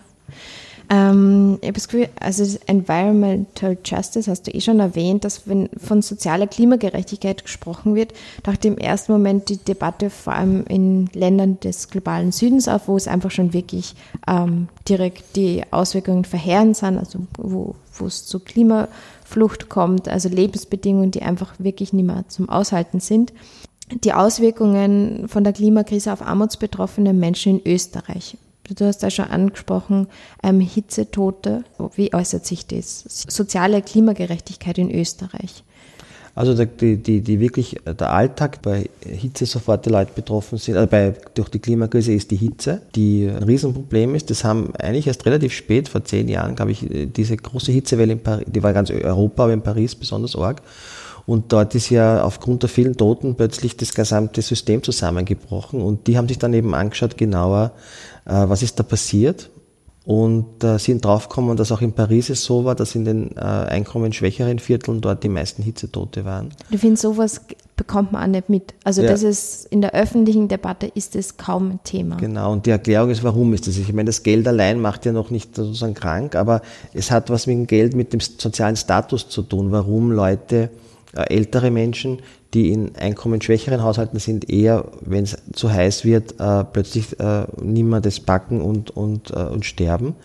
Ähm, 0.90 1.58
ich 1.62 1.68
habe 1.68 1.74
das 1.74 1.88
Gefühl, 1.88 2.10
also 2.20 2.58
Environmental 2.66 3.78
Justice 3.84 4.30
hast 4.30 4.48
du 4.48 4.52
eh 4.52 4.62
schon 4.62 4.80
erwähnt, 4.80 5.26
dass 5.26 5.48
wenn 5.48 5.70
von 5.78 6.02
sozialer 6.02 6.48
Klimagerechtigkeit 6.48 7.44
gesprochen 7.44 7.96
wird, 7.96 8.14
dachte 8.44 8.70
im 8.70 8.78
ersten 8.78 9.12
Moment 9.12 9.50
die 9.50 9.58
Debatte 9.58 10.10
vor 10.10 10.34
allem 10.34 10.64
in 10.68 11.08
Ländern 11.14 11.60
des 11.60 11.90
globalen 11.90 12.32
Südens 12.32 12.68
auf, 12.68 12.88
wo 12.88 12.96
es 12.96 13.08
einfach 13.08 13.32
schon 13.32 13.54
wirklich 13.54 13.96
ähm, 14.28 14.70
direkt 14.88 15.36
die 15.36 15.64
Auswirkungen 15.72 16.24
verheerend 16.24 16.78
sind, 16.78 16.98
also 16.98 17.20
wo, 17.38 17.76
wo 17.94 18.06
es 18.06 18.26
zu 18.26 18.40
Klimaflucht 18.40 19.68
kommt, 19.68 20.08
also 20.08 20.30
Lebensbedingungen, 20.30 21.12
die 21.12 21.22
einfach 21.22 21.56
wirklich 21.58 21.92
nicht 21.92 22.06
mehr 22.06 22.24
zum 22.30 22.48
Aushalten 22.48 23.02
sind. 23.02 23.34
Die 24.04 24.14
Auswirkungen 24.14 25.28
von 25.28 25.44
der 25.44 25.54
Klimakrise 25.54 26.14
auf 26.14 26.22
armutsbetroffene 26.22 27.14
Menschen 27.14 27.60
in 27.60 27.74
Österreich. 27.74 28.38
Du 28.76 28.86
hast 28.86 29.00
da 29.00 29.10
schon 29.10 29.26
angesprochen, 29.26 30.08
ähm, 30.44 30.60
Hitzetote. 30.60 31.64
Wie 31.96 32.14
äußert 32.14 32.46
sich 32.46 32.68
das? 32.68 33.04
Soziale 33.08 33.82
Klimagerechtigkeit 33.82 34.78
in 34.78 34.92
Österreich. 34.94 35.64
Also 36.38 36.54
die, 36.54 36.98
die, 36.98 37.22
die 37.22 37.40
wirklich, 37.40 37.78
der 37.84 38.14
Alltag 38.14 38.62
bei 38.62 38.92
Hitze 39.04 39.48
sofort 39.48 39.88
die 39.88 39.90
Leute 39.90 40.12
betroffen 40.14 40.60
sind, 40.60 40.78
also 40.78 40.88
bei, 40.88 41.16
durch 41.34 41.50
die 41.50 41.58
Klimakrise 41.58 42.14
ist 42.14 42.30
die 42.30 42.36
Hitze, 42.36 42.84
die 42.94 43.28
ein 43.28 43.42
Riesenproblem 43.42 44.14
ist. 44.14 44.30
Das 44.30 44.44
haben 44.44 44.72
eigentlich 44.76 45.08
erst 45.08 45.26
relativ 45.26 45.52
spät, 45.52 45.90
vor 45.90 46.04
zehn 46.04 46.28
Jahren, 46.28 46.56
glaube 46.56 46.74
ich, 46.74 46.86
diese 47.16 47.38
große 47.38 47.72
Hitzewelle 47.72 48.14
in 48.14 48.20
Paris, 48.20 48.46
die 48.48 48.62
war 48.62 48.74
ganz 48.74 48.92
Europa, 48.92 49.46
aber 49.46 49.54
in 49.54 49.64
Paris 49.64 49.96
besonders 49.96 50.36
arg. 50.36 50.62
Und 51.26 51.52
dort 51.52 51.74
ist 51.76 51.90
ja 51.90 52.24
aufgrund 52.24 52.62
der 52.62 52.70
vielen 52.70 52.96
Toten 52.96 53.36
plötzlich 53.36 53.76
das 53.76 53.94
gesamte 53.94 54.42
System 54.42 54.82
zusammengebrochen. 54.82 55.82
Und 55.82 56.08
die 56.08 56.18
haben 56.18 56.28
sich 56.28 56.40
dann 56.40 56.54
eben 56.54 56.74
angeschaut 56.74 57.18
genauer, 57.18 57.72
äh, 57.74 58.17
was 58.32 58.62
ist 58.64 58.80
da 58.80 58.84
passiert. 58.84 59.50
Und 60.06 60.64
äh, 60.64 60.80
sind 60.80 61.04
draufgekommen, 61.04 61.58
dass 61.58 61.70
auch 61.74 61.82
in 61.82 61.92
Paris 61.92 62.30
es 62.30 62.46
so 62.46 62.64
war, 62.64 62.76
dass 62.76 62.96
in 62.96 63.04
den 63.04 63.36
äh, 63.36 63.42
einkommensschwächeren 63.42 64.58
Vierteln 64.60 65.02
dort 65.02 65.22
die 65.22 65.28
meisten 65.28 65.64
Hitzetote 65.64 66.24
waren. 66.24 66.52
Du 66.72 66.78
findest, 66.78 67.02
sowas 67.02 67.42
bekommt 67.76 68.14
man 68.14 68.24
auch 68.24 68.28
nicht 68.28 68.48
mit. 68.48 68.74
Also 68.86 69.02
Ja. 69.02 69.10
das 69.10 69.22
ist 69.24 69.66
in 69.66 69.82
der 69.82 69.94
öffentlichen 69.94 70.48
Debatte 70.48 70.88
ist 70.88 71.18
es 71.18 71.36
kaum 71.36 71.72
ein 71.72 71.80
Thema. 71.84 72.16
Genau, 72.16 72.54
und 72.54 72.66
die 72.66 72.70
Erklärung 72.70 73.10
ist, 73.10 73.22
warum 73.24 73.54
ist 73.54 73.68
das? 73.68 73.78
Ich 73.78 73.92
meine, 73.92 74.06
das 74.06 74.24
Geld 74.24 74.48
allein 74.48 74.80
macht 74.80 75.06
ja 75.06 75.12
noch 75.12 75.30
nicht 75.30 75.54
sozusagen 75.58 75.94
krank, 75.94 76.36
aber 76.36 76.62
es 76.94 77.12
hat 77.12 77.30
was 77.30 77.46
mit 77.46 77.58
dem 77.58 77.68
Geld, 77.68 77.94
mit 77.94 78.14
dem 78.14 78.22
sozialen 78.22 78.78
Status 78.78 79.28
zu 79.28 79.42
tun, 79.42 79.74
warum 79.74 80.14
Leute, 80.14 80.70
äh, 81.16 81.34
ältere 81.34 81.70
Menschen, 81.70 82.20
die 82.54 82.72
in 82.72 82.96
einkommensschwächeren 82.96 83.84
Haushalten 83.84 84.20
sind, 84.20 84.50
eher, 84.50 84.86
wenn 85.02 85.24
es 85.24 85.38
zu 85.54 85.72
heiß 85.72 86.06
wird, 86.06 86.40
äh, 86.40 86.64
plötzlich 86.64 87.20
äh, 87.20 87.46
nimmer 87.62 88.02
das 88.02 88.20
backen 88.20 88.62
und, 88.62 88.92
und, 88.92 89.32
äh, 89.32 89.44
und 89.44 89.66
sterben. 89.66 90.16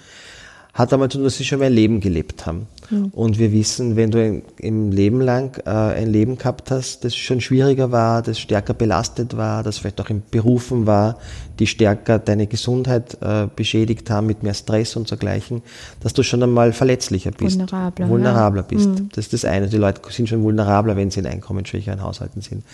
Hat 0.75 0.93
einmal 0.93 1.11
zu 1.11 1.19
tun, 1.19 1.25
dass 1.25 1.37
sie 1.37 1.45
schon 1.45 1.59
mehr 1.59 1.71
Leben 1.71 2.01
gelebt 2.01 2.47
haben. 2.47 2.67
Und 3.13 3.39
wir 3.39 3.53
wissen, 3.53 3.97
wenn 3.97 4.11
du 4.11 4.43
im 4.59 4.91
Leben 4.91 5.21
lang 5.21 5.59
äh, 5.65 5.71
ein 5.71 6.09
Leben 6.11 6.37
gehabt 6.37 6.71
hast, 6.71 7.05
das 7.05 7.17
schon 7.17 7.41
schwieriger 7.41 7.91
war, 7.91 8.23
das 8.23 8.39
stärker 8.39 8.75
belastet 8.75 9.37
war, 9.37 9.63
das 9.63 9.79
vielleicht 9.79 10.01
auch 10.01 10.11
in 10.11 10.23
Berufen 10.31 10.87
war, 10.87 11.19
die 11.59 11.67
stärker 11.67 12.19
deine 12.19 12.47
Gesundheit 12.47 13.17
äh, 13.23 13.47
beschädigt 13.55 14.11
haben 14.11 14.27
mit 14.27 14.43
mehr 14.43 14.55
Stress 14.55 14.97
und 14.97 15.11
dergleichen, 15.11 15.63
dass 16.01 16.13
du 16.13 16.23
schon 16.23 16.43
einmal 16.43 16.73
verletzlicher 16.73 17.31
bist. 17.31 17.59
Vulnerabler, 17.59 18.09
Vulnerabler 18.09 18.63
bist. 18.63 18.89
Das 19.15 19.27
ist 19.27 19.33
das 19.33 19.45
eine. 19.45 19.69
Die 19.69 19.77
Leute 19.77 20.01
sind 20.11 20.29
schon 20.29 20.43
vulnerabler, 20.43 20.97
wenn 20.97 21.11
sie 21.11 21.21
in 21.21 21.27
einkommensschwächeren 21.27 22.03
Haushalten 22.03 22.41
sind. 22.41 22.65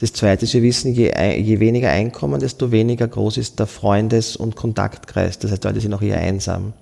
Das 0.00 0.12
zweite 0.12 0.44
ist, 0.44 0.54
wir 0.54 0.62
wissen, 0.62 0.92
je, 0.92 1.12
je 1.38 1.60
weniger 1.60 1.90
Einkommen, 1.90 2.40
desto 2.40 2.72
weniger 2.72 3.06
groß 3.06 3.36
ist 3.36 3.58
der 3.58 3.66
Freundes- 3.66 4.36
und 4.36 4.56
Kontaktkreis. 4.56 5.38
Das 5.38 5.50
heißt, 5.50 5.64
Leute 5.64 5.80
sind 5.80 5.92
auch 5.94 6.02
eher 6.02 6.18
einsam. 6.18 6.72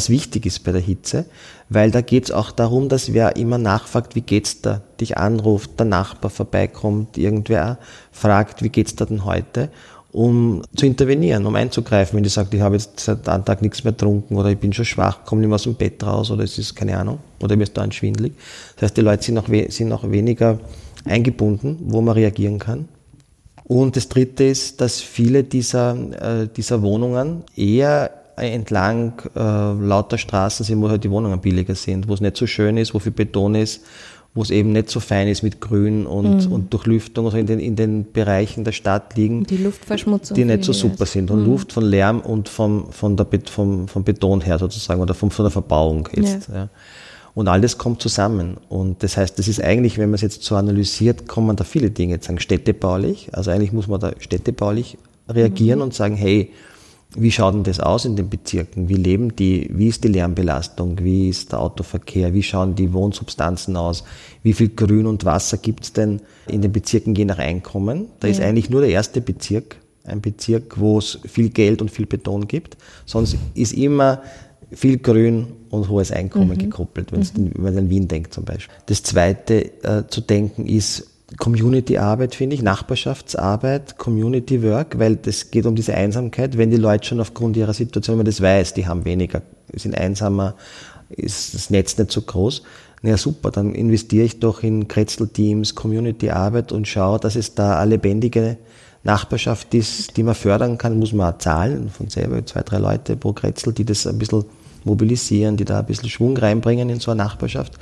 Was 0.00 0.08
wichtig 0.08 0.46
ist 0.46 0.64
bei 0.64 0.72
der 0.72 0.80
Hitze, 0.80 1.26
weil 1.68 1.90
da 1.90 2.00
geht 2.00 2.24
es 2.24 2.30
auch 2.30 2.52
darum, 2.52 2.88
dass 2.88 3.12
wer 3.12 3.36
immer 3.36 3.58
nachfragt, 3.58 4.14
wie 4.14 4.22
geht's 4.22 4.62
da, 4.62 4.80
dich 4.98 5.18
anruft, 5.18 5.78
der 5.78 5.84
Nachbar 5.84 6.30
vorbeikommt, 6.30 7.18
irgendwer 7.18 7.76
fragt, 8.10 8.62
wie 8.62 8.70
geht's 8.70 8.96
da 8.96 9.04
denn 9.04 9.26
heute, 9.26 9.68
um 10.10 10.62
zu 10.74 10.86
intervenieren, 10.86 11.44
um 11.44 11.54
einzugreifen, 11.54 12.16
wenn 12.16 12.22
die 12.22 12.30
sagt, 12.30 12.54
ich 12.54 12.62
habe 12.62 12.76
jetzt 12.76 12.98
seit 12.98 13.28
einem 13.28 13.44
Tag 13.44 13.60
nichts 13.60 13.84
mehr 13.84 13.92
getrunken 13.92 14.38
oder 14.38 14.48
ich 14.48 14.56
bin 14.56 14.72
schon 14.72 14.86
schwach, 14.86 15.26
komme 15.26 15.42
nicht 15.42 15.48
mehr 15.48 15.56
aus 15.56 15.64
dem 15.64 15.74
Bett 15.74 16.02
raus 16.02 16.30
oder 16.30 16.44
es 16.44 16.56
ist 16.56 16.74
keine 16.74 16.96
Ahnung 16.96 17.18
oder 17.42 17.54
mir 17.56 17.64
ist 17.64 17.76
da 17.76 17.82
ein 17.82 17.92
schwindelig. 17.92 18.32
Das 18.76 18.84
heißt, 18.84 18.96
die 18.96 19.02
Leute 19.02 19.22
sind 19.22 19.36
auch, 19.36 19.48
sind 19.68 19.92
auch 19.92 20.10
weniger 20.10 20.58
eingebunden, 21.04 21.76
wo 21.88 22.00
man 22.00 22.14
reagieren 22.14 22.58
kann. 22.58 22.88
Und 23.64 23.96
das 23.96 24.08
Dritte 24.08 24.44
ist, 24.44 24.80
dass 24.80 25.02
viele 25.02 25.44
dieser, 25.44 25.92
äh, 25.92 26.48
dieser 26.48 26.80
Wohnungen 26.80 27.44
eher 27.54 28.19
entlang 28.40 29.14
äh, 29.34 29.38
lauter 29.40 30.18
Straßen 30.18 30.64
sind, 30.64 30.80
wo 30.82 30.88
halt 30.88 31.04
die 31.04 31.10
Wohnungen 31.10 31.40
billiger 31.40 31.74
sind, 31.74 32.08
wo 32.08 32.14
es 32.14 32.20
nicht 32.20 32.36
so 32.36 32.46
schön 32.46 32.76
ist, 32.76 32.94
wo 32.94 32.98
viel 32.98 33.12
Beton 33.12 33.54
ist, 33.54 33.82
wo 34.34 34.42
es 34.42 34.50
eben 34.50 34.72
nicht 34.72 34.90
so 34.90 35.00
fein 35.00 35.26
ist 35.26 35.42
mit 35.42 35.60
Grün 35.60 36.06
und, 36.06 36.46
und 36.46 36.72
Durchlüftung, 36.72 37.24
also 37.26 37.36
in 37.36 37.46
den, 37.46 37.58
in 37.58 37.74
den 37.74 38.12
Bereichen 38.12 38.62
der 38.62 38.72
Stadt 38.72 39.16
liegen, 39.16 39.44
Die 39.44 39.56
Luftverschmutzung. 39.56 40.36
die 40.36 40.44
nicht 40.44 40.64
so 40.64 40.72
super 40.72 41.02
ist. 41.02 41.12
sind. 41.12 41.30
Und 41.32 41.44
Luft 41.44 41.72
von 41.72 41.84
Lärm 41.84 42.20
und 42.20 42.48
vom, 42.48 42.92
von 42.92 43.16
der, 43.16 43.26
vom, 43.50 43.88
vom 43.88 44.04
Beton 44.04 44.40
her 44.40 44.58
sozusagen 44.58 45.00
oder 45.00 45.14
vom, 45.14 45.30
von 45.32 45.44
der 45.44 45.50
Verbauung 45.50 46.08
jetzt. 46.14 46.48
Ja. 46.48 46.68
Und 47.34 47.48
all 47.48 47.60
das 47.60 47.78
kommt 47.78 48.02
zusammen. 48.02 48.56
Und 48.68 49.02
das 49.02 49.16
heißt, 49.16 49.38
das 49.38 49.48
ist 49.48 49.62
eigentlich, 49.62 49.98
wenn 49.98 50.10
man 50.10 50.16
es 50.16 50.20
jetzt 50.20 50.42
so 50.42 50.56
analysiert, 50.56 51.26
kommen 51.28 51.56
da 51.56 51.64
viele 51.64 51.90
Dinge 51.90 52.14
jetzt 52.14 52.26
sagen, 52.26 52.38
städtebaulich. 52.38 53.30
Also 53.32 53.50
eigentlich 53.50 53.72
muss 53.72 53.88
man 53.88 54.00
da 54.00 54.12
städtebaulich 54.18 54.98
reagieren 55.28 55.80
und 55.80 55.94
sagen, 55.94 56.16
hey, 56.16 56.50
wie 57.16 57.30
schaut 57.32 57.54
denn 57.54 57.64
das 57.64 57.80
aus 57.80 58.04
in 58.04 58.16
den 58.16 58.28
Bezirken? 58.30 58.88
Wie 58.88 58.94
leben 58.94 59.34
die? 59.34 59.68
Wie 59.72 59.88
ist 59.88 60.04
die 60.04 60.08
Lärmbelastung? 60.08 60.98
Wie 61.02 61.28
ist 61.28 61.52
der 61.52 61.60
Autoverkehr? 61.60 62.32
Wie 62.34 62.42
schauen 62.42 62.74
die 62.76 62.92
Wohnsubstanzen 62.92 63.76
aus? 63.76 64.04
Wie 64.42 64.52
viel 64.52 64.68
Grün 64.68 65.06
und 65.06 65.24
Wasser 65.24 65.56
gibt's 65.58 65.92
denn 65.92 66.20
in 66.46 66.62
den 66.62 66.70
Bezirken 66.72 67.14
je 67.14 67.24
nach 67.24 67.38
Einkommen? 67.38 68.06
Da 68.20 68.28
ist 68.28 68.40
eigentlich 68.40 68.70
nur 68.70 68.80
der 68.82 68.90
erste 68.90 69.20
Bezirk 69.20 69.76
ein 70.04 70.20
Bezirk, 70.20 70.80
wo 70.80 70.98
es 70.98 71.18
viel 71.26 71.50
Geld 71.50 71.82
und 71.82 71.90
viel 71.90 72.06
Beton 72.06 72.48
gibt. 72.48 72.76
Sonst 73.06 73.36
ist 73.54 73.72
immer 73.72 74.22
viel 74.72 74.98
Grün 74.98 75.48
und 75.68 75.88
hohes 75.88 76.10
Einkommen 76.12 76.56
gekoppelt, 76.56 77.12
wenn's 77.12 77.32
den- 77.32 77.52
wenn 77.54 77.62
man 77.62 77.78
an 77.78 77.90
Wien 77.90 78.08
denkt 78.08 78.32
zum 78.32 78.44
Beispiel. 78.44 78.74
Das 78.86 79.02
zweite 79.02 79.82
äh, 79.82 80.04
zu 80.08 80.20
denken 80.20 80.66
ist 80.66 81.09
Community-Arbeit, 81.38 82.34
finde 82.34 82.56
ich, 82.56 82.62
Nachbarschaftsarbeit, 82.62 83.98
Community 83.98 84.62
Work, 84.62 84.98
weil 84.98 85.16
das 85.16 85.50
geht 85.50 85.66
um 85.66 85.76
diese 85.76 85.94
Einsamkeit, 85.94 86.58
wenn 86.58 86.70
die 86.70 86.76
Leute 86.76 87.06
schon 87.06 87.20
aufgrund 87.20 87.56
ihrer 87.56 87.72
Situation, 87.72 88.14
wenn 88.14 88.24
man 88.24 88.26
das 88.26 88.40
weiß, 88.40 88.74
die 88.74 88.86
haben 88.86 89.04
weniger, 89.04 89.42
sind 89.74 89.96
einsamer, 89.96 90.54
ist 91.08 91.54
das 91.54 91.70
Netz 91.70 91.96
nicht 91.98 92.10
so 92.10 92.22
groß. 92.22 92.62
Na 93.02 93.10
ja, 93.10 93.16
super, 93.16 93.50
dann 93.50 93.74
investiere 93.74 94.24
ich 94.24 94.40
doch 94.40 94.62
in 94.62 94.88
Kretzel-Teams, 94.88 95.74
Community-Arbeit 95.74 96.72
und 96.72 96.86
schaue, 96.86 97.18
dass 97.18 97.36
es 97.36 97.54
da 97.54 97.78
eine 97.78 97.92
lebendige 97.92 98.58
Nachbarschaft 99.02 99.72
ist, 99.74 100.16
die 100.16 100.22
man 100.22 100.34
fördern 100.34 100.76
kann, 100.76 100.98
muss 100.98 101.12
man 101.12 101.32
auch 101.32 101.38
zahlen 101.38 101.88
von 101.88 102.10
selber, 102.10 102.44
zwei, 102.44 102.62
drei 102.62 102.78
Leute 102.78 103.16
pro 103.16 103.32
Kretzel, 103.32 103.72
die 103.72 103.84
das 103.84 104.06
ein 104.06 104.18
bisschen 104.18 104.44
mobilisieren, 104.84 105.56
die 105.56 105.64
da 105.64 105.78
ein 105.78 105.86
bisschen 105.86 106.10
Schwung 106.10 106.36
reinbringen 106.36 106.90
in 106.90 107.00
so 107.00 107.10
eine 107.10 107.22
Nachbarschaft, 107.22 107.74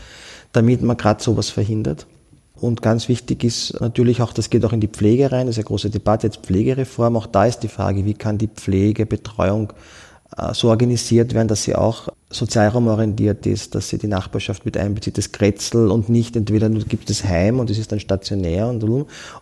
damit 0.53 0.83
man 0.83 0.97
gerade 0.97 1.23
sowas 1.23 1.51
verhindert. 1.51 2.07
Und 2.61 2.83
ganz 2.83 3.09
wichtig 3.09 3.45
ist 3.45 3.81
natürlich 3.81 4.21
auch, 4.21 4.33
das 4.33 4.51
geht 4.51 4.65
auch 4.65 4.73
in 4.73 4.81
die 4.81 4.89
Pflege 4.89 5.31
rein, 5.31 5.47
das 5.47 5.55
ist 5.55 5.61
eine 5.61 5.69
große 5.69 5.91
Debatte, 5.91 6.27
jetzt 6.27 6.45
Pflegereform, 6.45 7.17
auch 7.17 7.27
da 7.27 7.47
ist 7.47 7.61
die 7.61 7.69
Frage, 7.69 8.05
wie 8.05 8.15
kann 8.15 8.39
die 8.39 8.49
Pflege, 8.49 9.07
Betreuung 9.07 9.73
so 10.53 10.69
organisiert 10.69 11.35
werden, 11.35 11.49
dass 11.49 11.63
sie 11.63 11.75
auch 11.75 12.09
sozialraumorientiert 12.31 13.47
ist, 13.47 13.75
dass 13.75 13.89
sie 13.89 13.97
die 13.97 14.07
Nachbarschaft 14.07 14.67
mit 14.67 14.77
einbezieht, 14.77 15.17
das 15.17 15.33
Kretzel 15.33 15.91
und 15.91 16.11
nicht 16.11 16.37
entweder 16.37 16.69
nur 16.69 16.85
gibt 16.85 17.09
es 17.09 17.25
Heim 17.25 17.59
und 17.59 17.71
es 17.71 17.79
ist 17.79 17.91
dann 17.91 18.01
stationär 18.01 18.69
und 18.69 18.85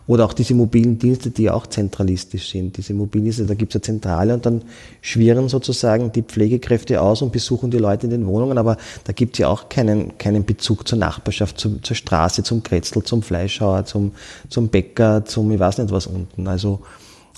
oder 0.07 0.23
auch 0.23 0.31
diese 0.31 0.53
mobilen 0.53 0.97
Dienste, 0.97 1.29
die 1.29 1.49
auch 1.49 1.67
zentralistisch 1.67 2.49
sind. 2.49 2.77
Diese 2.77 2.93
mobilen 2.93 3.25
Dienste, 3.25 3.45
da 3.45 3.55
gibt 3.55 3.73
es 3.73 3.75
eine 3.75 3.81
Zentrale 3.81 4.33
und 4.33 4.45
dann 4.45 4.61
schwirren 5.01 5.49
sozusagen 5.49 6.13
die 6.13 6.21
Pflegekräfte 6.21 7.01
aus 7.01 7.21
und 7.21 7.33
besuchen 7.33 7.69
die 7.69 7.77
Leute 7.77 8.05
in 8.07 8.11
den 8.11 8.25
Wohnungen, 8.25 8.57
aber 8.57 8.77
da 9.03 9.11
gibt 9.11 9.35
es 9.35 9.39
ja 9.39 9.49
auch 9.49 9.67
keinen, 9.67 10.17
keinen 10.17 10.45
Bezug 10.45 10.87
zur 10.87 10.97
Nachbarschaft, 10.97 11.59
zum, 11.59 11.83
zur 11.83 11.97
Straße, 11.97 12.43
zum 12.43 12.63
Kretzel, 12.63 13.03
zum 13.03 13.21
Fleischhauer, 13.21 13.83
zum, 13.83 14.13
zum 14.49 14.69
Bäcker, 14.69 15.25
zum 15.25 15.51
ich 15.51 15.59
weiß 15.59 15.79
nicht 15.79 15.91
was 15.91 16.07
unten. 16.07 16.47
Also 16.47 16.79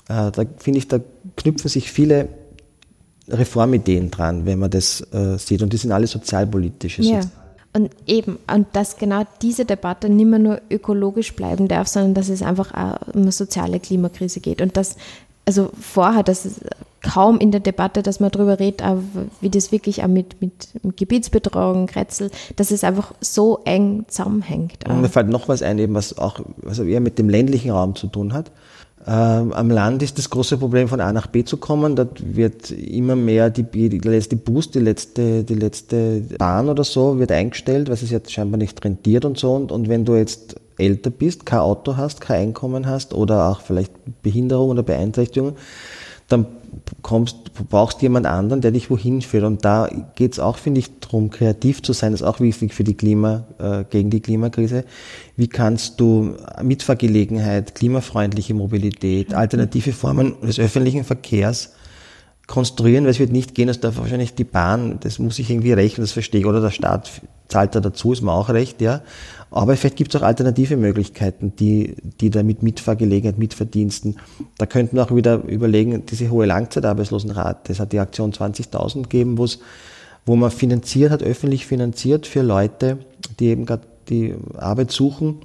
äh, 0.08 0.30
da 0.30 0.44
finde 0.58 0.78
ich, 0.78 0.86
da 0.86 1.00
knüpfen 1.36 1.68
sich 1.68 1.90
viele 1.90 2.28
Reformideen 3.30 4.10
dran, 4.10 4.46
wenn 4.46 4.58
man 4.58 4.70
das 4.70 5.00
äh, 5.12 5.38
sieht. 5.38 5.62
Und 5.62 5.72
die 5.72 5.76
sind 5.76 5.92
alle 5.92 6.06
sozialpolitische. 6.06 7.02
Ja. 7.02 7.20
Und 7.72 7.90
eben, 8.06 8.38
und 8.52 8.66
dass 8.72 8.96
genau 8.96 9.22
diese 9.42 9.64
Debatte 9.64 10.08
nicht 10.08 10.26
mehr 10.26 10.40
nur 10.40 10.60
ökologisch 10.70 11.34
bleiben 11.34 11.68
darf, 11.68 11.86
sondern 11.86 12.14
dass 12.14 12.28
es 12.28 12.42
einfach 12.42 12.74
auch 12.74 13.14
um 13.14 13.22
eine 13.22 13.32
soziale 13.32 13.78
Klimakrise 13.78 14.40
geht. 14.40 14.60
Und 14.60 14.76
das, 14.76 14.96
also 15.46 15.70
vorher, 15.80 16.24
dass 16.24 16.44
es 16.44 16.60
kaum 17.02 17.38
in 17.38 17.52
der 17.52 17.60
Debatte, 17.60 18.02
dass 18.02 18.20
man 18.20 18.30
darüber 18.30 18.58
redet, 18.58 18.82
wie 19.40 19.50
das 19.50 19.72
wirklich 19.72 20.02
auch 20.02 20.08
mit, 20.08 20.40
mit, 20.40 20.68
mit 20.82 20.96
Gebietsbetreuung, 20.96 21.86
Kretzel, 21.86 22.30
dass 22.56 22.70
es 22.70 22.84
einfach 22.84 23.14
so 23.20 23.60
eng 23.64 24.04
zusammenhängt. 24.08 24.88
Und 24.88 25.00
mir 25.00 25.08
fällt 25.08 25.28
noch 25.28 25.48
was 25.48 25.62
ein, 25.62 25.78
eben 25.78 25.94
was 25.94 26.18
auch 26.18 26.40
was 26.56 26.78
eher 26.80 27.00
mit 27.00 27.18
dem 27.18 27.28
ländlichen 27.28 27.70
Raum 27.70 27.94
zu 27.94 28.08
tun 28.08 28.32
hat. 28.32 28.50
Ähm, 29.06 29.52
am 29.54 29.70
Land 29.70 30.02
ist 30.02 30.18
das 30.18 30.28
große 30.28 30.58
Problem, 30.58 30.86
von 30.86 31.00
A 31.00 31.12
nach 31.12 31.26
B 31.26 31.42
zu 31.44 31.56
kommen. 31.56 31.96
Dort 31.96 32.36
wird 32.36 32.70
immer 32.70 33.16
mehr 33.16 33.48
die, 33.48 33.62
die 33.62 33.98
letzte 33.98 34.36
Boost, 34.36 34.74
die 34.74 34.80
letzte, 34.80 35.42
die 35.42 35.54
letzte 35.54 36.22
Bahn 36.38 36.68
oder 36.68 36.84
so, 36.84 37.18
wird 37.18 37.32
eingestellt, 37.32 37.88
weil 37.88 37.94
es 37.94 38.10
jetzt 38.10 38.30
scheinbar 38.30 38.58
nicht 38.58 38.84
rentiert 38.84 39.24
und 39.24 39.38
so. 39.38 39.54
Und, 39.54 39.72
und 39.72 39.88
wenn 39.88 40.04
du 40.04 40.16
jetzt 40.16 40.56
älter 40.76 41.10
bist, 41.10 41.46
kein 41.46 41.60
Auto 41.60 41.96
hast, 41.96 42.20
kein 42.20 42.48
Einkommen 42.48 42.86
hast 42.86 43.14
oder 43.14 43.48
auch 43.48 43.62
vielleicht 43.62 43.92
Behinderung 44.22 44.70
oder 44.70 44.82
Beeinträchtigung, 44.82 45.56
dann 46.28 46.46
kommst, 47.02 47.52
brauchst 47.68 48.02
jemand 48.02 48.26
anderen, 48.26 48.60
der 48.60 48.70
dich 48.70 48.90
wohin 48.90 49.22
führt. 49.22 49.44
Und 49.44 49.64
da 49.64 49.88
geht 50.14 50.32
es 50.32 50.38
auch, 50.38 50.56
finde 50.56 50.80
ich, 50.80 51.00
darum, 51.00 51.30
kreativ 51.30 51.82
zu 51.82 51.92
sein. 51.92 52.12
Das 52.12 52.20
ist 52.20 52.26
auch 52.26 52.40
wichtig 52.40 52.74
für 52.74 52.84
die 52.84 52.94
Klima, 52.94 53.44
äh, 53.58 53.84
gegen 53.88 54.10
die 54.10 54.20
Klimakrise. 54.20 54.84
Wie 55.36 55.48
kannst 55.48 56.00
du 56.00 56.36
Mitfahrgelegenheit, 56.62 57.74
klimafreundliche 57.74 58.54
Mobilität, 58.54 59.34
alternative 59.34 59.92
Formen 59.92 60.34
des 60.42 60.58
öffentlichen 60.58 61.04
Verkehrs 61.04 61.70
konstruieren, 62.46 63.04
weil 63.04 63.12
es 63.12 63.20
wird 63.20 63.30
nicht 63.30 63.54
gehen, 63.54 63.68
dass 63.68 63.78
da 63.78 63.96
wahrscheinlich 63.96 64.34
die 64.34 64.44
Bahn, 64.44 64.98
das 65.00 65.18
muss 65.20 65.38
ich 65.38 65.50
irgendwie 65.50 65.72
rechnen, 65.72 66.02
das 66.02 66.12
verstehe 66.12 66.40
ich, 66.40 66.46
oder 66.46 66.60
der 66.60 66.70
Staat 66.70 67.08
zahlt 67.46 67.74
da 67.74 67.80
dazu, 67.80 68.12
ist 68.12 68.22
mir 68.22 68.32
auch 68.32 68.48
recht, 68.48 68.80
ja. 68.80 69.02
Aber 69.50 69.76
vielleicht 69.76 69.96
gibt 69.96 70.14
es 70.14 70.20
auch 70.20 70.24
alternative 70.24 70.76
Möglichkeiten, 70.76 71.52
die, 71.58 71.96
die 72.20 72.30
da 72.30 72.42
mit 72.42 72.62
Mitfahrgelegenheit, 72.62 73.38
Mitverdiensten, 73.38 74.16
da 74.58 74.66
könnten 74.66 74.96
wir 74.96 75.02
auch 75.02 75.14
wieder 75.14 75.42
überlegen, 75.44 76.04
diese 76.06 76.30
hohe 76.30 76.46
Langzeitarbeitslosenrate, 76.46 77.68
das 77.68 77.80
hat 77.80 77.92
die 77.92 77.98
Aktion 77.98 78.32
20.000 78.32 79.02
gegeben, 79.02 79.38
wo 79.38 79.44
es, 79.44 79.58
wo 80.24 80.36
man 80.36 80.50
finanziert 80.50 81.10
hat, 81.10 81.22
öffentlich 81.22 81.66
finanziert 81.66 82.26
für 82.26 82.42
Leute, 82.42 82.98
die 83.40 83.46
eben 83.46 83.66
gerade 83.66 83.82
die 84.08 84.34
Arbeit 84.56 84.92
suchen, 84.92 85.40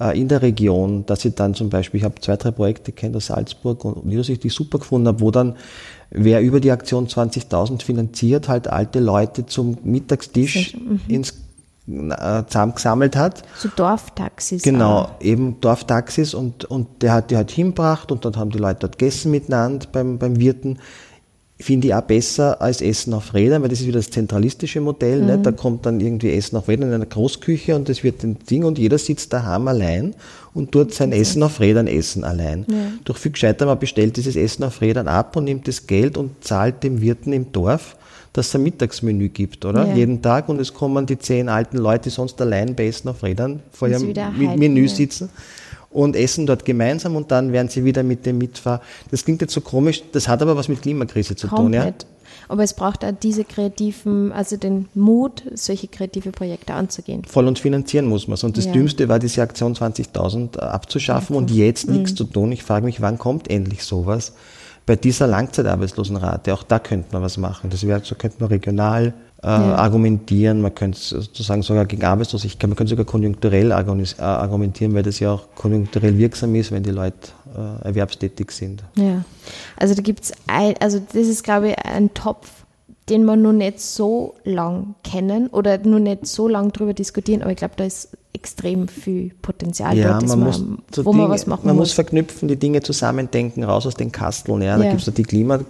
äh, 0.00 0.18
in 0.20 0.28
der 0.28 0.42
Region, 0.42 1.06
dass 1.06 1.22
sie 1.22 1.30
dann 1.30 1.54
zum 1.54 1.70
Beispiel, 1.70 1.98
ich 1.98 2.04
habe 2.04 2.20
zwei, 2.20 2.36
drei 2.36 2.50
Projekte 2.50 2.92
kennt 2.92 3.16
aus 3.16 3.26
Salzburg 3.26 3.84
und 3.84 4.10
die 4.10 4.18
ich 4.46 4.52
super 4.52 4.78
gefunden 4.78 5.08
habe, 5.08 5.20
wo 5.20 5.30
dann 5.30 5.56
wer 6.10 6.42
über 6.42 6.60
die 6.60 6.70
Aktion 6.70 7.06
20.000 7.06 7.82
finanziert, 7.82 8.48
halt 8.48 8.68
alte 8.68 9.00
Leute 9.00 9.46
zum 9.46 9.78
Mittagstisch 9.82 10.74
mhm. 10.74 11.00
ins 11.08 11.45
zusammengesammelt 11.86 13.16
hat. 13.16 13.42
So 13.56 13.68
Dorftaxis. 13.74 14.62
Genau, 14.62 15.02
auch. 15.02 15.20
eben 15.20 15.60
Dorftaxis 15.60 16.34
und, 16.34 16.64
und 16.64 17.02
der 17.02 17.12
hat 17.12 17.30
die 17.30 17.36
halt 17.36 17.50
hinbracht 17.50 18.10
und 18.10 18.24
dann 18.24 18.36
haben 18.36 18.50
die 18.50 18.58
Leute 18.58 18.80
dort 18.80 18.98
gegessen 18.98 19.30
miteinander 19.30 19.86
beim, 19.92 20.18
beim 20.18 20.38
Wirten. 20.38 20.78
Finde 21.58 21.88
ich 21.88 21.94
auch 21.94 22.02
besser 22.02 22.60
als 22.60 22.82
Essen 22.82 23.14
auf 23.14 23.32
Rädern, 23.32 23.62
weil 23.62 23.70
das 23.70 23.80
ist 23.80 23.86
wieder 23.86 24.00
das 24.00 24.10
zentralistische 24.10 24.80
Modell. 24.82 25.22
Mhm. 25.22 25.26
Ne? 25.26 25.38
Da 25.38 25.52
kommt 25.52 25.86
dann 25.86 26.00
irgendwie 26.00 26.32
Essen 26.32 26.56
auf 26.56 26.68
Rädern 26.68 26.88
in 26.88 26.94
einer 26.94 27.06
Großküche 27.06 27.74
und 27.74 27.88
das 27.88 28.02
wird 28.02 28.22
ein 28.24 28.36
Ding 28.50 28.64
und 28.64 28.78
jeder 28.78 28.98
sitzt 28.98 29.32
daheim 29.32 29.66
allein 29.68 30.14
und 30.52 30.72
tut 30.72 30.92
sein 30.92 31.10
okay. 31.10 31.20
Essen 31.20 31.42
auf 31.42 31.60
Rädern 31.60 31.86
essen 31.86 32.24
allein. 32.24 32.66
Ja. 32.68 32.76
Doch 33.04 33.16
viel 33.16 33.32
gescheiter, 33.32 33.64
man 33.64 33.78
bestellt 33.78 34.16
dieses 34.18 34.36
Essen 34.36 34.64
auf 34.64 34.82
Rädern 34.82 35.08
ab 35.08 35.34
und 35.36 35.44
nimmt 35.44 35.66
das 35.66 35.86
Geld 35.86 36.18
und 36.18 36.44
zahlt 36.44 36.82
dem 36.82 37.00
Wirten 37.00 37.32
im 37.32 37.52
Dorf 37.52 37.96
dass 38.36 38.48
es 38.48 38.54
ein 38.54 38.62
Mittagsmenü 38.62 39.30
gibt, 39.30 39.64
oder? 39.64 39.86
Ja. 39.86 39.94
Jeden 39.94 40.20
Tag 40.20 40.48
und 40.48 40.60
es 40.60 40.74
kommen 40.74 41.06
die 41.06 41.18
zehn 41.18 41.48
alten 41.48 41.78
Leute, 41.78 42.04
die 42.04 42.10
sonst 42.10 42.40
allein 42.40 42.74
bei 42.74 42.86
Essen 42.86 43.08
auf 43.08 43.22
Rädern 43.22 43.60
vor 43.72 43.88
ihrem 43.88 44.12
Menü 44.58 44.82
ja. 44.82 44.88
sitzen 44.88 45.30
und 45.90 46.14
essen 46.14 46.46
dort 46.46 46.64
gemeinsam 46.64 47.16
und 47.16 47.30
dann 47.30 47.52
werden 47.52 47.68
sie 47.68 47.84
wieder 47.84 48.02
mit 48.02 48.26
dem 48.26 48.36
Mitfahr. 48.36 48.82
Das 49.10 49.24
klingt 49.24 49.40
jetzt 49.40 49.54
so 49.54 49.62
komisch, 49.62 50.02
das 50.12 50.28
hat 50.28 50.42
aber 50.42 50.56
was 50.56 50.68
mit 50.68 50.82
Klimakrise 50.82 51.34
zu 51.34 51.48
Komplett. 51.48 52.00
tun, 52.00 52.08
ja? 52.08 52.16
Aber 52.48 52.62
es 52.62 52.74
braucht 52.74 53.04
auch 53.04 53.12
diese 53.12 53.44
kreativen, 53.44 54.30
also 54.30 54.56
den 54.56 54.88
Mut, 54.94 55.42
solche 55.54 55.88
kreative 55.88 56.30
Projekte 56.30 56.74
anzugehen. 56.74 57.24
Voll 57.24 57.48
und 57.48 57.58
finanzieren 57.58 58.06
muss 58.06 58.28
man. 58.28 58.38
Und 58.40 58.56
das 58.56 58.66
ja. 58.66 58.72
Dümmste 58.72 59.08
war, 59.08 59.18
diese 59.18 59.42
Aktion 59.42 59.74
20.000 59.74 60.58
abzuschaffen 60.58 61.34
okay. 61.34 61.42
und 61.42 61.50
jetzt 61.50 61.88
mhm. 61.88 61.96
nichts 61.96 62.14
zu 62.14 62.24
tun. 62.24 62.52
Ich 62.52 62.62
frage 62.62 62.84
mich, 62.84 63.00
wann 63.00 63.18
kommt 63.18 63.50
endlich 63.50 63.82
sowas? 63.82 64.34
Bei 64.86 64.94
dieser 64.94 65.26
Langzeitarbeitslosenrate, 65.26 66.54
auch 66.54 66.62
da 66.62 66.78
könnte 66.78 67.08
man 67.12 67.22
was 67.22 67.36
machen. 67.36 67.70
Das 67.70 67.84
wäre, 67.84 68.00
so 68.04 68.14
könnte 68.14 68.36
man 68.38 68.48
regional 68.48 69.12
äh, 69.42 69.46
ja. 69.48 69.74
argumentieren, 69.74 70.60
man 70.60 70.74
könnte 70.74 70.98
sozusagen 70.98 71.62
sogar 71.62 71.84
gegen 71.86 72.04
Arbeitslosigkeit, 72.04 72.68
man 72.68 72.76
könnte 72.76 72.90
sogar 72.90 73.04
konjunkturell 73.04 73.70
äh, 73.70 74.22
argumentieren, 74.22 74.94
weil 74.94 75.02
das 75.02 75.18
ja 75.18 75.32
auch 75.32 75.48
konjunkturell 75.56 76.16
wirksam 76.16 76.54
ist, 76.54 76.70
wenn 76.70 76.84
die 76.84 76.90
Leute 76.90 77.30
äh, 77.54 77.88
erwerbstätig 77.88 78.50
sind. 78.52 78.84
Ja, 78.96 79.24
also 79.76 79.94
da 79.94 80.02
gibt 80.02 80.24
es 80.24 80.32
also 80.80 81.00
das 81.00 81.26
ist 81.26 81.42
glaube 81.42 81.70
ich 81.70 81.78
ein 81.78 82.14
Topf, 82.14 82.55
den 83.08 83.24
wir 83.24 83.36
nur 83.36 83.52
nicht 83.52 83.80
so 83.80 84.34
lang 84.44 84.94
kennen 85.04 85.46
oder 85.48 85.78
nur 85.78 86.00
nicht 86.00 86.26
so 86.26 86.48
lang 86.48 86.72
drüber 86.72 86.92
diskutieren, 86.92 87.42
aber 87.42 87.52
ich 87.52 87.58
glaube, 87.58 87.74
da 87.76 87.84
ist 87.84 88.16
extrem 88.32 88.88
viel 88.88 89.32
Potenzial 89.40 89.96
ja, 89.96 90.12
dort, 90.12 90.28
man 90.28 90.40
muss 90.40 90.58
man, 90.58 90.78
wo 90.96 91.12
Dinge, 91.12 91.22
man 91.22 91.30
was 91.30 91.46
machen 91.46 91.66
Man 91.66 91.76
muss. 91.76 91.88
muss 91.88 91.92
verknüpfen, 91.92 92.48
die 92.48 92.56
Dinge 92.56 92.82
zusammendenken, 92.82 93.64
raus 93.64 93.86
aus 93.86 93.94
den 93.94 94.12
Kasteln. 94.12 94.60
Ja. 94.60 94.76
Da 94.76 94.84
ja. 94.84 94.90
gibt 94.90 95.06
es 95.06 95.14
die 95.14 95.22
Klima, 95.22 95.60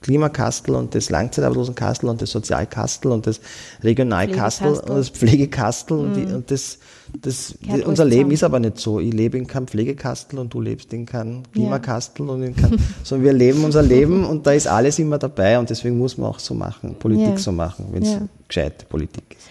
Klimakastel 0.00 0.74
und 0.74 0.94
das 0.94 1.10
Langzeitarbeitslosenkastel 1.10 2.08
und 2.08 2.20
das 2.20 2.30
Sozialkastel 2.30 3.12
und 3.12 3.26
das 3.26 3.40
Regionalkastel 3.82 4.74
und 4.74 4.88
das 4.88 5.08
Pflegekastel 5.10 5.96
mhm. 5.96 6.04
und, 6.04 6.14
die, 6.14 6.32
und 6.32 6.50
das, 6.50 6.78
das 7.20 7.54
die, 7.60 7.82
unser 7.82 8.04
Leben 8.04 8.30
ist 8.30 8.42
aber 8.44 8.60
nicht 8.60 8.78
so. 8.78 9.00
Ich 9.00 9.12
lebe 9.12 9.38
in 9.38 9.46
keinem 9.46 9.66
Pflegekastel 9.66 10.38
und 10.38 10.52
du 10.52 10.60
lebst 10.60 10.92
in 10.92 11.06
keinem 11.06 11.42
Klimakastel 11.52 12.26
ja. 12.26 12.32
und 12.32 12.42
in 12.42 12.56
keinem, 12.56 12.78
sondern 13.02 13.24
wir 13.24 13.32
leben 13.32 13.64
unser 13.64 13.82
Leben 13.82 14.24
und 14.24 14.46
da 14.46 14.52
ist 14.52 14.66
alles 14.66 14.98
immer 14.98 15.18
dabei 15.18 15.58
und 15.58 15.70
deswegen 15.70 15.98
muss 15.98 16.18
man 16.18 16.30
auch 16.30 16.38
so 16.38 16.54
machen, 16.54 16.94
Politik 16.98 17.28
ja. 17.28 17.36
so 17.36 17.52
machen, 17.52 17.86
wenn 17.92 18.02
es 18.02 18.12
ja. 18.12 18.22
gescheite 18.48 18.86
Politik 18.86 19.24
ist. 19.30 19.48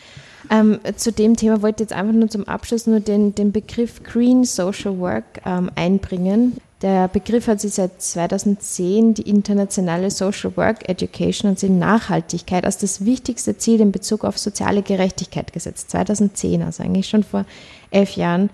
Ähm, 0.51 0.79
zu 0.95 1.11
dem 1.11 1.35
Thema 1.35 1.61
wollte 1.61 1.83
ich 1.83 1.89
jetzt 1.89 1.97
einfach 1.97 2.13
nur 2.13 2.27
zum 2.27 2.47
Abschluss 2.47 2.87
nur 2.87 2.99
den, 2.99 3.35
den 3.35 3.51
Begriff 3.51 4.01
Green 4.03 4.45
Social 4.45 4.97
Work 4.97 5.41
ähm, 5.45 5.69
einbringen. 5.75 6.57
Der 6.81 7.09
Begriff 7.09 7.47
hat 7.47 7.59
sich 7.59 7.73
seit 7.73 8.01
2010 8.01 9.13
die 9.13 9.29
internationale 9.29 10.09
Social 10.11 10.55
Work 10.55 10.87
Education 10.87 11.51
und 11.51 11.61
die 11.61 11.69
Nachhaltigkeit 11.69 12.63
als 12.63 12.77
das 12.77 13.03
wichtigste 13.03 13.57
Ziel 13.57 13.81
in 13.81 13.91
Bezug 13.91 14.23
auf 14.23 14.37
soziale 14.37 14.81
Gerechtigkeit 14.81 15.51
gesetzt. 15.51 15.91
2010, 15.91 16.61
also 16.63 16.83
eigentlich 16.83 17.09
schon 17.09 17.23
vor 17.23 17.45
elf 17.91 18.15
Jahren. 18.15 18.49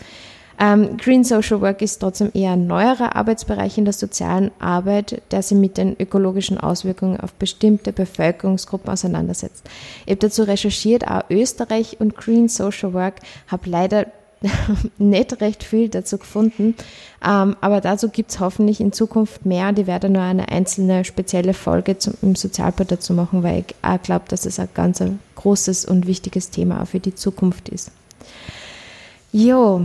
Ähm, 0.58 0.98
Green 0.98 1.24
Social 1.24 1.62
Work 1.62 1.82
ist 1.84 2.00
trotzdem 2.00 2.32
eher 2.34 2.54
ein 2.54 2.66
neuerer 2.66 3.16
Arbeitsbereich 3.16 3.78
in 3.78 3.86
der 3.86 3.94
sozialen 3.94 4.52
Arbeit, 4.58 5.22
der 5.32 5.44
sich 5.44 5.58
mit 5.58 5.78
den 5.78 5.96
ökologischen 6.00 6.58
Auswirkungen 6.58 7.20
auf 7.20 7.34
bestimmte 7.34 7.92
Bevölkerungsgruppen 7.92 8.90
auseinandersetzt. 8.90 9.70
Ich 10.06 10.12
habe 10.12 10.22
dazu 10.22 10.44
recherchiert, 10.44 11.08
auch 11.08 11.24
Österreich 11.30 11.98
und 12.00 12.16
Green 12.16 12.48
Social 12.48 12.94
Work, 12.94 13.16
habe 13.48 13.70
leider 13.70 14.08
nicht 14.98 15.42
recht 15.42 15.64
viel 15.64 15.90
dazu 15.90 16.18
gefunden, 16.18 16.76
ähm, 17.26 17.56
aber 17.62 17.82
dazu 17.82 18.10
gibt 18.10 18.32
es 18.32 18.40
hoffentlich 18.40 18.80
in 18.80 18.92
Zukunft 18.92 19.46
mehr 19.46 19.74
ich 19.78 19.88
werde 19.88 20.10
nur 20.10 20.22
eine 20.22 20.50
einzelne 20.50 21.06
spezielle 21.06 21.54
Folge 21.54 21.98
zum, 21.98 22.14
im 22.22 22.36
Sozialpart 22.36 22.92
dazu 22.92 23.14
machen, 23.14 23.44
weil 23.44 23.66
ich 23.68 23.76
auch 23.82 24.02
glaube, 24.02 24.26
dass 24.28 24.46
es 24.46 24.60
ein 24.60 24.70
ganz 24.74 25.04
großes 25.36 25.86
und 25.86 26.08
wichtiges 26.08 26.50
Thema 26.50 26.82
auch 26.82 26.88
für 26.88 27.00
die 27.00 27.16
Zukunft 27.16 27.70
ist. 27.70 27.92
Jo, 29.32 29.82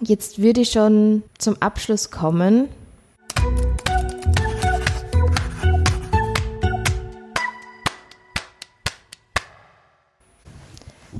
Jetzt 0.00 0.40
würde 0.40 0.60
ich 0.60 0.70
schon 0.70 1.22
zum 1.38 1.56
Abschluss 1.60 2.10
kommen. 2.10 2.68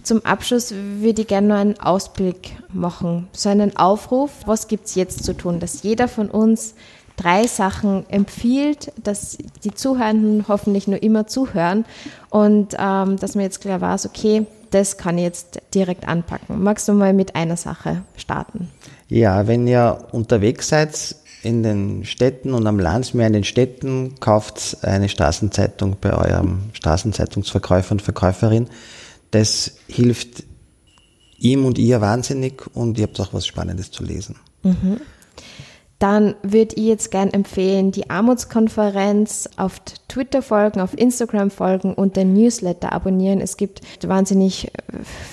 Zum 0.06 0.24
Abschluss 0.24 0.72
würde 0.72 1.22
ich 1.22 1.26
gerne 1.26 1.48
noch 1.48 1.56
einen 1.56 1.80
Ausblick 1.80 2.52
machen, 2.72 3.26
so 3.32 3.48
einen 3.48 3.76
Aufruf. 3.76 4.30
Was 4.46 4.68
gibt 4.68 4.86
es 4.86 4.94
jetzt 4.94 5.24
zu 5.24 5.32
tun, 5.32 5.58
dass 5.58 5.82
jeder 5.82 6.06
von 6.06 6.30
uns 6.30 6.74
drei 7.16 7.48
Sachen 7.48 8.08
empfiehlt, 8.08 8.92
dass 9.02 9.36
die 9.64 9.74
Zuhörenden 9.74 10.44
hoffentlich 10.46 10.86
nur 10.86 11.02
immer 11.02 11.26
zuhören 11.26 11.84
und 12.30 12.76
ähm, 12.78 13.16
dass 13.16 13.34
man 13.34 13.42
jetzt 13.42 13.62
klar 13.62 13.80
weiß, 13.80 14.06
okay, 14.06 14.46
das 14.70 14.96
kann 14.96 15.18
ich 15.18 15.24
jetzt 15.24 15.58
direkt 15.74 16.06
anpacken. 16.06 16.62
Magst 16.62 16.86
du 16.86 16.92
mal 16.92 17.12
mit 17.12 17.34
einer 17.34 17.56
Sache 17.56 18.02
starten? 18.16 18.68
Ja, 19.08 19.48
wenn 19.48 19.66
ihr 19.66 20.06
unterwegs 20.12 20.68
seid 20.68 21.16
in 21.42 21.64
den 21.64 22.04
Städten 22.04 22.54
und 22.54 22.64
am 22.68 22.78
Land, 22.78 23.12
mehr 23.12 23.26
in 23.26 23.32
den 23.32 23.44
Städten, 23.44 24.14
kauft 24.20 24.78
eine 24.82 25.08
Straßenzeitung 25.08 25.96
bei 26.00 26.12
eurem 26.12 26.70
Straßenzeitungsverkäufer 26.74 27.90
und 27.90 28.02
Verkäuferin. 28.02 28.68
Das 29.30 29.78
hilft 29.88 30.44
ihm 31.38 31.64
und 31.64 31.78
ihr 31.78 32.00
wahnsinnig 32.00 32.62
und 32.74 32.98
ihr 32.98 33.04
habt 33.04 33.20
auch 33.20 33.32
was 33.32 33.46
Spannendes 33.46 33.90
zu 33.90 34.04
lesen. 34.04 34.36
Mhm. 34.62 35.00
Dann 35.98 36.34
würde 36.42 36.76
ich 36.76 36.84
jetzt 36.84 37.10
gern 37.10 37.30
empfehlen, 37.30 37.90
die 37.90 38.10
Armutskonferenz 38.10 39.48
auf 39.56 39.80
Twitter 40.08 40.42
folgen, 40.42 40.80
auf 40.80 40.96
Instagram 40.96 41.50
folgen 41.50 41.94
und 41.94 42.16
den 42.16 42.34
Newsletter 42.34 42.92
abonnieren. 42.92 43.40
Es 43.40 43.56
gibt 43.56 43.80
wahnsinnig 44.06 44.70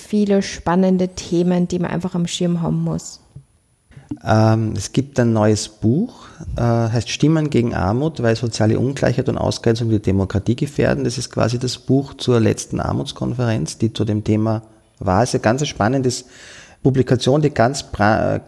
viele 0.08 0.42
spannende 0.42 1.10
Themen, 1.10 1.68
die 1.68 1.80
man 1.80 1.92
einfach 1.92 2.16
am 2.16 2.28
Schirm 2.28 2.62
haben 2.62 2.82
muss. 2.82 3.20
Ähm, 4.26 4.74
es 4.76 4.92
gibt 4.92 5.20
ein 5.20 5.34
neues 5.34 5.68
Buch, 5.70 6.26
äh, 6.56 6.62
heißt 6.62 7.10
Stimmen 7.10 7.50
gegen 7.50 7.74
Armut, 7.74 8.22
weil 8.22 8.36
soziale 8.36 8.80
Ungleichheit 8.80 9.30
und 9.30 9.38
Ausgrenzung 9.38 9.90
die 9.90 10.00
Demokratie 10.00 10.56
gefährden. 10.56 11.04
Das 11.04 11.18
ist 11.18 11.30
quasi 11.30 11.60
das 11.60 11.78
Buch 11.78 12.14
zur 12.16 12.40
letzten 12.40 12.80
Armutskonferenz, 12.80 13.78
die 13.78 13.94
zu 13.94 14.06
dem 14.06 14.24
Thema 14.24 14.64
war. 15.00 15.24
Es 15.24 15.30
ist 15.30 15.36
ein 15.36 15.42
ganz 15.42 15.68
spannendes 15.68 16.26
Publikation, 16.84 17.42
die 17.42 17.50
ganz 17.50 17.86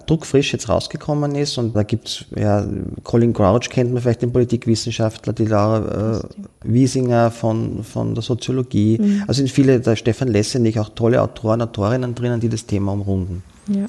druckfrisch 0.07 0.51
jetzt 0.51 0.68
rausgekommen 0.68 1.36
ist. 1.36 1.57
Und 1.57 1.74
da 1.74 1.84
gibt's 1.84 2.26
ja, 2.36 2.66
Colin 3.03 3.32
Crouch 3.32 3.70
kennt 3.70 3.93
man 3.93 4.01
vielleicht 4.01 4.22
den 4.22 4.34
Politikwissenschaftler, 4.34 5.32
die 5.32 5.45
Laura 5.45 6.20
äh, 6.20 6.20
Wiesinger 6.63 7.32
von, 7.32 7.84
von 7.84 8.13
der 8.13 8.22
Soziologie. 8.22 8.99
Mhm. 8.99 9.24
Also 9.28 9.39
sind 9.39 9.49
viele, 9.49 9.80
der 9.80 9.95
Stefan 9.95 10.28
Lessenich, 10.28 10.78
auch 10.80 10.89
tolle 10.89 11.22
Autoren, 11.22 11.61
Autorinnen 11.61 12.13
drinnen, 12.13 12.41
die 12.41 12.49
das 12.49 12.66
Thema 12.66 12.91
umrunden. 12.91 13.41
Ja. 13.70 13.86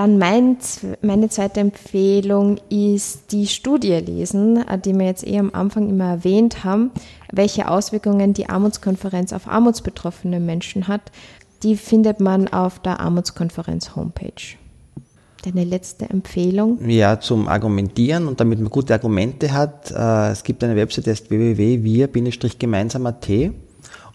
Dann 0.00 0.16
mein, 0.16 0.56
meine 1.02 1.28
zweite 1.28 1.60
Empfehlung 1.60 2.56
ist 2.70 3.32
die 3.32 3.46
Studie 3.46 3.92
lesen, 3.96 4.66
äh, 4.66 4.78
die 4.78 4.98
wir 4.98 5.04
jetzt 5.04 5.26
eh 5.26 5.38
am 5.38 5.50
Anfang 5.52 5.90
immer 5.90 6.06
erwähnt 6.06 6.64
haben, 6.64 6.90
welche 7.30 7.68
Auswirkungen 7.68 8.32
die 8.32 8.48
Armutskonferenz 8.48 9.34
auf 9.34 9.46
armutsbetroffene 9.46 10.40
Menschen 10.40 10.88
hat. 10.88 11.02
Die 11.62 11.76
findet 11.76 12.18
man 12.18 12.48
auf 12.48 12.78
der 12.78 12.98
Armutskonferenz 12.98 13.94
Homepage. 13.94 14.56
Deine 15.44 15.64
letzte 15.64 16.08
Empfehlung? 16.08 16.78
Ja, 16.88 17.20
zum 17.20 17.46
Argumentieren 17.46 18.26
und 18.26 18.40
damit 18.40 18.58
man 18.58 18.70
gute 18.70 18.94
Argumente 18.94 19.52
hat. 19.52 19.90
Äh, 19.90 20.30
es 20.30 20.44
gibt 20.44 20.64
eine 20.64 20.76
Website, 20.76 21.04
die 21.04 21.10
heißt 21.10 21.30
www.wir-gemeinsam.at 21.30 23.28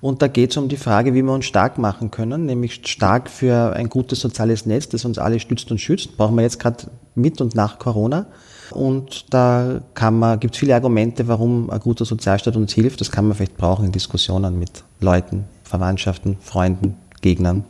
und 0.01 0.21
da 0.21 0.27
geht 0.27 0.51
es 0.51 0.57
um 0.57 0.67
die 0.67 0.77
Frage, 0.77 1.13
wie 1.13 1.21
wir 1.21 1.31
uns 1.31 1.45
stark 1.45 1.77
machen 1.77 2.11
können, 2.11 2.45
nämlich 2.45 2.81
stark 2.85 3.29
für 3.29 3.73
ein 3.73 3.89
gutes 3.89 4.19
soziales 4.19 4.65
Netz, 4.65 4.89
das 4.89 5.05
uns 5.05 5.17
alle 5.17 5.39
stützt 5.39 5.71
und 5.71 5.79
schützt. 5.79 6.17
Brauchen 6.17 6.35
wir 6.35 6.43
jetzt 6.43 6.59
gerade 6.59 6.85
mit 7.15 7.41
und 7.41 7.55
nach 7.55 7.79
Corona. 7.79 8.27
Und 8.71 9.33
da 9.33 9.81
kann 9.93 10.17
man, 10.17 10.39
gibt 10.39 10.55
es 10.55 10.59
viele 10.59 10.75
Argumente, 10.75 11.27
warum 11.27 11.69
ein 11.69 11.79
guter 11.79 12.05
Sozialstaat 12.05 12.55
uns 12.55 12.73
hilft. 12.73 13.01
Das 13.01 13.11
kann 13.11 13.27
man 13.27 13.37
vielleicht 13.37 13.57
brauchen 13.57 13.85
in 13.85 13.91
Diskussionen 13.91 14.57
mit 14.57 14.83
Leuten, 14.99 15.45
Verwandtschaften, 15.63 16.37
Freunden, 16.41 16.97
Gegnern. 17.21 17.63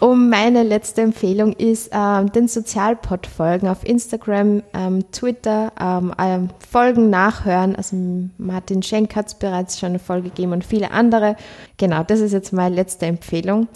Und 0.00 0.30
meine 0.30 0.62
letzte 0.62 1.02
Empfehlung 1.02 1.52
ist, 1.52 1.90
ähm, 1.92 2.32
den 2.32 2.48
Sozialpod 2.48 3.26
folgen 3.26 3.68
auf 3.68 3.84
Instagram, 3.84 4.62
ähm, 4.72 5.10
Twitter, 5.12 5.72
ähm, 5.78 6.14
ähm 6.18 6.48
Folgen 6.70 7.10
nachhören. 7.10 7.76
Also 7.76 7.96
Martin 8.38 8.82
Schenk 8.82 9.14
hat 9.14 9.28
es 9.28 9.34
bereits 9.34 9.78
schon 9.78 9.90
eine 9.90 9.98
Folge 9.98 10.30
gegeben 10.30 10.52
und 10.52 10.64
viele 10.64 10.90
andere. 10.90 11.36
Genau, 11.76 12.02
das 12.02 12.20
ist 12.20 12.32
jetzt 12.32 12.52
meine 12.52 12.74
letzte 12.74 13.06
Empfehlung. 13.06 13.68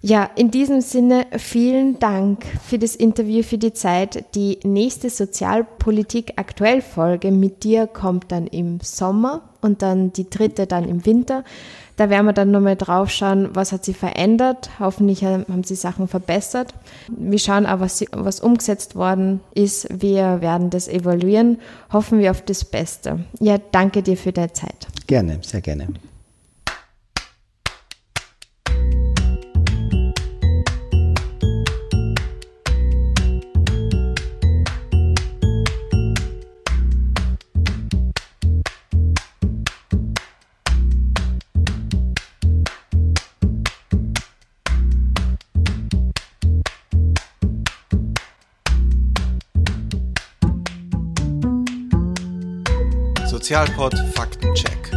Ja, 0.00 0.30
in 0.36 0.50
diesem 0.50 0.80
Sinne 0.80 1.26
vielen 1.36 1.98
Dank 1.98 2.44
für 2.62 2.78
das 2.78 2.94
Interview, 2.94 3.42
für 3.42 3.58
die 3.58 3.72
Zeit. 3.72 4.36
Die 4.36 4.58
nächste 4.62 5.10
Sozialpolitik 5.10 6.34
aktuell 6.36 6.82
Folge 6.82 7.32
mit 7.32 7.64
dir 7.64 7.88
kommt 7.88 8.30
dann 8.30 8.46
im 8.46 8.78
Sommer 8.80 9.47
und 9.60 9.82
dann 9.82 10.12
die 10.12 10.28
dritte 10.28 10.66
dann 10.66 10.88
im 10.88 11.04
Winter. 11.06 11.44
Da 11.96 12.10
werden 12.10 12.26
wir 12.26 12.32
dann 12.32 12.52
nochmal 12.52 12.76
drauf 12.76 13.10
schauen, 13.10 13.48
was 13.54 13.72
hat 13.72 13.84
sich 13.84 13.96
verändert. 13.96 14.70
Hoffentlich 14.78 15.24
haben 15.24 15.64
sie 15.64 15.74
Sachen 15.74 16.06
verbessert. 16.06 16.72
Wir 17.08 17.40
schauen 17.40 17.66
auch, 17.66 17.80
was, 17.80 18.04
was 18.12 18.38
umgesetzt 18.38 18.94
worden 18.94 19.40
ist. 19.52 19.88
Wir 19.90 20.40
werden 20.40 20.70
das 20.70 20.86
evaluieren. 20.86 21.58
Hoffen 21.92 22.20
wir 22.20 22.30
auf 22.30 22.42
das 22.42 22.64
Beste. 22.64 23.24
Ja, 23.40 23.58
danke 23.72 24.04
dir 24.04 24.16
für 24.16 24.32
deine 24.32 24.52
Zeit. 24.52 24.86
Gerne, 25.08 25.40
sehr 25.42 25.60
gerne. 25.60 25.88
Sozialpod 53.48 53.94
Faktencheck. 54.14 54.87